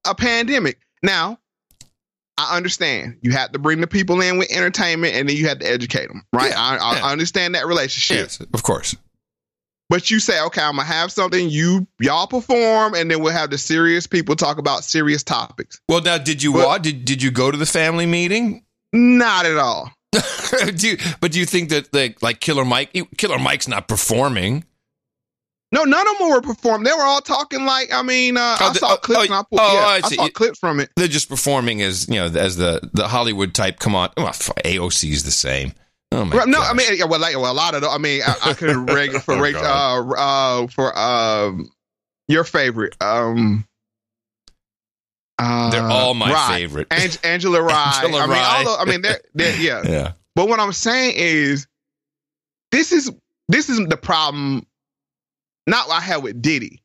a 0.08 0.14
pandemic? 0.14 0.78
Now, 1.02 1.38
I 2.38 2.56
understand 2.56 3.18
you 3.22 3.32
have 3.32 3.52
to 3.52 3.58
bring 3.58 3.80
the 3.80 3.86
people 3.86 4.20
in 4.20 4.38
with 4.38 4.50
entertainment 4.50 5.14
and 5.14 5.28
then 5.28 5.36
you 5.36 5.48
have 5.48 5.58
to 5.58 5.66
educate 5.66 6.06
them, 6.06 6.24
right? 6.32 6.50
Yeah, 6.50 6.60
I, 6.60 6.76
I, 6.76 6.96
yeah. 6.98 7.06
Understand 7.06 7.54
that 7.54 7.66
relationship. 7.66 8.24
Yes, 8.24 8.40
of 8.40 8.62
course. 8.62 8.96
But 9.90 10.10
you 10.10 10.20
say, 10.20 10.40
okay, 10.42 10.60
I'm 10.60 10.76
gonna 10.76 10.84
have 10.84 11.10
something. 11.10 11.48
You 11.48 11.86
y'all 11.98 12.26
perform, 12.26 12.94
and 12.94 13.10
then 13.10 13.22
we'll 13.22 13.32
have 13.32 13.50
the 13.50 13.58
serious 13.58 14.06
people 14.06 14.36
talk 14.36 14.58
about 14.58 14.84
serious 14.84 15.22
topics. 15.22 15.80
Well, 15.88 16.02
now, 16.02 16.18
did 16.18 16.42
you 16.42 16.52
wa- 16.52 16.76
did 16.78 17.06
did 17.06 17.22
you 17.22 17.30
go 17.30 17.50
to 17.50 17.56
the 17.56 17.66
family 17.66 18.04
meeting? 18.04 18.64
Not 18.92 19.46
at 19.46 19.56
all. 19.56 19.90
do 20.74 20.88
you, 20.88 20.98
but 21.20 21.32
do 21.32 21.38
you 21.38 21.46
think 21.46 21.70
that 21.70 21.92
like 21.94 22.22
like 22.22 22.40
Killer 22.40 22.66
Mike 22.66 22.94
Killer 23.16 23.38
Mike's 23.38 23.66
not 23.66 23.88
performing? 23.88 24.64
No, 25.70 25.84
none 25.84 26.06
of 26.08 26.18
them 26.18 26.30
were 26.30 26.40
performing. 26.40 26.84
They 26.84 26.92
were 26.92 27.02
all 27.02 27.20
talking 27.20 27.64
like 27.66 27.92
I 27.92 28.02
mean, 28.02 28.36
uh, 28.36 28.56
Oh, 28.60 28.70
I 28.70 28.72
saw 28.72 28.94
oh, 28.94 28.96
clips 28.96 29.20
oh, 29.20 29.24
and 29.24 29.34
I, 29.34 29.42
pulled, 29.42 29.60
oh, 29.60 29.74
yeah, 29.74 29.80
I 29.86 30.00
I, 30.02 30.08
saw 30.08 30.28
clips 30.28 30.58
from 30.58 30.80
it. 30.80 30.90
They're 30.96 31.08
just 31.08 31.28
performing 31.28 31.82
as 31.82 32.08
you 32.08 32.14
know 32.14 32.26
as 32.26 32.56
the 32.56 32.88
the 32.94 33.06
Hollywood 33.08 33.54
type. 33.54 33.78
Come 33.78 33.94
on, 33.94 34.10
well, 34.16 34.28
AOC 34.28 35.10
is 35.12 35.24
the 35.24 35.30
same. 35.30 35.72
Oh 36.10 36.24
my 36.24 36.44
no, 36.44 36.58
gosh. 36.58 36.70
I 36.70 36.72
mean, 36.74 36.86
yeah, 36.96 37.04
well, 37.04 37.20
like, 37.20 37.36
well, 37.36 37.52
a 37.52 37.54
lot 37.54 37.74
of 37.74 37.82
the, 37.82 37.88
I 37.90 37.98
mean, 37.98 38.22
I, 38.26 38.50
I 38.50 38.54
could 38.54 38.90
reg 38.90 39.10
for 39.20 39.34
Oh, 39.34 39.40
reg, 39.40 39.54
uh, 39.56 39.60
uh, 40.16 40.66
for 40.68 40.98
um, 40.98 41.70
your 42.28 42.44
favorite, 42.44 42.96
um, 43.02 43.66
uh, 45.38 45.70
They're 45.70 45.82
all 45.82 46.14
my 46.14 46.32
Rye. 46.32 46.58
favorite. 46.60 46.86
Ang- 46.90 47.10
Angela 47.22 47.60
Rye. 47.62 48.00
Angela 48.04 48.22
I 48.22 48.26
mean, 48.26 48.36
Rye. 48.36 48.54
all 48.56 48.64
the, 48.76 48.82
I 48.82 48.84
mean, 48.90 49.02
they're, 49.02 49.20
they're 49.34 49.56
yeah. 49.60 49.82
Yeah. 49.88 50.12
But 50.34 50.48
what 50.48 50.60
I'm 50.60 50.72
saying 50.72 51.14
is, 51.16 51.66
this 52.70 52.92
is 52.92 53.10
this 53.48 53.68
is 53.68 53.78
the 53.86 53.96
problem. 53.96 54.64
Not 55.68 55.88
what 55.88 55.98
I 55.98 56.00
have 56.00 56.22
with 56.22 56.40
Diddy, 56.42 56.82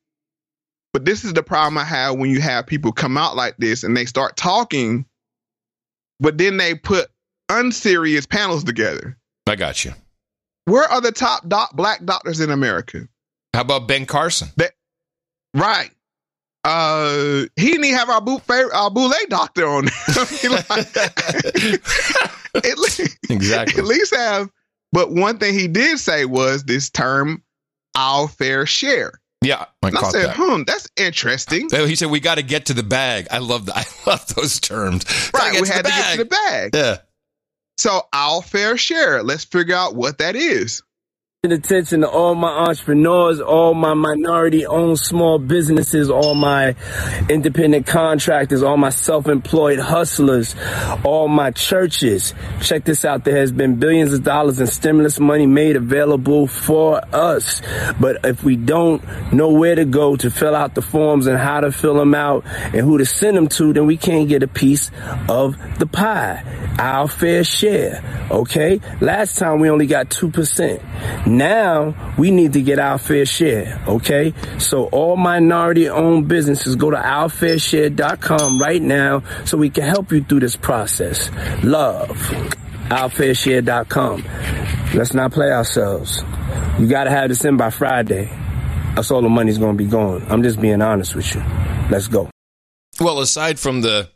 but 0.92 1.04
this 1.04 1.24
is 1.24 1.32
the 1.32 1.42
problem 1.42 1.78
I 1.78 1.84
have 1.84 2.16
when 2.16 2.30
you 2.30 2.40
have 2.40 2.66
people 2.66 2.92
come 2.92 3.16
out 3.16 3.34
like 3.34 3.56
this 3.56 3.82
and 3.82 3.96
they 3.96 4.04
start 4.04 4.36
talking, 4.36 5.06
but 6.20 6.38
then 6.38 6.56
they 6.56 6.74
put 6.74 7.08
unserious 7.48 8.26
panels 8.26 8.64
together. 8.64 9.16
I 9.46 9.56
got 9.56 9.84
you. 9.84 9.92
Where 10.66 10.84
are 10.84 11.00
the 11.00 11.12
top 11.12 11.48
doc- 11.48 11.74
black 11.76 12.04
doctors 12.04 12.40
in 12.40 12.50
America? 12.50 13.08
How 13.52 13.60
about 13.62 13.86
Ben 13.88 14.06
Carson? 14.06 14.48
Right. 15.54 15.90
Uh, 16.64 17.44
he 17.56 17.66
didn't 17.70 17.84
even 17.84 17.98
have 17.98 18.08
our 18.10 18.20
boot 18.22 18.42
our 18.50 18.90
boule 18.90 19.12
doctor 19.28 19.66
on. 19.66 19.84
there. 19.84 19.94
I 20.08 20.38
mean, 20.42 20.52
like, 20.52 20.96
at, 22.64 22.78
least, 22.78 23.18
Exactly. 23.30 23.78
at 23.80 23.84
least 23.86 24.16
have. 24.16 24.50
But 24.92 25.12
one 25.12 25.38
thing 25.38 25.54
he 25.54 25.68
did 25.68 25.98
say 25.98 26.24
was 26.24 26.64
this 26.64 26.88
term, 26.90 27.42
"our 27.94 28.28
fair 28.28 28.66
share." 28.66 29.20
Yeah, 29.42 29.66
I 29.82 29.88
I 29.88 30.10
said, 30.10 30.26
that. 30.28 30.36
"Hmm, 30.36 30.62
that's 30.66 30.88
interesting." 30.96 31.68
So 31.68 31.86
He 31.86 31.96
said 31.96 32.10
we 32.10 32.20
got 32.20 32.36
to 32.36 32.42
get 32.42 32.66
to 32.66 32.74
the 32.74 32.82
bag. 32.82 33.26
I 33.30 33.38
love 33.38 33.66
that. 33.66 33.76
I 34.06 34.10
love 34.10 34.26
those 34.34 34.60
terms. 34.60 35.04
Right, 35.34 35.60
we 35.60 35.68
had 35.68 35.84
to 35.84 35.90
get 35.90 36.12
to 36.12 36.18
the 36.18 36.24
bag. 36.24 36.70
Yeah. 36.74 36.96
So 37.76 38.02
our 38.12 38.40
fair 38.40 38.76
share. 38.76 39.22
Let's 39.22 39.44
figure 39.44 39.74
out 39.74 39.96
what 39.96 40.18
that 40.18 40.36
is. 40.36 40.82
Attention 41.52 42.00
to 42.00 42.08
all 42.08 42.34
my 42.34 42.48
entrepreneurs, 42.48 43.40
all 43.40 43.74
my 43.74 43.94
minority 43.94 44.66
owned 44.66 44.98
small 44.98 45.38
businesses, 45.38 46.10
all 46.10 46.34
my 46.34 46.74
independent 47.28 47.86
contractors, 47.86 48.62
all 48.62 48.76
my 48.76 48.90
self 48.90 49.28
employed 49.28 49.78
hustlers, 49.78 50.54
all 51.04 51.28
my 51.28 51.50
churches. 51.50 52.34
Check 52.60 52.84
this 52.84 53.04
out. 53.04 53.24
There 53.24 53.36
has 53.36 53.52
been 53.52 53.76
billions 53.76 54.12
of 54.12 54.22
dollars 54.22 54.60
in 54.60 54.66
stimulus 54.66 55.20
money 55.20 55.46
made 55.46 55.76
available 55.76 56.46
for 56.46 57.02
us. 57.14 57.60
But 58.00 58.24
if 58.24 58.42
we 58.42 58.56
don't 58.56 59.02
know 59.32 59.50
where 59.50 59.74
to 59.74 59.84
go 59.84 60.16
to 60.16 60.30
fill 60.30 60.54
out 60.54 60.74
the 60.74 60.82
forms 60.82 61.26
and 61.26 61.38
how 61.38 61.60
to 61.60 61.72
fill 61.72 61.94
them 61.94 62.14
out 62.14 62.44
and 62.46 62.76
who 62.76 62.98
to 62.98 63.06
send 63.06 63.36
them 63.36 63.48
to, 63.48 63.72
then 63.72 63.86
we 63.86 63.96
can't 63.96 64.28
get 64.28 64.42
a 64.42 64.48
piece 64.48 64.90
of 65.28 65.56
the 65.78 65.86
pie. 65.86 66.42
Our 66.78 67.08
fair 67.08 67.44
share. 67.44 68.02
Okay? 68.30 68.80
Last 69.00 69.38
time 69.38 69.60
we 69.60 69.70
only 69.70 69.86
got 69.86 70.08
2%. 70.08 71.33
Now 71.36 71.94
we 72.16 72.30
need 72.30 72.52
to 72.54 72.62
get 72.62 72.78
our 72.78 72.98
fair 72.98 73.26
share. 73.26 73.82
Okay? 73.88 74.34
So 74.58 74.84
all 74.86 75.16
minority 75.16 75.88
owned 75.88 76.28
businesses 76.28 76.76
go 76.76 76.90
to 76.90 76.96
ourfairshare.com 76.96 78.60
right 78.60 78.82
now 78.82 79.22
so 79.44 79.56
we 79.56 79.70
can 79.70 79.84
help 79.84 80.12
you 80.12 80.22
through 80.22 80.40
this 80.40 80.56
process. 80.56 81.30
Love. 81.62 82.10
Ourfairshare.com. 82.88 84.24
Let's 84.94 85.14
not 85.14 85.32
play 85.32 85.50
ourselves. 85.50 86.22
You 86.78 86.86
gotta 86.86 87.10
have 87.10 87.28
this 87.28 87.44
in 87.44 87.56
by 87.56 87.70
Friday. 87.70 88.30
That's 88.94 89.10
all 89.10 89.22
the 89.22 89.28
money's 89.28 89.58
gonna 89.58 89.74
be 89.76 89.86
gone. 89.86 90.24
I'm 90.28 90.42
just 90.42 90.60
being 90.60 90.82
honest 90.82 91.14
with 91.14 91.34
you. 91.34 91.42
Let's 91.90 92.08
go. 92.08 92.30
Well, 93.00 93.20
aside 93.20 93.58
from 93.58 93.80
the 93.80 94.08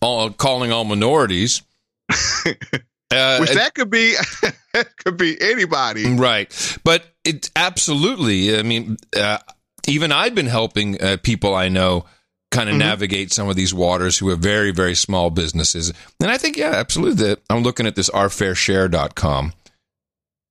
all 0.00 0.30
calling 0.30 0.70
all 0.70 0.84
minorities, 0.84 1.62
uh, 3.10 3.38
Which 3.38 3.50
that 3.52 3.74
could 3.74 3.90
be, 3.90 4.14
could 5.04 5.16
be 5.16 5.36
anybody. 5.40 6.06
right? 6.14 6.78
But 6.84 7.04
it 7.24 7.50
absolutely. 7.56 8.58
I 8.58 8.62
mean, 8.62 8.96
uh, 9.16 9.38
even 9.86 10.12
I've 10.12 10.34
been 10.34 10.46
helping 10.46 11.00
uh, 11.02 11.16
people 11.22 11.54
I 11.54 11.68
know 11.68 12.04
kind 12.50 12.68
of 12.68 12.74
Mm-hmm. 12.74 12.78
navigate 12.80 13.32
some 13.32 13.48
of 13.48 13.56
these 13.56 13.74
waters 13.74 14.16
who 14.18 14.28
are 14.30 14.36
very, 14.36 14.70
very 14.70 14.94
small 14.94 15.28
businesses. 15.30 15.92
And 16.20 16.30
I 16.30 16.38
think, 16.38 16.56
yeah, 16.56 16.70
absolutely. 16.72 17.24
That 17.26 17.40
I'm 17.50 17.62
looking 17.62 17.86
at 17.86 17.94
this 17.96 18.08
ourfairshare.com. 18.10 19.52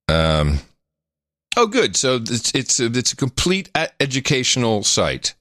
Um, 0.10 0.60
oh, 1.58 1.68
good. 1.68 1.96
So 1.96 2.16
it's 2.18 2.54
it's 2.56 2.80
a, 2.80 2.86
it's 2.86 3.14
a 3.14 3.16
complete 3.16 3.70
educational 4.00 4.84
site. 4.84 5.34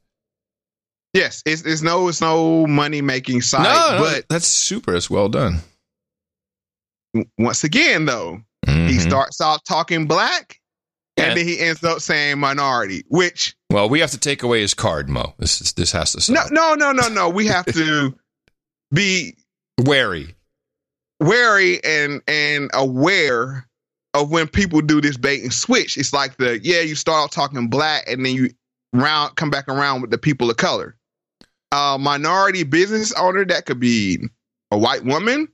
Yes, 1.12 1.42
it's, 1.46 1.62
it's 1.62 1.82
no 1.82 2.08
it's 2.08 2.20
no 2.20 2.66
money 2.66 3.00
making 3.00 3.40
site, 3.42 3.62
no, 3.62 3.96
no, 3.98 4.04
but 4.04 4.24
that's 4.28 4.46
super. 4.46 4.94
It's 4.94 5.08
well 5.08 5.28
done. 5.30 5.60
Once 7.38 7.64
again 7.64 8.06
though, 8.06 8.40
he 8.66 8.98
starts 8.98 9.40
off 9.40 9.62
talking 9.64 10.06
black 10.06 10.58
and 11.16 11.28
Mm-hmm. 11.28 11.34
Then 11.36 11.46
he 11.48 11.58
ends 11.60 11.82
up 11.82 12.00
saying 12.00 12.38
minority, 12.38 13.02
which 13.08 13.56
Well, 13.70 13.88
we 13.88 14.00
have 14.00 14.10
to 14.10 14.18
take 14.18 14.42
away 14.42 14.60
his 14.60 14.74
card, 14.74 15.08
Mo. 15.08 15.32
This 15.38 15.62
is, 15.62 15.72
this 15.72 15.90
has 15.92 16.12
to 16.12 16.20
stop. 16.20 16.50
no 16.50 16.74
no 16.74 16.92
no 16.92 16.92
no 16.92 17.08
no. 17.08 17.28
We 17.30 17.46
have 17.46 17.64
to 17.72 18.14
be 18.92 19.34
Wary. 19.80 20.34
wary 21.20 21.82
and 21.84 22.20
and 22.28 22.70
aware 22.74 23.66
of 24.14 24.30
when 24.30 24.46
people 24.46 24.80
do 24.82 25.00
this 25.00 25.16
bait 25.16 25.42
and 25.42 25.52
switch. 25.52 25.96
It's 25.96 26.12
like 26.12 26.36
the 26.36 26.60
yeah, 26.62 26.80
you 26.80 26.94
start 26.94 27.24
off 27.24 27.30
talking 27.30 27.68
black 27.68 28.04
and 28.08 28.24
then 28.24 28.34
you 28.34 28.50
round 28.92 29.36
come 29.36 29.50
back 29.50 29.68
around 29.68 30.02
with 30.02 30.10
the 30.10 30.18
people 30.18 30.50
of 30.50 30.58
color. 30.58 30.96
Uh 31.72 31.96
minority 31.98 32.62
business 32.62 33.12
owner, 33.14 33.44
that 33.46 33.64
could 33.64 33.80
be 33.80 34.18
a 34.70 34.76
white 34.78 35.04
woman, 35.04 35.48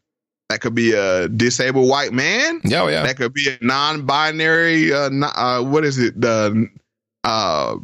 that 0.53 0.61
could 0.61 0.75
be 0.75 0.93
a 0.93 1.29
disabled 1.31 1.89
white 1.89 2.13
man. 2.13 2.61
Yeah, 2.63 2.83
oh, 2.83 2.89
yeah. 2.89 3.03
That 3.03 3.17
could 3.17 3.33
be 3.33 3.49
a 3.49 3.65
non-binary 3.65 4.93
uh, 4.93 5.09
uh 5.09 5.63
what 5.63 5.85
is 5.85 5.99
it? 5.99 6.21
The 6.21 6.69
uh 7.25 7.77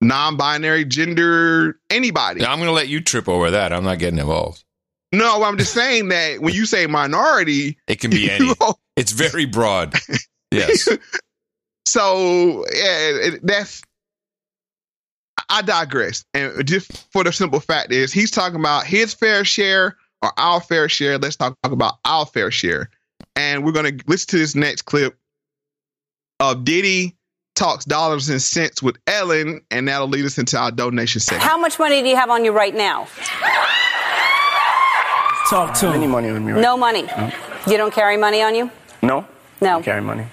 non-binary 0.00 0.86
gender 0.86 1.78
anybody. 1.88 2.40
Yeah, 2.40 2.50
I'm 2.50 2.58
going 2.58 2.68
to 2.68 2.72
let 2.72 2.88
you 2.88 3.00
trip 3.00 3.28
over 3.28 3.52
that. 3.52 3.72
I'm 3.72 3.84
not 3.84 4.00
getting 4.00 4.18
involved. 4.18 4.64
No, 5.12 5.44
I'm 5.44 5.56
just 5.56 5.72
saying 5.72 6.08
that 6.08 6.40
when 6.40 6.54
you 6.54 6.66
say 6.66 6.86
minority, 6.86 7.78
It 7.86 8.00
can 8.00 8.10
be 8.10 8.30
any. 8.30 8.52
It's 8.96 9.12
very 9.12 9.46
broad. 9.46 9.94
Yes. 10.52 10.88
So 11.86 12.64
yeah, 12.74 13.28
it, 13.28 13.40
that's. 13.46 13.82
I 15.48 15.62
digress, 15.62 16.24
and 16.34 16.66
just 16.66 17.08
for 17.12 17.22
the 17.22 17.32
simple 17.32 17.60
fact 17.60 17.92
is, 17.92 18.12
he's 18.12 18.32
talking 18.32 18.58
about 18.58 18.84
his 18.84 19.14
fair 19.14 19.44
share 19.44 19.96
or 20.22 20.32
our 20.36 20.60
fair 20.60 20.88
share. 20.88 21.18
Let's 21.18 21.36
talk, 21.36 21.56
talk 21.62 21.72
about 21.72 21.94
our 22.04 22.26
fair 22.26 22.50
share, 22.50 22.90
and 23.36 23.64
we're 23.64 23.72
gonna 23.72 23.92
listen 24.06 24.28
to 24.30 24.38
this 24.38 24.54
next 24.54 24.82
clip 24.82 25.16
of 26.40 26.64
Diddy 26.64 27.16
talks 27.54 27.84
dollars 27.84 28.30
and 28.30 28.40
cents 28.40 28.82
with 28.82 28.96
Ellen, 29.06 29.60
and 29.70 29.86
that'll 29.86 30.08
lead 30.08 30.24
us 30.24 30.38
into 30.38 30.58
our 30.58 30.70
donation 30.70 31.20
segment. 31.20 31.44
How 31.44 31.58
much 31.58 31.78
money 31.78 32.02
do 32.02 32.08
you 32.08 32.16
have 32.16 32.30
on 32.30 32.44
you 32.44 32.52
right 32.52 32.74
now? 32.74 33.06
Talk 35.50 35.74
to 35.78 35.88
Any 35.88 36.06
money 36.06 36.28
on 36.28 36.46
me 36.46 36.52
right 36.52 36.62
No 36.62 36.76
money. 36.76 37.02
No. 37.02 37.32
You 37.66 37.76
don't 37.76 37.92
carry 37.92 38.16
money 38.16 38.40
on 38.40 38.54
you? 38.54 38.70
No? 39.02 39.26
No. 39.60 39.82
Carry 39.82 40.00
money. 40.00 40.26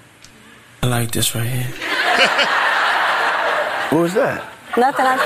I 0.84 0.88
like 0.88 1.11
this 1.11 1.34
right 1.34 1.47
here. 1.47 1.65
what 3.89 4.01
was 4.03 4.14
that? 4.14 4.43
Nothing. 4.77 5.05
I'm... 5.05 5.18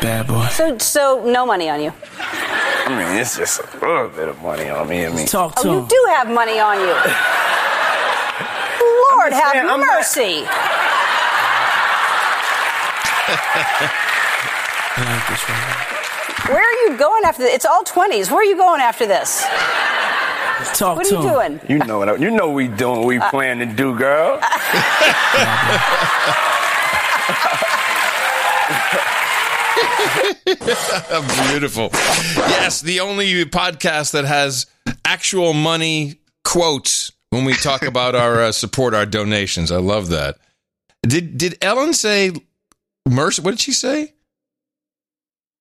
Bad 0.00 0.28
boy. 0.28 0.46
So, 0.52 0.78
so 0.78 1.24
no 1.26 1.44
money 1.44 1.68
on 1.68 1.82
you. 1.82 1.92
I 2.84 2.88
mean, 2.88 3.20
it's 3.20 3.36
just 3.36 3.60
a 3.60 3.64
little 3.86 4.08
bit 4.08 4.28
of 4.28 4.40
money 4.42 4.68
on 4.68 4.88
me. 4.88 5.06
I 5.06 5.08
mean, 5.14 5.26
talk 5.26 5.54
Oh, 5.58 5.80
you 5.82 5.86
do 5.88 6.06
have 6.10 6.28
money 6.28 6.58
on 6.58 6.78
you. 6.80 6.94
Lord, 9.16 9.32
have 9.32 9.52
saying, 9.52 9.68
I'm 9.68 9.80
not- 9.80 9.86
mercy. 9.86 10.44
I 14.94 14.98
like 14.98 15.28
this 15.28 15.48
right 15.48 16.48
Where 16.54 16.62
are 16.62 16.78
you 16.90 16.96
going 16.98 17.24
after 17.24 17.42
this? 17.42 17.54
It's 17.54 17.64
all 17.64 17.82
20s. 17.84 18.30
Where 18.30 18.40
are 18.40 18.44
you 18.44 18.56
going 18.56 18.80
after 18.80 19.06
this? 19.06 19.40
here. 19.44 19.50
Talk 20.74 20.96
What 20.96 21.06
to 21.06 21.16
are 21.16 21.22
you 21.22 21.28
him. 21.40 21.58
doing? 21.58 21.60
You 21.68 21.78
know 21.86 21.98
what 21.98 22.08
I, 22.08 22.14
you 22.16 22.30
know 22.30 22.50
we 22.50 22.68
doing 22.68 22.98
what 22.98 23.06
we 23.06 23.18
Uh, 23.18 23.30
plan 23.30 23.58
to 23.58 23.66
do, 23.66 23.96
girl. 23.96 24.38
Beautiful. 31.48 31.90
Yes, 31.92 32.80
the 32.80 33.00
only 33.00 33.44
podcast 33.44 34.12
that 34.12 34.24
has 34.24 34.66
actual 35.04 35.52
money 35.52 36.20
quotes 36.44 37.12
when 37.30 37.44
we 37.44 37.54
talk 37.54 37.82
about 37.82 38.14
our 38.14 38.42
uh, 38.42 38.52
support, 38.52 38.94
our 38.94 39.06
donations. 39.06 39.72
I 39.72 39.78
love 39.78 40.10
that. 40.10 40.38
Did 41.02 41.38
did 41.38 41.58
Ellen 41.62 41.92
say 41.92 42.32
mercy? 43.08 43.42
What 43.42 43.52
did 43.52 43.60
she 43.60 43.72
say? 43.72 44.12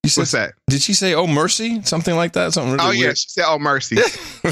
You 0.03 0.09
said, 0.09 0.21
What's 0.21 0.31
that? 0.31 0.53
Did 0.67 0.81
she 0.81 0.93
say 0.93 1.13
"Oh 1.13 1.27
mercy"? 1.27 1.81
Something 1.83 2.15
like 2.15 2.33
that. 2.33 2.53
Something 2.53 2.73
really 2.73 2.85
oh 2.85 2.91
yeah, 2.91 3.05
weird? 3.05 3.17
she 3.17 3.29
said, 3.29 3.45
"Oh 3.47 3.59
mercy." 3.59 3.97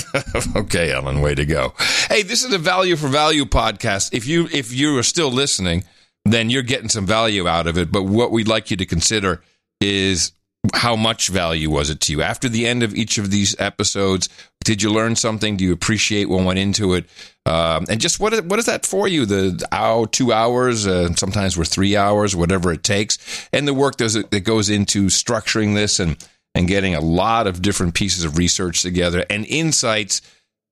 okay, 0.56 0.92
Ellen, 0.92 1.22
way 1.22 1.34
to 1.34 1.46
go. 1.46 1.74
Hey, 2.08 2.22
this 2.22 2.44
is 2.44 2.54
a 2.54 2.60
value 2.60 2.96
for 2.96 3.08
value 3.08 3.46
podcast. 3.46 4.14
If 4.14 4.28
you 4.28 4.48
if 4.52 4.72
you 4.72 4.98
are 5.00 5.04
still 5.04 5.32
listening, 5.32 5.86
then 6.24 6.52
you're 6.52 6.62
getting 6.62 6.90
some 6.90 7.08
value 7.08 7.48
out 7.48 7.66
of 7.66 7.78
it. 7.78 7.92
But 7.92 8.04
what 8.04 8.32
we'd 8.32 8.48
like 8.48 8.70
you 8.70 8.78
to 8.78 8.86
consider 8.86 9.42
is 9.82 10.34
how 10.74 10.96
much 10.96 11.30
value 11.30 11.70
was 11.70 11.90
it 11.90 12.02
to 12.02 12.12
you 12.12 12.22
after 12.22 12.50
the 12.50 12.68
end 12.68 12.84
of 12.84 12.94
each 12.94 13.18
of 13.18 13.32
these 13.32 13.56
episodes? 13.60 14.30
Did 14.64 14.82
you 14.82 14.92
learn 14.92 15.16
something? 15.16 15.58
Do 15.58 15.64
you 15.64 15.74
appreciate 15.74 16.30
what 16.30 16.44
went 16.44 16.60
into 16.60 16.94
it? 16.94 17.06
Um, 17.46 17.86
and 17.90 18.00
just 18.00 18.20
what 18.20 18.34
is, 18.34 18.42
what 18.42 18.60
is 18.60 18.66
that 18.66 18.86
for 18.86 19.08
you? 19.08 19.26
The 19.26 19.66
hour, 19.72 20.06
two 20.06 20.34
hours, 20.34 20.86
uh, 20.86 21.14
sometimes 21.16 21.58
we're 21.58 21.64
three 21.64 21.96
hours, 21.96 22.36
whatever 22.36 22.72
it 22.72 22.84
takes, 22.84 23.48
and 23.54 23.68
the 23.68 23.74
work 23.74 23.98
that 23.98 24.44
goes 24.44 24.70
into 24.70 25.08
structuring 25.08 25.76
this 25.76 26.00
and 26.00 26.18
and 26.56 26.68
getting 26.68 26.96
a 26.96 27.00
lot 27.00 27.48
of 27.48 27.62
different 27.62 27.94
pieces 27.94 28.24
of 28.24 28.38
research 28.38 28.82
together 28.82 29.24
and 29.30 29.46
insights 29.46 30.22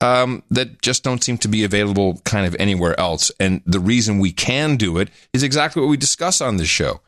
um, 0.02 0.44
that 0.50 0.82
just 0.82 1.04
don't 1.04 1.24
seem 1.24 1.38
to 1.38 1.48
be 1.48 1.64
available 1.64 2.20
kind 2.26 2.46
of 2.46 2.56
anywhere 2.60 3.00
else. 3.00 3.32
And 3.40 3.62
the 3.66 3.80
reason 3.80 4.20
we 4.20 4.32
can 4.32 4.76
do 4.76 4.98
it 4.98 5.10
is 5.34 5.44
exactly 5.44 5.82
what 5.82 5.90
we 5.90 5.98
discuss 5.98 6.42
on 6.42 6.58
this 6.58 6.68
show 6.68 7.02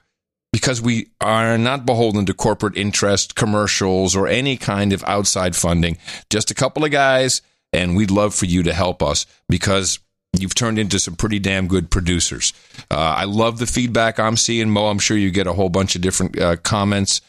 because 0.52 0.82
we 0.82 1.10
are 1.22 1.58
not 1.58 1.86
beholden 1.86 2.26
to 2.26 2.34
corporate 2.34 2.78
interest, 2.78 3.36
commercials, 3.36 4.16
or 4.16 4.28
any 4.28 4.58
kind 4.58 4.94
of 4.94 5.04
outside 5.04 5.56
funding. 5.56 5.98
Just 6.30 6.52
a 6.52 6.56
couple 6.56 6.84
of 6.84 6.92
guys, 6.92 7.42
and 7.72 7.96
we'd 7.96 8.12
love 8.12 8.34
for 8.34 8.46
you 8.46 8.64
to 8.64 8.74
help 8.74 9.04
us 9.04 9.26
because 9.48 10.00
you've 10.34 10.56
turned 10.56 10.80
into 10.80 11.00
some 11.00 11.16
pretty 11.16 11.40
damn 11.40 11.68
good 11.68 11.92
producers. 11.92 12.54
Uh, 12.90 13.16
I 13.18 13.26
love 13.26 13.60
the 13.60 13.68
feedback 13.68 14.20
I'm 14.20 14.38
seeing, 14.38 14.70
Mo. 14.70 14.88
I'm 14.88 15.00
sure 15.00 15.18
you 15.18 15.32
get 15.32 15.48
a 15.48 15.54
whole 15.54 15.70
bunch 15.70 15.96
of 15.96 16.02
different 16.02 16.40
uh, 16.40 16.56
comments. 16.58 17.22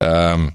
Um, 0.00 0.54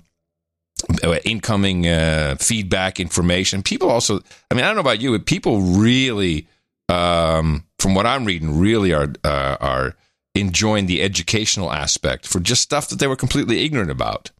incoming 1.25 1.87
uh, 1.87 2.35
feedback 2.39 2.99
information. 2.99 3.63
People 3.63 3.89
also, 3.89 4.19
I 4.51 4.53
mean, 4.53 4.63
I 4.63 4.67
don't 4.67 4.75
know 4.75 4.81
about 4.81 5.01
you, 5.01 5.11
but 5.11 5.25
people 5.25 5.61
really, 5.61 6.47
um, 6.87 7.63
from 7.79 7.95
what 7.95 8.05
I'm 8.05 8.25
reading, 8.25 8.59
really 8.59 8.93
are 8.93 9.11
uh, 9.23 9.57
are 9.59 9.95
enjoying 10.39 10.85
the 10.85 11.01
educational 11.01 11.71
aspect 11.71 12.27
for 12.27 12.39
just 12.39 12.61
stuff 12.61 12.89
that 12.89 12.99
they 12.99 13.07
were 13.07 13.15
completely 13.15 13.63
ignorant 13.63 13.91
about. 13.91 14.31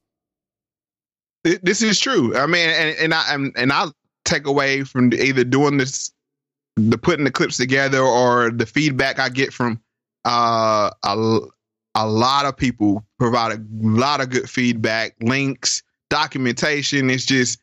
This 1.43 1.81
is 1.81 1.99
true. 1.99 2.35
I 2.35 2.45
mean, 2.45 2.69
and, 2.69 2.97
and 2.97 3.13
I 3.13 3.33
and, 3.33 3.53
and 3.55 3.71
I 3.71 3.87
take 4.25 4.45
away 4.45 4.83
from 4.83 5.13
either 5.13 5.43
doing 5.43 5.77
this, 5.77 6.11
the 6.75 6.97
putting 6.97 7.23
the 7.23 7.31
clips 7.31 7.57
together, 7.57 8.01
or 8.01 8.51
the 8.51 8.65
feedback 8.65 9.19
I 9.19 9.29
get 9.29 9.53
from 9.53 9.79
uh, 10.25 10.91
a 11.03 11.39
a 11.95 12.07
lot 12.07 12.45
of 12.45 12.55
people 12.55 13.03
provide 13.17 13.57
a 13.57 13.61
lot 13.81 14.21
of 14.21 14.29
good 14.29 14.49
feedback, 14.49 15.15
links, 15.21 15.81
documentation. 16.09 17.09
It's 17.09 17.25
just 17.25 17.59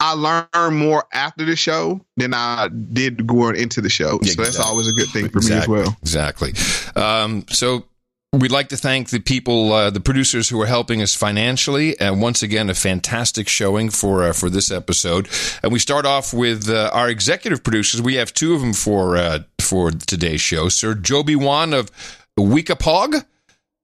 I 0.00 0.14
learn 0.14 0.74
more 0.74 1.04
after 1.12 1.44
the 1.44 1.56
show 1.56 2.00
than 2.16 2.32
I 2.34 2.68
did 2.68 3.26
going 3.26 3.56
into 3.56 3.80
the 3.80 3.90
show. 3.90 4.18
so 4.22 4.42
that's 4.42 4.58
always 4.58 4.88
a 4.88 4.92
good 4.92 5.08
thing 5.08 5.28
for 5.28 5.40
me 5.40 5.52
as 5.52 5.68
well. 5.68 5.94
Exactly. 6.02 6.54
Um, 6.96 7.44
so 7.50 7.84
we'd 8.32 8.50
like 8.50 8.68
to 8.68 8.76
thank 8.76 9.10
the 9.10 9.18
people, 9.20 9.72
uh, 9.72 9.90
the 9.90 10.00
producers 10.00 10.48
who 10.48 10.60
are 10.60 10.66
helping 10.66 11.02
us 11.02 11.14
financially. 11.14 11.98
And 12.00 12.22
once 12.22 12.42
again, 12.42 12.70
a 12.70 12.74
fantastic 12.74 13.48
showing 13.48 13.90
for 13.90 14.24
uh, 14.24 14.32
for 14.32 14.48
this 14.48 14.70
episode. 14.70 15.28
And 15.62 15.72
we 15.72 15.78
start 15.78 16.06
off 16.06 16.32
with 16.32 16.68
uh, 16.68 16.90
our 16.92 17.08
executive 17.08 17.62
producers. 17.62 18.00
We 18.00 18.14
have 18.14 18.32
two 18.32 18.54
of 18.54 18.60
them 18.60 18.72
for 18.72 19.16
uh, 19.16 19.40
for 19.60 19.90
today's 19.90 20.40
show. 20.40 20.68
Sir 20.68 20.94
Joby 20.94 21.36
Wan 21.36 21.74
of 21.74 21.90
Wikapog. 22.38 23.24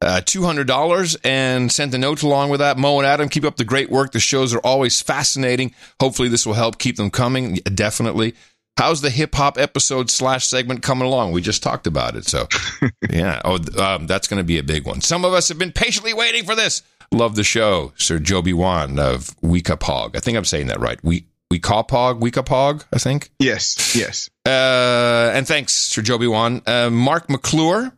Uh, 0.07 0.21
$200 0.21 1.17
and 1.25 1.73
sent 1.73 1.93
a 1.93 1.99
note 1.99 2.23
along 2.23 2.49
with 2.49 2.61
that. 2.61 2.79
Mo 2.79 2.99
and 2.99 3.07
Adam, 3.07 3.29
keep 3.29 3.45
up 3.45 3.57
the 3.57 3.65
great 3.65 3.91
work. 3.91 4.13
The 4.13 4.21
shows 4.21 4.55
are 4.55 4.61
always 4.61 5.03
fascinating. 5.03 5.75
Hopefully, 6.01 6.29
this 6.29 6.47
will 6.47 6.55
help 6.55 6.79
keep 6.79 6.95
them 6.95 7.11
coming. 7.11 7.55
Definitely. 7.57 8.35
How's 8.77 9.01
the 9.01 9.11
hip 9.11 9.35
hop 9.35 9.59
episode 9.59 10.09
slash 10.09 10.47
segment 10.47 10.85
coming 10.85 11.09
along? 11.09 11.33
We 11.33 11.41
just 11.41 11.61
talked 11.61 11.89
about 11.89 12.15
it. 12.15 12.25
So, 12.25 12.47
yeah. 13.11 13.41
Oh, 13.45 13.59
um, 13.83 14.07
that's 14.07 14.29
going 14.29 14.39
to 14.39 14.45
be 14.45 14.59
a 14.59 14.63
big 14.63 14.87
one. 14.87 15.01
Some 15.01 15.25
of 15.25 15.33
us 15.33 15.49
have 15.49 15.59
been 15.59 15.73
patiently 15.73 16.15
waiting 16.15 16.45
for 16.45 16.55
this. 16.55 16.83
Love 17.11 17.35
the 17.35 17.43
show. 17.43 17.93
Sir 17.97 18.21
Joby 18.21 18.53
Wan 18.53 19.01
of 19.01 19.35
Weka 19.43 19.77
Pog. 19.77 20.15
I 20.15 20.21
think 20.21 20.37
I'm 20.37 20.45
saying 20.45 20.69
that 20.69 20.79
right. 20.79 21.03
We 21.03 21.27
Wikapog, 21.53 22.21
Wikapog, 22.21 22.85
I 22.93 22.99
think. 22.99 23.31
Yes, 23.39 23.95
yes. 23.97 24.29
Uh, 24.45 25.31
and 25.33 25.47
thanks, 25.47 25.73
Sir 25.73 26.03
Joby 26.03 26.27
Wan. 26.27 26.61
Uh, 26.67 26.91
Mark 26.91 27.31
McClure, 27.31 27.93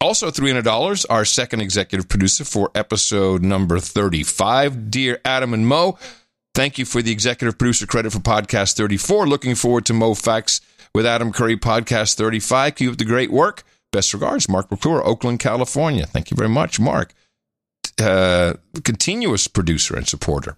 also 0.00 0.30
$300, 0.30 1.06
our 1.10 1.24
second 1.24 1.60
executive 1.60 2.08
producer 2.08 2.44
for 2.44 2.70
episode 2.74 3.42
number 3.42 3.78
35. 3.78 4.90
Dear 4.90 5.20
Adam 5.24 5.54
and 5.54 5.66
Mo, 5.66 5.98
thank 6.54 6.78
you 6.78 6.84
for 6.84 7.02
the 7.02 7.10
executive 7.10 7.58
producer 7.58 7.86
credit 7.86 8.12
for 8.12 8.20
podcast 8.20 8.76
34. 8.76 9.26
Looking 9.26 9.54
forward 9.54 9.86
to 9.86 9.94
Mo 9.94 10.14
Facts 10.14 10.60
with 10.94 11.06
Adam 11.06 11.32
Curry, 11.32 11.56
podcast 11.56 12.16
35. 12.16 12.74
Keep 12.76 12.92
up 12.92 12.98
the 12.98 13.04
great 13.04 13.30
work. 13.30 13.64
Best 13.90 14.12
regards, 14.12 14.48
Mark 14.48 14.70
McClure, 14.70 15.04
Oakland, 15.06 15.40
California. 15.40 16.06
Thank 16.06 16.30
you 16.30 16.36
very 16.36 16.48
much, 16.50 16.78
Mark. 16.78 17.14
Uh, 18.00 18.54
continuous 18.84 19.48
producer 19.48 19.96
and 19.96 20.06
supporter. 20.06 20.56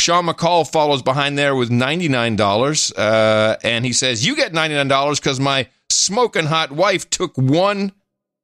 Sean 0.00 0.26
McCall 0.26 0.68
follows 0.68 1.02
behind 1.02 1.38
there 1.38 1.54
with 1.54 1.70
$99. 1.70 2.92
Uh, 2.96 3.56
and 3.62 3.84
he 3.84 3.92
says, 3.92 4.26
You 4.26 4.34
get 4.34 4.52
$99 4.52 5.20
because 5.20 5.38
my 5.38 5.68
smoking 5.88 6.46
hot 6.46 6.72
wife 6.72 7.08
took 7.10 7.36
one. 7.36 7.92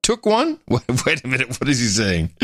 Took 0.02 0.26
one? 0.26 0.58
Wait 0.68 1.24
a 1.24 1.28
minute. 1.28 1.48
What 1.60 1.68
is 1.68 1.78
he 1.78 1.86
saying? 1.86 2.30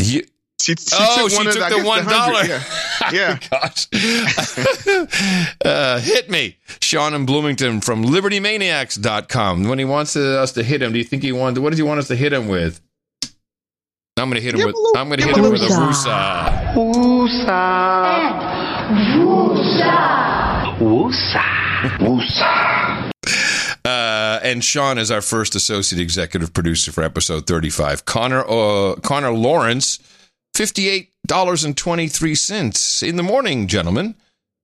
you, 0.00 0.22
she, 0.60 0.74
she 0.76 0.96
oh, 0.98 1.16
took 1.18 1.30
she 1.30 1.36
one 1.36 1.46
took 1.46 1.54
the- 1.68 1.78
the 1.78 1.84
one 1.84 2.04
dollar. 2.04 2.44
100, 2.44 3.12
yeah. 3.12 3.38
Gosh. 3.50 3.88
uh, 5.64 5.98
hit 6.00 6.30
me. 6.30 6.56
Sean 6.80 7.14
in 7.14 7.26
Bloomington 7.26 7.80
from 7.80 8.04
libertymaniacs.com. 8.04 9.64
When 9.64 9.78
he 9.78 9.84
wants 9.84 10.16
uh, 10.16 10.40
us 10.42 10.52
to 10.52 10.62
hit 10.62 10.82
him, 10.82 10.92
do 10.92 10.98
you 10.98 11.04
think 11.04 11.22
he 11.22 11.32
wants, 11.32 11.58
what 11.58 11.70
does 11.70 11.78
he 11.78 11.82
want 11.82 11.98
us 11.98 12.08
to 12.08 12.16
hit 12.16 12.32
him 12.32 12.48
with? 12.48 12.80
I'm 14.18 14.28
going 14.30 14.40
to 14.40 14.42
hit 14.42 14.54
him 14.54 14.66
with, 14.66 14.76
I'm 14.96 15.08
going 15.08 15.20
to 15.20 15.26
hit 15.26 15.36
him 15.36 15.50
with 15.50 15.62
a 15.62 15.66
Rusa. 15.66 16.74
Woosa. 16.74 17.52
Woosa. 20.78 21.42
Woosa. 21.98 22.42
Uh, 22.44 23.01
and 24.42 24.64
Sean 24.64 24.98
is 24.98 25.10
our 25.10 25.22
first 25.22 25.54
associate 25.54 26.00
executive 26.00 26.52
producer 26.52 26.92
for 26.92 27.02
episode 27.02 27.46
35. 27.46 28.04
Connor 28.04 28.44
uh, 28.48 28.96
Connor 28.96 29.32
Lawrence, 29.32 29.98
$58.23 30.54 33.08
in 33.08 33.16
the 33.16 33.22
morning, 33.22 33.68
gentlemen. 33.68 34.16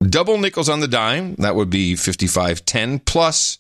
Double 0.03 0.37
nickels 0.39 0.69
on 0.69 0.81
the 0.81 0.89
dime. 0.89 1.35
That 1.37 1.57
would 1.57 1.71
be 1.71 1.95
55.10 1.95 3.05
plus 3.05 3.59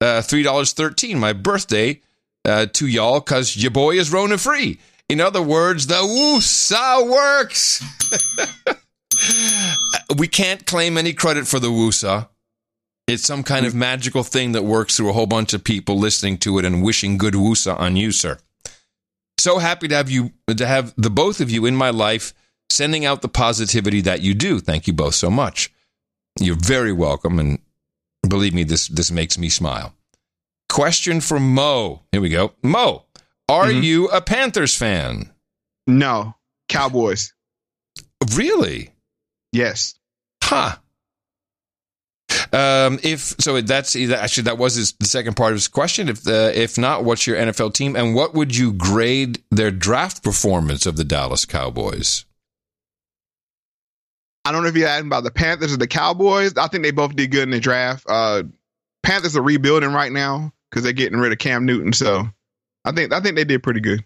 uh, 0.00 0.20
$3.13. 0.20 1.16
My 1.16 1.32
birthday 1.32 2.00
uh, 2.44 2.66
to 2.74 2.86
y'all 2.86 3.20
because 3.20 3.56
your 3.56 3.70
boy 3.70 3.96
is 3.96 4.12
Rona 4.12 4.36
free. 4.38 4.80
In 5.08 5.20
other 5.20 5.42
words, 5.42 5.86
the 5.86 5.94
woosah 5.94 7.08
works. 7.08 7.82
we 10.16 10.28
can't 10.28 10.66
claim 10.66 10.98
any 10.98 11.12
credit 11.12 11.46
for 11.46 11.58
the 11.58 11.68
woosah. 11.68 12.28
It's 13.08 13.24
some 13.24 13.42
kind 13.42 13.66
of 13.66 13.72
mm. 13.72 13.76
magical 13.76 14.22
thing 14.22 14.52
that 14.52 14.64
works 14.64 14.96
through 14.96 15.10
a 15.10 15.12
whole 15.12 15.26
bunch 15.26 15.52
of 15.54 15.64
people 15.64 15.98
listening 15.98 16.38
to 16.38 16.58
it 16.58 16.64
and 16.64 16.82
wishing 16.82 17.18
good 17.18 17.34
woosah 17.34 17.78
on 17.78 17.96
you, 17.96 18.12
sir. 18.12 18.38
So 19.38 19.58
happy 19.58 19.88
to 19.88 19.94
have 19.94 20.08
you, 20.08 20.30
to 20.56 20.66
have 20.66 20.94
the 20.96 21.10
both 21.10 21.40
of 21.40 21.50
you 21.50 21.66
in 21.66 21.74
my 21.74 21.90
life, 21.90 22.32
sending 22.70 23.04
out 23.04 23.22
the 23.22 23.28
positivity 23.28 24.00
that 24.02 24.22
you 24.22 24.34
do. 24.34 24.60
Thank 24.60 24.86
you 24.86 24.92
both 24.92 25.14
so 25.14 25.30
much. 25.30 25.72
You're 26.40 26.56
very 26.56 26.92
welcome, 26.92 27.38
and 27.38 27.58
believe 28.26 28.54
me, 28.54 28.64
this 28.64 28.88
this 28.88 29.10
makes 29.10 29.36
me 29.36 29.48
smile. 29.48 29.94
Question 30.68 31.20
for 31.20 31.38
Mo. 31.40 32.02
Here 32.12 32.20
we 32.20 32.30
go. 32.30 32.52
Mo, 32.62 33.04
are 33.48 33.66
mm-hmm. 33.66 33.82
you 33.82 34.08
a 34.08 34.20
Panthers 34.20 34.76
fan? 34.76 35.30
No, 35.86 36.36
Cowboys. 36.68 37.34
Really? 38.34 38.90
Yes. 39.52 39.94
Huh. 40.42 40.76
Um, 42.52 42.98
if 43.02 43.34
so, 43.40 43.58
that's 43.62 43.96
actually 43.96 44.42
that 44.42 44.58
was 44.58 44.74
his, 44.74 44.92
the 44.92 45.06
second 45.06 45.36
part 45.36 45.52
of 45.52 45.56
his 45.56 45.68
question. 45.68 46.08
If 46.10 46.22
the, 46.22 46.52
if 46.54 46.76
not, 46.76 47.02
what's 47.02 47.26
your 47.26 47.36
NFL 47.36 47.72
team, 47.72 47.96
and 47.96 48.14
what 48.14 48.34
would 48.34 48.54
you 48.54 48.72
grade 48.74 49.42
their 49.50 49.70
draft 49.70 50.22
performance 50.22 50.84
of 50.84 50.96
the 50.96 51.04
Dallas 51.04 51.46
Cowboys? 51.46 52.26
I 54.44 54.52
don't 54.52 54.62
know 54.62 54.68
if 54.68 54.76
you're 54.76 54.88
asking 54.88 55.06
about 55.06 55.24
the 55.24 55.30
Panthers 55.30 55.72
or 55.72 55.76
the 55.78 55.86
Cowboys. 55.86 56.54
I 56.58 56.66
think 56.66 56.82
they 56.82 56.90
both 56.90 57.16
did 57.16 57.30
good 57.30 57.44
in 57.44 57.50
the 57.50 57.60
draft. 57.60 58.04
Uh, 58.08 58.42
Panthers 59.02 59.36
are 59.36 59.42
rebuilding 59.42 59.92
right 59.92 60.12
now 60.12 60.52
because 60.70 60.84
they're 60.84 60.92
getting 60.92 61.18
rid 61.18 61.32
of 61.32 61.38
Cam 61.38 61.64
Newton. 61.64 61.92
So 61.92 62.24
I 62.84 62.92
think 62.92 63.12
I 63.12 63.20
think 63.20 63.36
they 63.36 63.44
did 63.44 63.62
pretty 63.62 63.80
good. 63.80 64.04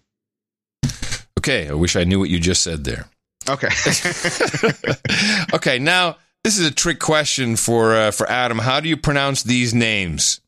Okay, 1.39 1.69
I 1.69 1.73
wish 1.73 1.95
I 1.95 2.03
knew 2.03 2.19
what 2.19 2.29
you 2.29 2.39
just 2.39 2.63
said 2.63 2.83
there. 2.83 3.09
Okay. 3.49 3.69
okay, 5.53 5.79
now 5.79 6.17
this 6.47 6.57
is 6.57 6.65
a 6.65 6.73
trick 6.73 6.97
question 6.99 7.57
for 7.57 7.93
uh, 7.93 8.09
for 8.09 8.25
Adam. 8.29 8.57
How 8.57 8.79
do 8.79 8.87
you 8.87 8.95
pronounce 8.95 9.43
these 9.43 9.73
names? 9.73 10.39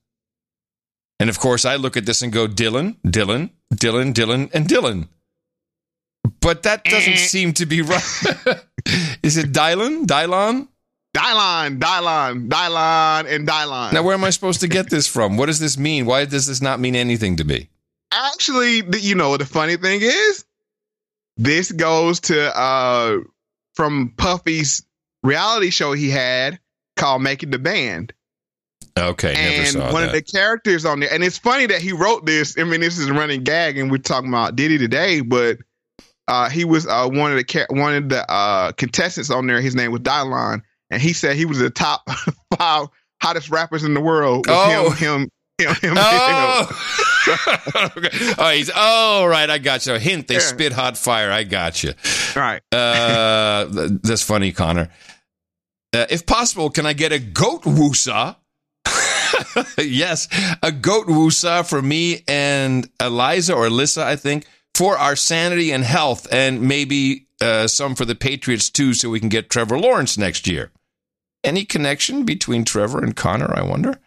And 1.20 1.30
of 1.30 1.40
course, 1.40 1.66
I 1.66 1.76
look 1.76 1.98
at 1.98 2.06
this 2.06 2.22
and 2.22 2.32
go 2.32 2.48
Dylan, 2.48 2.96
Dylan, 3.06 3.50
Dylan, 3.74 4.14
Dylan, 4.14 4.50
and 4.54 4.66
Dylan. 4.66 5.10
But 6.40 6.64
that 6.64 6.86
doesn't 6.86 7.18
seem 7.18 7.52
to 7.56 7.66
be 7.66 7.82
right. 7.82 8.24
is 9.24 9.36
it 9.36 9.52
Dylan? 9.52 10.06
Dylan? 10.06 10.70
Dylon, 11.14 11.80
Dylon, 11.80 12.48
Dylon, 12.48 13.36
and 13.36 13.46
Dylon. 13.46 13.92
Now, 13.92 14.04
where 14.04 14.14
am 14.14 14.24
I 14.24 14.30
supposed 14.30 14.62
to 14.62 14.70
get 14.70 14.90
this 14.90 15.06
from? 15.06 15.36
What 15.36 15.48
does 15.48 15.60
this 15.60 15.78
mean? 15.78 16.06
Why 16.06 16.24
does 16.24 16.48
this 16.48 16.62
not 16.62 16.80
mean 16.80 16.96
anything 16.96 17.36
to 17.38 17.44
me? 17.44 17.68
Actually, 18.14 18.84
you 19.02 19.16
know 19.16 19.32
what 19.32 19.42
the 19.42 19.46
funny 19.46 19.76
thing 19.76 20.00
is? 20.02 20.46
This 21.36 21.74
goes 21.74 22.22
to 22.22 22.58
uh 22.58 23.18
from 23.74 24.14
Puffy's 24.16 24.86
reality 25.24 25.70
show 25.70 25.94
he 25.94 26.10
had 26.10 26.60
called 26.96 27.22
Making 27.22 27.52
the 27.52 27.60
Band. 27.60 28.14
Okay, 28.98 29.34
never 29.34 29.80
and 29.80 29.94
one 29.94 30.02
that. 30.02 30.08
of 30.08 30.12
the 30.14 30.22
characters 30.22 30.84
on 30.84 31.00
there, 31.00 31.10
and 31.14 31.24
it's 31.24 31.38
funny 31.38 31.66
that 31.68 31.82
he 31.82 31.94
wrote 31.94 32.26
this. 32.26 32.58
I 32.58 32.64
mean, 32.64 32.82
this 32.82 32.98
is 32.98 33.08
a 33.08 33.14
running 33.14 33.44
gag, 33.44 33.78
and 33.78 33.90
we're 33.90 33.98
talking 33.98 34.30
about 34.30 34.56
Diddy 34.56 34.78
today, 34.78 35.22
but 35.22 35.58
uh, 36.28 36.50
he 36.50 36.66
was 36.66 36.86
uh, 36.86 37.08
one 37.08 37.32
of 37.32 37.38
the 37.38 37.66
one 37.70 37.96
of 37.96 38.10
the 38.10 38.30
uh, 38.30 38.72
contestants 38.74 39.30
on 39.30 39.48
there. 39.48 39.62
His 39.62 39.76
name 39.76 39.92
was 39.92 40.02
Dylon, 40.02 40.62
and 40.90 41.02
he 41.02 41.14
said 41.14 41.36
he 41.38 41.46
was 41.46 41.60
the 41.60 41.70
top 41.70 42.02
five 42.58 42.88
hottest 43.22 43.50
rappers 43.50 43.84
in 43.84 43.94
the 43.94 44.02
world. 44.02 44.46
Oh. 44.50 44.90
him, 44.92 45.22
him, 45.58 45.68
him, 45.68 45.76
him. 45.76 45.94
Oh. 45.98 46.68
okay. 47.98 48.10
oh, 48.38 48.50
he's 48.52 48.72
oh 48.76 49.26
right, 49.28 49.50
I 49.50 49.60
got 49.60 49.86
you. 49.86 49.94
A 49.94 50.00
hint, 50.00 50.28
they 50.28 50.36
Yeah. 50.36 50.40
spit 50.42 50.74
hot 50.74 50.98
fire. 50.98 51.32
I 51.32 51.44
got 51.44 51.84
you. 51.84 51.94
Right. 52.36 52.62
Uh, 52.72 53.66
th- 53.74 53.92
that's 54.04 54.24
funny, 54.24 54.52
Connor. 54.52 54.90
Uh, 55.94 56.06
if 56.10 56.26
possible, 56.26 56.70
can 56.70 56.86
I 56.86 56.94
get 56.94 57.12
a 57.12 57.20
goat 57.20 57.64
woosa? 57.64 58.36
yes, 59.78 60.28
a 60.62 60.72
goat 60.72 61.08
woosa 61.08 61.68
for 61.68 61.82
me 61.82 62.24
and 62.28 62.90
Eliza 63.00 63.54
or 63.56 63.68
Alyssa, 63.68 64.04
I 64.04 64.16
think, 64.16 64.46
for 64.76 64.98
our 64.98 65.16
sanity 65.16 65.72
and 65.72 65.84
health, 65.84 66.28
and 66.32 66.62
maybe 66.62 67.28
uh, 67.42 67.68
some 67.68 67.96
for 67.96 68.06
the 68.06 68.16
Patriots 68.16 68.70
too, 68.70 68.94
so 68.94 69.10
we 69.10 69.20
can 69.20 69.30
get 69.30 69.50
Trevor 69.50 69.80
Lawrence 69.80 70.18
next 70.18 70.48
year. 70.48 70.72
Any 71.44 71.66
connection 71.66 72.26
between 72.26 72.66
Trevor 72.66 73.04
and 73.04 73.16
Connor, 73.16 73.52
I 73.56 73.64
wonder? 73.64 74.00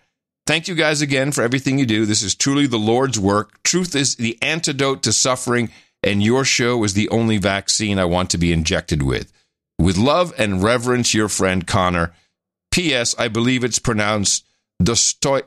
Thank 0.47 0.69
you 0.69 0.75
guys 0.75 1.01
again 1.01 1.33
for 1.33 1.43
everything 1.43 1.79
you 1.79 1.87
do. 1.87 2.05
This 2.05 2.23
is 2.23 2.35
truly 2.35 2.67
the 2.67 2.79
Lord's 2.79 3.19
work. 3.19 3.63
Truth 3.63 3.95
is 3.95 4.17
the 4.17 4.37
antidote 4.43 5.03
to 5.05 5.13
suffering, 5.13 5.71
and 6.03 6.23
your 6.23 6.45
show 6.45 6.83
is 6.85 6.95
the 6.95 7.09
only 7.11 7.39
vaccine 7.39 7.99
I 7.99 8.05
want 8.05 8.31
to 8.31 8.39
be 8.39 8.53
injected 8.53 9.03
with. 9.03 9.33
With 9.83 9.99
love 9.99 10.33
and 10.39 10.63
reverence, 10.63 11.13
your 11.13 11.29
friend 11.29 11.67
Connor. 11.67 12.15
P.S. 12.71 13.15
I 13.19 13.27
believe 13.29 13.65
it's 13.65 13.81
pronounced 13.81 14.47
Dostoy- 14.81 15.43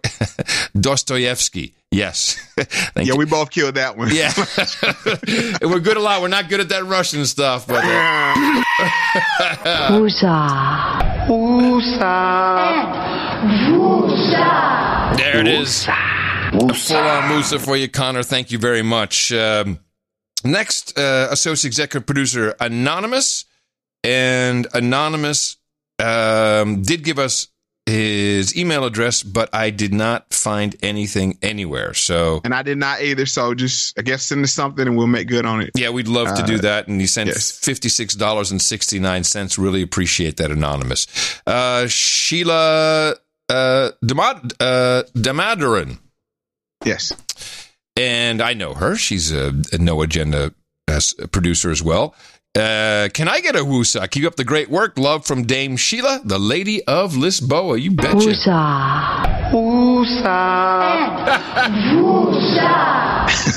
Dostoevsky. 0.79 1.73
Yes. 1.89 2.35
Thank 2.59 3.07
Yeah, 3.07 3.13
you. 3.13 3.17
we 3.17 3.23
both 3.25 3.49
killed 3.49 3.75
that 3.75 3.95
one. 3.97 4.13
Yeah. 4.13 4.33
We're 5.61 5.79
good 5.79 5.95
a 5.95 6.01
lot. 6.01 6.21
We're 6.21 6.27
not 6.27 6.49
good 6.49 6.59
at 6.59 6.67
that 6.69 6.83
Russian 6.83 7.25
stuff, 7.25 7.65
but. 7.65 7.81
uh, 7.85 8.33
Woosah. 9.93 11.27
Woosah. 11.27 13.05
There 15.17 15.39
it 15.39 15.47
is. 15.47 15.87
A 15.87 16.73
full 16.73 16.97
on 16.97 17.29
Musa 17.29 17.57
for 17.59 17.77
you, 17.77 17.87
Connor. 17.87 18.23
Thank 18.23 18.51
you 18.51 18.57
very 18.59 18.81
much. 18.81 19.31
Um, 19.31 19.79
next, 20.43 20.97
uh, 20.99 21.29
associate 21.31 21.69
executive 21.69 22.05
producer, 22.05 22.53
Anonymous. 22.59 23.45
And 24.05 24.67
Anonymous 24.73 25.57
um, 25.99 26.81
did 26.83 27.03
give 27.03 27.19
us 27.19 27.47
his 27.87 28.57
email 28.57 28.83
address, 28.85 29.21
but 29.21 29.47
I 29.53 29.69
did 29.69 29.93
not 29.93 30.33
find 30.33 30.75
anything 30.81 31.37
anywhere. 31.43 31.93
So. 31.93 32.41
And 32.43 32.51
I 32.53 32.63
did 32.63 32.79
not 32.79 33.01
either. 33.01 33.27
So 33.27 33.53
just, 33.53 33.97
I 33.99 34.01
guess, 34.01 34.23
send 34.25 34.43
us 34.43 34.51
something 34.53 34.87
and 34.87 34.97
we'll 34.97 35.05
make 35.07 35.27
good 35.27 35.45
on 35.45 35.61
it. 35.61 35.69
Yeah, 35.75 35.91
we'd 35.91 36.07
love 36.07 36.35
to 36.35 36.41
do 36.43 36.55
Uh, 36.55 36.61
that. 36.61 36.87
And 36.87 36.99
he 36.99 37.05
sent 37.05 37.29
$56.69. 37.29 39.57
Really 39.57 39.81
appreciate 39.81 40.37
that, 40.37 40.51
Anonymous. 40.51 41.07
Uh, 41.45 41.87
Sheila 41.87 43.15
uh, 43.49 43.91
Damad- 44.03 44.53
uh, 44.59 45.03
Damadaran. 45.15 45.99
Yes. 46.83 47.13
And 47.95 48.41
I 48.41 48.53
know 48.53 48.73
her. 48.73 48.95
She's 48.95 49.31
a, 49.31 49.53
a 49.71 49.77
No 49.77 50.01
Agenda 50.01 50.53
uh, 50.87 50.99
producer 51.31 51.71
as 51.71 51.81
well. 51.83 52.15
Uh, 52.55 53.09
can 53.13 53.27
I 53.27 53.41
get 53.41 53.55
a 53.55 53.59
woosa? 53.59 54.09
Keep 54.09 54.25
up 54.25 54.35
the 54.35 54.45
great 54.45 54.69
work. 54.69 54.97
Love 54.97 55.25
from 55.25 55.43
Dame 55.43 55.75
Sheila, 55.75 56.21
the 56.23 56.39
Lady 56.39 56.81
of 56.85 57.13
Lisboa. 57.13 57.81
You 57.81 57.91
betcha. 57.91 58.15
Woosah. 58.15 59.35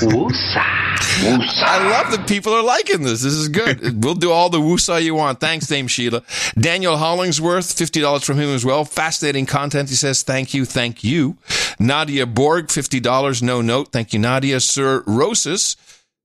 Woosah. 0.09 0.89
I 1.21 1.89
love 1.89 2.11
that 2.11 2.27
people 2.27 2.53
are 2.53 2.63
liking 2.63 3.03
this. 3.03 3.21
This 3.21 3.33
is 3.33 3.47
good. 3.47 4.03
we'll 4.03 4.15
do 4.15 4.31
all 4.31 4.49
the 4.49 4.59
woosah 4.59 5.01
you 5.01 5.15
want. 5.15 5.39
Thanks, 5.39 5.67
Dame 5.67 5.87
Sheila. 5.87 6.23
Daniel 6.57 6.97
Hollingsworth, 6.97 7.67
$50 7.67 8.25
from 8.25 8.37
him 8.37 8.49
as 8.49 8.65
well. 8.65 8.83
Fascinating 8.85 9.45
content. 9.45 9.89
He 9.89 9.95
says, 9.95 10.23
thank 10.23 10.53
you, 10.53 10.65
thank 10.65 11.03
you. 11.03 11.37
Nadia 11.79 12.25
Borg, 12.25 12.67
$50, 12.67 13.41
no 13.41 13.61
note. 13.61 13.91
Thank 13.91 14.13
you, 14.13 14.19
Nadia. 14.19 14.59
Sir 14.59 15.03
Rosis, 15.07 15.77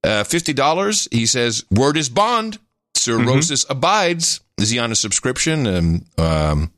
uh, 0.02 0.24
$50. 0.24 1.08
He 1.12 1.26
says, 1.26 1.64
word 1.70 1.96
is 1.96 2.08
bond. 2.08 2.58
Sir 2.94 3.18
Rosis 3.18 3.66
abides. 3.68 4.40
Is 4.58 4.70
he 4.70 4.78
on 4.78 4.92
a 4.92 4.94
subscription? 4.94 5.66
And 5.66 6.06
um, 6.18 6.72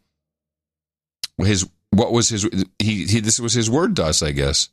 his, 1.38 1.68
what 1.90 2.12
was 2.12 2.28
his, 2.28 2.44
he, 2.78 3.04
he, 3.04 3.20
this 3.20 3.38
was 3.38 3.52
his 3.52 3.70
word 3.70 3.98
us, 4.00 4.22
I 4.22 4.32
guess. 4.32 4.70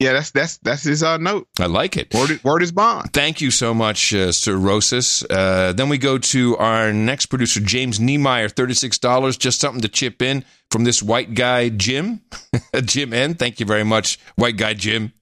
Yeah, 0.00 0.12
that's 0.12 0.32
that's 0.32 0.56
that's 0.58 0.82
his 0.82 1.04
uh, 1.04 1.18
note. 1.18 1.46
I 1.60 1.66
like 1.66 1.96
it. 1.96 2.12
Word, 2.12 2.42
word 2.42 2.62
is 2.62 2.72
bond. 2.72 3.12
Thank 3.12 3.40
you 3.40 3.52
so 3.52 3.72
much, 3.72 4.12
uh, 4.12 4.32
Sir 4.32 4.56
Rosis. 4.56 5.24
Uh, 5.30 5.72
then 5.72 5.88
we 5.88 5.98
go 5.98 6.18
to 6.18 6.56
our 6.56 6.92
next 6.92 7.26
producer, 7.26 7.60
James 7.60 8.00
Niemeyer, 8.00 8.48
$36. 8.48 9.38
Just 9.38 9.60
something 9.60 9.82
to 9.82 9.88
chip 9.88 10.20
in 10.20 10.44
from 10.68 10.82
this 10.82 11.00
white 11.00 11.34
guy, 11.34 11.68
Jim. 11.68 12.22
Jim 12.84 13.12
N. 13.12 13.34
Thank 13.34 13.60
you 13.60 13.66
very 13.66 13.84
much, 13.84 14.18
white 14.34 14.56
guy 14.56 14.74
Jim. 14.74 15.12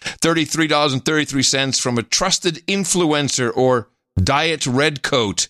$33.33 0.00 1.80
from 1.80 1.98
a 1.98 2.02
trusted 2.02 2.66
influencer 2.66 3.54
or 3.54 3.90
diet 4.20 4.66
red 4.66 5.02
coat. 5.02 5.48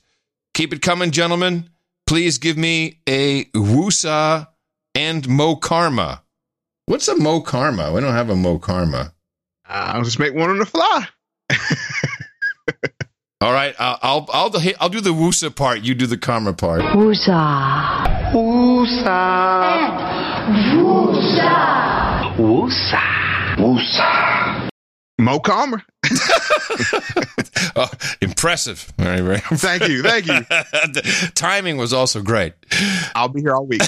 Keep 0.54 0.72
it 0.74 0.82
coming, 0.82 1.10
gentlemen. 1.10 1.70
Please 2.06 2.38
give 2.38 2.56
me 2.58 3.00
a 3.08 3.44
Woosa 3.54 4.48
and 4.94 5.26
Mo 5.28 5.56
Karma. 5.56 6.22
What's 6.86 7.08
a 7.08 7.16
Mo 7.16 7.40
Karma? 7.40 7.92
We 7.92 8.00
don't 8.00 8.12
have 8.12 8.28
a 8.30 8.36
Mo 8.36 8.58
Karma. 8.58 9.14
I'll 9.66 10.02
just 10.02 10.18
make 10.18 10.34
one 10.34 10.50
on 10.50 10.58
the 10.58 10.66
fly. 10.66 11.06
All 13.40 13.52
right, 13.52 13.74
I'll 13.78 13.98
I'll 14.02 14.26
I'll, 14.32 14.50
do- 14.50 14.72
I'll 14.78 14.88
do 14.88 15.00
the 15.00 15.10
Woosa 15.10 15.50
part. 15.54 15.80
You 15.82 15.94
do 15.94 16.06
the 16.06 16.16
Karma 16.18 16.52
part. 16.52 16.82
Woosah. 16.82 18.32
Woosah. 18.32 19.02
Woosah. 22.36 23.56
Woosah. 23.56 24.71
Mo 25.22 25.38
Calmer. 25.38 25.82
Oh, 27.74 27.90
impressive. 28.20 28.92
Very, 28.98 29.20
very. 29.20 29.38
Thank 29.52 29.88
you, 29.88 30.02
thank 30.02 30.26
you. 30.26 30.40
timing 31.34 31.76
was 31.76 31.92
also 31.92 32.20
great. 32.22 32.54
I'll 33.14 33.28
be 33.28 33.40
here 33.40 33.54
all 33.54 33.66
week. 33.66 33.80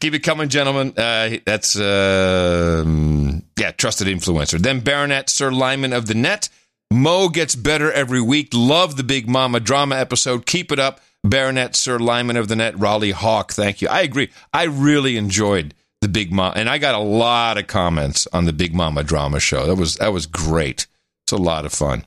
Keep 0.00 0.14
it 0.14 0.22
coming, 0.24 0.48
gentlemen. 0.48 0.92
Uh, 0.96 1.36
that's 1.44 1.76
um 1.76 3.42
yeah, 3.56 3.70
trusted 3.72 4.08
influencer. 4.08 4.58
Then 4.58 4.80
Baronet 4.80 5.28
Sir 5.30 5.52
Lyman 5.52 5.92
of 5.92 6.06
the 6.06 6.14
Net. 6.14 6.48
Mo 6.90 7.28
gets 7.28 7.54
better 7.54 7.92
every 7.92 8.20
week. 8.20 8.50
Love 8.52 8.96
the 8.96 9.04
Big 9.04 9.28
Mama 9.28 9.60
drama 9.60 9.96
episode. 9.96 10.46
Keep 10.46 10.72
it 10.72 10.78
up. 10.78 11.00
Baronet 11.24 11.76
Sir 11.76 11.98
Lyman 11.98 12.36
of 12.36 12.48
the 12.48 12.56
Net, 12.56 12.78
Raleigh 12.78 13.10
Hawk. 13.10 13.52
Thank 13.52 13.82
you. 13.82 13.88
I 13.88 14.00
agree. 14.00 14.30
I 14.52 14.64
really 14.64 15.16
enjoyed 15.16 15.74
the 16.06 16.12
Big 16.12 16.30
Mama, 16.30 16.52
and 16.54 16.68
I 16.68 16.78
got 16.78 16.94
a 16.94 16.98
lot 16.98 17.58
of 17.58 17.66
comments 17.66 18.28
on 18.32 18.44
the 18.44 18.52
Big 18.52 18.72
Mama 18.72 19.02
drama 19.02 19.40
show. 19.40 19.66
That 19.66 19.74
was 19.74 19.96
that 19.96 20.12
was 20.12 20.26
great. 20.26 20.86
It's 21.24 21.32
a 21.32 21.36
lot 21.36 21.64
of 21.66 21.72
fun. 21.72 22.06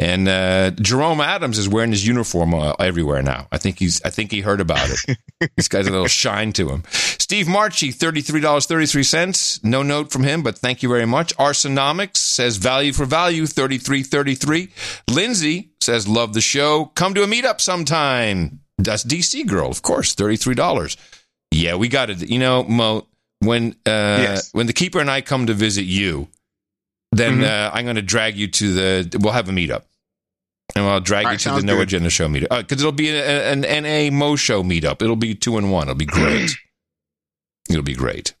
And 0.00 0.28
uh, 0.28 0.70
Jerome 0.72 1.20
Adams 1.20 1.58
is 1.58 1.68
wearing 1.68 1.90
his 1.90 2.06
uniform 2.06 2.54
everywhere 2.78 3.22
now. 3.22 3.48
I 3.50 3.58
think 3.58 3.78
he's. 3.78 4.02
I 4.02 4.10
think 4.10 4.32
he 4.32 4.40
heard 4.40 4.60
about 4.60 4.88
it. 4.90 5.18
this 5.56 5.68
guy's 5.68 5.86
a 5.86 5.90
little 5.90 6.06
shine 6.06 6.52
to 6.54 6.68
him. 6.68 6.82
Steve 6.90 7.48
Marchi, 7.48 7.92
thirty-three 7.92 8.40
dollars 8.40 8.66
thirty-three 8.66 9.04
cents. 9.04 9.62
No 9.62 9.82
note 9.82 10.10
from 10.10 10.24
him, 10.24 10.42
but 10.42 10.58
thank 10.58 10.82
you 10.82 10.88
very 10.88 11.06
much. 11.06 11.36
Arsonomics 11.36 12.16
says 12.16 12.56
value 12.56 12.92
for 12.92 13.06
value, 13.06 13.46
thirty-three 13.46 14.02
thirty-three. 14.02 14.68
Lindsay 15.10 15.70
says 15.80 16.06
love 16.08 16.34
the 16.34 16.40
show. 16.40 16.86
Come 16.94 17.14
to 17.14 17.22
a 17.22 17.26
meetup 17.26 17.60
sometime. 17.60 18.60
That's 18.78 19.02
DC 19.04 19.44
Girl, 19.46 19.68
of 19.68 19.82
course, 19.82 20.14
$33. 20.14 20.96
Yeah, 21.50 21.74
we 21.74 21.88
got 21.88 22.10
it. 22.10 22.28
You 22.30 22.38
know, 22.38 22.62
Mo, 22.62 23.07
when 23.40 23.76
uh, 23.86 24.38
when 24.52 24.66
the 24.66 24.72
keeper 24.72 25.00
and 25.00 25.10
I 25.10 25.20
come 25.20 25.46
to 25.46 25.54
visit 25.54 25.82
you, 25.84 26.28
then 27.12 27.38
Mhm. 27.38 27.44
uh, 27.48 27.70
I'm 27.72 27.84
going 27.84 27.96
to 27.96 28.02
drag 28.02 28.36
you 28.36 28.48
to 28.48 28.72
the. 28.74 29.18
We'll 29.20 29.32
have 29.32 29.48
a 29.48 29.52
meetup, 29.52 29.82
and 30.74 30.84
I'll 30.84 31.00
drag 31.00 31.24
All 31.26 31.32
you 31.32 31.34
right, 31.36 31.40
to 31.40 31.50
the 31.50 31.62
No 31.62 31.76
good. 31.76 31.82
Agenda 31.84 32.10
Show 32.10 32.28
meetup 32.28 32.48
because 32.58 32.80
it'll 32.80 32.92
be 32.92 33.10
a, 33.10 33.52
an 33.52 33.60
NA 33.62 34.10
Mo 34.16 34.36
Show 34.36 34.62
meetup. 34.62 35.02
It'll 35.02 35.16
be 35.16 35.34
two 35.34 35.56
and 35.58 35.70
one. 35.72 35.84
It'll 35.88 35.94
be 35.94 36.04
great. 36.06 36.50
it'll 37.70 37.82
be 37.82 37.94
great. 37.94 38.34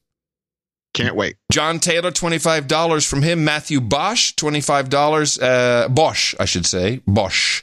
Can't 0.94 1.14
wait. 1.14 1.36
John 1.52 1.78
Taylor, 1.80 2.10
$25 2.10 3.08
from 3.08 3.22
him. 3.22 3.44
Matthew 3.44 3.80
Bosch, 3.80 4.32
$25. 4.34 5.38
Uh, 5.40 5.88
Bosch, 5.88 6.34
I 6.40 6.44
should 6.46 6.66
say. 6.66 7.02
Bosch. 7.06 7.62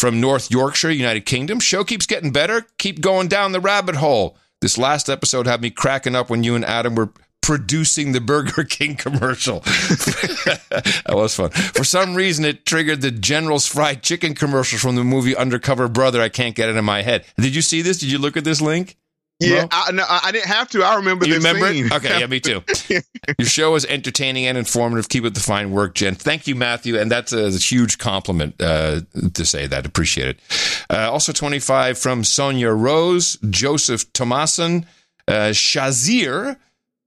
From 0.00 0.20
North 0.20 0.50
Yorkshire, 0.50 0.90
United 0.90 1.24
Kingdom. 1.26 1.60
Show 1.60 1.84
keeps 1.84 2.06
getting 2.06 2.32
better. 2.32 2.66
Keep 2.78 3.00
going 3.00 3.28
down 3.28 3.52
the 3.52 3.60
rabbit 3.60 3.96
hole. 3.96 4.36
This 4.60 4.78
last 4.78 5.08
episode 5.10 5.46
had 5.46 5.60
me 5.60 5.70
cracking 5.70 6.14
up 6.14 6.30
when 6.30 6.42
you 6.42 6.54
and 6.54 6.64
Adam 6.64 6.94
were 6.94 7.10
producing 7.42 8.12
the 8.12 8.20
Burger 8.20 8.64
King 8.68 8.96
commercial. 8.96 9.60
that 9.60 11.04
was 11.08 11.34
fun. 11.34 11.50
For 11.50 11.84
some 11.84 12.14
reason, 12.14 12.44
it 12.44 12.64
triggered 12.64 13.02
the 13.02 13.10
General's 13.10 13.66
Fried 13.66 14.02
Chicken 14.02 14.34
commercial 14.34 14.78
from 14.78 14.96
the 14.96 15.04
movie 15.04 15.36
Undercover 15.36 15.88
Brother. 15.88 16.22
I 16.22 16.30
can't 16.30 16.54
get 16.54 16.70
it 16.70 16.76
in 16.76 16.84
my 16.84 17.02
head. 17.02 17.26
Did 17.36 17.54
you 17.54 17.62
see 17.62 17.82
this? 17.82 17.98
Did 17.98 18.10
you 18.10 18.18
look 18.18 18.36
at 18.38 18.44
this 18.44 18.62
link? 18.62 18.96
Yeah, 19.40 19.62
Mo? 19.62 19.68
I, 19.72 19.92
no, 19.92 20.04
I 20.08 20.30
didn't 20.32 20.46
have 20.48 20.68
to. 20.70 20.82
I 20.84 20.96
remember 20.96 21.26
You 21.26 21.34
this 21.34 21.44
remember 21.44 21.72
scene. 21.72 21.86
it? 21.86 21.92
Okay, 21.92 22.20
yeah, 22.20 22.26
me 22.26 22.38
too. 22.40 22.62
Your 23.38 23.48
show 23.48 23.74
is 23.74 23.84
entertaining 23.86 24.46
and 24.46 24.56
informative. 24.56 25.08
Keep 25.08 25.24
up 25.24 25.34
the 25.34 25.40
fine 25.40 25.72
work, 25.72 25.94
Jen. 25.94 26.14
Thank 26.14 26.46
you, 26.46 26.54
Matthew. 26.54 26.98
And 26.98 27.10
that's 27.10 27.32
a, 27.32 27.46
a 27.46 27.50
huge 27.50 27.98
compliment 27.98 28.54
uh, 28.60 29.00
to 29.34 29.44
say 29.44 29.66
that. 29.66 29.86
Appreciate 29.86 30.28
it. 30.28 30.40
Uh, 30.88 31.10
also, 31.10 31.32
25 31.32 31.98
from 31.98 32.22
Sonia 32.22 32.70
Rose, 32.70 33.36
Joseph 33.50 34.12
Tomasin, 34.12 34.86
uh, 35.26 35.50
Shazir. 35.50 36.56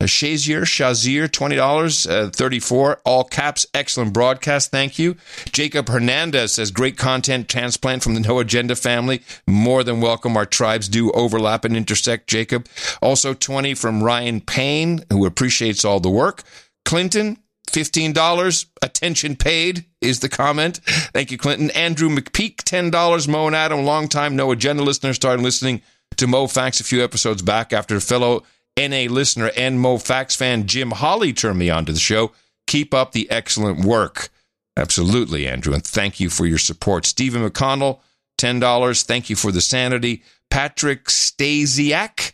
Shazier, 0.07 0.61
Shazir, 0.61 1.27
$20, 1.27 2.09
uh, 2.09 2.29
34 2.31 3.01
all 3.05 3.23
caps, 3.23 3.67
excellent 3.73 4.13
broadcast, 4.13 4.71
thank 4.71 4.97
you. 4.97 5.15
Jacob 5.51 5.89
Hernandez 5.89 6.53
says, 6.53 6.71
great 6.71 6.97
content 6.97 7.47
transplant 7.47 8.03
from 8.03 8.13
the 8.13 8.19
No 8.19 8.39
Agenda 8.39 8.75
family. 8.75 9.21
More 9.45 9.83
than 9.83 10.01
welcome. 10.01 10.35
Our 10.35 10.45
tribes 10.45 10.89
do 10.89 11.11
overlap 11.11 11.65
and 11.65 11.77
intersect, 11.77 12.27
Jacob. 12.27 12.67
Also 13.01 13.33
20 13.33 13.73
from 13.73 14.03
Ryan 14.03 14.41
Payne, 14.41 15.03
who 15.11 15.25
appreciates 15.25 15.85
all 15.85 15.99
the 15.99 16.09
work. 16.09 16.43
Clinton, 16.85 17.37
$15. 17.67 18.65
Attention 18.81 19.35
paid 19.35 19.85
is 20.01 20.19
the 20.19 20.29
comment. 20.29 20.77
Thank 21.13 21.31
you, 21.31 21.37
Clinton. 21.37 21.69
Andrew 21.71 22.09
McPeak, 22.09 22.57
$10. 22.57 23.27
Mo 23.27 23.47
and 23.47 23.55
Adam, 23.55 23.83
long 23.83 24.07
time 24.07 24.35
No 24.35 24.51
Agenda 24.51 24.83
listener, 24.83 25.13
started 25.13 25.43
listening 25.43 25.81
to 26.15 26.27
Mo 26.27 26.47
Facts 26.47 26.79
a 26.79 26.83
few 26.83 27.03
episodes 27.03 27.41
back 27.41 27.73
after 27.73 27.99
fellow 27.99 28.43
NA 28.77 29.11
listener 29.11 29.51
and 29.57 29.79
Mo 29.79 29.97
Facts 29.97 30.35
fan 30.35 30.67
Jim 30.67 30.91
Holly 30.91 31.33
turned 31.33 31.59
me 31.59 31.69
on 31.69 31.85
to 31.85 31.93
the 31.93 31.99
show. 31.99 32.31
Keep 32.67 32.93
up 32.93 33.11
the 33.11 33.29
excellent 33.31 33.83
work. 33.83 34.29
Absolutely, 34.75 35.47
Andrew. 35.47 35.73
And 35.73 35.83
thank 35.83 36.19
you 36.19 36.29
for 36.29 36.45
your 36.45 36.59
support. 36.59 37.05
Stephen 37.05 37.47
McConnell, 37.47 37.99
$10. 38.37 39.03
Thank 39.03 39.29
you 39.29 39.35
for 39.35 39.51
the 39.51 39.61
sanity. 39.61 40.23
Patrick 40.49 41.05
Stasiak 41.05 42.33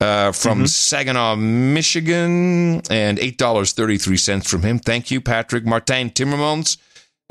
uh, 0.00 0.32
from 0.32 0.66
Saginaw, 0.66 1.36
Michigan, 1.36 2.82
and 2.90 3.18
$8.33 3.18 4.46
from 4.46 4.62
him. 4.62 4.78
Thank 4.78 5.10
you, 5.10 5.20
Patrick. 5.20 5.64
Martin 5.64 6.10
Timmermans, 6.10 6.76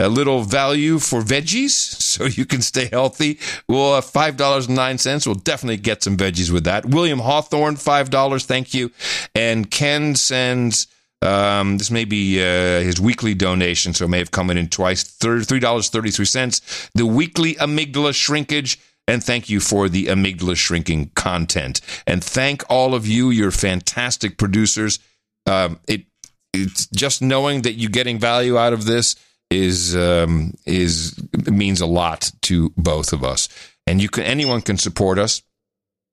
a 0.01 0.09
little 0.09 0.41
value 0.43 0.99
for 0.99 1.21
veggies 1.21 1.69
so 1.69 2.25
you 2.25 2.45
can 2.45 2.61
stay 2.61 2.87
healthy. 2.91 3.39
Well, 3.67 3.93
uh, 3.93 4.01
$5.09. 4.01 5.25
We'll 5.25 5.35
definitely 5.35 5.77
get 5.77 6.03
some 6.03 6.17
veggies 6.17 6.51
with 6.51 6.63
that. 6.65 6.85
William 6.85 7.19
Hawthorne, 7.19 7.75
$5. 7.75 8.45
Thank 8.45 8.73
you. 8.73 8.91
And 9.35 9.69
Ken 9.69 10.15
sends. 10.15 10.87
Um, 11.23 11.77
this 11.77 11.91
may 11.91 12.05
be 12.05 12.41
uh, 12.41 12.81
his 12.81 12.99
weekly 12.99 13.35
donation, 13.35 13.93
so 13.93 14.05
it 14.05 14.07
may 14.07 14.17
have 14.17 14.31
come 14.31 14.49
in 14.49 14.67
twice. 14.69 15.03
Thir- 15.03 15.41
$3.33. 15.41 16.89
The 16.93 17.05
weekly 17.05 17.53
amygdala 17.55 18.15
shrinkage. 18.15 18.79
And 19.07 19.23
thank 19.23 19.49
you 19.49 19.59
for 19.59 19.89
the 19.89 20.05
amygdala 20.05 20.55
shrinking 20.55 21.11
content. 21.15 21.81
And 22.07 22.23
thank 22.23 22.63
all 22.69 22.95
of 22.95 23.05
you. 23.05 23.29
You're 23.29 23.51
fantastic 23.51 24.37
producers. 24.37 24.99
Um, 25.45 25.79
it 25.87 26.05
it's 26.53 26.87
just 26.87 27.21
knowing 27.21 27.61
that 27.61 27.73
you're 27.73 27.89
getting 27.89 28.19
value 28.19 28.57
out 28.57 28.73
of 28.73 28.85
this 28.85 29.15
is 29.51 29.95
um, 29.95 30.55
is 30.65 31.21
means 31.45 31.81
a 31.81 31.85
lot 31.85 32.31
to 32.43 32.71
both 32.77 33.13
of 33.13 33.23
us. 33.23 33.49
And 33.85 34.01
you 34.01 34.09
can 34.09 34.23
anyone 34.23 34.61
can 34.61 34.77
support 34.77 35.19
us 35.19 35.43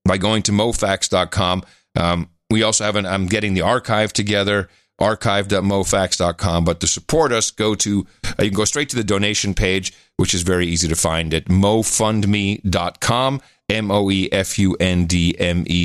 by 0.04 0.18
going 0.18 0.42
to 0.44 0.52
mofax.com. 0.52 1.62
Um, 1.96 2.28
we 2.50 2.62
also 2.62 2.84
have 2.84 2.96
an 2.96 3.06
I'm 3.06 3.26
getting 3.26 3.54
the 3.54 3.62
archive 3.62 4.12
together 4.12 4.68
archive.mofax.com 5.00 6.64
but 6.64 6.80
to 6.80 6.86
support 6.88 7.30
us 7.30 7.52
go 7.52 7.74
to 7.76 8.04
uh, 8.24 8.42
you 8.42 8.50
can 8.50 8.56
go 8.56 8.64
straight 8.64 8.88
to 8.88 8.96
the 8.96 9.04
donation 9.04 9.54
page 9.54 9.92
which 10.16 10.34
is 10.34 10.42
very 10.42 10.66
easy 10.66 10.88
to 10.88 10.96
find 10.96 11.32
at 11.32 11.44
mofundme.com 11.44 13.40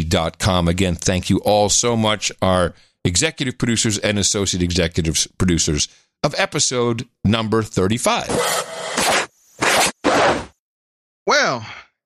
dot 0.09 0.39
com 0.39 0.67
again 0.67 0.95
thank 0.95 1.29
you 1.29 1.37
all 1.39 1.69
so 1.69 1.95
much 1.95 2.31
our 2.41 2.73
executive 3.05 3.55
producers 3.59 3.99
and 3.99 4.17
associate 4.17 4.63
executive 4.63 5.27
producers 5.37 5.87
of 6.23 6.33
episode 6.37 7.07
number 7.23 7.61
35 7.61 8.27
Well, 11.25 11.65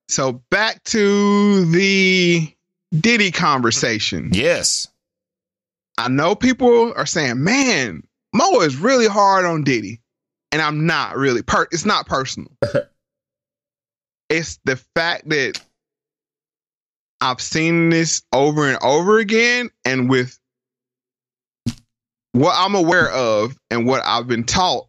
so 0.10 0.44
back 0.52 0.84
to 0.86 1.66
the 1.66 2.54
Diddy 2.98 3.32
conversation. 3.32 4.30
Yes. 4.32 4.88
I 5.98 6.08
know 6.08 6.36
people 6.36 6.94
are 6.96 7.06
saying, 7.06 7.44
man, 7.44 8.04
Mo 8.34 8.62
is 8.62 8.78
really 8.78 9.08
hard 9.08 9.46
on 9.46 9.64
Diddy. 9.64 10.02
And 10.52 10.62
I'm 10.62 10.86
not 10.86 11.18
really. 11.18 11.42
Per- 11.42 11.68
it's 11.72 11.86
not 11.86 12.08
personal. 12.08 12.52
it's 14.30 14.60
the 14.64 14.78
fact 14.96 15.28
that 15.30 15.60
I've 17.20 17.42
seen 17.42 17.90
this 17.90 18.22
over 18.32 18.68
and 18.68 18.78
over 18.82 19.18
again. 19.18 19.70
And 19.84 20.10
with 20.10 20.37
what 22.40 22.56
I'm 22.58 22.76
aware 22.76 23.12
of 23.12 23.58
and 23.70 23.86
what 23.88 24.04
I've 24.06 24.28
been 24.28 24.44
taught, 24.44 24.88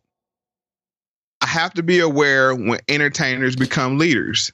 I 1.41 1.47
have 1.47 1.75
to 1.75 1.83
be 1.83 2.01
aware 2.01 2.55
when 2.55 2.81
entertainers 2.89 3.57
become 3.57 3.99
leaders. 3.99 4.53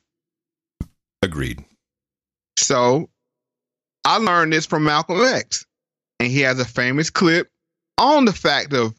Agreed. 1.23 1.65
So 2.59 3.09
I 4.05 4.19
learned 4.19 4.53
this 4.53 4.67
from 4.67 4.85
Malcolm 4.85 5.21
X, 5.21 5.65
and 6.21 6.31
he 6.31 6.41
has 6.41 6.61
a 6.61 6.65
famous 6.65 7.11
clip 7.11 7.49
on 7.99 8.27
the 8.27 8.33
fact 8.33 8.73
of 8.73 8.95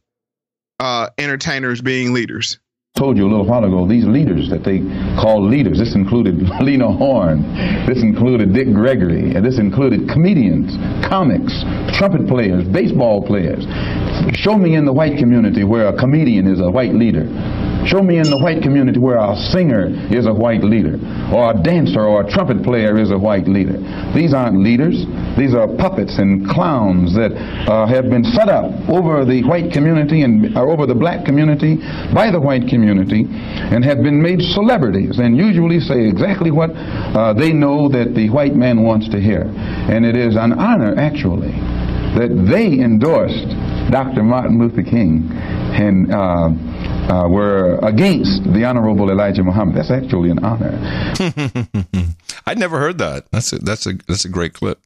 uh, 0.80 1.10
entertainers 1.18 1.82
being 1.82 2.14
leaders. 2.14 2.60
Told 2.96 3.18
you 3.18 3.28
a 3.28 3.30
little 3.30 3.46
while 3.46 3.66
ago, 3.66 3.86
these 3.86 4.06
leaders 4.06 4.50
that 4.50 4.64
they 4.64 4.80
call 5.20 5.44
leaders, 5.44 5.78
this 5.78 5.96
included 5.96 6.40
Lena 6.62 6.88
Horne, 6.88 7.44
this 7.86 8.02
included 8.02 8.54
Dick 8.54 8.72
Gregory, 8.72 9.36
and 9.36 9.44
this 9.44 9.60
included 9.60 10.08
comedians, 10.08 10.72
comics, 11.04 11.52
trumpet 11.92 12.26
players, 12.26 12.64
baseball 12.72 13.20
players. 13.20 13.68
Show 14.32 14.56
me 14.56 14.76
in 14.76 14.86
the 14.86 14.94
white 14.94 15.20
community 15.20 15.66
where 15.66 15.90
a 15.90 16.00
comedian 16.00 16.48
is 16.48 16.62
a 16.62 16.72
white 16.72 16.94
leader. 16.94 17.28
Show 17.86 18.02
me 18.02 18.18
in 18.18 18.30
the 18.30 18.38
white 18.38 18.64
community 18.64 19.00
where 19.00 19.18
a 19.18 19.36
singer 19.54 19.94
is 20.10 20.26
a 20.26 20.34
white 20.34 20.64
leader, 20.64 20.98
or 21.32 21.52
a 21.52 21.58
dancer 21.62 22.02
or 22.02 22.26
a 22.26 22.30
trumpet 22.30 22.64
player 22.64 22.98
is 22.98 23.12
a 23.12 23.18
white 23.18 23.48
leader. 23.48 23.78
These 24.14 24.34
aren't 24.34 24.58
leaders. 24.58 25.06
These 25.38 25.54
are 25.54 25.68
puppets 25.68 26.18
and 26.18 26.50
clowns 26.50 27.14
that 27.14 27.32
uh, 27.70 27.86
have 27.86 28.10
been 28.10 28.24
set 28.24 28.50
up 28.50 28.66
over 28.90 29.24
the 29.24 29.44
white 29.44 29.72
community 29.72 30.24
and 30.24 30.58
or 30.58 30.72
over 30.72 30.86
the 30.86 30.96
black 30.96 31.26
community 31.26 31.78
by 32.14 32.32
the 32.32 32.40
white 32.40 32.68
community 32.68 33.28
and 33.30 33.86
have 33.86 34.02
been 34.02 34.22
made 34.22 34.42
celebrities 34.42 35.20
and 35.20 35.38
usually 35.38 35.80
say 35.80 36.08
exactly 36.08 36.50
what 36.50 36.72
uh, 36.74 37.34
they 37.34 37.54
know 37.54 37.88
that 37.90 38.16
the 38.16 38.30
white 38.30 38.56
man 38.56 38.84
wants 38.84 39.10
to 39.10 39.20
hear. 39.22 39.44
And 39.46 40.06
it 40.06 40.16
is 40.16 40.36
an 40.36 40.54
honor, 40.54 40.96
actually, 40.98 41.54
that 42.16 42.30
they 42.50 42.68
endorsed 42.80 43.48
Dr. 43.92 44.24
Martin 44.24 44.58
Luther 44.60 44.84
King 44.84 45.30
and 45.32 46.12
uh, 46.14 46.50
uh, 47.14 47.28
were 47.30 47.78
against 47.84 48.44
the 48.54 48.64
Honorable 48.66 49.10
Elijah 49.12 49.44
Muhammad. 49.44 49.76
That's 49.76 49.92
actually 49.92 50.30
an 50.32 50.44
honor. 50.44 50.72
I'd 52.48 52.58
never 52.60 52.80
heard 52.80 52.98
that. 53.00 53.26
That's 53.32 53.52
a, 53.54 53.60
that's 53.60 53.86
a 53.86 53.94
that's 54.08 54.26
a 54.26 54.30
great 54.30 54.54
clip. 54.54 54.80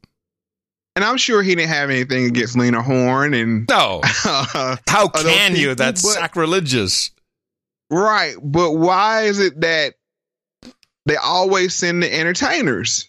And 0.96 1.06
I'm 1.06 1.18
sure 1.18 1.42
he 1.42 1.56
didn't 1.56 1.70
have 1.70 1.90
anything 1.90 2.26
against 2.26 2.58
Lena 2.58 2.82
Horne 2.82 3.34
and 3.34 3.68
no. 3.70 4.02
How 4.04 5.08
can 5.08 5.52
you? 5.56 5.70
people, 5.70 5.76
That's 5.76 6.02
but- 6.02 6.14
sacrilegious. 6.14 7.12
Right, 7.92 8.36
but 8.42 8.74
why 8.74 9.24
is 9.24 9.40
it 9.40 9.62
that 9.62 9.96
they 11.08 11.16
always 11.16 11.74
send 11.74 12.04
the 12.04 12.14
entertainers 12.14 13.08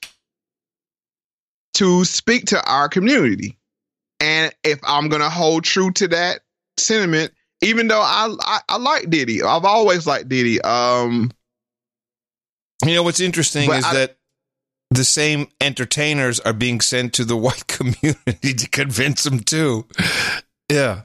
to 1.74 2.04
speak 2.06 2.46
to 2.46 2.62
our 2.64 2.88
community? 2.88 3.58
And 4.20 4.52
if 4.62 4.78
I'm 4.82 5.08
gonna 5.08 5.30
hold 5.30 5.64
true 5.64 5.90
to 5.92 6.08
that 6.08 6.40
sentiment, 6.78 7.32
even 7.62 7.88
though 7.88 8.00
I 8.00 8.34
I, 8.40 8.60
I 8.68 8.76
like 8.76 9.08
Diddy, 9.10 9.42
I've 9.42 9.64
always 9.64 10.06
liked 10.06 10.28
Diddy. 10.28 10.60
Um, 10.60 11.30
You 12.84 12.94
know 12.94 13.02
what's 13.02 13.20
interesting 13.20 13.70
is 13.72 13.84
I- 13.84 13.94
that 13.94 14.16
the 14.90 15.04
same 15.04 15.46
entertainers 15.60 16.40
are 16.40 16.52
being 16.52 16.80
sent 16.80 17.12
to 17.14 17.24
the 17.24 17.36
white 17.44 17.66
community 17.66 18.54
to 18.54 18.68
convince 18.68 19.22
them 19.24 19.40
too. 19.40 19.86
Yeah. 20.70 21.02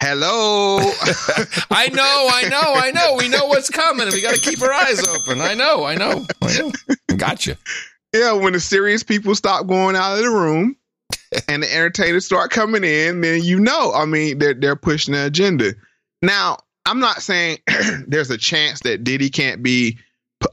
Hello. 0.00 0.78
I 1.70 1.88
know, 1.88 2.28
I 2.32 2.48
know, 2.48 2.74
I 2.74 2.90
know. 2.92 3.14
We 3.16 3.28
know 3.28 3.46
what's 3.46 3.70
coming. 3.70 4.08
We 4.10 4.20
got 4.20 4.34
to 4.34 4.40
keep 4.40 4.60
our 4.60 4.72
eyes 4.72 5.00
open. 5.06 5.40
I 5.40 5.54
know, 5.54 5.84
I 5.84 5.94
know, 5.94 6.26
I 6.42 6.58
know. 6.58 6.72
Gotcha. 7.16 7.56
Yeah, 8.14 8.32
when 8.32 8.52
the 8.52 8.60
serious 8.60 9.02
people 9.02 9.34
stop 9.34 9.66
going 9.66 9.96
out 9.96 10.18
of 10.18 10.22
the 10.22 10.28
room 10.28 10.76
and 11.48 11.62
the 11.62 11.74
entertainers 11.74 12.24
start 12.24 12.50
coming 12.50 12.84
in, 12.84 13.20
then 13.20 13.42
you 13.42 13.58
know, 13.58 13.92
I 13.94 14.04
mean, 14.04 14.38
they're 14.38 14.54
they're 14.54 14.76
pushing 14.76 15.14
the 15.14 15.26
agenda. 15.26 15.74
Now, 16.20 16.58
I'm 16.86 17.00
not 17.00 17.22
saying 17.22 17.58
there's 18.06 18.30
a 18.30 18.38
chance 18.38 18.80
that 18.80 19.04
Diddy 19.04 19.30
can't 19.30 19.62
be 19.62 19.98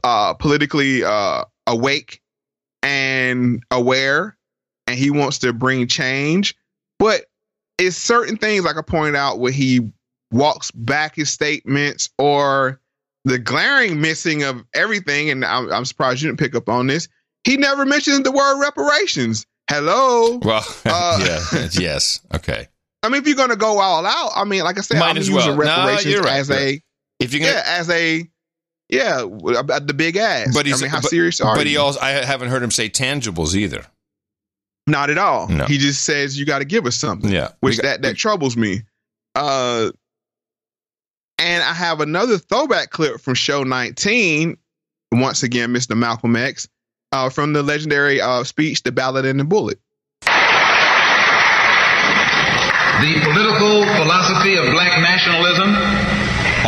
uh, 0.04 0.34
politically 0.34 1.04
uh, 1.04 1.44
awake 1.66 2.22
and 2.82 3.62
aware, 3.70 4.36
and 4.86 4.98
he 4.98 5.10
wants 5.10 5.38
to 5.40 5.52
bring 5.52 5.86
change, 5.86 6.56
but 6.98 7.26
it's 7.78 7.96
certain 7.96 8.36
things 8.36 8.64
like 8.64 8.76
I 8.76 8.82
pointed 8.82 9.16
out 9.16 9.38
where 9.38 9.52
he 9.52 9.90
walks 10.30 10.70
back 10.70 11.16
his 11.16 11.30
statements 11.30 12.10
or 12.18 12.80
the 13.24 13.38
glaring 13.38 14.00
missing 14.00 14.42
of 14.42 14.64
everything. 14.74 15.30
And 15.30 15.44
I'm, 15.44 15.72
I'm 15.72 15.84
surprised 15.84 16.22
you 16.22 16.28
didn't 16.28 16.40
pick 16.40 16.54
up 16.54 16.68
on 16.68 16.86
this. 16.86 17.08
He 17.44 17.56
never 17.56 17.86
mentions 17.86 18.20
the 18.20 18.32
word 18.32 18.60
reparations. 18.60 19.46
Hello. 19.70 20.38
Well, 20.42 20.64
Uh, 20.84 21.18
yeah, 21.52 21.68
yes, 21.72 22.20
okay. 22.34 22.66
I 23.02 23.08
mean, 23.08 23.22
if 23.22 23.26
you're 23.26 23.36
gonna 23.36 23.56
go 23.56 23.78
all 23.78 24.04
out, 24.04 24.32
I 24.34 24.44
mean, 24.44 24.62
like 24.64 24.76
I 24.78 24.82
said, 24.82 24.98
Might 24.98 25.10
I'm 25.10 25.16
as 25.18 25.28
using 25.28 25.56
well. 25.56 25.56
Reparations 25.56 26.12
you're 26.12 26.22
right, 26.22 26.38
as 26.40 26.50
a 26.50 26.82
If 27.20 27.32
you're 27.32 27.40
gonna, 27.40 27.52
yeah, 27.52 27.62
as 27.78 27.88
a 27.88 28.28
yeah, 28.88 29.20
about 29.56 29.86
the 29.86 29.94
big 29.94 30.16
ass. 30.16 30.52
but 30.52 30.66
he's 30.66 30.82
I 30.82 30.86
mean, 30.86 30.90
how 30.90 31.00
but, 31.00 31.08
serious 31.10 31.40
are 31.40 31.54
But 31.54 31.66
you? 31.66 31.70
he 31.72 31.76
also, 31.76 32.00
I 32.00 32.10
haven't 32.10 32.48
heard 32.48 32.62
him 32.62 32.72
say 32.72 32.88
tangibles 32.90 33.54
either. 33.54 33.86
Not 34.88 35.08
at 35.10 35.18
all. 35.18 35.46
No. 35.48 35.66
He 35.66 35.78
just 35.78 36.02
says 36.04 36.36
you 36.38 36.44
got 36.44 36.58
to 36.58 36.64
give 36.64 36.84
us 36.86 36.96
something. 36.96 37.30
Yeah, 37.30 37.50
which 37.60 37.76
got- 37.76 37.82
that 37.84 38.02
that 38.02 38.16
troubles 38.16 38.56
me. 38.56 38.82
Uh, 39.36 39.92
and 41.38 41.62
I 41.62 41.72
have 41.72 42.00
another 42.00 42.36
throwback 42.38 42.90
clip 42.90 43.20
from 43.20 43.34
show 43.34 43.62
19. 43.62 44.58
Once 45.12 45.42
again, 45.44 45.72
Mr. 45.72 45.96
Malcolm 45.96 46.34
X, 46.36 46.68
uh, 47.12 47.28
from 47.28 47.52
the 47.52 47.62
legendary 47.62 48.20
uh, 48.20 48.44
speech, 48.44 48.82
"The 48.82 48.92
Ballot 48.92 49.24
and 49.24 49.40
the 49.40 49.44
Bullet." 49.44 49.78
The 53.00 53.16
political 53.24 53.86
philosophy 53.96 54.56
of 54.56 54.70
black 54.72 55.00
nationalism 55.00 55.74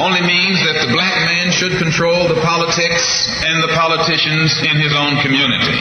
only 0.00 0.24
means 0.24 0.56
that 0.64 0.86
the 0.86 0.90
black 0.92 1.16
man 1.24 1.52
should 1.52 1.76
control 1.76 2.28
the 2.28 2.40
politics 2.40 3.28
and 3.44 3.60
the 3.60 3.72
politicians 3.76 4.56
in 4.64 4.76
his 4.80 4.94
own 4.96 5.20
community. 5.20 5.76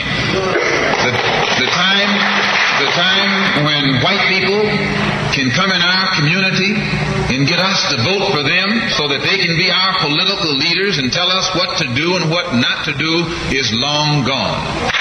The, 1.05 1.11
the 1.63 1.69
time, 1.71 2.11
the 2.83 2.89
time 2.91 3.31
when 3.63 4.03
white 4.03 4.25
people 4.27 4.59
can 5.31 5.47
come 5.55 5.71
in 5.71 5.79
our 5.79 6.07
community 6.19 6.75
and 7.31 7.47
get 7.47 7.59
us 7.59 7.79
to 7.95 7.97
vote 8.03 8.35
for 8.35 8.43
them 8.43 8.67
so 8.99 9.07
that 9.07 9.23
they 9.23 9.39
can 9.39 9.55
be 9.55 9.71
our 9.71 9.93
political 10.03 10.51
leaders 10.59 10.99
and 10.99 11.11
tell 11.11 11.31
us 11.31 11.47
what 11.55 11.79
to 11.79 11.87
do 11.95 12.19
and 12.19 12.29
what 12.29 12.51
not 12.55 12.83
to 12.83 12.93
do 12.99 13.23
is 13.55 13.71
long 13.71 14.27
gone. 14.27 14.91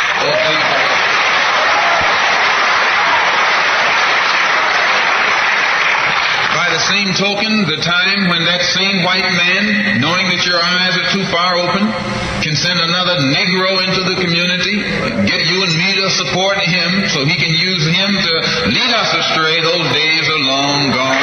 By 6.55 6.69
the 6.81 6.89
same 6.89 7.13
token, 7.13 7.69
the 7.69 7.77
time 7.77 8.31
when 8.33 8.45
that 8.49 8.65
same 8.65 9.05
white 9.05 9.29
man, 9.37 10.01
knowing 10.01 10.25
that 10.33 10.47
your 10.49 10.57
eyes 10.57 10.97
are 10.97 11.13
too 11.13 11.25
far 11.29 11.61
open, 11.61 11.85
can 12.41 12.57
send 12.57 12.81
another 12.81 13.21
Negro 13.29 13.85
into 13.85 14.01
the 14.09 14.17
community, 14.17 14.81
get 15.29 15.45
you 15.45 15.61
and 15.61 15.77
me 15.77 15.93
to 16.01 16.09
support 16.09 16.57
him 16.57 17.05
so 17.13 17.25
he 17.29 17.37
can 17.37 17.53
use 17.53 17.85
him 17.85 18.17
to 18.17 18.33
lead 18.73 18.95
us 18.97 19.13
astray, 19.13 19.61
those 19.61 19.93
days 19.93 20.25
are 20.31 20.41
long 20.49 20.93
gone. 20.97 21.21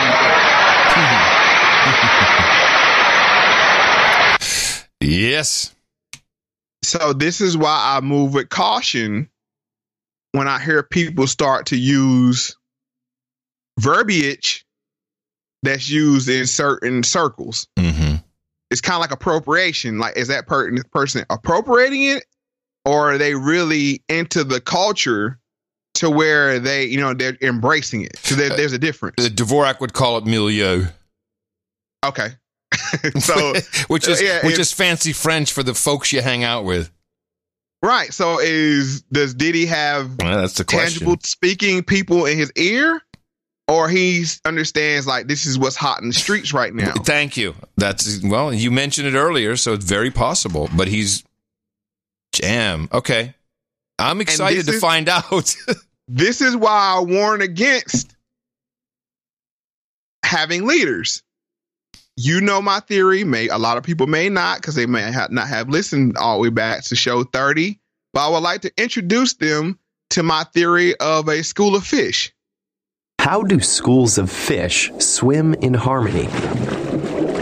Yes. 5.01 5.73
So 6.83 7.13
this 7.13 7.41
is 7.41 7.57
why 7.57 7.97
I 7.97 8.01
move 8.01 8.35
with 8.35 8.49
caution 8.49 9.29
when 10.33 10.47
I 10.47 10.59
hear 10.59 10.83
people 10.83 11.25
start 11.25 11.67
to 11.67 11.77
use 11.77 12.55
verbiage 13.79 14.66
that's 15.63 15.89
used 15.89 16.29
in 16.29 16.45
certain 16.47 17.03
circles. 17.03 17.67
Mm-hmm. 17.77 18.15
It's 18.69 18.81
kind 18.81 18.95
of 18.95 19.01
like 19.01 19.11
appropriation. 19.11 19.97
Like, 19.99 20.17
is 20.17 20.27
that 20.27 20.47
per- 20.47 20.71
person 20.91 21.25
appropriating 21.29 22.03
it, 22.03 22.25
or 22.85 23.13
are 23.13 23.17
they 23.17 23.33
really 23.35 24.03
into 24.09 24.43
the 24.43 24.59
culture 24.61 25.39
to 25.95 26.09
where 26.09 26.59
they, 26.59 26.85
you 26.85 26.97
know, 26.99 27.13
they're 27.13 27.37
embracing 27.41 28.01
it? 28.01 28.17
So 28.17 28.35
there, 28.35 28.49
there's 28.49 28.73
a 28.73 28.77
difference. 28.77 29.15
Uh, 29.25 29.29
Dvorak 29.29 29.79
would 29.79 29.93
call 29.93 30.17
it 30.17 30.25
milieu. 30.25 30.85
Okay. 32.05 32.29
so 33.19 33.53
which 33.87 34.07
is 34.07 34.21
yeah, 34.21 34.45
which 34.45 34.55
if- 34.55 34.59
is 34.59 34.71
fancy 34.73 35.13
French 35.13 35.51
for 35.53 35.63
the 35.63 35.73
folks 35.73 36.11
you 36.11 36.21
hang 36.21 36.43
out 36.43 36.63
with. 36.65 36.91
right. 37.81 38.13
So 38.13 38.39
is 38.41 39.01
does 39.03 39.33
Diddy 39.33 39.65
have 39.67 40.17
Well, 40.19 40.41
that's 40.41 40.55
the 40.55 40.65
question. 40.65 40.99
tangible 41.05 41.17
speaking 41.23 41.83
people 41.83 42.25
in 42.25 42.37
his 42.37 42.51
ear, 42.57 43.01
or 43.67 43.89
he 43.89 44.23
understands 44.45 45.05
like 45.07 45.27
this 45.27 45.45
is 45.45 45.57
what's 45.59 45.75
hot 45.75 46.01
in 46.01 46.07
the 46.09 46.13
streets 46.13 46.53
right 46.53 46.73
now? 46.73 46.93
Thank 46.93 47.37
you. 47.37 47.55
That's 47.75 48.21
well, 48.23 48.53
you 48.53 48.71
mentioned 48.71 49.07
it 49.07 49.15
earlier, 49.17 49.55
so 49.57 49.73
it's 49.73 49.85
very 49.85 50.11
possible. 50.11 50.69
But 50.75 50.87
he's 50.87 51.23
jam. 52.33 52.89
Okay, 52.93 53.33
I'm 53.99 54.21
excited 54.21 54.65
to 54.65 54.73
is- 54.73 54.81
find 54.81 55.09
out. 55.09 55.55
This 56.07 56.39
is 56.41 56.55
why 56.55 56.95
I 56.97 57.01
warn 57.01 57.41
against 57.41 58.15
having 60.23 60.65
leaders. 60.65 61.23
You 62.15 62.41
know 62.41 62.61
my 62.61 62.79
theory. 62.79 63.23
May 63.23 63.47
a 63.49 63.57
lot 63.57 63.77
of 63.77 63.83
people 63.83 64.07
may 64.07 64.29
not 64.29 64.59
because 64.59 64.73
they 64.75 64.85
may 64.87 65.11
ha- 65.11 65.27
not 65.29 65.47
have 65.47 65.69
listened 65.69 66.17
all 66.17 66.37
the 66.37 66.41
way 66.43 66.49
back 66.49 66.83
to 66.85 66.95
show 66.95 67.23
thirty. 67.23 67.79
But 68.13 68.27
I 68.27 68.31
would 68.31 68.39
like 68.43 68.61
to 68.61 68.71
introduce 68.81 69.33
them 69.33 69.77
to 70.11 70.23
my 70.23 70.43
theory 70.45 70.95
of 70.95 71.27
a 71.27 71.43
school 71.43 71.75
of 71.75 71.85
fish. 71.85 72.33
How 73.19 73.43
do 73.43 73.59
schools 73.59 74.17
of 74.17 74.31
fish 74.31 74.89
swim 74.99 75.53
in 75.55 75.73
harmony? 75.73 76.27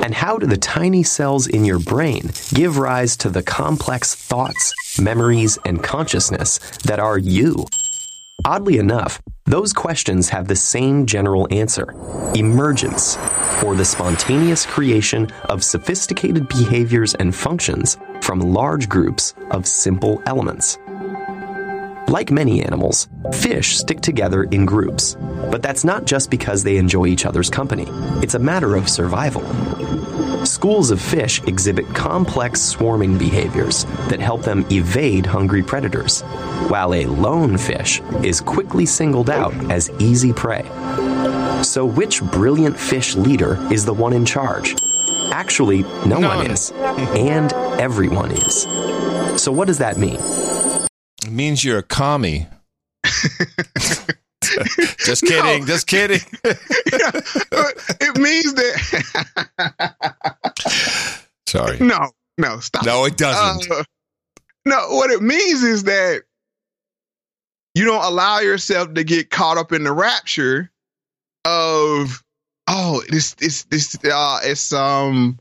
And 0.03 0.15
how 0.15 0.39
do 0.39 0.47
the 0.47 0.57
tiny 0.57 1.03
cells 1.03 1.45
in 1.45 1.64
your 1.64 1.80
brain 1.80 2.31
give 2.53 2.77
rise 2.77 3.15
to 3.18 3.30
the 3.30 3.43
complex 3.43 4.15
thoughts, 4.15 4.99
memories, 4.99 5.60
and 5.64 5.84
consciousness 5.84 6.57
that 6.85 6.99
are 6.99 7.19
you? 7.19 7.65
Oddly 8.45 8.80
enough, 8.80 9.22
those 9.45 9.73
questions 9.73 10.30
have 10.30 10.47
the 10.47 10.56
same 10.56 11.06
general 11.06 11.47
answer 11.52 11.93
emergence, 12.35 13.18
or 13.64 13.76
the 13.76 13.85
spontaneous 13.85 14.65
creation 14.65 15.27
of 15.49 15.64
sophisticated 15.64 16.47
behaviors 16.49 17.14
and 17.15 17.34
functions 17.34 17.97
from 18.22 18.39
large 18.39 18.89
groups 18.89 19.34
of 19.52 19.68
simple 19.68 20.22
elements. 20.26 20.77
Like 22.07 22.30
many 22.32 22.64
animals, 22.64 23.10
fish 23.34 23.77
stick 23.77 23.99
together 23.99 24.44
in 24.44 24.65
groups. 24.65 25.18
But 25.52 25.64
that's 25.64 25.84
not 25.84 26.06
just 26.06 26.30
because 26.30 26.64
they 26.64 26.77
enjoy 26.77 27.07
each 27.07 27.26
other's 27.26 27.49
company, 27.49 27.88
it's 28.22 28.36
a 28.36 28.40
matter 28.40 28.76
of 28.76 28.88
survival. 28.88 29.44
Schools 30.45 30.91
of 30.91 31.02
fish 31.02 31.41
exhibit 31.44 31.88
complex 31.95 32.61
swarming 32.61 33.18
behaviors 33.18 33.86
that 34.10 34.19
help 34.19 34.44
them 34.44 34.65
evade 34.72 35.26
hungry 35.26 35.64
predators, 35.64 36.22
while 36.69 36.94
a 36.94 37.06
lone 37.06 37.57
fish 37.57 38.02
is 38.23 38.40
quickly 38.40 38.86
singled 38.86 39.32
out 39.32 39.53
as 39.72 39.90
easy 39.99 40.32
prey. 40.32 40.64
So, 41.64 41.86
which 41.88 42.22
brilliant 42.22 42.80
fish 42.80 43.15
leader 43.15 43.57
is 43.73 43.84
the 43.84 43.94
one 43.94 44.14
in 44.14 44.26
charge? 44.26 44.76
Actually, 45.32 45.82
no 46.06 46.19
one 46.19 46.52
is, 46.52 46.72
and 46.72 47.52
everyone 47.80 48.32
is. 48.32 48.61
So, 49.41 49.52
what 49.52 49.65
does 49.65 49.80
that 49.80 49.98
mean? 49.98 50.19
It 51.26 51.31
means 51.31 51.64
you're 51.64 51.80
a 51.80 51.84
commie. 51.84 52.47
just 55.06 55.23
kidding. 55.26 55.65
Just 55.65 55.88
kidding. 55.88 56.22
it 56.43 58.18
means 58.18 58.53
that 58.53 59.56
Sorry. 61.47 61.77
no, 61.80 62.11
no, 62.38 62.60
stop. 62.60 62.85
No, 62.85 63.06
it 63.06 63.18
doesn't. 63.18 63.72
Uh, 63.72 63.84
no, 64.65 64.89
what 64.89 65.10
it 65.11 65.22
means 65.22 65.64
is 65.64 65.84
that 65.85 66.23
you 67.73 67.85
don't 67.85 68.03
allow 68.03 68.39
yourself 68.39 68.93
to 68.93 69.03
get 69.03 69.30
caught 69.30 69.57
up 69.57 69.72
in 69.72 69.84
the 69.84 69.91
rapture 69.91 70.72
of 71.43 72.23
oh 72.68 73.03
this 73.10 73.35
this 73.35 73.64
this 73.65 73.95
uh 74.03 74.39
it's 74.43 74.73
um 74.73 75.38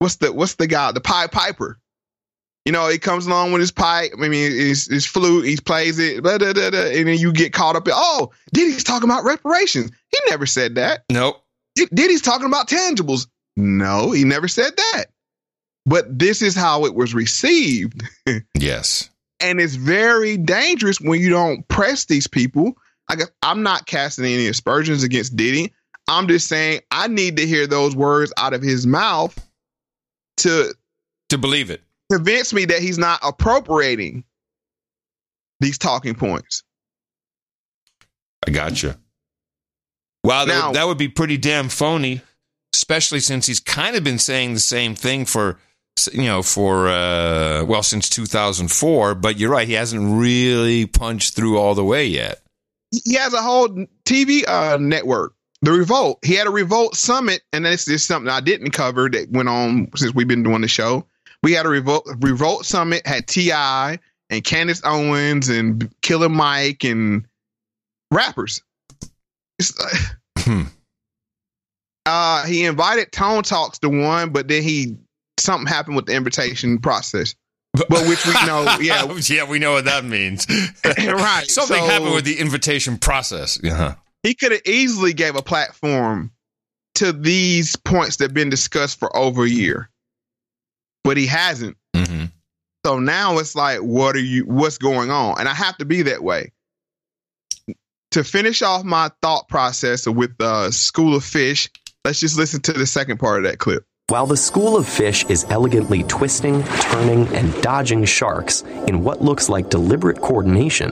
what's 0.00 0.16
the 0.16 0.32
what's 0.32 0.54
the 0.54 0.66
guy 0.66 0.90
the 0.92 1.00
Pied 1.00 1.30
Piper. 1.30 1.78
You 2.64 2.72
know, 2.72 2.88
he 2.88 2.98
comes 2.98 3.26
along 3.26 3.52
with 3.52 3.60
his 3.60 3.70
pipe. 3.70 4.12
I 4.14 4.28
mean, 4.28 4.50
his, 4.50 4.86
his 4.86 5.04
flute. 5.04 5.44
He 5.44 5.56
plays 5.56 5.98
it, 5.98 6.22
blah, 6.22 6.38
da, 6.38 6.52
da, 6.52 6.68
and 6.68 7.06
then 7.08 7.18
you 7.18 7.32
get 7.32 7.52
caught 7.52 7.76
up 7.76 7.86
in. 7.86 7.94
Oh, 7.94 8.30
Diddy's 8.54 8.84
talking 8.84 9.08
about 9.08 9.24
reparations. 9.24 9.90
He 10.08 10.18
never 10.30 10.46
said 10.46 10.76
that. 10.76 11.04
Nope. 11.10 11.42
Diddy's 11.92 12.22
talking 12.22 12.46
about 12.46 12.68
tangibles. 12.68 13.26
No, 13.56 14.12
he 14.12 14.24
never 14.24 14.48
said 14.48 14.76
that. 14.76 15.06
But 15.86 16.18
this 16.18 16.40
is 16.40 16.54
how 16.54 16.86
it 16.86 16.94
was 16.94 17.14
received. 17.14 18.02
yes. 18.58 19.10
And 19.40 19.60
it's 19.60 19.74
very 19.74 20.38
dangerous 20.38 21.00
when 21.00 21.20
you 21.20 21.28
don't 21.28 21.66
press 21.68 22.06
these 22.06 22.26
people. 22.26 22.74
I 23.08 23.16
guess 23.16 23.30
I'm 23.42 23.62
not 23.62 23.84
casting 23.86 24.24
any 24.24 24.46
aspersions 24.46 25.02
against 25.02 25.36
Diddy. 25.36 25.74
I'm 26.08 26.28
just 26.28 26.48
saying 26.48 26.80
I 26.90 27.08
need 27.08 27.36
to 27.36 27.46
hear 27.46 27.66
those 27.66 27.94
words 27.94 28.32
out 28.38 28.54
of 28.54 28.62
his 28.62 28.86
mouth 28.86 29.38
to 30.38 30.74
to 31.28 31.38
believe 31.38 31.70
it. 31.70 31.82
Convince 32.10 32.52
me 32.52 32.64
that 32.66 32.80
he's 32.82 32.98
not 32.98 33.20
appropriating 33.22 34.24
these 35.60 35.78
talking 35.78 36.14
points. 36.14 36.62
I 38.46 38.50
gotcha. 38.50 38.98
Wow, 40.22 40.44
that, 40.44 40.52
Now- 40.52 40.66
would, 40.68 40.76
that 40.76 40.86
would 40.86 40.98
be 40.98 41.08
pretty 41.08 41.36
damn 41.36 41.68
phony, 41.68 42.22
especially 42.74 43.20
since 43.20 43.46
he's 43.46 43.60
kind 43.60 43.96
of 43.96 44.04
been 44.04 44.18
saying 44.18 44.54
the 44.54 44.60
same 44.60 44.94
thing 44.94 45.24
for, 45.24 45.58
you 46.12 46.24
know, 46.24 46.42
for, 46.42 46.88
uh, 46.88 47.64
well, 47.64 47.82
since 47.82 48.08
2004. 48.08 49.14
But 49.14 49.38
you're 49.38 49.50
right, 49.50 49.66
he 49.68 49.74
hasn't 49.74 50.20
really 50.20 50.86
punched 50.86 51.34
through 51.34 51.58
all 51.58 51.74
the 51.74 51.84
way 51.84 52.06
yet. 52.06 52.40
He 53.04 53.14
has 53.14 53.34
a 53.34 53.42
whole 53.42 53.68
TV 54.04 54.46
uh, 54.46 54.76
network, 54.78 55.34
the 55.62 55.72
Revolt. 55.72 56.18
He 56.24 56.34
had 56.34 56.46
a 56.46 56.50
Revolt 56.50 56.94
summit, 56.94 57.42
and 57.52 57.64
this 57.64 57.88
is 57.88 58.04
something 58.04 58.30
I 58.30 58.40
didn't 58.40 58.70
cover 58.70 59.08
that 59.10 59.30
went 59.30 59.48
on 59.48 59.90
since 59.96 60.14
we've 60.14 60.28
been 60.28 60.42
doing 60.42 60.60
the 60.60 60.68
show. 60.68 61.06
We 61.44 61.52
had 61.52 61.66
a 61.66 61.68
Revolt 61.68 62.08
Revolt 62.20 62.64
summit, 62.64 63.06
had 63.06 63.28
T.I. 63.28 63.98
and 64.30 64.44
Candace 64.44 64.80
Owens 64.82 65.50
and 65.50 65.92
Killer 66.00 66.30
Mike 66.30 66.84
and 66.84 67.26
rappers. 68.10 68.62
It's 69.58 69.78
like, 69.78 70.66
uh, 72.06 72.46
he 72.46 72.64
invited 72.64 73.12
Tone 73.12 73.42
Talks 73.42 73.78
to 73.80 73.90
one, 73.90 74.30
but 74.30 74.48
then 74.48 74.62
he 74.62 74.96
something 75.38 75.66
happened 75.66 75.96
with 75.96 76.06
the 76.06 76.14
invitation 76.14 76.78
process. 76.78 77.34
But 77.88 78.06
which 78.06 78.24
we 78.24 78.32
know, 78.46 78.76
yeah, 78.80 79.12
yeah, 79.26 79.50
we 79.50 79.58
know 79.58 79.72
what 79.72 79.84
that 79.86 80.04
means. 80.04 80.46
right. 80.84 81.44
Something 81.50 81.76
so- 81.76 81.86
happened 81.86 82.14
with 82.14 82.24
the 82.24 82.38
invitation 82.38 82.96
process. 82.98 83.58
Uh-huh. 83.62 83.96
he 84.22 84.32
could 84.32 84.52
have 84.52 84.62
easily 84.64 85.12
gave 85.12 85.34
a 85.34 85.42
platform 85.42 86.30
to 86.94 87.12
these 87.12 87.74
points 87.74 88.16
that 88.16 88.26
have 88.26 88.34
been 88.34 88.48
discussed 88.48 89.00
for 89.00 89.14
over 89.16 89.42
a 89.42 89.48
year 89.48 89.90
but 91.04 91.16
he 91.16 91.26
hasn't 91.26 91.76
Mm-hmm. 91.94 92.24
so 92.84 92.98
now 92.98 93.38
it's 93.38 93.54
like 93.54 93.78
what 93.78 94.16
are 94.16 94.20
you 94.20 94.42
what's 94.46 94.78
going 94.78 95.10
on 95.12 95.38
and 95.38 95.48
i 95.48 95.54
have 95.54 95.76
to 95.78 95.84
be 95.84 96.02
that 96.02 96.24
way 96.24 96.50
to 98.10 98.24
finish 98.24 98.62
off 98.62 98.84
my 98.84 99.10
thought 99.22 99.48
process 99.48 100.06
with 100.08 100.32
uh, 100.40 100.70
school 100.72 101.14
of 101.14 101.22
fish 101.24 101.70
let's 102.04 102.18
just 102.20 102.36
listen 102.36 102.60
to 102.62 102.72
the 102.72 102.86
second 102.86 103.18
part 103.18 103.38
of 103.38 103.50
that 103.50 103.58
clip 103.58 103.84
While 104.08 104.26
the 104.26 104.36
school 104.36 104.76
of 104.76 104.88
fish 104.88 105.24
is 105.30 105.46
elegantly 105.48 106.02
twisting, 106.04 106.62
turning, 106.80 107.26
and 107.28 107.54
dodging 107.62 108.04
sharks 108.04 108.62
in 108.88 109.02
what 109.02 109.22
looks 109.22 109.48
like 109.48 109.70
deliberate 109.70 110.20
coordination, 110.20 110.90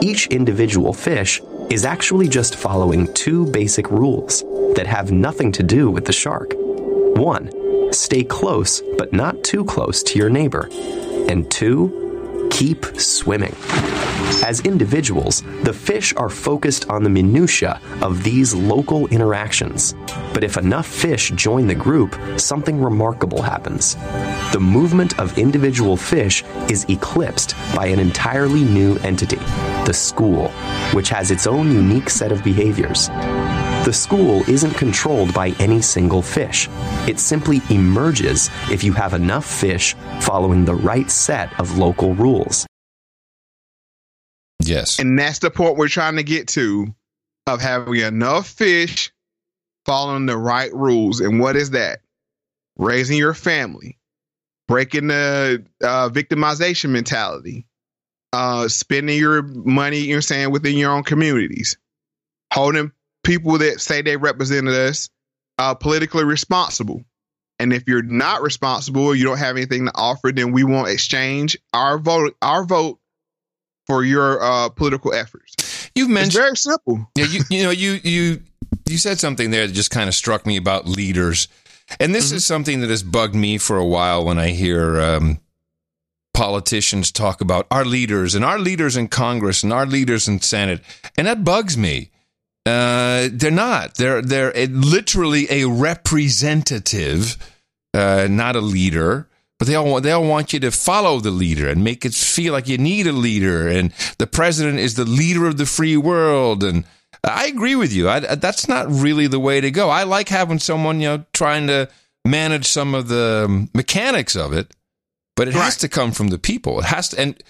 each 0.00 0.28
individual 0.28 0.92
fish 0.92 1.40
is 1.70 1.84
actually 1.84 2.28
just 2.28 2.54
following 2.54 3.12
two 3.14 3.46
basic 3.46 3.90
rules 3.90 4.42
that 4.76 4.86
have 4.86 5.10
nothing 5.10 5.50
to 5.52 5.62
do 5.64 5.90
with 5.90 6.04
the 6.04 6.12
shark. 6.12 6.52
One, 7.16 7.50
stay 7.94 8.24
close, 8.24 8.82
but 8.98 9.12
not 9.12 9.42
too 9.44 9.64
close 9.64 10.02
to 10.04 10.18
your 10.18 10.30
neighbor. 10.30 10.68
And 11.28 11.50
two, 11.50 12.48
keep 12.50 12.84
swimming. 13.00 13.54
As 14.44 14.60
individuals, 14.60 15.42
the 15.62 15.72
fish 15.72 16.12
are 16.16 16.28
focused 16.28 16.88
on 16.88 17.02
the 17.02 17.10
minutiae 17.10 17.80
of 18.00 18.24
these 18.24 18.54
local 18.54 19.06
interactions. 19.08 19.94
But 20.34 20.42
if 20.42 20.56
enough 20.56 20.86
fish 20.86 21.30
join 21.36 21.66
the 21.66 21.74
group, 21.74 22.16
something 22.38 22.80
remarkable 22.80 23.40
happens. 23.40 23.94
The 24.52 24.60
movement 24.60 25.18
of 25.18 25.38
individual 25.38 25.96
fish 25.96 26.42
is 26.68 26.84
eclipsed 26.88 27.54
by 27.74 27.86
an 27.86 27.98
entirely 27.98 28.64
new 28.64 28.96
entity, 28.98 29.40
the 29.86 29.94
school, 29.94 30.48
which 30.92 31.08
has 31.10 31.30
its 31.30 31.46
own 31.46 31.70
unique 31.72 32.10
set 32.10 32.32
of 32.32 32.42
behaviors. 32.42 33.08
The 33.84 33.92
school 33.92 34.48
isn't 34.48 34.74
controlled 34.74 35.34
by 35.34 35.48
any 35.58 35.82
single 35.82 36.22
fish. 36.22 36.68
It 37.08 37.18
simply 37.18 37.60
emerges 37.68 38.48
if 38.70 38.84
you 38.84 38.92
have 38.92 39.12
enough 39.12 39.44
fish 39.44 39.96
following 40.20 40.64
the 40.64 40.74
right 40.74 41.10
set 41.10 41.58
of 41.58 41.78
local 41.78 42.14
rules. 42.14 42.64
Yes. 44.64 45.00
and 45.00 45.18
that's 45.18 45.40
the 45.40 45.50
point 45.50 45.76
we're 45.76 45.88
trying 45.88 46.14
to 46.14 46.22
get 46.22 46.46
to 46.48 46.94
of 47.48 47.60
having 47.60 47.96
enough 47.96 48.46
fish 48.46 49.12
following 49.84 50.26
the 50.26 50.38
right 50.38 50.72
rules 50.72 51.20
and 51.20 51.40
what 51.40 51.56
is 51.56 51.70
that 51.70 52.00
raising 52.76 53.18
your 53.18 53.34
family 53.34 53.98
breaking 54.68 55.08
the 55.08 55.64
uh, 55.82 56.08
victimization 56.10 56.90
mentality 56.90 57.66
uh, 58.32 58.68
spending 58.68 59.18
your 59.18 59.42
money 59.42 59.98
you're 59.98 60.20
saying 60.20 60.52
within 60.52 60.76
your 60.76 60.92
own 60.92 61.02
communities 61.02 61.76
holding 62.52 62.92
people 63.24 63.58
that 63.58 63.80
say 63.80 64.02
they 64.02 64.16
represented 64.16 64.74
us 64.74 65.08
uh, 65.58 65.74
politically 65.74 66.24
responsible 66.24 67.04
and 67.58 67.72
if 67.72 67.84
you're 67.86 68.02
not 68.02 68.42
responsible 68.42 69.14
you 69.14 69.24
don't 69.24 69.38
have 69.38 69.56
anything 69.56 69.86
to 69.86 69.92
offer 69.94 70.32
then 70.32 70.52
we 70.52 70.64
won't 70.64 70.88
exchange 70.88 71.56
our 71.72 71.98
vote 71.98 72.36
our 72.42 72.64
vote 72.64 72.98
for 73.86 74.04
your 74.04 74.42
uh, 74.42 74.68
political 74.70 75.12
efforts. 75.12 75.90
You've 75.94 76.10
mentioned 76.10 76.42
very 76.42 76.56
simple. 76.56 77.06
Yeah, 77.16 77.26
you 77.26 77.40
you 77.50 77.62
know 77.62 77.70
you 77.70 78.00
you 78.02 78.42
you 78.86 78.98
said 78.98 79.18
something 79.18 79.50
there 79.50 79.66
that 79.66 79.72
just 79.72 79.90
kind 79.90 80.08
of 80.08 80.14
struck 80.14 80.46
me 80.46 80.56
about 80.56 80.86
leaders, 80.86 81.48
and 82.00 82.14
this 82.14 82.32
is 82.32 82.44
something 82.44 82.80
that 82.80 82.90
has 82.90 83.02
bugged 83.02 83.34
me 83.34 83.58
for 83.58 83.76
a 83.76 83.86
while 83.86 84.24
when 84.24 84.38
I 84.38 84.48
hear 84.48 85.00
um, 85.00 85.40
politicians 86.32 87.12
talk 87.12 87.40
about 87.40 87.66
our 87.70 87.84
leaders 87.84 88.34
and 88.34 88.44
our 88.44 88.58
leaders 88.58 88.96
in 88.96 89.08
Congress 89.08 89.62
and 89.62 89.72
our 89.72 89.86
leaders 89.86 90.28
in 90.28 90.40
Senate, 90.40 90.80
and 91.16 91.26
that 91.26 91.44
bugs 91.44 91.76
me. 91.76 92.10
Uh, 92.64 93.28
they're 93.32 93.50
not. 93.50 93.94
They're 93.94 94.22
they're 94.22 94.52
a, 94.56 94.66
literally 94.66 95.46
a 95.50 95.66
representative, 95.66 97.36
uh, 97.94 98.28
not 98.30 98.56
a 98.56 98.60
leader. 98.60 99.28
But 99.58 99.68
they 99.68 99.76
all 99.76 99.86
want, 99.86 100.02
they 100.02 100.10
all 100.10 100.26
want 100.26 100.52
you 100.52 100.58
to 100.58 100.72
follow 100.72 101.20
the 101.20 101.30
leader 101.30 101.68
and 101.68 101.84
make 101.84 102.04
it 102.04 102.14
feel 102.14 102.52
like 102.52 102.66
you 102.66 102.78
need 102.78 103.06
a 103.06 103.12
leader, 103.12 103.68
and 103.68 103.92
the 104.18 104.26
president 104.26 104.80
is 104.80 104.94
the 104.94 105.04
leader 105.04 105.46
of 105.46 105.56
the 105.56 105.66
free 105.66 105.96
world. 105.96 106.64
And 106.64 106.82
I 107.22 107.46
agree 107.46 107.76
with 107.76 107.92
you. 107.92 108.08
I, 108.08 108.18
that's 108.18 108.66
not 108.66 108.90
really 108.90 109.28
the 109.28 109.38
way 109.38 109.60
to 109.60 109.70
go. 109.70 109.88
I 109.88 110.02
like 110.02 110.28
having 110.28 110.58
someone 110.58 111.00
you 111.00 111.08
know 111.08 111.24
trying 111.32 111.68
to 111.68 111.88
manage 112.24 112.66
some 112.66 112.92
of 112.94 113.06
the 113.06 113.68
mechanics 113.72 114.34
of 114.34 114.52
it, 114.52 114.74
but 115.36 115.46
it 115.46 115.54
has 115.54 115.76
to 115.78 115.88
come 115.88 116.10
from 116.10 116.28
the 116.28 116.38
people. 116.38 116.80
It 116.80 116.86
has 116.86 117.10
to, 117.10 117.20
and 117.20 117.42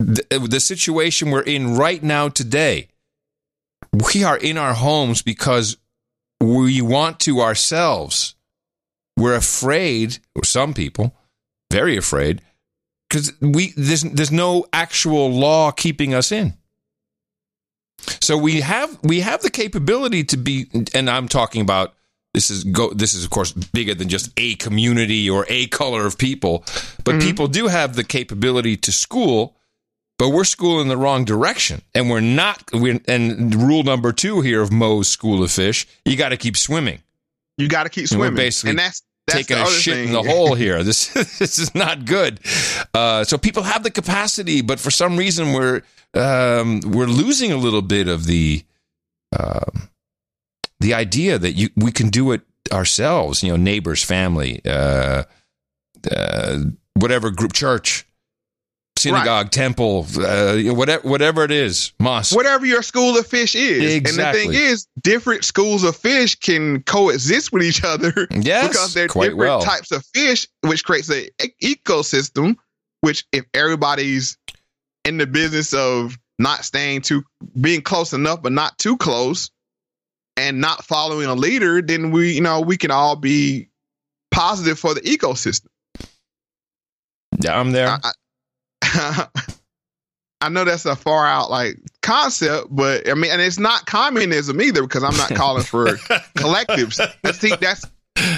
the, 0.00 0.24
the 0.48 0.60
situation 0.60 1.30
we're 1.30 1.42
in 1.42 1.76
right 1.76 2.02
now 2.02 2.28
today, 2.28 2.88
we 3.92 4.24
are 4.24 4.36
in 4.36 4.58
our 4.58 4.74
homes 4.74 5.22
because 5.22 5.76
we 6.40 6.80
want 6.80 7.20
to 7.20 7.40
ourselves. 7.40 8.34
We're 9.16 9.34
afraid, 9.34 10.18
or 10.34 10.44
some 10.44 10.72
people, 10.72 11.14
very 11.70 11.96
afraid, 11.96 12.40
because 13.08 13.32
we 13.40 13.72
there's 13.76 14.02
there's 14.02 14.32
no 14.32 14.66
actual 14.72 15.30
law 15.30 15.70
keeping 15.72 16.14
us 16.14 16.32
in. 16.32 16.54
So 18.20 18.36
we 18.38 18.60
have 18.60 18.98
we 19.02 19.20
have 19.20 19.42
the 19.42 19.50
capability 19.50 20.24
to 20.24 20.36
be, 20.36 20.70
and 20.94 21.10
I'm 21.10 21.28
talking 21.28 21.60
about 21.60 21.94
this 22.32 22.50
is 22.50 22.64
go 22.64 22.90
this 22.92 23.14
is 23.14 23.24
of 23.24 23.30
course 23.30 23.52
bigger 23.52 23.94
than 23.94 24.08
just 24.08 24.30
a 24.36 24.54
community 24.54 25.28
or 25.28 25.44
a 25.48 25.66
color 25.66 26.06
of 26.06 26.16
people, 26.16 26.64
but 27.04 27.16
mm-hmm. 27.16 27.20
people 27.20 27.48
do 27.48 27.66
have 27.66 27.96
the 27.96 28.04
capability 28.04 28.76
to 28.78 28.92
school, 28.92 29.56
but 30.20 30.28
we're 30.28 30.44
schooling 30.44 30.82
in 30.82 30.88
the 30.88 30.98
wrong 30.98 31.24
direction, 31.24 31.80
and 31.94 32.10
we're 32.10 32.20
not. 32.20 32.62
We're, 32.74 33.00
and 33.08 33.54
rule 33.54 33.82
number 33.84 34.12
two 34.12 34.42
here 34.42 34.60
of 34.60 34.70
Moe's 34.70 35.08
School 35.08 35.42
of 35.42 35.50
Fish, 35.50 35.86
you 36.04 36.14
got 36.14 36.28
to 36.28 36.36
keep 36.36 36.58
swimming. 36.58 37.00
You 37.56 37.68
got 37.68 37.84
to 37.84 37.88
keep 37.88 38.10
And 38.10 38.20
we're 38.20 38.26
swimming, 38.26 38.36
basically 38.36 38.70
and 38.70 38.78
that's 38.80 39.02
that's 39.26 39.38
taking 39.38 39.56
a 39.56 39.66
shit 39.66 39.94
thing. 39.94 40.08
in 40.08 40.12
the 40.12 40.22
hole 40.22 40.54
here. 40.54 40.84
This 40.84 41.08
this 41.14 41.58
is 41.58 41.74
not 41.74 42.04
good. 42.04 42.38
Uh, 42.92 43.24
so 43.24 43.38
people 43.38 43.62
have 43.62 43.82
the 43.82 43.90
capacity, 43.90 44.60
but 44.60 44.78
for 44.78 44.90
some 44.90 45.16
reason 45.16 45.54
we're 45.54 45.80
um, 46.12 46.80
we're 46.84 47.06
losing 47.06 47.50
a 47.50 47.56
little 47.56 47.80
bit 47.80 48.06
of 48.06 48.26
the 48.26 48.62
um 49.38 49.88
the 50.80 50.92
idea 50.92 51.38
that 51.38 51.52
you 51.52 51.70
we 51.76 51.92
can 51.92 52.10
do 52.10 52.32
it 52.32 52.42
ourselves. 52.70 53.42
You 53.42 53.52
know, 53.52 53.56
neighbors, 53.56 54.04
family, 54.04 54.60
uh, 54.66 55.24
uh, 56.14 56.58
whatever 56.92 57.30
group, 57.30 57.54
church, 57.54 58.04
synagogue, 59.00 59.50
temple, 59.50 60.06
uh, 60.18 60.58
whatever 60.74 61.08
whatever 61.08 61.44
it 61.44 61.50
is, 61.50 61.92
mosque. 61.98 62.34
Whatever 62.34 62.66
your 62.66 62.82
school 62.82 63.16
of 63.18 63.26
fish 63.26 63.54
is, 63.54 63.94
Exactly. 63.94 64.22
and 64.22 64.34
the 64.34 64.38
thing 64.38 64.52
is, 64.70 64.86
different 65.00 65.44
schools 65.44 65.84
of 65.84 65.96
fish 65.96 66.36
can 66.36 66.82
coexist 66.82 67.52
with 67.52 67.62
each 67.62 67.82
other. 67.84 68.12
Yes, 68.40 68.68
because 68.68 68.94
they're 68.94 69.06
different 69.06 69.36
well. 69.36 69.60
types 69.62 69.90
of 69.92 70.04
fish, 70.14 70.46
which 70.62 70.84
creates 70.84 71.10
a 71.10 71.26
e- 71.44 71.76
ecosystem. 71.76 72.56
Which, 73.02 73.24
if 73.32 73.44
everybody's 73.54 74.36
in 75.04 75.16
the 75.16 75.26
business 75.26 75.72
of 75.72 76.18
not 76.38 76.64
staying 76.64 77.02
too, 77.02 77.22
being 77.60 77.80
close 77.82 78.12
enough 78.12 78.42
but 78.42 78.52
not 78.52 78.78
too 78.78 78.96
close, 78.98 79.50
and 80.36 80.60
not 80.60 80.84
following 80.84 81.26
a 81.26 81.34
leader, 81.34 81.82
then 81.82 82.10
we, 82.12 82.32
you 82.32 82.40
know, 82.40 82.60
we 82.60 82.76
can 82.76 82.90
all 82.90 83.16
be 83.16 83.68
positive 84.30 84.78
for 84.78 84.94
the 84.94 85.00
ecosystem. 85.02 85.66
Yeah, 87.42 87.58
I'm 87.58 87.72
there. 87.72 87.88
I 87.88 88.12
know 90.50 90.64
that's 90.64 90.84
a 90.84 90.96
far 90.96 91.26
out 91.26 91.50
like 91.50 91.78
concept, 92.02 92.68
but 92.70 93.08
I 93.08 93.14
mean, 93.14 93.30
and 93.30 93.40
it's 93.40 93.58
not 93.58 93.86
communism 93.86 94.60
either 94.60 94.82
because 94.82 95.04
I'm 95.04 95.16
not 95.16 95.34
calling 95.34 95.62
for 95.62 95.86
collectives. 96.36 96.96
That's 97.22 97.38
see, 97.38 97.54
that's 97.60 97.84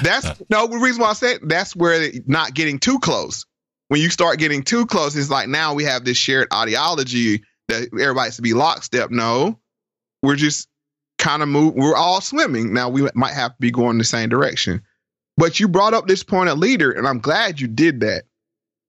that's 0.03 0.43
no 0.51 0.67
the 0.67 0.79
reason 0.79 1.03
why 1.03 1.11
I 1.11 1.15
said 1.15 1.41
that's 1.43 1.75
where 1.75 2.13
not 2.27 2.55
getting 2.55 2.79
too 2.79 2.99
close. 2.99 3.47
When 3.89 4.01
you 4.01 4.11
start 4.11 4.39
getting 4.39 4.63
too 4.63 4.87
close, 4.87 5.17
it's 5.17 5.31
like 5.31 5.49
now 5.49 5.75
we 5.75 5.85
have 5.85 6.05
this 6.05 6.17
shared 6.17 6.49
ideology 6.53 7.43
that 7.69 7.89
everybody's 7.93 8.37
to 8.37 8.43
be 8.43 8.55
lockstep. 8.55 9.11
No, 9.11 9.59
we're 10.23 10.37
just 10.37 10.69
kind 11.19 11.43
of 11.43 11.49
move. 11.49 11.75
We're 11.75 11.97
all 11.97 12.21
swimming 12.21 12.73
now. 12.73 12.89
We 12.89 13.09
might 13.15 13.35
have 13.35 13.53
to 13.53 13.61
be 13.61 13.71
going 13.71 13.99
the 13.99 14.05
same 14.05 14.29
direction. 14.29 14.83
But 15.37 15.61
you 15.61 15.69
brought 15.69 15.95
up 15.95 16.07
this 16.07 16.23
point 16.23 16.51
of 16.51 16.59
leader, 16.59 16.91
and 16.91 17.07
I'm 17.07 17.19
glad 17.19 17.61
you 17.61 17.69
did 17.69 18.01
that 18.01 18.25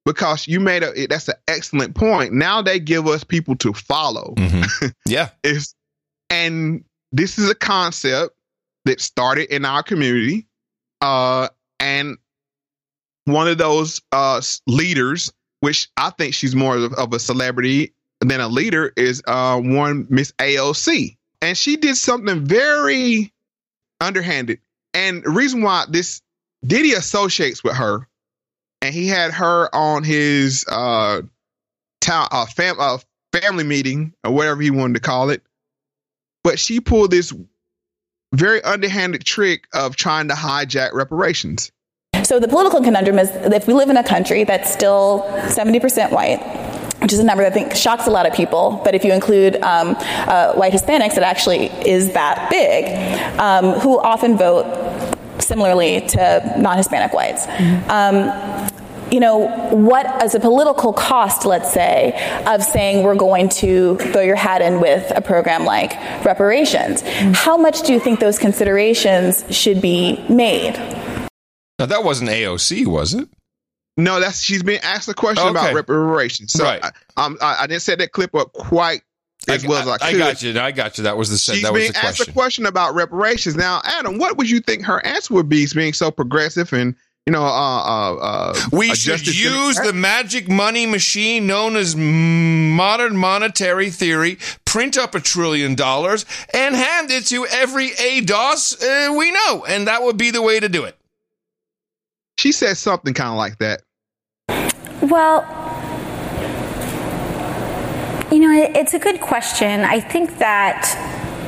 because 0.05 0.47
you 0.47 0.59
made 0.59 0.83
a 0.83 1.07
that's 1.07 1.27
an 1.27 1.35
excellent 1.47 1.95
point. 1.95 2.33
Now 2.33 2.61
they 2.61 2.79
give 2.79 3.07
us 3.07 3.23
people 3.23 3.55
to 3.57 3.73
follow. 3.73 4.33
yeah. 5.05 5.29
It's, 5.43 5.75
and 6.29 6.83
this 7.11 7.37
is 7.37 7.49
a 7.49 7.55
concept 7.55 8.35
that 8.85 8.99
started 8.99 9.53
in 9.53 9.65
our 9.65 9.83
community. 9.83 10.47
Uh, 11.01 11.49
and 11.79 12.17
one 13.25 13.47
of 13.47 13.57
those 13.57 14.01
uh, 14.11 14.41
leaders, 14.67 15.31
which 15.61 15.89
I 15.97 16.09
think 16.11 16.33
she's 16.33 16.55
more 16.55 16.75
of, 16.75 16.93
of 16.93 17.13
a 17.13 17.19
celebrity 17.19 17.93
than 18.19 18.41
a 18.41 18.47
leader, 18.47 18.91
is 18.97 19.21
uh, 19.27 19.59
one 19.59 20.07
Miss 20.09 20.31
AOC. 20.33 21.17
And 21.41 21.57
she 21.57 21.75
did 21.75 21.97
something 21.97 22.45
very 22.45 23.33
underhanded. 23.99 24.59
And 24.93 25.23
the 25.23 25.29
reason 25.29 25.61
why 25.61 25.85
this 25.89 26.21
Diddy 26.65 26.93
associates 26.93 27.63
with 27.63 27.75
her, 27.75 28.07
and 28.83 28.93
he 28.93 29.07
had 29.07 29.31
her 29.31 29.73
on 29.73 30.03
his 30.03 30.65
uh, 30.67 31.21
town 32.01 32.27
uh, 32.31 32.45
fam- 32.45 32.79
uh, 32.79 32.97
family 33.31 33.63
meeting 33.63 34.13
or 34.25 34.31
whatever 34.31 34.61
he 34.61 34.71
wanted 34.71 34.95
to 34.95 34.99
call 34.99 35.29
it. 35.29 35.41
But 36.43 36.59
she 36.59 36.81
pulled 36.81 37.09
this 37.09 37.33
very 38.33 38.61
underhanded 38.61 39.23
trick 39.23 39.67
of 39.73 39.95
trying 39.95 40.27
to 40.27 40.33
hijack 40.33 40.91
reparations. 40.91 41.71
So 42.23 42.41
the 42.41 42.49
political 42.49 42.81
conundrum 42.81 43.19
is 43.19 43.29
if 43.31 43.67
we 43.67 43.73
live 43.73 43.89
in 43.89 43.95
a 43.95 44.03
country 44.03 44.43
that's 44.43 44.71
still 44.71 45.23
70% 45.47 46.11
white, 46.11 46.41
which 47.01 47.13
is 47.13 47.19
a 47.19 47.23
number 47.23 47.43
that 47.43 47.53
I 47.53 47.55
think 47.55 47.75
shocks 47.75 48.05
a 48.05 48.11
lot 48.11 48.25
of 48.25 48.33
people, 48.33 48.81
but 48.83 48.95
if 48.95 49.05
you 49.05 49.13
include 49.13 49.55
um, 49.57 49.95
uh, 49.97 50.53
white 50.55 50.73
Hispanics, 50.73 51.15
it 51.15 51.23
actually 51.23 51.67
is 51.67 52.13
that 52.13 52.49
big, 52.49 53.39
um, 53.39 53.79
who 53.79 53.97
often 53.97 54.37
vote 54.37 54.65
similarly 55.39 56.01
to 56.01 56.55
non-Hispanic 56.57 57.13
whites. 57.13 57.47
Um, 57.89 58.69
you 59.13 59.19
know, 59.19 59.47
what 59.69 60.07
as 60.23 60.33
a 60.33 60.39
political 60.39 60.91
cost, 60.91 61.45
let's 61.45 61.71
say, 61.71 62.13
of 62.47 62.63
saying 62.63 63.03
we're 63.03 63.13
going 63.13 63.47
to 63.47 63.95
throw 63.97 64.21
your 64.21 64.35
hat 64.35 64.59
in 64.59 64.81
with 64.81 65.11
a 65.15 65.21
program 65.21 65.65
like 65.65 65.93
reparations, 66.25 67.03
how 67.37 67.55
much 67.55 67.83
do 67.83 67.93
you 67.93 67.99
think 67.99 68.19
those 68.19 68.39
considerations 68.39 69.45
should 69.55 69.79
be 69.83 70.19
made? 70.29 70.73
Now 71.77 71.85
that 71.85 72.03
wasn't 72.03 72.31
AOC, 72.31 72.87
was 72.87 73.13
it? 73.13 73.29
No, 73.97 74.19
that's 74.19 74.41
she's 74.41 74.63
being 74.63 74.79
asked 74.81 75.07
a 75.07 75.13
question 75.13 75.47
about 75.47 75.75
reparations. 75.75 76.53
So 76.53 76.63
Right. 76.63 76.83
I, 76.83 76.91
um, 77.23 77.37
I, 77.39 77.57
I 77.61 77.67
didn't 77.67 77.83
set 77.83 77.99
that 77.99 78.13
clip 78.13 78.33
up 78.33 78.51
quite 78.53 79.03
as 79.47 79.63
well 79.63 79.87
as 79.87 80.01
I 80.01 80.11
could. 80.11 80.21
I 80.21 80.25
got 80.31 80.41
you. 80.41 80.59
I 80.59 80.71
got 80.71 80.97
you. 80.97 81.03
That 81.03 81.17
was 81.17 81.29
the 81.29 81.37
She's 81.37 81.61
that 81.61 81.71
was 81.71 81.81
being 81.81 81.91
the 81.91 81.99
asked 81.99 82.17
question. 82.17 82.31
a 82.31 82.33
question 82.33 82.65
about 82.65 82.95
reparations. 82.95 83.55
Now, 83.55 83.81
Adam, 83.83 84.17
what 84.17 84.37
would 84.37 84.49
you 84.49 84.59
think 84.59 84.85
her 84.85 85.05
answer 85.05 85.35
would 85.35 85.49
be? 85.49 85.67
Being 85.75 85.93
so 85.93 86.09
progressive 86.09 86.73
and 86.73 86.95
you 87.25 87.31
know, 87.31 87.43
uh, 87.43 87.45
uh, 87.47 88.15
uh, 88.15 88.53
We 88.73 88.93
should 88.95 89.25
use 89.25 89.77
the 89.77 89.93
magic 89.93 90.49
money 90.49 90.85
machine 90.85 91.47
known 91.47 91.77
as 91.77 91.95
modern 91.95 93.15
monetary 93.15 93.89
theory, 93.91 94.39
print 94.65 94.97
up 94.97 95.15
a 95.15 95.21
trillion 95.21 95.75
dollars, 95.75 96.25
and 96.53 96.75
hand 96.75 97.11
it 97.11 97.25
to 97.27 97.45
every 97.47 97.91
ADOS 97.91 98.83
uh, 98.83 99.13
we 99.13 99.31
know. 99.31 99.63
And 99.65 99.87
that 99.87 100.03
would 100.03 100.17
be 100.17 100.31
the 100.31 100.41
way 100.41 100.59
to 100.59 100.67
do 100.67 100.83
it. 100.83 100.97
She 102.37 102.51
said 102.51 102.75
something 102.75 103.13
kind 103.13 103.29
of 103.29 103.37
like 103.37 103.57
that. 103.59 103.83
Well, 105.01 105.43
you 108.31 108.39
know, 108.39 108.51
it's 108.75 108.93
a 108.93 108.99
good 108.99 109.21
question. 109.21 109.81
I 109.81 110.01
think 110.01 110.39
that 110.39 110.85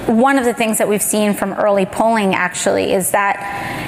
one 0.07 0.38
of 0.38 0.45
the 0.45 0.53
things 0.53 0.77
that 0.77 0.88
we've 0.88 1.02
seen 1.02 1.34
from 1.34 1.52
early 1.53 1.85
polling 1.85 2.35
actually 2.35 2.93
is 2.93 3.11
that 3.11 3.84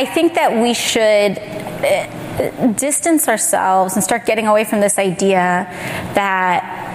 I, 0.00 0.06
think 0.06 0.34
that 0.34 0.62
we 0.62 0.72
should 0.72 1.38
uh, 1.38 2.72
distance 2.72 3.28
ourselves 3.28 3.94
and 3.94 4.02
start 4.02 4.24
getting 4.24 4.46
away 4.46 4.64
from 4.64 4.80
this 4.80 4.98
idea 4.98 5.66
that 6.14 6.88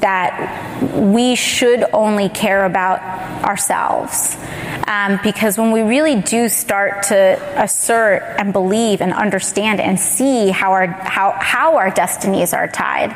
that 0.00 0.94
we 0.94 1.34
should 1.34 1.84
only 1.92 2.28
care 2.28 2.64
about 2.64 3.00
ourselves. 3.44 4.36
Um, 4.86 5.18
because 5.22 5.58
when 5.58 5.70
we 5.72 5.80
really 5.82 6.20
do 6.20 6.48
start 6.48 7.04
to 7.04 7.62
assert 7.62 8.22
and 8.38 8.52
believe 8.52 9.00
and 9.00 9.12
understand 9.12 9.80
and 9.80 9.98
see 9.98 10.50
how 10.50 10.72
our 10.72 10.86
how 10.86 11.36
how 11.40 11.76
our 11.76 11.90
destinies 11.90 12.52
are 12.52 12.68
tied, 12.68 13.10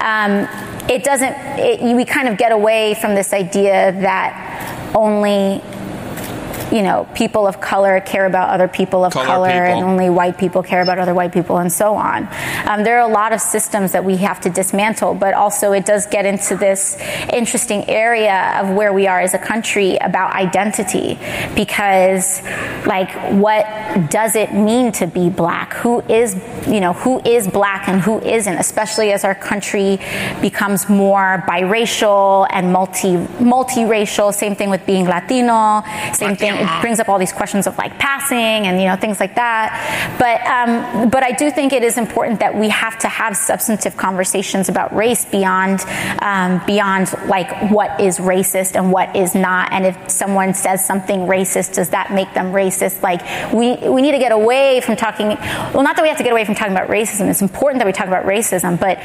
um, 0.00 0.48
it 0.88 1.02
doesn't. 1.02 1.34
It, 1.58 1.96
we 1.96 2.04
kind 2.04 2.28
of 2.28 2.36
get 2.38 2.52
away 2.52 2.94
from 2.94 3.14
this 3.14 3.32
idea 3.32 3.92
that 3.92 4.92
only 4.94 5.60
you 6.74 6.82
know 6.82 7.06
people 7.14 7.46
of 7.46 7.60
color 7.60 8.00
care 8.00 8.26
about 8.26 8.50
other 8.50 8.66
people 8.66 9.04
of 9.04 9.12
Color 9.12 9.26
color, 9.26 9.48
people. 9.48 9.64
and 9.64 9.84
only 9.84 10.10
white 10.10 10.36
people 10.36 10.60
care 10.62 10.82
about 10.82 10.98
other 10.98 11.14
white 11.14 11.32
people 11.32 11.58
and 11.58 11.72
so 11.72 11.94
on. 11.94 12.28
Um, 12.66 12.82
there 12.82 12.98
are 12.98 13.08
a 13.08 13.12
lot 13.12 13.32
of 13.32 13.40
systems 13.40 13.92
that 13.92 14.04
we 14.04 14.16
have 14.16 14.40
to 14.40 14.50
dismantle, 14.50 15.14
but 15.14 15.34
also 15.34 15.70
it 15.70 15.86
does 15.86 16.06
get 16.06 16.26
into 16.26 16.56
this 16.56 16.98
interesting 17.32 17.88
area 17.88 18.58
of 18.60 18.74
where 18.74 18.92
we 18.92 19.06
are 19.06 19.20
as 19.20 19.34
a 19.34 19.38
country 19.38 19.96
about 19.98 20.34
identity 20.34 21.16
because 21.54 22.42
like 22.86 23.12
what 23.40 23.64
does 24.10 24.34
it 24.34 24.52
mean 24.52 24.90
to 24.92 25.06
be 25.06 25.30
black? 25.30 25.74
Who 25.74 26.00
is 26.08 26.34
you 26.66 26.80
know 26.80 26.92
who 26.92 27.20
is 27.24 27.46
black 27.46 27.88
and 27.88 28.00
who 28.00 28.20
isn't, 28.20 28.56
especially 28.56 29.12
as 29.12 29.22
our 29.22 29.36
country 29.36 30.00
becomes 30.40 30.88
more 30.88 31.44
biracial 31.46 32.48
and 32.50 32.72
multi 32.72 33.14
multiracial. 33.38 34.34
Same 34.34 34.56
thing 34.56 34.70
with 34.70 34.84
being 34.86 35.04
Latino. 35.04 35.84
Same 36.12 36.34
thing. 36.34 36.63
It 36.64 36.80
brings 36.80 37.00
up 37.00 37.08
all 37.08 37.18
these 37.18 37.32
questions 37.32 37.66
of 37.66 37.76
like 37.78 37.98
passing 37.98 38.66
and 38.66 38.80
you 38.80 38.86
know 38.86 38.96
things 38.96 39.20
like 39.20 39.34
that. 39.36 40.16
But 40.18 40.40
um, 40.46 41.10
but 41.10 41.22
I 41.22 41.32
do 41.32 41.50
think 41.50 41.72
it 41.72 41.82
is 41.82 41.98
important 41.98 42.40
that 42.40 42.54
we 42.54 42.68
have 42.70 42.98
to 43.00 43.08
have 43.08 43.36
substantive 43.36 43.96
conversations 43.96 44.68
about 44.68 44.94
race 44.94 45.24
beyond 45.24 45.84
um, 46.20 46.62
beyond 46.66 47.14
like 47.26 47.70
what 47.70 48.00
is 48.00 48.18
racist 48.18 48.76
and 48.76 48.92
what 48.92 49.14
is 49.14 49.34
not. 49.34 49.72
And 49.72 49.86
if 49.86 50.10
someone 50.10 50.54
says 50.54 50.84
something 50.84 51.20
racist, 51.20 51.74
does 51.74 51.90
that 51.90 52.12
make 52.12 52.32
them 52.34 52.52
racist? 52.52 53.02
Like 53.02 53.22
we 53.52 53.76
we 53.88 54.02
need 54.02 54.12
to 54.12 54.18
get 54.18 54.32
away 54.32 54.80
from 54.80 54.96
talking. 54.96 55.28
Well, 55.28 55.82
not 55.82 55.96
that 55.96 56.02
we 56.02 56.08
have 56.08 56.18
to 56.18 56.24
get 56.24 56.32
away 56.32 56.44
from 56.44 56.54
talking 56.54 56.72
about 56.72 56.88
racism. 56.88 57.28
It's 57.28 57.42
important 57.42 57.80
that 57.80 57.86
we 57.86 57.92
talk 57.92 58.06
about 58.06 58.24
racism, 58.24 58.78
but 58.78 58.98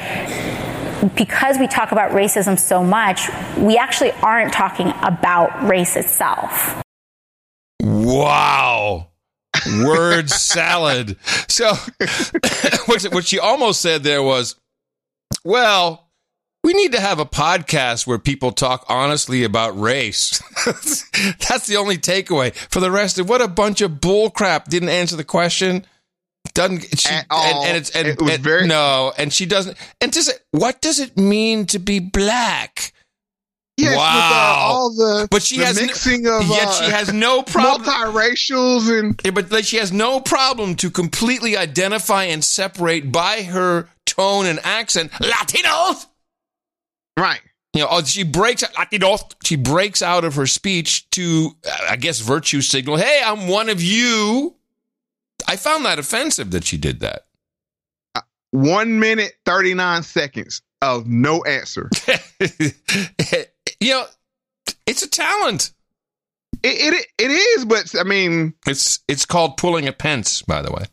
because 1.15 1.57
we 1.57 1.67
talk 1.67 1.91
about 1.91 2.11
racism 2.11 2.59
so 2.59 2.83
much, 2.83 3.29
we 3.57 3.77
actually 3.77 4.11
aren't 4.23 4.53
talking 4.53 4.91
about 5.01 5.67
race 5.67 5.95
itself. 5.95 6.83
Wow. 7.81 9.07
Word 9.83 10.29
salad. 10.29 11.17
So, 11.47 11.73
what, 12.85 13.03
what 13.11 13.25
she 13.27 13.39
almost 13.39 13.81
said 13.81 14.03
there 14.03 14.23
was, 14.23 14.55
well, 15.43 16.07
we 16.63 16.73
need 16.73 16.91
to 16.91 16.99
have 16.99 17.19
a 17.19 17.25
podcast 17.25 18.05
where 18.05 18.19
people 18.19 18.51
talk 18.51 18.85
honestly 18.89 19.43
about 19.43 19.79
race. 19.79 20.41
That's 20.65 21.67
the 21.67 21.77
only 21.77 21.97
takeaway. 21.97 22.53
For 22.53 22.79
the 22.79 22.91
rest 22.91 23.17
of 23.17 23.29
what 23.29 23.41
a 23.41 23.47
bunch 23.47 23.81
of 23.81 23.91
bullcrap 23.93 24.65
didn't 24.65 24.89
answer 24.89 25.15
the 25.15 25.23
question. 25.23 25.85
Doesn't 26.53 26.81
she, 26.99 27.09
and, 27.09 27.25
and 27.31 27.77
it's 27.77 27.89
and, 27.91 28.07
It 28.07 28.21
was 28.21 28.35
and- 28.35 28.43
very- 28.43 28.67
no, 28.67 29.13
and 29.17 29.31
she 29.31 29.45
doesn't. 29.45 29.77
And 30.01 30.11
does 30.11 30.27
it, 30.29 30.41
what 30.51 30.81
does 30.81 30.99
it 30.99 31.15
mean 31.17 31.65
to 31.67 31.79
be 31.79 31.99
black? 31.99 32.93
Yes, 33.79 33.97
wow. 33.97 34.13
with 34.15 34.33
uh, 34.33 34.73
all 34.73 34.89
the 34.95 35.27
but 35.31 35.41
she 35.43 35.57
the 35.57 35.65
has 35.65 35.79
no- 35.79 35.85
mixing 35.85 36.27
of 36.27 36.45
yet 36.47 36.67
uh, 36.67 36.71
she 36.71 36.91
has 36.91 37.13
no 37.13 37.43
problem 37.43 37.83
multiracials 37.87 38.99
and 38.99 39.19
yeah, 39.23 39.31
but 39.31 39.65
she 39.65 39.77
has 39.77 39.91
no 39.91 40.19
problem 40.19 40.75
to 40.75 40.89
completely 40.89 41.55
identify 41.57 42.23
and 42.25 42.43
separate 42.43 43.11
by 43.11 43.43
her 43.43 43.89
tone 44.05 44.45
and 44.45 44.59
accent 44.63 45.11
Latinos. 45.13 46.05
Right. 47.17 47.41
You 47.73 47.81
know, 47.81 47.87
oh, 47.91 48.03
she 48.03 48.23
breaks 48.23 48.63
Latinos. 48.63 49.21
She 49.43 49.55
breaks 49.55 50.01
out 50.01 50.25
of 50.25 50.35
her 50.35 50.47
speech 50.47 51.09
to, 51.11 51.51
uh, 51.65 51.87
I 51.91 51.95
guess, 51.97 52.19
virtue 52.19 52.61
signal. 52.61 52.97
Hey, 52.97 53.21
I'm 53.23 53.47
one 53.47 53.69
of 53.69 53.81
you. 53.81 54.55
I 55.47 55.55
found 55.55 55.85
that 55.85 55.99
offensive 55.99 56.51
that 56.51 56.65
she 56.65 56.77
did 56.77 56.99
that. 57.01 57.25
one 58.51 58.99
minute 58.99 59.33
thirty 59.45 59.73
nine 59.73 60.03
seconds 60.03 60.61
of 60.81 61.07
no 61.07 61.43
answer. 61.43 61.89
you 63.79 63.91
know, 63.91 64.05
it's 64.85 65.03
a 65.03 65.09
talent. 65.09 65.71
It, 66.63 66.93
it 66.93 67.05
it 67.17 67.31
is, 67.31 67.65
but 67.65 67.93
I 67.99 68.03
mean, 68.03 68.53
It's 68.67 68.99
it's 69.07 69.25
called 69.25 69.57
pulling 69.57 69.87
a 69.87 69.93
Pence, 69.93 70.41
by 70.41 70.61
the 70.61 70.71
way. 70.71 70.85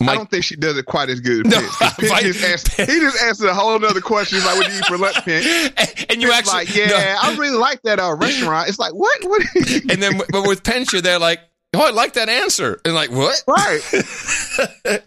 I 0.00 0.14
don't 0.16 0.28
think 0.30 0.44
she 0.44 0.56
does 0.56 0.76
it 0.76 0.84
quite 0.86 1.08
as 1.08 1.20
good. 1.20 1.50
'Cause 1.50 1.76
Pence 1.78 2.22
just 2.22 2.44
answered, 2.44 2.90
he 2.92 3.00
just 3.00 3.22
answered 3.22 3.48
a 3.48 3.54
whole 3.54 3.82
other 3.82 4.00
question. 4.00 4.38
Like, 4.44 4.56
"What 4.56 4.66
do 4.66 4.72
you 4.72 4.78
eat 4.80 4.86
for 4.86 4.98
lunch, 4.98 5.14
Pence?" 5.24 5.46
And 6.10 6.20
you 6.20 6.28
Pence 6.30 6.52
actually- 6.52 6.52
like, 6.52 6.74
"Yeah, 6.90 7.16
I 7.22 7.34
really 7.36 7.56
like 7.56 7.80
that 7.82 7.98
uh, 8.00 8.14
restaurant." 8.14 8.68
It's 8.68 8.78
like, 8.78 8.92
what? 8.92 9.24
What? 9.24 9.42
and 9.90 10.02
then, 10.02 10.20
but 10.30 10.46
with 10.46 10.62
Pensha, 10.62 11.00
they're 11.00 11.18
like, 11.18 11.40
"Oh, 11.74 11.86
I 11.86 11.90
like 11.90 12.14
that 12.14 12.28
answer," 12.28 12.80
and 12.84 12.94
like, 12.94 13.10
"What?" 13.12 13.42
Right. 13.46 15.00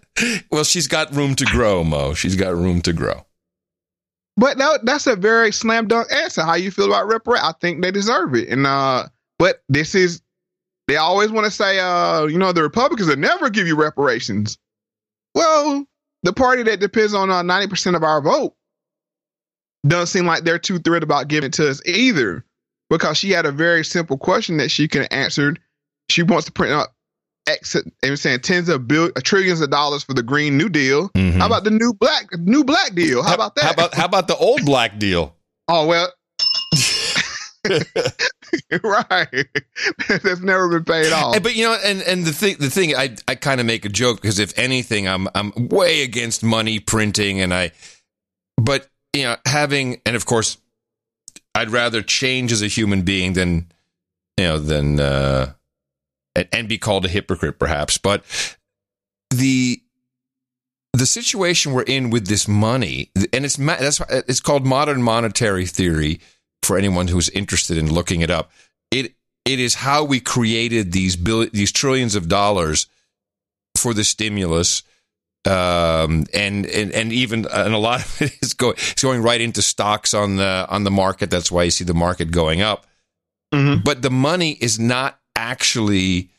well, 0.52 0.64
she's 0.64 0.88
got 0.88 1.14
room 1.14 1.36
to 1.36 1.46
grow, 1.46 1.84
Mo. 1.84 2.14
She's 2.16 2.36
got 2.36 2.56
room 2.56 2.82
to 2.84 2.94
grow. 2.94 3.26
But 4.40 4.60
that, 4.60 4.86
that's 4.86 5.08
a 5.08 5.16
very 5.16 5.52
slam 5.52 5.88
dunk 5.88 6.12
answer. 6.14 6.44
How 6.44 6.54
you 6.54 6.70
feel 6.70 6.86
about 6.86 7.08
reparations? 7.08 7.50
I 7.50 7.54
think 7.60 7.82
they 7.82 7.92
deserve 7.92 8.36
it. 8.36 8.50
And 8.50 8.68
uh, 8.68 9.08
but 9.40 9.64
this 9.68 9.96
is 9.96 10.22
they 10.88 10.96
always 10.96 11.32
want 11.32 11.46
to 11.46 11.52
say, 11.52 11.80
uh, 11.80 12.26
you 12.26 12.38
know, 12.38 12.54
the 12.54 12.62
Republicans 12.62 13.10
will 13.10 13.18
never 13.18 13.50
give 13.50 13.68
you 13.68 13.76
reparations. 13.76 14.58
Well, 15.34 15.86
the 16.24 16.34
party 16.34 16.64
that 16.64 16.80
depends 16.80 17.14
on 17.14 17.32
uh, 17.32 17.42
ninety 17.42 17.68
percent 17.68 17.96
of 17.96 18.04
our 18.04 18.22
vote 18.22 18.56
doesn't 19.86 20.08
seem 20.08 20.26
like 20.26 20.44
they're 20.44 20.60
too 20.60 20.80
thrilled 20.80 21.04
about 21.04 21.28
giving 21.28 21.48
it 21.48 21.54
to 21.54 21.70
us 21.70 21.82
either, 21.86 22.46
because 22.90 23.18
she 23.18 23.32
had 23.32 23.46
a 23.46 23.52
very 23.52 23.84
simple 23.84 24.18
question 24.18 24.58
that 24.58 24.70
she 24.70 24.88
have 24.94 25.08
answered. 25.12 25.60
She 26.10 26.24
wants 26.24 26.46
to 26.46 26.52
print 26.52 26.74
up 26.74 26.96
And 28.04 28.20
saying 28.20 28.42
tens 28.42 28.68
of 28.68 28.88
bill, 28.88 29.12
trillions 29.24 29.62
of 29.62 29.70
dollars 29.70 30.04
for 30.04 30.14
the 30.14 30.24
Green 30.24 30.58
New 30.58 30.70
Deal. 30.70 31.10
How 31.16 31.46
about 31.46 31.64
the 31.64 31.72
new 31.72 31.94
black 31.94 32.28
new 32.38 32.64
black 32.64 32.94
deal? 32.94 33.24
How 33.24 33.36
about 33.36 33.56
that? 33.56 33.64
How 33.64 33.72
about 33.72 33.94
how 33.94 34.06
about 34.06 34.28
the 34.28 34.36
old 34.36 34.66
black 34.66 35.00
deal? 35.00 35.34
Oh 35.70 35.86
well, 35.86 36.10
right. 38.84 39.28
That's 40.08 40.40
never 40.40 40.70
been 40.70 40.86
paid 40.86 41.12
off. 41.12 41.42
But 41.44 41.56
you 41.56 41.66
know, 41.66 41.78
and 41.84 42.02
and 42.04 42.26
the 42.26 42.32
thing, 42.32 42.58
the 42.60 42.70
thing, 42.70 42.96
I 42.96 43.16
I 43.28 43.36
kind 43.36 43.60
of 43.60 43.66
make 43.66 43.86
a 43.86 43.90
joke 43.90 44.22
because 44.22 44.40
if 44.40 44.58
anything, 44.58 45.08
I'm 45.08 45.28
I'm 45.36 45.52
way 45.70 46.04
against 46.04 46.44
money 46.44 46.80
printing, 46.80 47.42
and 47.42 47.54
I, 47.54 47.72
but 48.58 48.88
you 49.14 49.24
know, 49.24 49.36
having 49.46 50.02
and 50.06 50.16
of 50.16 50.26
course, 50.26 50.58
I'd 51.56 51.72
rather 51.72 52.02
change 52.02 52.52
as 52.52 52.62
a 52.62 52.68
human 52.68 53.02
being 53.02 53.34
than 53.34 53.70
you 54.38 54.46
know 54.46 54.60
than 54.60 55.00
uh, 55.00 55.54
and, 56.52 56.68
be 56.70 56.78
called 56.78 57.06
a 57.06 57.10
hypocrite, 57.10 57.60
perhaps. 57.60 57.98
But 57.98 58.24
the 59.32 59.82
the 60.94 61.06
situation 61.06 61.74
we're 61.74 61.84
in 61.84 62.10
with 62.10 62.28
this 62.28 62.48
money, 62.48 63.12
and 63.34 63.46
it's 63.46 63.56
that's 63.56 64.00
why 64.00 64.08
it's 64.28 64.40
called 64.40 64.66
modern 64.66 65.02
monetary 65.02 65.66
theory 65.66 66.20
for 66.64 66.78
anyone 66.78 67.08
who's 67.08 67.30
interested 67.30 67.78
in 67.78 67.94
looking 67.94 68.22
it 68.22 68.30
up. 68.30 68.52
It 68.92 69.14
it 69.46 69.60
is 69.60 69.76
how 69.76 70.04
we 70.04 70.20
created 70.20 70.92
these 70.92 71.16
bill 71.16 71.48
these 71.52 71.72
trillions 71.72 72.16
of 72.16 72.28
dollars 72.28 72.88
for 73.78 73.94
the 73.94 74.04
stimulus. 74.04 74.84
Um, 75.46 76.26
and, 76.34 76.66
and, 76.66 76.92
and 76.92 77.14
even, 77.14 77.46
and 77.50 77.74
a 77.74 77.78
lot 77.78 78.02
of 78.02 78.22
it 78.22 78.38
is 78.42 78.54
going, 78.54 78.74
it's 78.74 79.02
going 79.02 79.22
right 79.22 79.40
into 79.40 79.62
stocks 79.62 80.14
on 80.14 80.36
the, 80.36 80.68
on 80.70 80.84
the 80.84 80.92
market. 80.92 81.30
That's 81.30 81.50
why 81.50 81.64
you 81.64 81.72
see 81.72 81.86
the 81.86 81.94
market 81.94 82.32
going 82.32 82.60
up. 82.62 82.86
But 83.82 84.02
the 84.02 84.10
money 84.10 84.58
is 84.60 84.78
not 84.78 85.18
actually, 85.38 86.32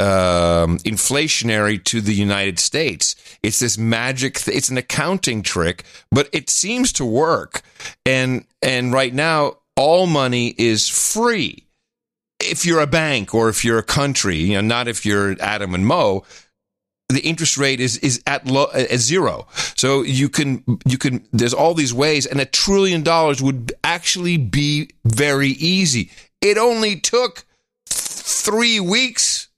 um, 0.00 0.78
inflationary 0.78 1.82
to 1.84 2.00
the 2.00 2.14
United 2.14 2.58
States. 2.58 3.14
It's 3.42 3.58
this 3.58 3.76
magic. 3.76 4.40
Th- 4.40 4.56
it's 4.56 4.68
an 4.68 4.78
accounting 4.78 5.42
trick, 5.42 5.84
but 6.10 6.28
it 6.32 6.50
seems 6.50 6.92
to 6.94 7.04
work. 7.04 7.62
And 8.06 8.44
and 8.62 8.92
right 8.92 9.12
now, 9.12 9.58
all 9.76 10.06
money 10.06 10.54
is 10.56 10.88
free. 10.88 11.66
If 12.40 12.64
you're 12.64 12.80
a 12.80 12.86
bank 12.86 13.34
or 13.34 13.48
if 13.48 13.64
you're 13.64 13.78
a 13.78 13.82
country, 13.84 14.36
you 14.36 14.54
know, 14.54 14.60
not 14.60 14.88
if 14.88 15.04
you're 15.04 15.36
Adam 15.40 15.74
and 15.74 15.86
Mo. 15.86 16.24
The 17.10 17.20
interest 17.20 17.56
rate 17.56 17.80
is 17.80 17.96
is 17.96 18.22
at 18.26 18.46
low, 18.46 18.66
at 18.74 18.98
zero, 18.98 19.46
so 19.76 20.02
you 20.02 20.28
can 20.28 20.62
you 20.84 20.98
can. 20.98 21.26
There's 21.32 21.54
all 21.54 21.72
these 21.72 21.94
ways, 21.94 22.26
and 22.26 22.38
a 22.38 22.44
trillion 22.44 23.02
dollars 23.02 23.40
would 23.40 23.72
actually 23.82 24.36
be 24.36 24.90
very 25.06 25.48
easy. 25.48 26.10
It 26.42 26.58
only 26.58 27.00
took 27.00 27.46
three 28.28 28.80
weeks 28.80 29.48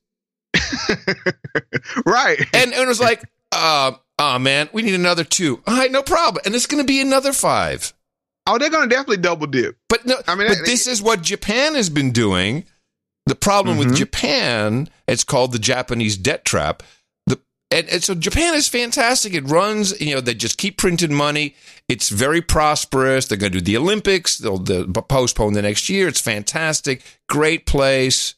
right. 2.07 2.39
And, 2.55 2.73
and 2.73 2.83
it 2.83 2.89
was 2.89 3.01
like, 3.01 3.23
uh, 3.53 3.93
oh 4.19 4.39
man, 4.39 4.69
we 4.73 4.83
need 4.83 4.95
another 4.95 5.25
two. 5.25 5.63
All 5.67 5.77
right, 5.77 5.91
no 5.91 6.03
problem. 6.03 6.43
And 6.45 6.55
it's 6.55 6.67
going 6.67 6.83
to 6.83 6.87
be 6.87 7.01
another 7.01 7.33
five. 7.33 7.93
Oh, 8.47 8.59
they're 8.59 8.71
going 8.71 8.89
to 8.89 8.95
definitely 8.95 9.19
double 9.19 9.47
dip. 9.47 9.77
But 9.89 10.07
no, 10.07 10.17
I 10.27 10.35
mean, 10.35 10.49
but 10.49 10.59
this 10.65 10.87
is 10.87 11.03
what 11.03 11.23
Japan 11.23 11.75
has 11.75 11.91
been 11.91 12.11
doing. 12.11 12.65
The 13.27 13.35
problem 13.35 13.79
with 13.79 13.95
Japan, 13.95 14.89
it's 15.07 15.23
called 15.23 15.53
the 15.53 15.59
Japanese 15.59 16.17
debt 16.17 16.45
trap. 16.45 16.83
The 17.27 17.39
and, 17.71 17.89
and 17.89 18.03
so 18.03 18.15
Japan 18.15 18.55
is 18.55 18.67
fantastic. 18.67 19.35
It 19.35 19.49
runs, 19.49 20.01
you 20.01 20.15
know, 20.15 20.21
they 20.21 20.35
just 20.35 20.59
keep 20.59 20.79
printing 20.79 21.15
money. 21.15 21.55
It's 21.87 22.09
very 22.09 22.41
prosperous. 22.41 23.29
They're 23.29 23.39
going 23.39 23.53
to 23.53 23.61
do 23.61 23.65
the 23.65 23.77
Olympics. 23.77 24.39
They'll, 24.39 24.59
they'll 24.59 24.87
postpone 24.87 25.53
the 25.53 25.63
next 25.63 25.89
year. 25.89 26.09
It's 26.09 26.21
fantastic. 26.21 27.03
Great 27.29 27.67
place. 27.67 28.35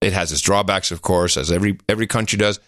It 0.00 0.12
has 0.12 0.32
its 0.32 0.42
drawbacks, 0.42 0.90
of 0.90 1.02
course, 1.02 1.36
as 1.36 1.50
every 1.50 1.78
every 1.88 2.06
country 2.06 2.38
does. 2.38 2.60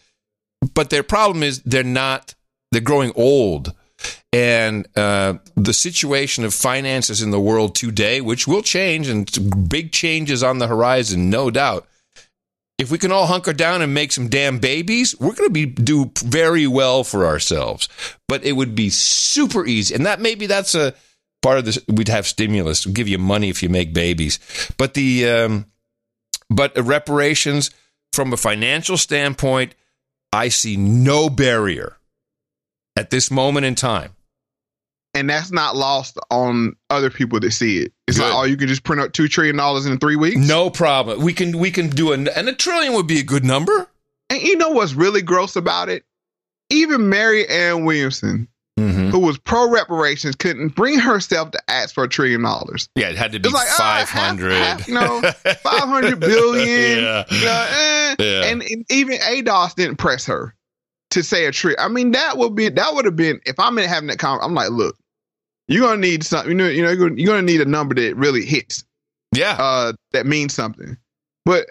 But 0.74 0.90
their 0.90 1.02
problem 1.02 1.42
is 1.42 1.62
they're 1.62 1.84
not. 1.84 2.34
They're 2.70 2.80
growing 2.82 3.12
old, 3.14 3.72
and 4.32 4.86
uh, 4.96 5.34
the 5.54 5.72
situation 5.72 6.44
of 6.44 6.52
finances 6.52 7.22
in 7.22 7.30
the 7.30 7.40
world 7.40 7.74
today, 7.74 8.20
which 8.20 8.46
will 8.46 8.62
change, 8.62 9.08
and 9.08 9.68
big 9.68 9.92
changes 9.92 10.42
on 10.42 10.58
the 10.58 10.66
horizon, 10.66 11.30
no 11.30 11.50
doubt. 11.50 11.86
If 12.78 12.92
we 12.92 12.98
can 12.98 13.10
all 13.10 13.26
hunker 13.26 13.52
down 13.52 13.82
and 13.82 13.92
make 13.92 14.12
some 14.12 14.28
damn 14.28 14.58
babies, 14.58 15.18
we're 15.18 15.34
going 15.34 15.48
to 15.48 15.52
be 15.52 15.66
do 15.66 16.12
very 16.22 16.66
well 16.66 17.02
for 17.04 17.26
ourselves. 17.26 17.88
But 18.28 18.44
it 18.44 18.52
would 18.52 18.74
be 18.74 18.90
super 18.90 19.66
easy, 19.66 19.94
and 19.94 20.06
that 20.06 20.20
maybe 20.20 20.46
that's 20.46 20.74
a 20.74 20.94
part 21.42 21.58
of 21.58 21.64
this. 21.64 21.78
We'd 21.88 22.08
have 22.08 22.26
stimulus, 22.26 22.86
we'd 22.86 22.94
give 22.94 23.08
you 23.08 23.18
money 23.18 23.48
if 23.48 23.62
you 23.62 23.68
make 23.68 23.94
babies, 23.94 24.38
but 24.76 24.94
the 24.94 25.28
um, 25.28 25.66
but 26.50 26.76
reparations 26.76 27.70
from 28.12 28.32
a 28.32 28.36
financial 28.36 28.96
standpoint, 28.96 29.74
I 30.32 30.48
see 30.48 30.76
no 30.76 31.28
barrier 31.30 31.96
at 32.96 33.10
this 33.10 33.30
moment 33.30 33.66
in 33.66 33.74
time. 33.74 34.14
And 35.14 35.28
that's 35.28 35.50
not 35.50 35.74
lost 35.74 36.18
on 36.30 36.76
other 36.90 37.10
people 37.10 37.40
that 37.40 37.50
see 37.52 37.78
it. 37.78 37.92
It's 38.06 38.18
like, 38.18 38.32
oh, 38.32 38.44
you 38.44 38.56
can 38.56 38.68
just 38.68 38.84
print 38.84 39.00
up 39.00 39.12
two 39.12 39.26
trillion 39.26 39.56
dollars 39.56 39.86
in 39.86 39.98
three 39.98 40.16
weeks. 40.16 40.36
No 40.36 40.70
problem. 40.70 41.22
We 41.22 41.32
can 41.32 41.58
we 41.58 41.70
can 41.70 41.88
do 41.88 42.12
an 42.12 42.28
and 42.28 42.48
a 42.48 42.54
trillion 42.54 42.92
would 42.92 43.06
be 43.06 43.18
a 43.18 43.24
good 43.24 43.44
number. 43.44 43.88
And 44.30 44.42
you 44.42 44.56
know 44.56 44.70
what's 44.70 44.92
really 44.92 45.22
gross 45.22 45.56
about 45.56 45.88
it? 45.88 46.04
Even 46.70 47.08
Marianne 47.08 47.84
Williamson, 47.84 48.48
Mm-hmm. 48.78 49.10
who 49.10 49.18
was 49.18 49.38
pro 49.38 49.68
reparations, 49.70 50.36
couldn't 50.36 50.68
bring 50.74 50.98
herself 50.98 51.50
to 51.50 51.60
ask 51.68 51.94
for 51.94 52.04
a 52.04 52.08
trillion 52.08 52.42
dollars. 52.42 52.88
Yeah, 52.94 53.08
it 53.08 53.16
had 53.16 53.32
to 53.32 53.40
be 53.40 53.48
like, 53.48 53.68
uh, 53.68 53.74
five 53.76 54.08
half, 54.08 54.86
you 54.86 54.94
know, 54.94 55.20
five 55.62 55.88
hundred 55.88 56.20
billion. 56.20 57.02
Yeah. 57.02 57.24
you 57.30 57.44
know, 57.44 57.66
eh. 57.70 58.14
Yeah. 58.18 58.44
And, 58.50 58.62
and 58.62 58.84
even 58.90 59.18
ADOS 59.18 59.74
didn't 59.74 59.96
press 59.96 60.26
her 60.26 60.54
to 61.10 61.22
say 61.22 61.46
a 61.46 61.52
trick. 61.52 61.76
I 61.78 61.88
mean, 61.88 62.12
that 62.12 62.36
would 62.36 62.54
be 62.54 62.68
that 62.68 62.94
would 62.94 63.04
have 63.04 63.16
been 63.16 63.40
if 63.46 63.58
I'm 63.58 63.78
in 63.78 63.88
having 63.88 64.08
that 64.08 64.18
conversation. 64.18 64.50
I'm 64.50 64.54
like, 64.54 64.70
look, 64.70 64.96
you're 65.66 65.86
gonna 65.86 66.00
need 66.00 66.24
something. 66.24 66.50
You 66.50 66.56
know, 66.56 66.68
you 66.68 66.82
know, 66.82 66.90
you're 66.90 67.08
gonna, 67.08 67.20
you're 67.20 67.32
gonna 67.34 67.42
need 67.42 67.60
a 67.60 67.66
number 67.66 67.94
that 67.94 68.16
really 68.16 68.44
hits. 68.44 68.84
Yeah, 69.34 69.56
uh, 69.58 69.92
that 70.12 70.26
means 70.26 70.54
something. 70.54 70.96
But 71.44 71.66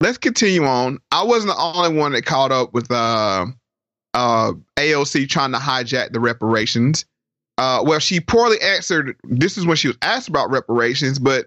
let's 0.00 0.18
continue 0.18 0.64
on. 0.64 0.98
I 1.10 1.24
wasn't 1.24 1.54
the 1.54 1.62
only 1.62 1.96
one 1.98 2.12
that 2.12 2.24
caught 2.24 2.52
up 2.52 2.74
with 2.74 2.90
uh, 2.90 3.46
uh, 4.14 4.52
AOC 4.76 5.28
trying 5.28 5.52
to 5.52 5.58
hijack 5.58 6.12
the 6.12 6.20
reparations. 6.20 7.04
Uh, 7.58 7.82
well, 7.84 7.98
she 7.98 8.20
poorly 8.20 8.60
answered. 8.60 9.16
This 9.24 9.56
is 9.58 9.66
when 9.66 9.76
she 9.76 9.88
was 9.88 9.98
asked 10.02 10.28
about 10.28 10.50
reparations, 10.50 11.18
but 11.18 11.46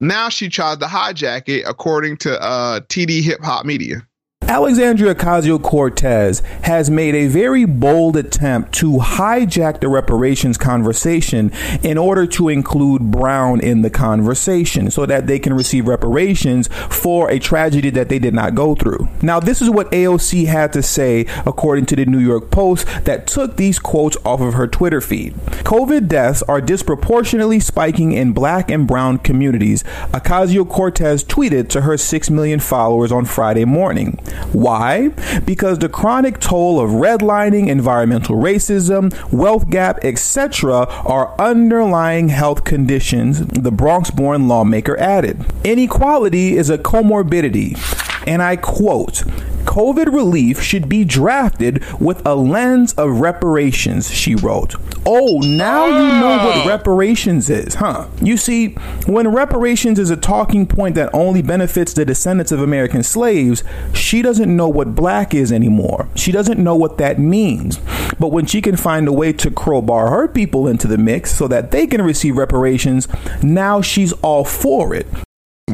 now 0.00 0.28
she 0.28 0.48
tries 0.48 0.78
to 0.78 0.86
hijack 0.86 1.48
it, 1.48 1.64
according 1.66 2.16
to 2.18 2.40
uh, 2.40 2.80
TD 2.80 3.22
Hip 3.22 3.42
Hop 3.42 3.64
Media. 3.64 4.06
Alexandria 4.52 5.14
Ocasio 5.14 5.62
Cortez 5.62 6.40
has 6.64 6.90
made 6.90 7.14
a 7.14 7.26
very 7.26 7.64
bold 7.64 8.18
attempt 8.18 8.74
to 8.74 8.98
hijack 8.98 9.80
the 9.80 9.88
reparations 9.88 10.58
conversation 10.58 11.50
in 11.82 11.96
order 11.96 12.26
to 12.26 12.50
include 12.50 13.10
Brown 13.10 13.60
in 13.60 13.80
the 13.80 13.88
conversation 13.88 14.90
so 14.90 15.06
that 15.06 15.26
they 15.26 15.38
can 15.38 15.54
receive 15.54 15.88
reparations 15.88 16.68
for 16.90 17.30
a 17.30 17.38
tragedy 17.38 17.88
that 17.88 18.10
they 18.10 18.18
did 18.18 18.34
not 18.34 18.54
go 18.54 18.74
through. 18.74 19.08
Now, 19.22 19.40
this 19.40 19.62
is 19.62 19.70
what 19.70 19.90
AOC 19.90 20.44
had 20.44 20.74
to 20.74 20.82
say, 20.82 21.24
according 21.46 21.86
to 21.86 21.96
the 21.96 22.04
New 22.04 22.18
York 22.18 22.50
Post, 22.50 22.86
that 23.06 23.26
took 23.26 23.56
these 23.56 23.78
quotes 23.78 24.18
off 24.22 24.42
of 24.42 24.52
her 24.52 24.66
Twitter 24.66 25.00
feed. 25.00 25.32
COVID 25.64 26.08
deaths 26.08 26.42
are 26.42 26.60
disproportionately 26.60 27.58
spiking 27.58 28.12
in 28.12 28.34
black 28.34 28.70
and 28.70 28.86
brown 28.86 29.16
communities, 29.16 29.82
Ocasio 30.12 30.68
Cortez 30.68 31.24
tweeted 31.24 31.70
to 31.70 31.80
her 31.80 31.96
6 31.96 32.28
million 32.28 32.60
followers 32.60 33.10
on 33.10 33.24
Friday 33.24 33.64
morning. 33.64 34.18
Why? 34.52 35.08
Because 35.44 35.78
the 35.78 35.88
chronic 35.88 36.38
toll 36.40 36.80
of 36.80 36.90
redlining, 36.90 37.68
environmental 37.68 38.36
racism, 38.36 39.12
wealth 39.32 39.70
gap, 39.70 40.04
etc., 40.04 40.86
are 41.04 41.34
underlying 41.38 42.28
health 42.28 42.64
conditions, 42.64 43.40
the 43.40 43.70
Bronx 43.70 44.10
born 44.10 44.48
lawmaker 44.48 44.98
added. 44.98 45.44
Inequality 45.64 46.56
is 46.56 46.70
a 46.70 46.78
comorbidity. 46.78 47.78
And 48.26 48.42
I 48.42 48.56
quote, 48.56 49.24
COVID 49.64 50.12
relief 50.12 50.60
should 50.60 50.88
be 50.88 51.04
drafted 51.04 51.84
with 52.00 52.24
a 52.26 52.34
lens 52.34 52.92
of 52.94 53.20
reparations, 53.20 54.10
she 54.10 54.34
wrote. 54.34 54.74
Oh, 55.06 55.38
now 55.38 55.86
you 55.86 56.20
know 56.20 56.44
what 56.44 56.66
oh. 56.66 56.68
reparations 56.68 57.48
is, 57.48 57.74
huh? 57.74 58.08
You 58.20 58.36
see, 58.36 58.74
when 59.06 59.28
reparations 59.28 59.98
is 59.98 60.10
a 60.10 60.16
talking 60.16 60.66
point 60.66 60.94
that 60.96 61.10
only 61.12 61.42
benefits 61.42 61.92
the 61.92 62.04
descendants 62.04 62.52
of 62.52 62.60
American 62.60 63.02
slaves, 63.02 63.64
she 63.94 64.20
doesn't 64.20 64.54
know 64.54 64.68
what 64.68 64.94
black 64.94 65.34
is 65.34 65.52
anymore. 65.52 66.08
She 66.14 66.32
doesn't 66.32 66.62
know 66.62 66.76
what 66.76 66.98
that 66.98 67.18
means. 67.18 67.78
But 68.18 68.28
when 68.28 68.46
she 68.46 68.60
can 68.60 68.76
find 68.76 69.08
a 69.08 69.12
way 69.12 69.32
to 69.34 69.50
crowbar 69.50 70.10
her 70.10 70.28
people 70.28 70.66
into 70.66 70.86
the 70.86 70.98
mix 70.98 71.34
so 71.34 71.48
that 71.48 71.70
they 71.70 71.86
can 71.86 72.02
receive 72.02 72.36
reparations, 72.36 73.08
now 73.42 73.80
she's 73.80 74.12
all 74.14 74.44
for 74.44 74.94
it. 74.94 75.06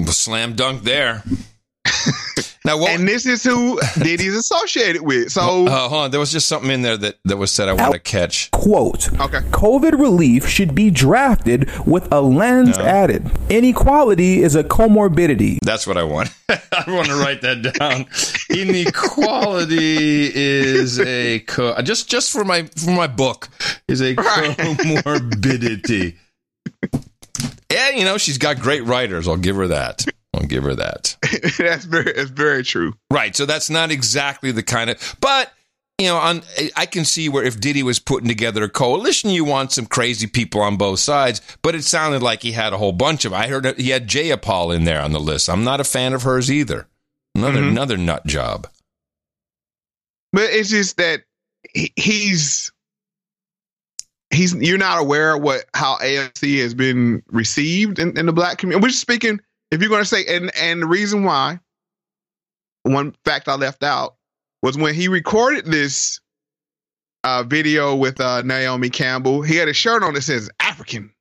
Slam 0.07 0.55
dunk 0.55 0.85
there. 0.85 1.25
now, 2.69 2.85
and 2.87 3.09
this 3.09 3.27
is 3.27 3.43
who 3.43 3.81
Diddy's 4.03 4.37
associated 4.37 5.03
with. 5.03 5.33
So, 5.33 5.67
uh, 5.67 5.89
hold 5.89 6.03
on. 6.05 6.11
There 6.11 6.21
was 6.21 6.31
just 6.31 6.47
something 6.49 6.71
in 6.71 6.83
there 6.83 6.97
that, 6.97 7.17
that 7.25 7.37
was 7.39 7.51
said 7.51 7.69
I 7.69 7.73
want 7.73 7.95
to 7.95 7.99
catch. 7.99 8.51
Quote 8.51 9.09
Okay. 9.21 9.39
COVID 9.51 9.99
relief 9.99 10.47
should 10.49 10.75
be 10.75 10.91
drafted 10.91 11.71
with 11.87 12.11
a 12.13 12.21
lens 12.21 12.79
No. 12.79 12.85
added. 12.85 13.31
Inequality 13.49 14.43
is 14.43 14.55
a 14.55 14.65
comorbidity. 14.65 15.59
That's 15.63 15.87
what 15.87 15.97
I 15.97 16.03
want. 16.05 16.31
I 16.49 16.85
want 16.89 17.09
to 17.09 17.17
write 17.17 17.41
that 17.43 17.63
down. 17.79 18.07
Inequality 18.59 20.31
is 20.35 20.99
a 21.01 21.41
co- 21.41 21.81
just 21.83 22.09
just 22.09 22.33
for 22.33 22.45
my 22.45 22.65
for 22.77 22.91
my 22.91 23.07
book 23.07 23.49
is 23.89 24.01
a 24.01 24.15
comorbidity. 24.15 26.17
And 27.71 27.99
you 27.99 28.05
know 28.05 28.19
she's 28.19 28.39
got 28.39 28.59
great 28.61 28.85
writers. 28.85 29.29
I'll 29.29 29.37
give 29.37 29.57
her 29.57 29.69
that. 29.69 30.05
I'll 30.35 30.43
give 30.47 30.65
her 30.65 30.75
that. 30.75 31.17
that's 31.59 31.85
very 31.85 32.13
that's 32.13 32.31
very 32.31 32.63
true. 32.63 32.95
Right. 33.11 33.35
So 33.35 33.47
that's 33.47 33.71
not 33.71 33.91
exactly 33.91 34.53
the 34.53 34.63
kind 34.63 34.91
of, 34.91 35.17
but 35.21 35.53
you 35.99 36.07
know, 36.07 36.17
on 36.17 36.43
I 36.77 36.87
can 36.87 37.05
see 37.05 37.29
where 37.29 37.43
if 37.43 37.59
Diddy 37.61 37.83
was 37.83 37.99
putting 37.99 38.29
together 38.29 38.63
a 38.63 38.69
coalition, 38.69 39.31
you 39.31 39.45
want 39.45 39.73
some 39.73 39.87
crazy 39.87 40.27
people 40.29 40.61
on 40.61 40.77
both 40.77 41.01
sides. 41.01 41.41
But 41.63 41.75
it 41.75 41.83
sounded 41.83 42.23
like 42.23 42.43
he 42.43 42.53
had 42.53 42.73
a 42.73 42.79
whole 42.79 42.93
bunch 42.93 43.25
of. 43.25 43.33
I 43.33 43.49
heard 43.49 43.65
he 43.79 43.91
had 43.91 44.07
Jayapal 44.07 44.75
in 44.77 44.85
there 44.85 45.01
on 45.01 45.13
the 45.13 45.19
list. 45.19 45.49
I'm 45.49 45.65
not 45.65 45.81
a 45.81 45.85
fan 45.85 46.13
of 46.13 46.23
hers 46.23 46.53
either. 46.53 46.87
Another 47.35 47.61
Mhm. 47.63 47.69
another 47.71 47.97
nut 47.97 48.27
job. 48.27 48.69
But 50.33 50.51
it's 50.51 50.71
just 50.71 50.99
that 50.99 51.23
he's 51.97 52.71
he's 54.31 54.55
you're 54.55 54.79
not 54.79 55.01
aware 55.01 55.35
of 55.35 55.43
what 55.43 55.65
how 55.75 55.97
AOC 55.99 56.61
has 56.61 56.75
been 56.75 57.23
received 57.31 57.99
in, 57.99 58.17
in 58.17 58.27
the 58.27 58.33
black 58.33 58.59
community. 58.59 58.85
Which 58.85 58.95
speaking, 58.95 59.41
if 59.71 59.81
you're 59.81 59.91
going 59.91 60.03
to 60.03 60.09
say, 60.09 60.25
and 60.27 60.51
and 60.57 60.83
the 60.83 60.87
reason 60.87 61.25
why, 61.25 61.61
one 62.85 63.15
fact 63.25 63.49
I 63.49 63.55
left 63.55 63.83
out 63.83 64.17
was 64.63 64.77
when 64.77 64.95
he 64.95 65.09
recorded 65.09 65.67
this 65.67 66.21
uh, 67.25 67.43
video 67.43 67.95
with 67.95 68.21
uh, 68.21 68.43
Naomi 68.43 68.91
Campbell. 68.91 69.43
He 69.43 69.57
had 69.57 69.69
a 69.69 69.73
shirt 69.75 70.03
on 70.03 70.15
that 70.15 70.23
says 70.23 70.51
African, 70.61 71.13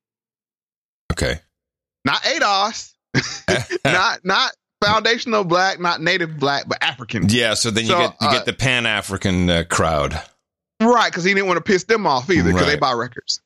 Okay. 1.12 1.40
not 2.06 2.22
ADOS, 2.24 2.94
not 3.86 4.24
not 4.24 4.52
foundational 4.84 5.44
black, 5.44 5.80
not 5.80 6.02
native 6.02 6.38
black, 6.40 6.66
but 6.68 6.82
African. 6.82 7.28
Yeah. 7.30 7.54
So 7.56 7.72
then 7.72 7.86
you 7.86 7.92
So, 7.92 7.98
get 8.00 8.16
you 8.22 8.28
uh, 8.28 8.32
get 8.32 8.46
the 8.46 8.54
Pan 8.54 8.86
African 8.86 9.50
uh, 9.50 9.64
crowd. 9.70 10.20
Right, 10.80 11.12
because 11.12 11.24
he 11.24 11.34
didn't 11.34 11.48
want 11.48 11.58
to 11.58 11.64
piss 11.64 11.86
them 11.86 12.06
off 12.06 12.30
either, 12.30 12.52
because 12.52 12.68
they 12.68 12.78
buy 12.78 12.92
records. 12.94 13.42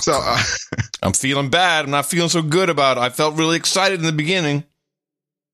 So 0.00 0.12
uh, 0.22 0.42
I'm 1.02 1.12
feeling 1.12 1.50
bad. 1.50 1.84
I'm 1.84 1.90
not 1.90 2.06
feeling 2.06 2.28
so 2.28 2.42
good 2.42 2.70
about 2.70 2.96
it. 2.96 3.00
I 3.00 3.10
felt 3.10 3.36
really 3.36 3.56
excited 3.56 3.98
in 3.98 4.06
the 4.06 4.12
beginning. 4.12 4.64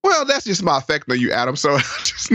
Well, 0.03 0.25
that's 0.25 0.45
just 0.45 0.63
my 0.63 0.79
effect 0.79 1.11
on 1.11 1.21
you, 1.21 1.33
Adam. 1.33 1.57
So 1.57 1.79
just, 2.05 2.33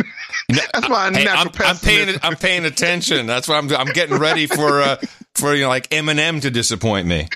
that's 0.49 0.90
my 0.90 1.11
Hey, 1.11 1.26
natural 1.26 1.53
I'm, 1.65 1.76
I'm 1.76 1.77
paying. 1.77 2.15
I'm 2.22 2.36
paying 2.36 2.65
attention. 2.65 3.26
That's 3.26 3.48
what 3.48 3.56
I'm. 3.56 3.73
I'm 3.76 3.94
getting 3.94 4.18
ready 4.18 4.45
for 4.45 4.82
uh, 4.82 4.98
for 5.34 5.56
you 5.56 5.64
know 5.64 5.69
like 5.69 5.90
Eminem 5.90 6.41
to 6.41 6.52
disappoint 6.52 7.07
me. 7.07 7.27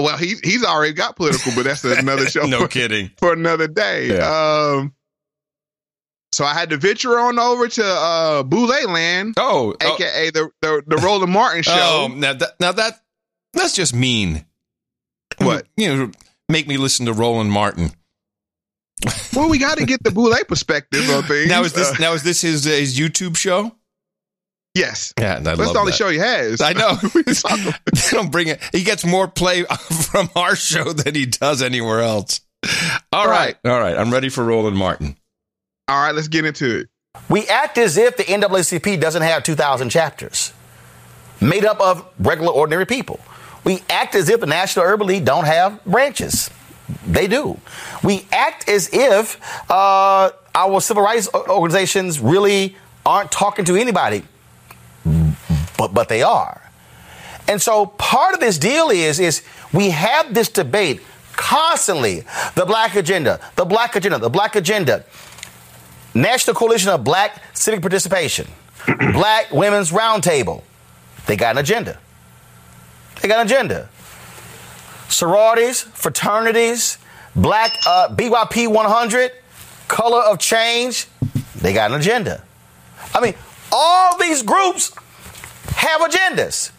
well, 0.00 0.16
he 0.16 0.36
he's 0.42 0.64
already 0.64 0.94
got 0.94 1.16
political, 1.16 1.52
but 1.54 1.64
that's 1.64 1.84
another 1.84 2.26
show. 2.26 2.46
No 2.46 2.60
for, 2.60 2.68
kidding. 2.68 3.10
For 3.18 3.32
another 3.32 3.68
day. 3.68 4.18
Um. 4.18 4.94
So 6.32 6.44
I 6.44 6.52
had 6.54 6.70
to 6.70 6.76
venture 6.76 7.18
on 7.18 7.38
over 7.38 7.68
to 7.68 7.84
uh 7.84 8.42
Boule 8.42 8.68
Land. 8.90 9.34
Oh, 9.38 9.74
aka 9.80 10.30
the 10.30 10.50
the, 10.60 10.82
the 10.86 10.96
Roland 10.96 11.32
Martin 11.32 11.62
show. 11.64 11.72
Oh, 11.72 12.08
now 12.14 12.32
that 12.34 12.60
now 12.60 12.72
that 12.72 13.00
that's 13.52 13.74
just 13.74 13.94
mean. 13.94 14.44
What 15.38 15.66
you 15.76 15.94
know? 15.94 16.10
Make 16.48 16.68
me 16.68 16.76
listen 16.76 17.06
to 17.06 17.12
Roland 17.12 17.50
Martin. 17.50 17.90
well, 19.34 19.48
we 19.48 19.58
got 19.58 19.78
to 19.78 19.84
get 19.84 20.02
the 20.02 20.10
Boule 20.10 20.34
perspective 20.48 21.08
of 21.10 21.26
things. 21.26 21.48
Now 21.48 21.62
is 21.62 21.72
this 21.72 21.90
Uh, 21.90 21.96
now 22.00 22.12
is 22.12 22.22
this 22.22 22.40
his 22.40 22.64
his 22.64 22.98
YouTube 22.98 23.36
show? 23.36 23.72
yes. 24.74 25.12
Yeah, 25.18 25.38
That's 25.40 25.58
the 25.58 25.78
only 25.78 25.90
that. 25.92 25.96
show 25.96 26.08
he 26.10 26.18
has. 26.18 26.60
I 26.60 26.72
know. 26.74 26.94
they 27.94 28.16
don't 28.16 28.30
bring 28.30 28.48
it. 28.48 28.60
He 28.72 28.82
gets 28.84 29.04
more 29.04 29.26
play 29.26 29.64
from 29.64 30.28
our 30.36 30.54
show 30.54 30.92
than 30.92 31.14
he 31.14 31.26
does 31.26 31.62
anywhere 31.62 32.00
else. 32.00 32.40
All 33.12 33.26
right, 33.28 33.56
all 33.64 33.78
right. 33.80 33.96
I'm 33.96 34.12
ready 34.12 34.28
for 34.28 34.44
Roland 34.44 34.76
Martin. 34.76 35.16
All 35.88 36.02
right, 36.02 36.12
let's 36.12 36.26
get 36.26 36.44
into 36.44 36.80
it. 36.80 36.88
We 37.28 37.46
act 37.46 37.78
as 37.78 37.96
if 37.96 38.16
the 38.16 38.24
NAACP 38.24 39.00
doesn't 39.00 39.22
have 39.22 39.44
2,000 39.44 39.88
chapters 39.88 40.52
made 41.40 41.64
up 41.64 41.80
of 41.80 42.04
regular, 42.18 42.50
ordinary 42.52 42.86
people. 42.86 43.20
We 43.62 43.82
act 43.88 44.16
as 44.16 44.28
if 44.28 44.40
the 44.40 44.46
National 44.46 44.84
Urban 44.84 45.06
League 45.06 45.24
don't 45.24 45.44
have 45.44 45.84
branches. 45.84 46.50
They 47.06 47.28
do. 47.28 47.60
We 48.02 48.26
act 48.32 48.68
as 48.68 48.90
if 48.92 49.40
uh, 49.70 50.30
our 50.56 50.80
civil 50.80 51.04
rights 51.04 51.28
organizations 51.32 52.18
really 52.18 52.76
aren't 53.04 53.30
talking 53.30 53.64
to 53.66 53.76
anybody, 53.76 54.24
but 55.78 55.94
but 55.94 56.08
they 56.08 56.22
are. 56.22 56.62
And 57.46 57.62
so 57.62 57.86
part 57.86 58.34
of 58.34 58.40
this 58.40 58.58
deal 58.58 58.90
is 58.90 59.20
is 59.20 59.42
we 59.72 59.90
have 59.90 60.34
this 60.34 60.48
debate 60.48 61.00
constantly: 61.32 62.24
the 62.54 62.64
black 62.66 62.94
agenda, 62.94 63.40
the 63.56 63.64
black 63.64 63.94
agenda, 63.94 64.18
the 64.18 64.30
black 64.30 64.56
agenda. 64.56 65.04
National 66.16 66.54
Coalition 66.56 66.90
of 66.90 67.04
Black 67.04 67.42
Civic 67.54 67.82
Participation, 67.82 68.48
Black 69.12 69.52
Women's 69.52 69.90
Roundtable. 69.90 70.62
They 71.26 71.36
got 71.36 71.52
an 71.52 71.58
agenda. 71.58 71.98
They 73.20 73.28
got 73.28 73.40
an 73.40 73.46
agenda. 73.46 73.88
Sororities, 75.08 75.82
fraternities, 75.82 76.98
Black 77.34 77.72
uh, 77.86 78.08
BYP 78.08 78.68
100, 78.68 79.32
Color 79.88 80.22
of 80.22 80.38
Change. 80.38 81.06
They 81.56 81.72
got 81.72 81.90
an 81.90 82.00
agenda. 82.00 82.42
I 83.14 83.20
mean, 83.20 83.34
all 83.70 84.16
these 84.18 84.42
groups 84.42 84.92
have 85.76 86.00
agendas. 86.00 86.70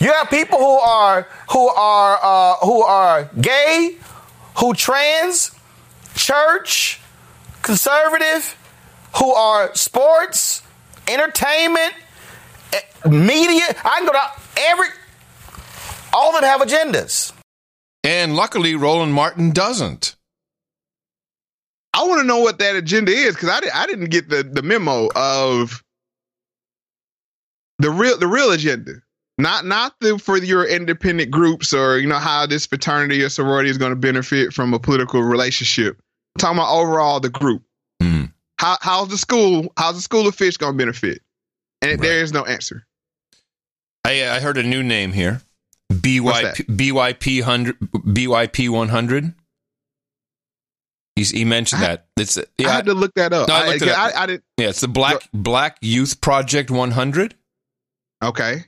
You 0.00 0.12
have 0.12 0.30
people 0.30 0.58
who 0.58 0.78
are 0.78 1.28
who 1.50 1.68
are 1.68 2.18
uh, 2.22 2.56
who 2.64 2.82
are 2.82 3.30
gay, 3.40 3.96
who 4.58 4.74
trans, 4.74 5.52
church, 6.14 7.00
conservative, 7.62 8.56
who 9.16 9.32
are 9.32 9.74
sports, 9.74 10.62
entertainment, 11.08 11.94
eh, 12.72 13.08
media. 13.08 13.62
I 13.84 13.98
can 13.98 14.06
go 14.06 14.12
to 14.12 14.60
every. 14.60 14.86
All 16.12 16.34
of 16.34 16.40
them 16.40 16.44
have 16.44 16.60
agendas. 16.60 17.32
And 18.04 18.36
luckily, 18.36 18.74
Roland 18.74 19.14
Martin 19.14 19.50
doesn't. 19.52 20.16
I 21.94 22.04
want 22.04 22.20
to 22.20 22.26
know 22.26 22.38
what 22.38 22.58
that 22.58 22.74
agenda 22.74 23.12
is 23.12 23.34
because 23.34 23.50
I, 23.50 23.60
di- 23.60 23.70
I 23.74 23.86
didn't 23.86 24.10
get 24.10 24.28
the, 24.28 24.42
the 24.42 24.62
memo 24.62 25.08
of 25.14 25.82
the 27.78 27.90
real 27.90 28.18
the 28.18 28.26
real 28.26 28.50
agenda. 28.50 28.94
Not 29.38 29.66
not 29.66 29.94
the 30.00 30.18
for 30.18 30.38
your 30.38 30.64
independent 30.64 31.30
groups 31.30 31.74
or 31.74 31.98
you 31.98 32.08
know 32.08 32.18
how 32.18 32.46
this 32.46 32.66
fraternity 32.66 33.22
or 33.22 33.28
sorority 33.28 33.70
is 33.70 33.78
going 33.78 33.92
to 33.92 33.96
benefit 33.96 34.52
from 34.52 34.72
a 34.72 34.78
political 34.78 35.22
relationship. 35.22 35.98
I'm 36.36 36.38
talking 36.38 36.58
about 36.58 36.74
overall 36.74 37.20
the 37.20 37.28
group. 37.30 37.62
How 38.62 38.78
how's 38.80 39.08
the 39.08 39.18
school 39.18 39.72
how's 39.76 39.96
the 39.96 40.00
school 40.00 40.28
of 40.28 40.36
fish 40.36 40.56
going 40.56 40.74
to 40.74 40.78
benefit? 40.78 41.20
And 41.82 42.00
there 42.00 42.22
is 42.22 42.32
no 42.32 42.44
answer. 42.44 42.86
I, 44.04 44.28
I 44.36 44.38
heard 44.40 44.56
a 44.56 44.62
new 44.62 44.84
name 44.84 45.12
here. 45.12 45.42
BYP 45.92 46.66
BYP 46.66 47.42
hundred 47.42 47.76
BYP 47.80 48.68
one 48.68 48.88
hundred. 48.88 49.34
He's, 51.16 51.30
he 51.30 51.44
mentioned 51.44 51.82
that. 51.82 52.06
It's 52.16 52.38
yeah. 52.56 52.68
I 52.68 52.72
had 52.72 52.86
to 52.86 52.94
look 52.94 53.12
that 53.14 53.32
up. 53.32 53.48
No, 53.48 53.54
I 53.54 53.58
I, 53.64 53.66
looked 53.66 53.82
it 53.82 53.88
up. 53.88 53.98
I, 53.98 54.22
I 54.22 54.26
didn't. 54.26 54.44
Yeah, 54.56 54.68
it's 54.68 54.80
the 54.80 54.88
Black 54.88 55.28
Black 55.34 55.76
Youth 55.80 56.20
Project 56.20 56.70
one 56.70 56.92
hundred. 56.92 57.34
Okay. 58.22 58.64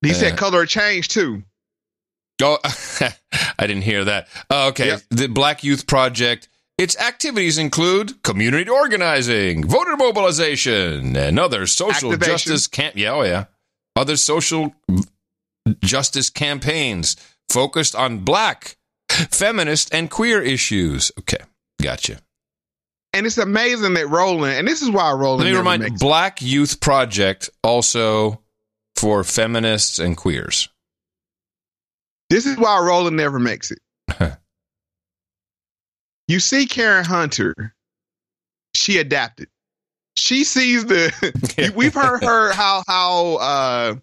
He 0.00 0.12
Uh, 0.12 0.14
said 0.14 0.38
color 0.38 0.64
change 0.64 1.08
too. 1.08 1.42
Oh, 2.42 2.56
I 2.64 3.66
didn't 3.66 3.82
hear 3.82 4.02
that. 4.06 4.28
Oh, 4.48 4.68
okay, 4.68 4.96
the 5.10 5.26
Black 5.26 5.62
Youth 5.62 5.86
Project. 5.86 6.48
Its 6.80 6.96
activities 6.98 7.58
include 7.58 8.22
community 8.22 8.70
organizing, 8.70 9.66
voter 9.68 9.98
mobilization, 9.98 11.14
and 11.14 11.38
other 11.38 11.66
social 11.66 12.12
Activation. 12.14 12.32
justice 12.32 12.66
camp. 12.66 12.96
Yeah, 12.96 13.12
oh 13.12 13.22
yeah, 13.22 13.44
other 13.94 14.16
social 14.16 14.74
justice 15.80 16.30
campaigns 16.30 17.16
focused 17.50 17.94
on 17.94 18.20
black, 18.20 18.78
feminist, 19.10 19.92
and 19.92 20.10
queer 20.10 20.40
issues. 20.40 21.12
Okay, 21.18 21.44
gotcha. 21.82 22.16
And 23.12 23.26
it's 23.26 23.36
amazing 23.36 23.92
that 23.94 24.08
Roland, 24.08 24.56
and 24.58 24.66
this 24.66 24.80
is 24.80 24.88
why 24.90 25.12
Roland. 25.12 25.40
Let 25.40 25.44
me 25.44 25.50
never 25.50 25.58
remind 25.58 25.82
makes- 25.82 26.00
Black 26.00 26.40
Youth 26.40 26.80
Project 26.80 27.50
also 27.62 28.40
for 28.96 29.22
feminists 29.22 29.98
and 29.98 30.16
queers. 30.16 30.70
This 32.30 32.46
is 32.46 32.56
why 32.56 32.78
Roland 32.78 33.18
never 33.18 33.38
makes 33.38 33.70
it. 33.70 33.80
you 36.30 36.40
see 36.40 36.66
Karen 36.66 37.04
Hunter, 37.04 37.74
she 38.74 38.98
adapted. 38.98 39.48
She 40.16 40.44
sees 40.44 40.86
the. 40.86 41.72
We've 41.76 41.94
heard 41.94 42.22
her 42.22 42.52
how 42.52 42.82
how 42.86 43.36
uh 43.36 43.94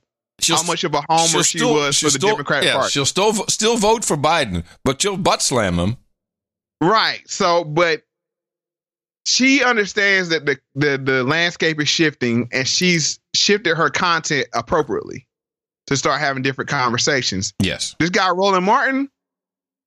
how 0.47 0.63
much 0.63 0.83
of 0.83 0.93
a 0.93 1.01
homer 1.09 1.27
She'll 1.27 1.43
still- 1.43 1.73
was 1.73 1.99
for 1.99 2.05
the 2.05 2.11
still- 2.11 2.29
Democrat 2.31 2.63
yeah, 2.63 2.73
Party. 2.75 2.91
She'll 2.91 3.05
still 3.05 3.33
still 3.47 3.77
vote 3.77 4.05
for 4.05 4.17
Biden, 4.17 4.63
but 4.83 5.01
she'll 5.01 5.17
butt 5.17 5.41
slam 5.41 5.75
him. 5.75 5.97
Right. 6.81 7.21
So, 7.27 7.63
but 7.63 8.03
she 9.25 9.63
understands 9.63 10.29
that 10.29 10.45
the, 10.45 10.57
the 10.75 10.97
the 10.97 11.23
landscape 11.23 11.81
is 11.81 11.89
shifting, 11.89 12.47
and 12.51 12.67
she's 12.67 13.19
shifted 13.35 13.75
her 13.75 13.89
content 13.89 14.47
appropriately 14.53 15.27
to 15.87 15.97
start 15.97 16.19
having 16.19 16.43
different 16.43 16.69
conversations. 16.69 17.53
Yes. 17.59 17.95
This 17.99 18.09
guy 18.09 18.29
Roland 18.29 18.65
Martin, 18.65 19.09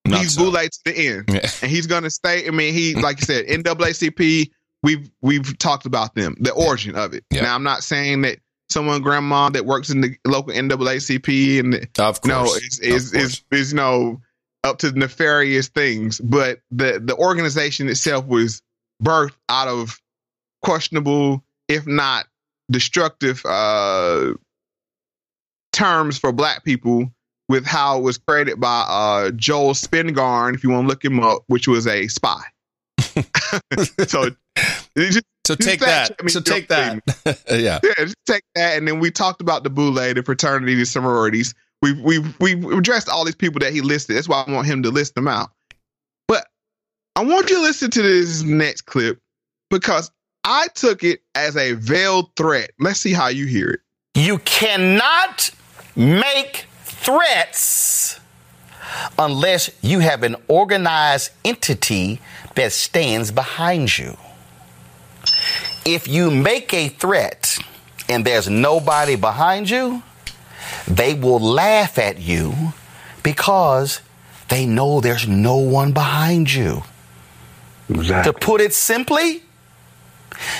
Not 0.07 0.21
he's 0.21 0.35
so. 0.35 0.51
boule 0.51 0.53
to 0.53 0.81
the 0.85 0.97
end, 0.97 1.29
and 1.29 1.71
he's 1.71 1.87
going 1.87 2.05
to 2.05 2.11
stay. 2.11 2.47
I 2.47 2.51
mean, 2.51 2.75
he 2.75 2.95
like 2.95 3.21
you 3.21 3.27
said, 3.27 3.47
NAACP. 3.47 4.51
We've 4.83 5.11
we've 5.21 5.59
talked 5.59 5.85
about 5.85 6.15
them, 6.15 6.37
the 6.41 6.53
origin 6.53 6.97
of 6.97 7.13
it. 7.13 7.25
Now, 7.31 7.55
I'm 7.55 7.63
not 7.63 7.83
saying 7.83 8.23
that 8.23 8.39
someone 8.71 9.03
grandma 9.03 9.51
that 9.51 9.67
works 9.67 9.91
in 9.91 10.01
the 10.01 10.17
local 10.25 10.55
NAACP 10.55 11.61
and 11.61 11.75
of 11.99 12.25
no 12.25 12.45
course. 12.45 12.57
is 12.57 12.79
is, 12.81 13.13
is 13.13 13.45
is 13.51 13.73
you 13.73 13.77
know 13.77 14.21
up 14.65 14.79
to 14.79 14.91
nefarious 14.93 15.69
things, 15.69 16.21
but 16.21 16.61
the 16.71 17.01
the 17.03 17.17
organization 17.17 17.89
itself 17.89 18.27
was 18.27 18.63
birthed 19.03 19.35
out 19.49 19.69
of 19.69 20.01
questionable, 20.63 21.45
if 21.69 21.87
not 21.87 22.27
destructive, 22.71 23.45
uh, 23.45 24.35
terms 25.73 26.19
for 26.19 26.33
Black 26.33 26.65
people. 26.65 27.11
With 27.51 27.67
how 27.67 27.99
it 27.99 28.03
was 28.03 28.17
created 28.17 28.61
by 28.61 28.85
uh, 28.89 29.33
Joel 29.33 29.75
Spingarn, 29.75 30.55
if 30.55 30.63
you 30.63 30.71
want 30.71 30.85
to 30.85 30.89
look 30.89 31.05
him 31.05 31.19
up, 31.19 31.43
which 31.49 31.67
was 31.67 31.85
a 31.85 32.07
spy. 32.07 32.41
so, 34.07 34.31
just, 34.97 35.25
so 35.45 35.57
take 35.57 35.81
that. 35.81 36.11
check 36.11 36.23
me, 36.23 36.31
So 36.31 36.41
take 36.41 36.69
that. 36.69 37.03
yeah. 37.51 37.81
Yeah, 37.83 38.05
just 38.05 38.15
take 38.25 38.45
that, 38.55 38.79
and 38.79 38.87
then 38.87 39.01
we 39.01 39.11
talked 39.11 39.41
about 39.41 39.65
the 39.65 39.71
boule, 39.71 39.95
the 39.95 40.23
fraternity, 40.25 40.77
the 40.77 40.87
sororities. 40.87 41.53
We've 41.83 41.99
we've 42.01 42.39
we've 42.39 42.65
addressed 42.67 43.09
all 43.09 43.25
these 43.25 43.35
people 43.35 43.59
that 43.61 43.73
he 43.73 43.81
listed. 43.81 44.17
That's 44.17 44.29
why 44.29 44.45
I 44.47 44.53
want 44.53 44.69
him 44.69 44.85
to 44.85 44.91
list 44.91 45.17
them 45.17 45.27
out. 45.27 45.51
But 46.29 46.47
I 47.17 47.25
want 47.25 47.51
you 47.51 47.57
to 47.57 47.63
listen 47.63 47.91
to 47.91 48.03
this 48.03 48.43
next 48.43 48.83
clip 48.83 49.19
because 49.71 50.13
I 50.45 50.69
took 50.77 51.03
it 51.03 51.23
as 51.35 51.57
a 51.57 51.73
veiled 51.73 52.31
threat. 52.37 52.71
Let's 52.79 53.01
see 53.01 53.13
how 53.13 53.27
you 53.27 53.47
hear 53.47 53.71
it. 53.71 53.81
You 54.15 54.39
cannot 54.39 55.51
make 55.97 56.67
threats 57.01 58.21
unless 59.19 59.71
you 59.83 60.01
have 60.01 60.23
an 60.23 60.37
organized 60.49 61.31
entity 61.45 62.21
that 62.55 62.73
stands 62.73 63.31
behind 63.31 63.97
you. 63.99 64.17
If 65.85 66.07
you 66.07 66.31
make 66.31 66.75
a 66.75 66.89
threat 66.89 67.59
and 68.09 68.25
there's 68.25 68.49
nobody 68.49 69.17
behind 69.17 69.71
you, 69.71 70.03
they 70.87 71.15
will 71.15 71.41
laugh 71.41 71.99
at 71.99 72.19
you 72.21 72.73
because 73.23 74.01
they 74.49 74.67
know 74.67 75.01
there's 75.01 75.27
no 75.27 75.57
one 75.57 75.93
behind 75.93 76.53
you. 76.53 76.83
Exactly. 77.89 78.33
To 78.33 78.39
put 78.39 78.61
it 78.61 78.75
simply, 78.75 79.43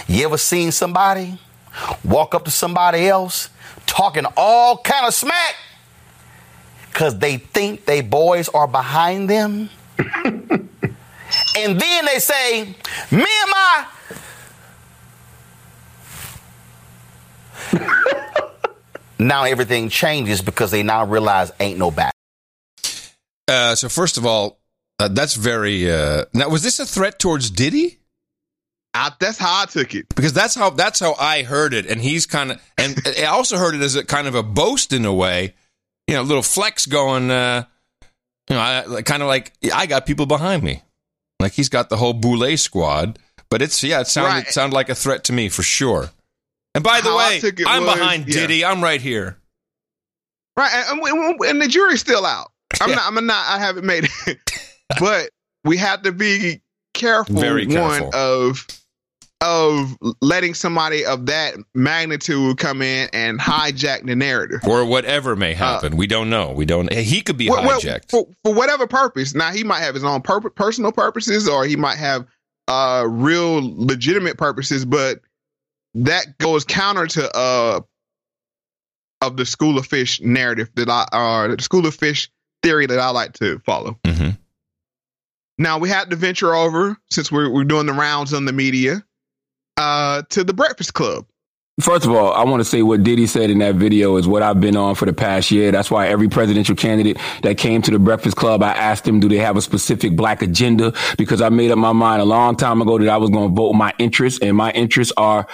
you 0.09 0.25
ever 0.25 0.39
seen 0.39 0.73
somebody 0.73 1.39
walk 2.05 2.35
up 2.35 2.45
to 2.45 2.51
somebody 2.51 3.09
else 3.09 3.51
talking 3.87 4.25
all 4.37 4.79
kind 4.79 5.07
of 5.07 5.15
smack 5.15 5.55
because 6.93 7.19
they 7.19 7.39
think 7.39 7.85
they 7.85 8.01
boys 8.01 8.49
are 8.51 8.67
behind 8.67 9.31
them? 9.31 9.71
and 9.99 11.81
then 11.81 12.05
they 12.05 12.19
say, 12.19 12.75
me 13.11 13.27
and 13.43 13.51
my 13.51 13.87
now 19.19 19.45
everything 19.45 19.89
changes 19.89 20.43
because 20.43 20.71
they 20.71 20.83
now 20.83 21.05
realize 21.05 21.53
ain't 21.61 21.79
no 21.79 21.91
back. 21.91 22.15
Uh, 23.47 23.75
so 23.75 23.89
first 23.89 24.17
of 24.17 24.27
all, 24.27 24.59
uh, 24.99 25.09
that's 25.09 25.35
very. 25.35 25.91
Uh, 25.91 26.25
now, 26.35 26.49
was 26.49 26.63
this 26.63 26.79
a 26.79 26.87
threat 26.87 27.19
towards 27.19 27.51
Diddy? 27.51 27.99
I, 28.93 29.13
that's 29.21 29.39
how 29.39 29.63
I 29.63 29.67
took 29.67 29.95
it 29.95 30.09
because 30.15 30.33
that's 30.33 30.55
how 30.55 30.71
that's 30.71 30.99
how 31.01 31.15
I 31.19 31.43
heard 31.43 31.75
it, 31.75 31.87
and 31.87 32.01
he's 32.01 32.27
kind 32.27 32.53
of, 32.53 32.61
and 32.77 33.01
I 33.19 33.27
also 33.27 33.57
heard 33.57 33.75
it 33.75 33.83
as 33.83 33.95
a 33.95 34.05
kind 34.05 34.27
of 34.27 34.35
a 34.35 34.43
boast 34.43 34.93
in 34.93 35.05
a 35.05 35.15
way, 35.15 35.55
you 36.11 36.17
know, 36.17 36.23
little 36.23 36.43
flex 36.43 36.87
going, 36.87 37.31
uh, 37.31 37.65
you 38.49 38.57
know, 38.57 38.61
I, 38.61 39.03
kind 39.03 39.23
of 39.23 39.29
like 39.29 39.53
I 39.73 39.87
got 39.87 40.07
people 40.07 40.27
behind 40.27 40.65
me, 40.65 40.83
like 41.39 41.53
he's 41.53 41.69
got 41.69 41.89
the 41.89 41.97
whole 41.97 42.13
Boule 42.15 42.57
squad, 42.57 43.21
but 43.49 43.63
it's 43.63 43.85
yeah, 43.85 44.01
it 44.01 44.09
sounded 44.09 44.29
Right. 44.31 44.49
sounded 44.49 44.75
like 44.75 44.89
a 44.89 44.95
threat 44.97 45.23
to 45.25 45.33
me 45.33 45.49
for 45.49 45.63
sure. 45.63 46.11
And 46.75 46.83
by 46.83 47.01
the 47.01 47.11
How 47.11 47.19
way, 47.19 47.41
I'm 47.65 47.85
was- 47.85 47.95
behind 47.95 48.27
yeah. 48.27 48.35
Diddy. 48.35 48.65
I'm 48.65 48.83
right 48.83 49.01
here. 49.01 49.37
Right, 50.57 50.85
and, 50.89 51.01
and, 51.01 51.63
the 51.63 51.69
jury's 51.69 52.01
still 52.01 52.27
out. 52.27 52.51
I'm 52.81 52.91
not. 52.91 53.03
I'm 53.07 53.27
not. 53.27 53.47
I 53.49 53.59
haven't 53.61 53.87
made 53.87 54.09
it, 54.27 54.39
but 55.01 55.31
we 55.65 55.77
have 55.77 56.03
to 56.03 56.13
be 56.13 56.61
careful. 56.93 57.37
Very 57.41 57.67
careful. 57.67 58.07
One 58.07 58.15
of 58.15 58.67
of 59.43 59.97
letting 60.21 60.53
somebody 60.55 61.05
of 61.05 61.27
that 61.27 61.55
magnitude 61.75 62.59
come 62.59 62.83
in 62.83 63.09
and 63.15 63.41
hijack 63.41 64.05
the 64.05 64.15
narrative 64.15 64.61
Or 64.67 64.85
whatever 64.85 65.35
may 65.35 65.55
happen, 65.55 65.97
we 65.97 66.07
don't 66.07 66.29
know. 66.29 66.51
We 66.53 66.67
don't. 66.67 66.93
He 66.93 67.23
could 67.23 67.39
be 67.39 67.49
Well, 67.49 67.65
well, 67.65 67.81
hijacked. 67.81 68.11
for, 68.11 68.27
for 68.45 68.53
whatever 68.53 68.87
purpose. 68.87 69.35
Now 69.35 69.51
he 69.51 69.65
might 69.65 69.81
have 69.81 69.95
his 69.95 70.05
own 70.05 70.21
pur- 70.23 70.41
personal 70.51 70.93
purposes, 70.93 71.49
or 71.49 71.65
he 71.65 71.77
might 71.77 71.97
have 71.99 72.27
uh 72.69 73.05
real 73.09 73.61
legitimate 73.63 74.37
purposes, 74.37 74.85
but 74.85 75.21
that 75.95 76.39
goes 76.39 76.65
counter 76.65 77.07
to 77.07 77.35
uh 77.37 77.81
of 79.23 79.37
the 79.37 79.45
school 79.47 79.77
of 79.79 79.87
fish 79.87 80.21
narrative 80.21 80.71
that 80.77 80.89
I 80.89 81.07
uh 81.13 81.57
the 81.57 81.63
school 81.63 81.87
of 81.87 81.95
fish 81.95 82.31
theory 82.63 82.87
that 82.87 82.99
I 82.99 83.09
like 83.11 83.33
to 83.35 83.59
follow. 83.61 83.99
Mhm. 84.05 84.37
Now 85.59 85.79
we 85.79 85.89
had 85.89 86.11
to 86.11 86.17
venture 86.17 86.55
over 86.55 86.97
since 87.11 87.33
we're 87.33 87.51
we're 87.51 87.65
doing 87.65 87.87
the 87.87 87.93
rounds 87.95 88.33
on 88.35 88.45
the 88.45 88.53
media 88.53 89.03
uh 89.81 90.23
to 90.29 90.45
the 90.45 90.53
Breakfast 90.53 90.95
Club. 90.95 91.27
First 91.81 92.05
of 92.05 92.13
all, 92.13 92.35
I 92.35 92.45
want 92.45 92.61
to 92.61 92.65
say 92.65 92.83
what 92.83 93.03
Diddy 93.03 93.27
said 93.27 93.49
in 93.49 93.59
that 93.61 93.77
video 93.77 94.17
is 94.17 94.29
what 94.29 94.43
I've 94.43 94.61
been 94.61 94.77
on 94.77 94.95
for 94.95 95.07
the 95.07 95.15
past 95.15 95.51
year. 95.51 95.73
That's 95.73 95.91
why 95.91 96.09
every 96.09 96.29
presidential 96.29 96.77
candidate 96.77 97.17
that 97.43 97.57
came 97.57 97.81
to 97.83 97.91
the 97.91 97.99
Breakfast 97.99 98.37
Club, 98.37 98.63
I 98.63 98.73
asked 98.73 99.05
them, 99.05 99.19
do 99.19 99.31
they 99.31 99.39
have 99.39 99.57
a 99.57 99.63
specific 99.63 100.15
black 100.15 100.43
agenda? 100.43 100.93
Because 101.17 101.41
I 101.41 101.49
made 101.49 101.71
up 101.71 101.79
my 101.79 101.93
mind 101.93 102.21
a 102.21 102.27
long 102.27 102.55
time 102.57 102.83
ago 102.83 102.99
that 102.99 103.09
I 103.09 103.17
was 103.17 103.31
going 103.31 103.49
to 103.49 103.55
vote 103.55 103.73
my 103.73 103.95
interests, 103.99 104.41
and 104.43 104.59
my 104.59 104.71
interests 104.73 105.15
are 105.17 105.47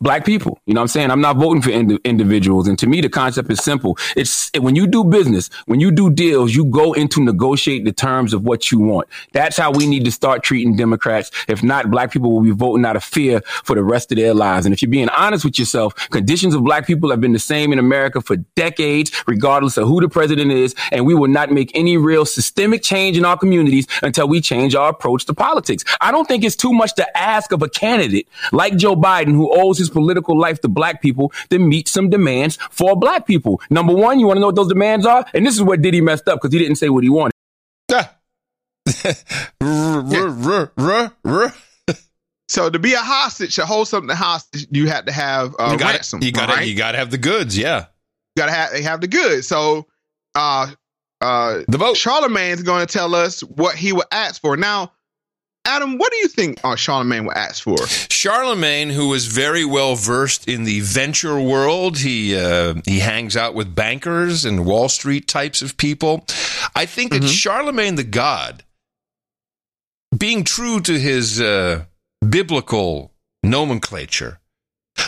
black 0.00 0.24
people. 0.24 0.60
You 0.66 0.74
know 0.74 0.80
what 0.80 0.84
I'm 0.84 0.88
saying? 0.88 1.10
I'm 1.10 1.20
not 1.20 1.36
voting 1.36 1.62
for 1.62 1.70
indi- 1.70 1.98
individuals. 2.04 2.68
And 2.68 2.78
to 2.78 2.86
me, 2.86 3.00
the 3.00 3.08
concept 3.08 3.50
is 3.50 3.60
simple. 3.60 3.98
It's 4.16 4.50
when 4.58 4.76
you 4.76 4.86
do 4.86 5.04
business, 5.04 5.50
when 5.66 5.80
you 5.80 5.90
do 5.90 6.10
deals, 6.10 6.54
you 6.54 6.64
go 6.64 6.92
into 6.92 7.22
negotiate 7.22 7.84
the 7.84 7.92
terms 7.92 8.32
of 8.32 8.44
what 8.44 8.70
you 8.70 8.78
want. 8.78 9.08
That's 9.32 9.56
how 9.56 9.72
we 9.72 9.86
need 9.86 10.04
to 10.04 10.12
start 10.12 10.42
treating 10.42 10.76
Democrats. 10.76 11.30
If 11.48 11.62
not, 11.62 11.90
black 11.90 12.12
people 12.12 12.32
will 12.32 12.42
be 12.42 12.50
voting 12.50 12.84
out 12.84 12.96
of 12.96 13.04
fear 13.04 13.40
for 13.64 13.74
the 13.74 13.82
rest 13.82 14.12
of 14.12 14.16
their 14.16 14.34
lives. 14.34 14.66
And 14.66 14.72
if 14.72 14.82
you're 14.82 14.90
being 14.90 15.08
honest 15.10 15.44
with 15.44 15.58
yourself, 15.58 15.94
conditions 16.10 16.54
of 16.54 16.64
black 16.64 16.86
people 16.86 17.10
have 17.10 17.20
been 17.20 17.32
the 17.32 17.38
same 17.38 17.72
in 17.72 17.78
America 17.78 18.20
for 18.20 18.36
decades, 18.36 19.10
regardless 19.26 19.76
of 19.76 19.88
who 19.88 20.00
the 20.00 20.08
president 20.08 20.52
is. 20.52 20.74
And 20.92 21.06
we 21.06 21.14
will 21.14 21.28
not 21.28 21.50
make 21.50 21.70
any 21.74 21.96
real 21.96 22.24
systemic 22.24 22.82
change 22.82 23.18
in 23.18 23.24
our 23.24 23.36
communities 23.36 23.86
until 24.02 24.28
we 24.28 24.40
change 24.40 24.74
our 24.74 24.90
approach 24.90 25.24
to 25.26 25.34
politics. 25.34 25.84
I 26.00 26.10
don't 26.10 26.26
think 26.26 26.44
it's 26.44 26.56
too 26.56 26.72
much 26.72 26.94
to 26.94 27.18
ask 27.18 27.52
of 27.52 27.62
a 27.62 27.68
candidate 27.68 28.28
like 28.52 28.76
Joe 28.76 28.96
Biden, 28.96 29.32
who 29.32 29.50
owes 29.50 29.78
his 29.78 29.87
political 29.90 30.38
life 30.38 30.60
to 30.60 30.68
black 30.68 31.02
people, 31.02 31.32
to 31.50 31.58
meet 31.58 31.88
some 31.88 32.10
demands 32.10 32.58
for 32.70 32.96
black 32.96 33.26
people. 33.26 33.60
Number 33.70 33.94
one, 33.94 34.18
you 34.18 34.26
want 34.26 34.36
to 34.36 34.40
know 34.40 34.46
what 34.46 34.56
those 34.56 34.68
demands 34.68 35.06
are? 35.06 35.24
And 35.34 35.46
this 35.46 35.54
is 35.54 35.62
where 35.62 35.76
Diddy 35.76 36.00
messed 36.00 36.28
up 36.28 36.40
because 36.40 36.52
he 36.52 36.58
didn't 36.58 36.76
say 36.76 36.88
what 36.88 37.04
he 37.04 37.10
wanted. 37.10 37.32
So 42.48 42.70
to 42.70 42.78
be 42.78 42.94
a 42.94 42.98
hostage, 42.98 43.56
to 43.56 43.66
hold 43.66 43.88
something 43.88 44.16
hostage, 44.16 44.68
you 44.70 44.88
have 44.88 45.04
to 45.04 45.12
have 45.12 45.54
uh, 45.58 45.68
you 45.72 45.78
got 45.78 45.92
ransom. 45.92 46.22
You 46.22 46.32
got 46.32 46.48
right? 46.48 46.66
You 46.66 46.74
got 46.74 46.92
to 46.92 46.98
have 46.98 47.10
the 47.10 47.18
goods. 47.18 47.58
Yeah. 47.58 47.86
You 48.38 48.42
gotta 48.42 48.52
have 48.52 48.70
they 48.70 48.82
have 48.82 49.00
the 49.00 49.08
goods. 49.08 49.48
So 49.48 49.86
uh 50.34 50.70
uh 51.20 51.62
the 51.66 51.76
vote. 51.76 51.96
Charlemagne's 51.96 52.62
gonna 52.62 52.86
tell 52.86 53.14
us 53.16 53.40
what 53.40 53.74
he 53.74 53.92
would 53.92 54.06
ask 54.12 54.40
for. 54.40 54.56
Now, 54.56 54.92
Adam, 55.68 55.98
what 55.98 56.10
do 56.10 56.16
you 56.16 56.28
think 56.28 56.58
uh, 56.64 56.74
Charlemagne 56.74 57.26
would 57.26 57.36
ask 57.36 57.62
for? 57.62 57.76
Charlemagne, 57.86 58.88
who 58.88 59.12
is 59.12 59.26
very 59.26 59.64
well 59.66 59.94
versed 59.96 60.48
in 60.48 60.64
the 60.64 60.80
venture 60.80 61.38
world, 61.38 61.98
he 61.98 62.34
uh, 62.36 62.74
he 62.86 63.00
hangs 63.00 63.36
out 63.36 63.54
with 63.54 63.74
bankers 63.74 64.44
and 64.46 64.64
Wall 64.64 64.88
Street 64.88 65.28
types 65.28 65.60
of 65.60 65.76
people. 65.76 66.24
I 66.74 66.86
think 66.86 67.12
that 67.12 67.24
Charlemagne 67.24 67.96
the 67.96 68.04
God, 68.04 68.64
being 70.16 70.42
true 70.42 70.80
to 70.80 70.98
his 70.98 71.38
uh, 71.40 71.84
biblical 72.26 73.12
nomenclature, 73.42 74.40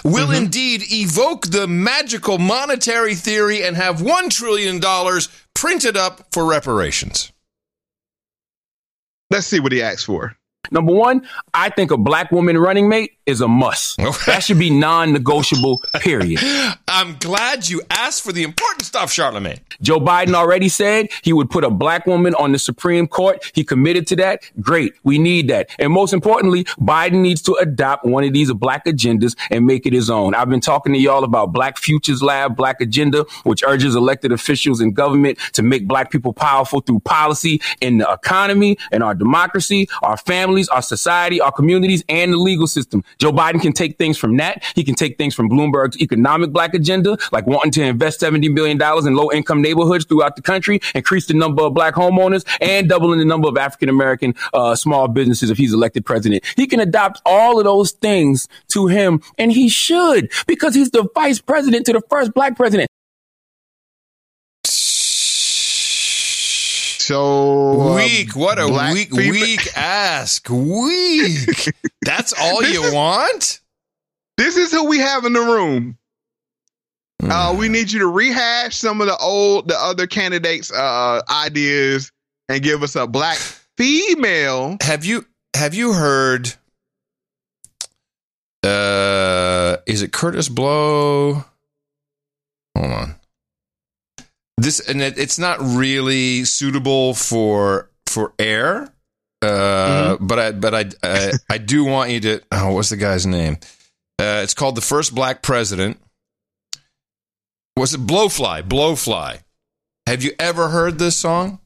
will 0.04 0.26
Mm-hmm. 0.28 0.44
indeed 0.44 0.82
evoke 0.92 1.46
the 1.46 1.66
magical 1.66 2.38
monetary 2.38 3.14
theory 3.14 3.62
and 3.62 3.76
have 3.76 3.96
$1 3.96 4.30
trillion 4.30 4.80
printed 5.54 5.96
up 5.96 6.26
for 6.32 6.44
reparations. 6.44 7.32
Let's 9.30 9.46
see 9.46 9.58
what 9.60 9.72
he 9.72 9.82
asks 9.82 10.04
for. 10.04 10.36
Number 10.70 10.92
one, 10.92 11.26
I 11.52 11.70
think 11.70 11.90
a 11.90 11.96
black 11.96 12.30
woman 12.30 12.56
running 12.58 12.88
mate 12.88 13.12
is 13.26 13.40
a 13.40 13.48
must. 13.48 13.96
That 14.26 14.40
should 14.42 14.58
be 14.58 14.70
non-negotiable. 14.70 15.82
Period. 15.94 16.40
I'm 16.88 17.16
glad 17.18 17.68
you 17.68 17.82
asked 17.90 18.22
for 18.22 18.32
the 18.32 18.42
important 18.42 18.84
stuff, 18.84 19.10
Charlemagne. 19.12 19.58
Joe 19.80 19.98
Biden 19.98 20.34
already 20.34 20.68
said 20.68 21.08
he 21.22 21.32
would 21.32 21.48
put 21.50 21.64
a 21.64 21.70
black 21.70 22.06
woman 22.06 22.34
on 22.34 22.52
the 22.52 22.58
Supreme 22.58 23.06
Court. 23.06 23.50
He 23.54 23.64
committed 23.64 24.06
to 24.08 24.16
that. 24.16 24.42
Great. 24.60 24.94
We 25.02 25.18
need 25.18 25.48
that. 25.48 25.70
And 25.78 25.92
most 25.92 26.12
importantly, 26.12 26.64
Biden 26.78 27.22
needs 27.22 27.42
to 27.42 27.54
adopt 27.54 28.04
one 28.04 28.24
of 28.24 28.32
these 28.32 28.52
black 28.52 28.84
agendas 28.84 29.36
and 29.50 29.64
make 29.64 29.86
it 29.86 29.92
his 29.92 30.10
own. 30.10 30.34
I've 30.34 30.50
been 30.50 30.60
talking 30.60 30.92
to 30.92 30.98
y'all 30.98 31.24
about 31.24 31.52
Black 31.52 31.78
Futures 31.78 32.22
Lab, 32.22 32.56
Black 32.56 32.80
Agenda, 32.80 33.24
which 33.44 33.62
urges 33.64 33.96
elected 33.96 34.32
officials 34.32 34.80
in 34.80 34.92
government 34.92 35.38
to 35.54 35.62
make 35.62 35.86
black 35.86 36.10
people 36.10 36.32
powerful 36.32 36.80
through 36.80 37.00
policy 37.00 37.60
in 37.80 37.98
the 37.98 38.10
economy 38.10 38.76
and 38.92 39.02
our 39.02 39.14
democracy, 39.14 39.88
our 40.02 40.16
families, 40.50 40.68
our 40.70 40.82
society, 40.82 41.40
our 41.40 41.52
communities, 41.52 42.02
and 42.08 42.32
the 42.32 42.36
legal 42.36 42.66
system. 42.66 43.04
Joe 43.18 43.30
Biden 43.30 43.62
can 43.62 43.72
take 43.72 43.98
things 43.98 44.18
from 44.18 44.36
that. 44.38 44.64
He 44.74 44.82
can 44.82 44.96
take 44.96 45.16
things 45.16 45.32
from 45.32 45.48
Bloomberg's 45.48 45.96
economic 46.00 46.50
black 46.50 46.74
agenda, 46.74 47.16
like 47.30 47.46
wanting 47.46 47.70
to 47.72 47.82
invest 47.84 48.20
$70 48.20 48.52
billion 48.52 48.76
in 49.06 49.14
low 49.14 49.30
income 49.30 49.62
neighborhoods 49.62 50.06
throughout 50.06 50.34
the 50.34 50.42
country, 50.42 50.80
increase 50.96 51.26
the 51.26 51.34
number 51.34 51.62
of 51.62 51.72
black 51.72 51.94
homeowners, 51.94 52.44
and 52.60 52.88
doubling 52.88 53.20
the 53.20 53.24
number 53.24 53.46
of 53.46 53.56
African 53.56 53.88
American 53.88 54.34
uh, 54.52 54.74
small 54.74 55.06
businesses 55.06 55.50
if 55.50 55.56
he's 55.56 55.72
elected 55.72 56.04
president. 56.04 56.42
He 56.56 56.66
can 56.66 56.80
adopt 56.80 57.22
all 57.24 57.58
of 57.58 57.64
those 57.64 57.92
things 57.92 58.48
to 58.70 58.88
him, 58.88 59.22
and 59.38 59.52
he 59.52 59.68
should, 59.68 60.32
because 60.48 60.74
he's 60.74 60.90
the 60.90 61.08
vice 61.14 61.40
president 61.40 61.86
to 61.86 61.92
the 61.92 62.02
first 62.10 62.34
black 62.34 62.56
president. 62.56 62.90
So 67.10 67.96
weak. 67.96 68.36
What 68.36 68.60
a 68.60 68.68
weak, 68.94 69.10
weak 69.10 69.66
ask. 69.76 70.48
Weak. 70.48 71.74
That's 72.02 72.32
all 72.40 72.62
you 72.62 72.84
is- 72.84 72.94
want? 72.94 73.60
This 74.36 74.56
is 74.56 74.70
who 74.70 74.84
we 74.86 74.98
have 74.98 75.24
in 75.24 75.32
the 75.32 75.40
room. 75.40 75.98
Uh, 77.20 77.56
we 77.58 77.68
need 77.68 77.90
you 77.90 77.98
to 77.98 78.06
rehash 78.06 78.76
some 78.76 79.00
of 79.00 79.08
the 79.08 79.16
old, 79.16 79.66
the 79.66 79.76
other 79.76 80.06
candidates' 80.06 80.72
uh, 80.72 81.20
ideas 81.28 82.12
and 82.48 82.62
give 82.62 82.84
us 82.84 82.94
a 82.94 83.08
black 83.08 83.38
female. 83.76 84.76
Have 84.80 85.04
you 85.04 85.26
have 85.54 85.74
you 85.74 85.92
heard? 85.92 86.54
Uh, 88.62 89.78
is 89.84 90.00
it 90.02 90.12
Kurtis 90.12 90.48
Blow? 90.48 91.44
Hold 92.78 92.92
on. 92.92 93.19
This 94.60 94.80
and 94.88 95.00
it, 95.00 95.18
it's 95.18 95.38
not 95.38 95.58
really 95.60 96.44
suitable 96.44 97.14
for 97.14 97.90
for 98.06 98.34
air. 98.38 98.92
Uh, 99.42 100.18
but 100.20 100.38
I 100.38 100.52
but 100.52 100.74
I, 100.74 100.84
I 101.02 101.32
I 101.48 101.58
do 101.58 101.84
want 101.84 102.10
you 102.10 102.20
to. 102.20 102.42
Oh, 102.52 102.74
what's 102.74 102.90
the 102.90 102.98
guy's 102.98 103.26
name? 103.26 103.54
Uh, 104.20 104.40
it's 104.44 104.52
called 104.52 104.74
the 104.76 104.82
first 104.82 105.14
black 105.14 105.40
president. 105.42 105.98
Was 107.76 107.94
it 107.94 108.06
Blowfly? 108.06 108.62
Blowfly. 108.68 109.40
Have 110.06 110.22
you 110.22 110.32
ever 110.38 110.68
heard 110.68 110.98
this 110.98 111.16
song? 111.16 111.60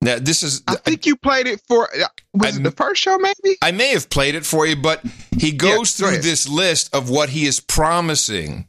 Now 0.00 0.18
this 0.18 0.42
is. 0.42 0.62
I 0.66 0.76
think 0.76 1.04
you 1.04 1.16
played 1.16 1.46
it 1.46 1.60
for. 1.68 1.88
uh, 1.94 2.06
Was 2.32 2.56
it 2.56 2.62
the 2.62 2.70
first 2.70 3.02
show? 3.02 3.18
Maybe 3.18 3.58
I 3.60 3.72
may 3.72 3.88
have 3.88 4.08
played 4.08 4.34
it 4.34 4.46
for 4.46 4.66
you, 4.66 4.76
but 4.76 5.02
he 5.38 5.52
goes 5.52 6.00
Yeah, 6.00 6.08
through 6.08 6.18
this 6.22 6.48
list 6.48 6.94
of 6.94 7.10
what 7.10 7.28
he 7.28 7.44
is 7.44 7.60
promising 7.60 8.68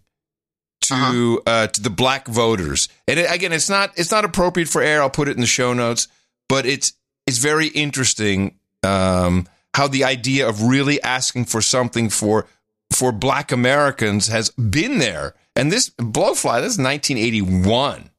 to 0.84 0.93
Uh-huh. 0.93 1.38
uh 1.45 1.68
to 1.68 1.81
the 1.81 1.89
black 1.89 2.27
voters. 2.27 2.88
And 3.07 3.19
it, 3.19 3.30
again, 3.34 3.51
it's 3.53 3.69
not 3.69 3.91
it's 3.97 4.11
not 4.11 4.26
appropriate 4.26 4.69
for 4.69 4.81
air. 4.81 5.01
I'll 5.01 5.10
put 5.10 5.27
it 5.27 5.35
in 5.35 5.41
the 5.41 5.47
show 5.47 5.73
notes, 5.73 6.07
but 6.49 6.65
it's 6.65 6.93
it's 7.27 7.38
very 7.39 7.68
interesting 7.68 8.55
um, 8.84 9.47
how 9.76 9.88
the 9.88 10.03
idea 10.03 10.47
of 10.47 10.61
really 10.64 11.01
asking 11.01 11.45
for 11.45 11.61
something 11.61 12.10
for 12.10 12.47
for 12.91 13.11
black 13.11 13.51
Americans 13.51 14.27
has 14.27 14.49
been 14.51 14.99
there. 14.99 15.34
And 15.55 15.72
this 15.72 15.89
blowfly, 15.91 16.61
this 16.61 16.73
is 16.73 16.80
1981. 16.80 18.10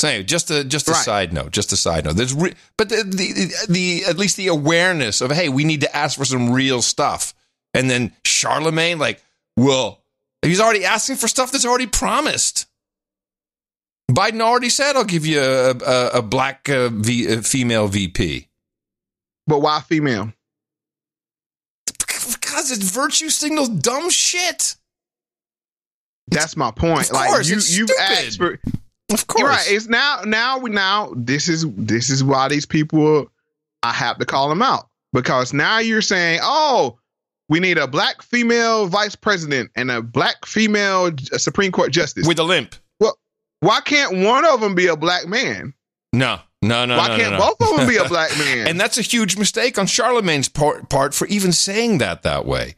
So 0.00 0.08
anyway, 0.08 0.24
just 0.24 0.50
a 0.50 0.62
just 0.64 0.88
a 0.88 0.92
Right. 0.92 1.04
side 1.04 1.32
note, 1.32 1.52
just 1.52 1.72
a 1.72 1.76
side 1.76 2.04
note. 2.04 2.16
There's 2.16 2.34
re- 2.34 2.54
but 2.76 2.90
the, 2.90 3.02
the 3.02 3.72
the 3.72 4.04
at 4.06 4.18
least 4.18 4.36
the 4.36 4.48
awareness 4.48 5.20
of 5.22 5.30
hey, 5.30 5.48
we 5.48 5.64
need 5.64 5.80
to 5.80 5.96
ask 5.96 6.18
for 6.18 6.24
some 6.26 6.50
real 6.52 6.82
stuff. 6.82 7.32
And 7.72 7.90
then 7.90 8.12
Charlemagne, 8.24 8.98
like, 8.98 9.22
well, 9.56 10.02
he's 10.42 10.60
already 10.60 10.84
asking 10.84 11.16
for 11.16 11.28
stuff 11.28 11.52
that's 11.52 11.66
already 11.66 11.86
promised. 11.86 12.66
Biden 14.10 14.40
already 14.40 14.68
said, 14.68 14.96
"I'll 14.96 15.04
give 15.04 15.26
you 15.26 15.40
a 15.40 15.70
a, 15.70 16.10
a 16.14 16.22
black 16.22 16.68
uh, 16.68 16.88
v, 16.90 17.26
a 17.26 17.42
female 17.42 17.88
VP." 17.88 18.48
But 19.46 19.60
why 19.60 19.80
female? 19.80 20.32
Because 21.86 22.70
it's 22.70 22.90
virtue 22.90 23.30
signals 23.30 23.68
dumb 23.68 24.10
shit. 24.10 24.76
That's 26.28 26.56
my 26.56 26.70
point. 26.70 27.06
Of 27.06 27.12
like 27.12 27.30
course, 27.30 27.48
you, 27.48 27.58
you've 27.80 27.90
asked 28.00 28.38
for. 28.38 28.58
Of 29.12 29.26
course, 29.28 29.44
right. 29.44 29.66
It's 29.68 29.86
now, 29.86 30.22
now 30.24 30.58
we 30.58 30.70
now. 30.70 31.12
This 31.14 31.48
is 31.48 31.64
this 31.76 32.10
is 32.10 32.24
why 32.24 32.48
these 32.48 32.66
people. 32.66 33.30
I 33.82 33.92
have 33.92 34.18
to 34.18 34.24
call 34.24 34.48
them 34.48 34.62
out 34.62 34.88
because 35.12 35.52
now 35.52 35.78
you're 35.78 36.02
saying, 36.02 36.40
oh, 36.42 36.98
we 37.48 37.60
need 37.60 37.78
a 37.78 37.86
black 37.86 38.22
female 38.22 38.86
vice 38.86 39.14
president 39.14 39.70
and 39.76 39.90
a 39.90 40.02
black 40.02 40.46
female 40.46 41.10
Supreme 41.36 41.72
Court 41.72 41.92
justice 41.92 42.26
with 42.26 42.38
a 42.38 42.44
limp. 42.44 42.74
Well, 43.00 43.18
why 43.60 43.80
can't 43.80 44.24
one 44.26 44.44
of 44.44 44.60
them 44.60 44.74
be 44.74 44.86
a 44.86 44.96
black 44.96 45.26
man? 45.26 45.74
No, 46.12 46.40
no, 46.62 46.84
no. 46.84 46.96
Why 46.96 47.08
no, 47.08 47.16
can't 47.16 47.32
no, 47.32 47.38
no. 47.38 47.54
both 47.58 47.70
of 47.70 47.76
them 47.76 47.88
be 47.88 47.96
a 47.96 48.08
black 48.08 48.36
man? 48.38 48.66
and 48.68 48.80
that's 48.80 48.98
a 48.98 49.02
huge 49.02 49.36
mistake 49.36 49.78
on 49.78 49.86
Charlemagne's 49.86 50.48
part, 50.48 50.88
part 50.88 51.14
for 51.14 51.26
even 51.28 51.52
saying 51.52 51.98
that 51.98 52.22
that 52.22 52.46
way. 52.46 52.76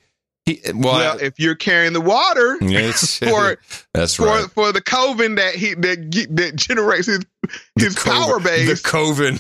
He, 0.49 0.61
well, 0.75 0.95
well, 0.95 1.19
if 1.21 1.39
you're 1.39 1.55
carrying 1.55 1.93
the 1.93 2.01
water 2.01 2.57
for 3.29 3.59
that's 3.95 4.15
for 4.15 4.25
right. 4.27 4.51
for 4.51 4.73
the 4.73 4.81
coven 4.81 5.35
that 5.35 5.55
he 5.55 5.75
that 5.75 6.29
that 6.31 6.57
generates 6.57 7.07
his 7.07 7.21
his 7.79 7.95
power 7.95 8.41
base. 8.41 8.83
The 8.83 8.89
coven. 8.89 9.39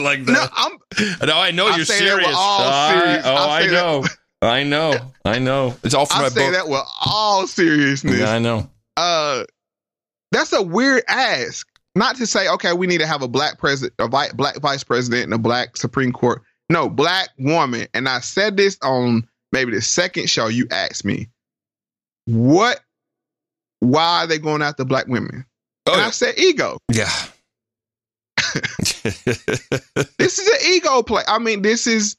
Like 0.00 0.24
that. 0.26 0.32
No, 0.32 0.46
I'm 0.54 0.72
No, 1.26 1.38
I 1.38 1.50
know 1.52 1.68
I 1.68 1.76
you're 1.76 1.84
say 1.84 2.04
that 2.04 2.16
with 2.16 2.24
serious. 2.24 2.36
I- 2.38 2.92
serious- 3.00 3.22
oh, 3.26 3.34
I 3.34 3.48
I, 3.48 3.62
say 3.62 3.68
that- 3.68 3.72
know. 3.72 4.04
I 4.42 4.62
know. 4.64 4.94
I 5.24 5.38
know. 5.38 5.76
It's 5.84 5.94
all 5.94 6.04
for 6.06 6.14
I 6.14 6.22
my 6.22 6.28
say 6.28 6.46
book. 6.46 6.54
that 6.54 6.68
with 6.68 6.82
all 7.06 7.46
seriousness. 7.46 8.18
Yeah, 8.18 8.30
I 8.32 8.38
know. 8.40 8.68
uh 8.96 9.44
that's 10.32 10.52
a 10.52 10.62
weird 10.62 11.02
ask. 11.08 11.66
Not 11.94 12.16
to 12.16 12.26
say, 12.26 12.48
okay, 12.48 12.72
we 12.72 12.86
need 12.86 12.98
to 13.00 13.06
have 13.06 13.20
a 13.22 13.28
black 13.28 13.58
president, 13.58 13.92
a 13.98 14.08
vi- 14.08 14.32
black 14.34 14.56
vice 14.60 14.82
president, 14.82 15.24
and 15.24 15.34
a 15.34 15.38
black 15.38 15.76
Supreme 15.76 16.10
Court. 16.12 16.42
No, 16.70 16.88
black 16.88 17.28
woman. 17.38 17.86
And 17.92 18.08
I 18.08 18.20
said 18.20 18.56
this 18.56 18.78
on 18.82 19.28
maybe 19.52 19.72
the 19.72 19.80
second 19.82 20.28
show 20.28 20.48
you 20.48 20.66
asked 20.70 21.04
me, 21.04 21.28
what? 22.26 22.80
Why 23.80 24.24
are 24.24 24.26
they 24.26 24.38
going 24.38 24.62
after 24.62 24.84
black 24.84 25.06
women? 25.08 25.44
Oh, 25.86 25.92
and 25.94 26.02
I 26.02 26.10
said 26.10 26.38
ego. 26.38 26.78
Yeah. 26.90 27.10
This 30.18 30.38
is 30.38 30.46
an 30.48 30.72
ego 30.74 31.02
play. 31.02 31.22
I 31.26 31.38
mean, 31.38 31.62
this 31.62 31.86
is, 31.86 32.16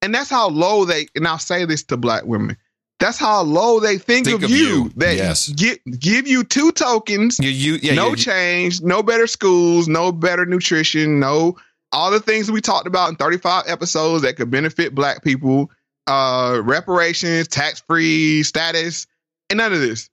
and 0.00 0.14
that's 0.14 0.30
how 0.30 0.48
low 0.48 0.84
they. 0.84 1.08
And 1.14 1.26
I'll 1.28 1.38
say 1.38 1.64
this 1.66 1.82
to 1.84 1.96
black 1.96 2.24
women. 2.24 2.56
That's 3.00 3.18
how 3.18 3.42
low 3.42 3.78
they 3.80 3.98
think, 3.98 4.26
Think 4.26 4.38
of, 4.38 4.44
of 4.44 4.50
you. 4.50 4.56
you. 4.56 4.92
That 4.96 5.16
Yes. 5.16 5.48
give 5.50 5.78
give 5.98 6.26
you 6.26 6.42
two 6.42 6.72
tokens. 6.72 7.38
You, 7.38 7.50
you, 7.50 7.74
yeah, 7.82 7.94
no 7.94 8.14
change, 8.14 8.80
no 8.80 9.02
better 9.02 9.26
schools, 9.26 9.86
no 9.88 10.10
better 10.10 10.46
nutrition, 10.46 11.20
no 11.20 11.56
all 11.92 12.10
the 12.10 12.20
things 12.20 12.50
we 12.50 12.60
talked 12.60 12.86
about 12.86 13.08
in 13.10 13.16
35 13.16 13.64
episodes 13.66 14.22
that 14.22 14.36
could 14.36 14.50
benefit 14.50 14.94
black 14.94 15.22
people, 15.22 15.70
uh, 16.08 16.60
reparations, 16.64 17.48
tax 17.48 17.82
free 17.86 18.42
status, 18.42 19.06
and 19.50 19.58
none 19.58 19.72
of 19.72 19.80
this. 19.80 20.08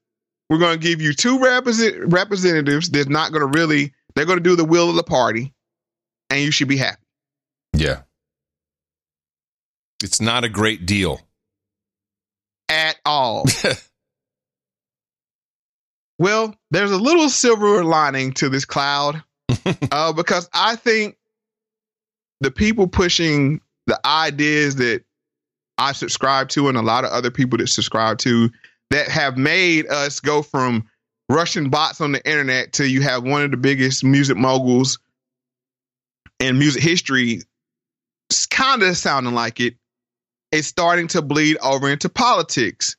We're 0.49 0.59
going 0.59 0.79
to 0.79 0.87
give 0.87 1.01
you 1.01 1.13
two 1.13 1.39
represent- 1.39 2.13
representatives 2.13 2.89
that's 2.89 3.09
not 3.09 3.31
going 3.31 3.41
to 3.41 3.59
really, 3.59 3.93
they're 4.13 4.25
going 4.25 4.37
to 4.37 4.43
do 4.43 4.55
the 4.55 4.65
will 4.65 4.89
of 4.89 4.95
the 4.95 5.03
party, 5.03 5.53
and 6.29 6.41
you 6.41 6.51
should 6.51 6.67
be 6.67 6.77
happy. 6.77 7.01
Yeah. 7.73 8.01
It's 10.03 10.21
not 10.21 10.43
a 10.43 10.49
great 10.49 10.85
deal. 10.85 11.21
at 12.67 12.97
all. 13.05 13.45
well, 16.19 16.55
there's 16.71 16.91
a 16.91 16.97
little 16.97 17.29
silver 17.29 17.83
lining 17.83 18.33
to 18.33 18.49
this 18.49 18.65
cloud 18.65 19.23
uh, 19.91 20.13
because 20.13 20.49
I 20.53 20.75
think 20.75 21.17
the 22.41 22.51
people 22.51 22.87
pushing 22.87 23.61
the 23.87 23.99
ideas 24.05 24.75
that 24.75 25.03
I 25.77 25.91
subscribe 25.91 26.49
to 26.49 26.69
and 26.69 26.77
a 26.77 26.81
lot 26.81 27.03
of 27.03 27.11
other 27.11 27.31
people 27.31 27.57
that 27.59 27.67
subscribe 27.67 28.17
to 28.19 28.49
that 28.91 29.07
have 29.09 29.37
made 29.37 29.87
us 29.87 30.19
go 30.19 30.41
from 30.41 30.87
Russian 31.29 31.69
bots 31.69 32.01
on 32.01 32.11
the 32.11 32.25
internet 32.29 32.73
to 32.73 32.87
you 32.87 33.01
have 33.01 33.23
one 33.23 33.41
of 33.41 33.51
the 33.51 33.57
biggest 33.57 34.03
music 34.03 34.37
moguls 34.37 34.99
in 36.39 36.59
music 36.59 36.83
history 36.83 37.41
kind 38.55 38.83
of 38.83 38.97
sounding 38.97 39.33
like 39.33 39.59
it 39.59 39.75
is 40.51 40.67
starting 40.67 41.07
to 41.09 41.21
bleed 41.21 41.57
over 41.61 41.89
into 41.89 42.09
politics. 42.09 42.95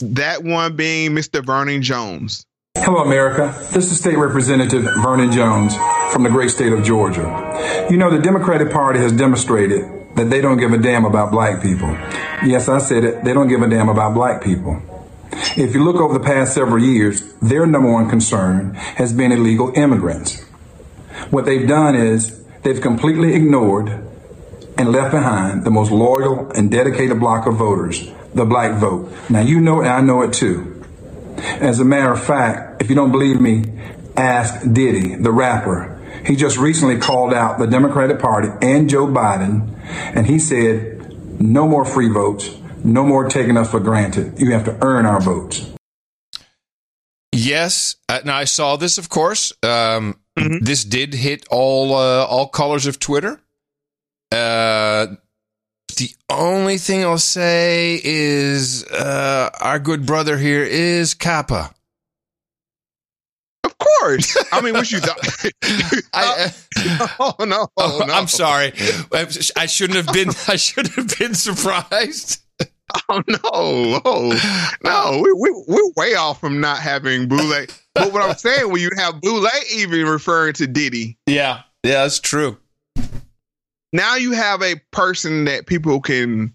That 0.00 0.42
one 0.44 0.76
being 0.76 1.12
Mr. 1.12 1.44
Vernon 1.44 1.82
Jones. 1.82 2.44
Hello, 2.76 3.02
America. 3.04 3.54
This 3.72 3.90
is 3.90 3.98
State 3.98 4.18
Representative 4.18 4.82
Vernon 5.02 5.32
Jones 5.32 5.74
from 6.12 6.24
the 6.24 6.28
great 6.28 6.50
state 6.50 6.72
of 6.72 6.84
Georgia. 6.84 7.86
You 7.90 7.96
know, 7.96 8.10
the 8.10 8.20
Democratic 8.20 8.70
Party 8.70 8.98
has 8.98 9.12
demonstrated 9.12 10.03
that 10.16 10.30
they 10.30 10.40
don't 10.40 10.58
give 10.58 10.72
a 10.72 10.78
damn 10.78 11.04
about 11.04 11.30
black 11.30 11.62
people. 11.62 11.90
Yes, 12.44 12.68
I 12.68 12.78
said 12.78 13.04
it. 13.04 13.24
They 13.24 13.32
don't 13.32 13.48
give 13.48 13.62
a 13.62 13.68
damn 13.68 13.88
about 13.88 14.14
black 14.14 14.42
people. 14.42 14.80
If 15.56 15.74
you 15.74 15.82
look 15.84 15.96
over 15.96 16.14
the 16.14 16.24
past 16.24 16.54
several 16.54 16.82
years, 16.82 17.34
their 17.34 17.66
number 17.66 17.90
one 17.90 18.08
concern 18.08 18.74
has 18.74 19.12
been 19.12 19.32
illegal 19.32 19.72
immigrants. 19.74 20.42
What 21.30 21.44
they've 21.44 21.66
done 21.66 21.94
is 21.94 22.44
they've 22.62 22.80
completely 22.80 23.34
ignored 23.34 23.88
and 24.76 24.92
left 24.92 25.12
behind 25.12 25.64
the 25.64 25.70
most 25.70 25.90
loyal 25.90 26.50
and 26.52 26.70
dedicated 26.70 27.18
block 27.20 27.46
of 27.46 27.56
voters, 27.56 28.08
the 28.34 28.44
black 28.44 28.78
vote. 28.78 29.12
Now, 29.28 29.40
you 29.40 29.60
know 29.60 29.82
it, 29.82 29.86
I 29.86 30.00
know 30.00 30.22
it 30.22 30.32
too. 30.32 30.84
As 31.36 31.80
a 31.80 31.84
matter 31.84 32.12
of 32.12 32.22
fact, 32.22 32.82
if 32.82 32.88
you 32.88 32.96
don't 32.96 33.12
believe 33.12 33.40
me, 33.40 33.64
ask 34.16 34.60
Diddy, 34.72 35.16
the 35.16 35.32
rapper. 35.32 35.93
He 36.26 36.36
just 36.36 36.56
recently 36.58 36.98
called 36.98 37.34
out 37.34 37.58
the 37.58 37.66
Democratic 37.66 38.18
Party 38.18 38.48
and 38.62 38.88
Joe 38.88 39.06
Biden, 39.06 39.78
and 40.14 40.26
he 40.26 40.38
said, 40.38 41.40
no 41.40 41.66
more 41.68 41.84
free 41.84 42.08
votes, 42.08 42.50
no 42.82 43.04
more 43.04 43.28
taking 43.28 43.56
us 43.56 43.70
for 43.70 43.80
granted. 43.80 44.38
You 44.38 44.52
have 44.52 44.64
to 44.64 44.78
earn 44.82 45.06
our 45.06 45.20
votes. 45.20 45.70
Yes. 47.32 47.96
and 48.08 48.30
I 48.30 48.44
saw 48.44 48.76
this, 48.76 48.98
of 48.98 49.08
course. 49.08 49.52
Um, 49.62 50.16
This 50.36 50.84
did 50.84 51.14
hit 51.14 51.46
all 51.50 51.94
uh, 51.94 52.24
all 52.26 52.48
colors 52.48 52.86
of 52.86 52.98
Twitter. 52.98 53.40
Uh, 54.32 55.06
the 55.96 56.10
only 56.28 56.76
thing 56.78 57.04
I'll 57.04 57.18
say 57.18 58.00
is 58.02 58.84
uh, 58.84 59.50
our 59.60 59.78
good 59.78 60.06
brother 60.06 60.36
here 60.38 60.64
is 60.64 61.14
Kappa. 61.14 61.72
Course. 64.04 64.36
I 64.52 64.60
mean, 64.60 64.74
what 64.74 64.90
you 64.90 65.00
thought? 65.00 65.18
I, 66.12 66.52
oh 67.20 67.34
no! 67.44 67.68
Oh, 67.76 68.04
no. 68.06 68.12
I'm 68.12 68.26
sorry. 68.28 68.72
I 69.56 69.66
shouldn't 69.66 70.04
have 70.04 70.14
been. 70.14 70.28
I 70.48 70.56
should 70.56 70.88
have 70.88 71.16
been 71.18 71.34
surprised. 71.34 72.42
Oh 73.08 73.22
no! 73.26 73.38
Oh 74.04 74.74
no! 74.84 75.20
We 75.22 75.32
we 75.32 75.64
we're 75.66 75.90
way 75.96 76.14
off 76.14 76.40
from 76.40 76.60
not 76.60 76.78
having 76.78 77.28
Boule. 77.28 77.66
but 77.94 78.12
what 78.12 78.22
I'm 78.22 78.36
saying, 78.36 78.70
when 78.70 78.80
you 78.82 78.90
have 78.96 79.20
Boule 79.20 79.46
even 79.74 80.06
referring 80.06 80.52
to 80.54 80.66
Diddy, 80.66 81.16
Yeah, 81.26 81.62
yeah, 81.82 82.02
that's 82.02 82.20
true. 82.20 82.58
now 83.92 84.16
you 84.16 84.32
have 84.32 84.62
a 84.62 84.76
person 84.92 85.46
that 85.46 85.66
people 85.66 86.00
can 86.00 86.54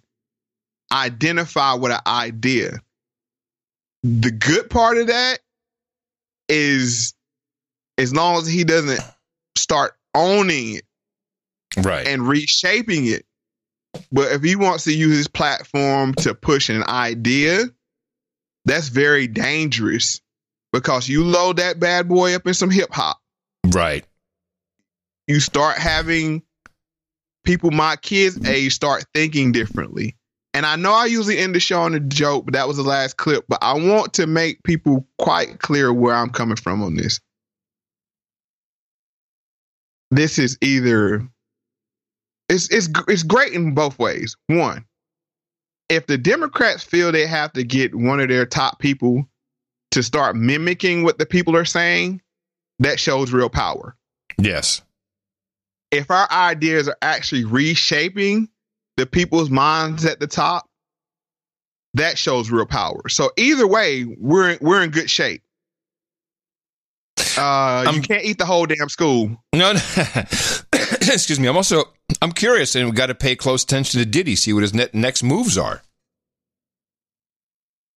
identify 0.92 1.74
with 1.74 1.92
an 1.92 2.02
idea. 2.08 2.80
The 4.04 4.32
good 4.32 4.70
part 4.70 4.98
of 4.98 5.08
that 5.08 5.40
is 6.48 7.14
as 8.00 8.14
long 8.14 8.38
as 8.38 8.48
he 8.48 8.64
doesn't 8.64 9.02
start 9.58 9.94
owning 10.16 10.76
it 10.76 10.86
right 11.84 12.08
and 12.08 12.28
reshaping 12.28 13.06
it. 13.06 13.26
But 14.12 14.32
if 14.32 14.42
he 14.42 14.56
wants 14.56 14.86
to 14.86 14.94
use 14.96 15.18
his 15.18 15.28
platform 15.28 16.14
to 16.16 16.34
push 16.34 16.70
an 16.70 16.84
idea, 16.84 17.66
that's 18.66 18.88
very 18.88 19.28
dangerous 19.28 20.22
because 20.72 21.10
you 21.10 21.26
load 21.26 21.58
that 21.58 21.80
bad 21.80 22.08
boy 22.08 22.36
up 22.36 22.48
in 22.48 22.54
some 22.54 22.70
hip 22.70 22.92
hop. 22.92 23.20
Right. 23.68 24.06
You 25.28 25.40
start 25.40 25.78
having 25.78 26.44
people 27.44 27.72
my 27.72 27.96
kids' 27.96 28.48
age 28.48 28.74
start 28.74 29.06
thinking 29.14 29.52
differently. 29.52 30.16
And 30.54 30.66
I 30.66 30.76
know 30.76 30.94
I 30.94 31.06
usually 31.06 31.38
end 31.38 31.54
the 31.54 31.60
show 31.60 31.82
on 31.82 31.94
a 31.94 32.00
joke, 32.00 32.46
but 32.46 32.54
that 32.54 32.68
was 32.68 32.78
the 32.78 32.84
last 32.84 33.18
clip. 33.18 33.46
But 33.48 33.60
I 33.62 33.74
want 33.74 34.14
to 34.14 34.28
make 34.28 34.64
people 34.64 35.08
quite 35.18 35.60
clear 35.60 35.94
where 35.94 36.16
I'm 36.16 36.30
coming 36.30 36.56
from 36.56 36.82
on 36.82 36.96
this. 36.96 37.20
This 40.11 40.40
is 40.40 40.57
either 40.61 41.27
it's 42.49 42.69
it's 42.69 42.90
it's 43.07 43.23
great 43.23 43.53
in 43.53 43.73
both 43.73 43.99
ways. 43.99 44.36
One, 44.48 44.86
if 45.88 46.07
the 46.07 46.18
Democrats 46.18 46.84
feel 46.84 47.11
they 47.11 47.27
have 47.27 47.53
to 47.53 47.64
get 47.64 47.94
one 47.94 48.19
of 48.19 48.30
their 48.30 48.45
top 48.45 48.80
people 48.80 49.27
to 49.91 50.03
start 50.03 50.36
mimicking 50.36 51.03
what 51.03 51.18
the 51.18 51.26
people 51.26 51.56
are 51.56 51.65
saying, 51.65 52.22
that 52.80 52.99
shows 52.99 53.31
real 53.31 53.49
power. 53.49 53.95
Yes. 54.38 54.81
If 55.91 56.11
our 56.11 56.31
ideas 56.31 56.88
are 56.88 56.98
actually 57.02 57.45
reshaping 57.45 58.49
the 58.98 59.06
people's 59.06 59.49
minds 59.49 60.06
at 60.06 60.19
the 60.19 60.27
top, 60.27 60.68
that 61.95 62.18
shows 62.18 62.52
real 62.52 62.68
power. 62.68 63.10
So 63.10 63.31
either 63.38 63.65
way, 63.68 64.06
we're 64.06 64.57
we're 64.61 64.84
in 64.84 64.91
good 64.91 65.10
shape. 65.10 65.41
Uh, 67.38 67.92
you 67.94 68.02
can't 68.02 68.24
eat 68.24 68.38
the 68.38 68.46
whole 68.46 68.66
damn 68.66 68.90
school. 68.90 69.42
No, 69.54 69.74
no. 69.74 69.80
excuse 71.14 71.40
me. 71.40 71.48
I'm 71.48 71.58
also 71.58 71.86
I'm 72.22 72.32
curious, 72.32 72.76
and 72.76 72.86
we 72.90 72.92
got 72.92 73.08
to 73.08 73.16
pay 73.16 73.36
close 73.36 73.64
attention 73.64 74.00
to 74.00 74.06
Diddy, 74.06 74.36
see 74.36 74.54
what 74.54 74.64
his 74.64 74.74
ne- 74.74 74.90
next 74.94 75.24
moves 75.24 75.58
are. 75.58 75.82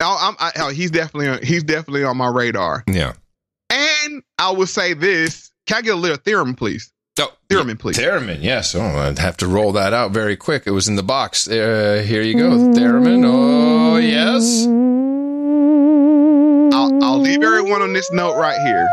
Oh, 0.01 0.19
I'm, 0.21 0.37
I, 0.39 0.53
oh, 0.65 0.71
he's 0.71 0.91
definitely 0.91 1.29
on, 1.29 1.43
he's 1.43 1.63
definitely 1.63 2.05
on 2.05 2.17
my 2.17 2.29
radar. 2.29 2.83
Yeah. 2.89 3.13
And 3.71 4.23
I 4.39 4.51
will 4.51 4.67
say 4.67 4.95
this: 4.95 5.51
Can 5.67 5.79
I 5.79 5.83
get 5.83 5.95
a 5.95 5.99
little 5.99 6.17
theorem, 6.17 6.55
please? 6.55 6.93
Oh, 7.21 7.33
theorem, 7.49 7.77
please. 7.77 7.99
Theremin, 7.99 8.43
yes. 8.43 8.75
Oh, 8.75 8.81
I'd 8.81 9.19
have 9.19 9.37
to 9.39 9.47
roll 9.47 9.73
that 9.73 9.93
out 9.93 10.13
very 10.13 10.35
quick. 10.37 10.67
It 10.67 10.71
was 10.71 10.89
in 10.89 10.97
the 10.97 11.03
box. 11.03 11.47
Uh, 11.47 12.03
here 12.07 12.23
you 12.23 12.35
go, 12.35 12.51
Theremin. 12.51 13.23
Oh, 13.27 13.97
yes. 13.99 14.67
I'll, 16.75 17.05
I'll 17.05 17.19
leave 17.19 17.43
everyone 17.43 17.83
on 17.83 17.93
this 17.93 18.11
note 18.13 18.37
right 18.39 18.59
here. 18.63 18.89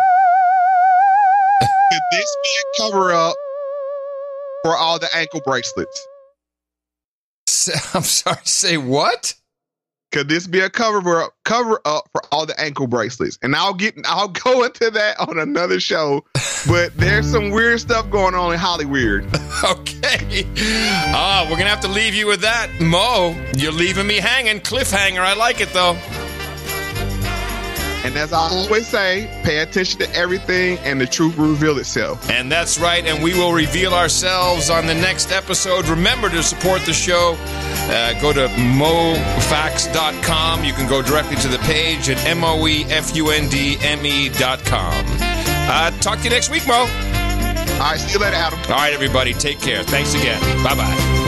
Could 1.91 2.02
this 2.11 2.38
be 2.44 2.49
a 2.49 2.84
cover 2.84 3.11
up 3.11 3.36
for 4.64 4.76
all 4.76 4.99
the 4.99 5.10
ankle 5.16 5.41
bracelets? 5.44 6.07
I'm 7.95 8.03
sorry. 8.03 8.38
Say 8.44 8.78
what? 8.78 9.34
Could 10.11 10.28
this 10.28 10.48
be 10.48 10.60
a 10.60 10.70
cover 10.70 11.22
up 11.22 11.34
cover 11.45 11.80
up 11.86 12.10
for 12.11 12.22
all 12.32 12.45
the 12.45 12.60
ankle 12.60 12.88
bracelets? 12.88 13.40
And 13.41 13.56
I'll 13.56 13.74
get 13.74 13.95
I'll 14.06 14.28
go 14.45 14.64
into 14.64 14.91
that 14.91 15.20
on 15.20 15.40
another 15.40 15.80
show. 15.80 16.26
But 16.68 16.95
there's 16.98 17.30
some 17.30 17.52
weird 17.52 17.80
stuff 17.80 18.10
going 18.10 18.36
on 18.36 18.53
in 18.53 18.60
Hollywood. 18.60 19.24
okay. 19.64 20.45
Ah, 21.14 21.48
we're 21.49 21.57
gonna 21.57 21.70
have 21.70 21.80
to 21.82 21.88
leave 21.88 22.14
you 22.14 22.28
with 22.28 22.41
that, 22.41 22.70
Mo. 22.82 23.36
You're 23.56 23.72
leaving 23.72 24.07
me 24.07 24.18
hanging. 24.18 24.60
Cliffhanger. 24.60 25.20
I 25.20 25.34
like 25.36 25.61
it 25.61 25.70
though. 25.70 25.98
And 28.03 28.15
as 28.15 28.31
I 28.34 28.38
always 28.49 28.88
say, 28.88 29.30
pay 29.43 29.59
attention 29.59 29.99
to 29.99 30.09
everything 30.15 30.77
and 30.80 30.99
the 31.01 31.05
truth 31.05 31.38
will 31.38 31.49
reveal 31.49 31.77
itself. 31.77 32.30
And 32.30 32.51
that's 32.51 32.80
right. 32.80 33.05
And 33.05 33.21
we 33.23 33.34
will 33.34 33.53
reveal 33.53 33.93
ourselves 33.93 34.69
on 34.69 34.85
the 34.88 34.95
next 34.95 35.31
episode. 35.31 35.88
Remember 35.88 36.30
to 36.30 36.41
support 36.41 36.81
the 36.85 36.93
show. 36.93 37.35
Uh, 37.89 38.13
go 38.21 38.31
to 38.34 38.47
mofax.com. 39.49 40.63
You 40.63 40.73
can 40.73 40.88
go 40.89 41.01
directly 41.01 41.35
to 41.38 41.47
the 41.47 41.59
page 41.59 42.09
at 42.09 42.23
M 42.26 42.43
O 42.43 42.65
E 42.67 42.85
F 42.85 43.15
U 43.15 43.30
N 43.31 43.49
D 43.49 43.77
M 43.81 44.05
E.com. 44.05 45.05
Uh, 45.71 45.91
talk 45.99 46.19
to 46.19 46.23
you 46.23 46.30
next 46.30 46.49
week, 46.49 46.65
Mo. 46.67 46.73
All 46.73 46.88
right, 47.91 47.99
see 47.99 48.13
you 48.13 48.19
later, 48.19 48.35
Adam. 48.35 48.59
All 48.63 48.77
right, 48.77 48.93
everybody. 48.93 49.34
Take 49.34 49.59
care. 49.59 49.84
Thanks 49.84 50.13
again. 50.13 50.41
Bye 50.63 50.76
bye. 50.76 51.18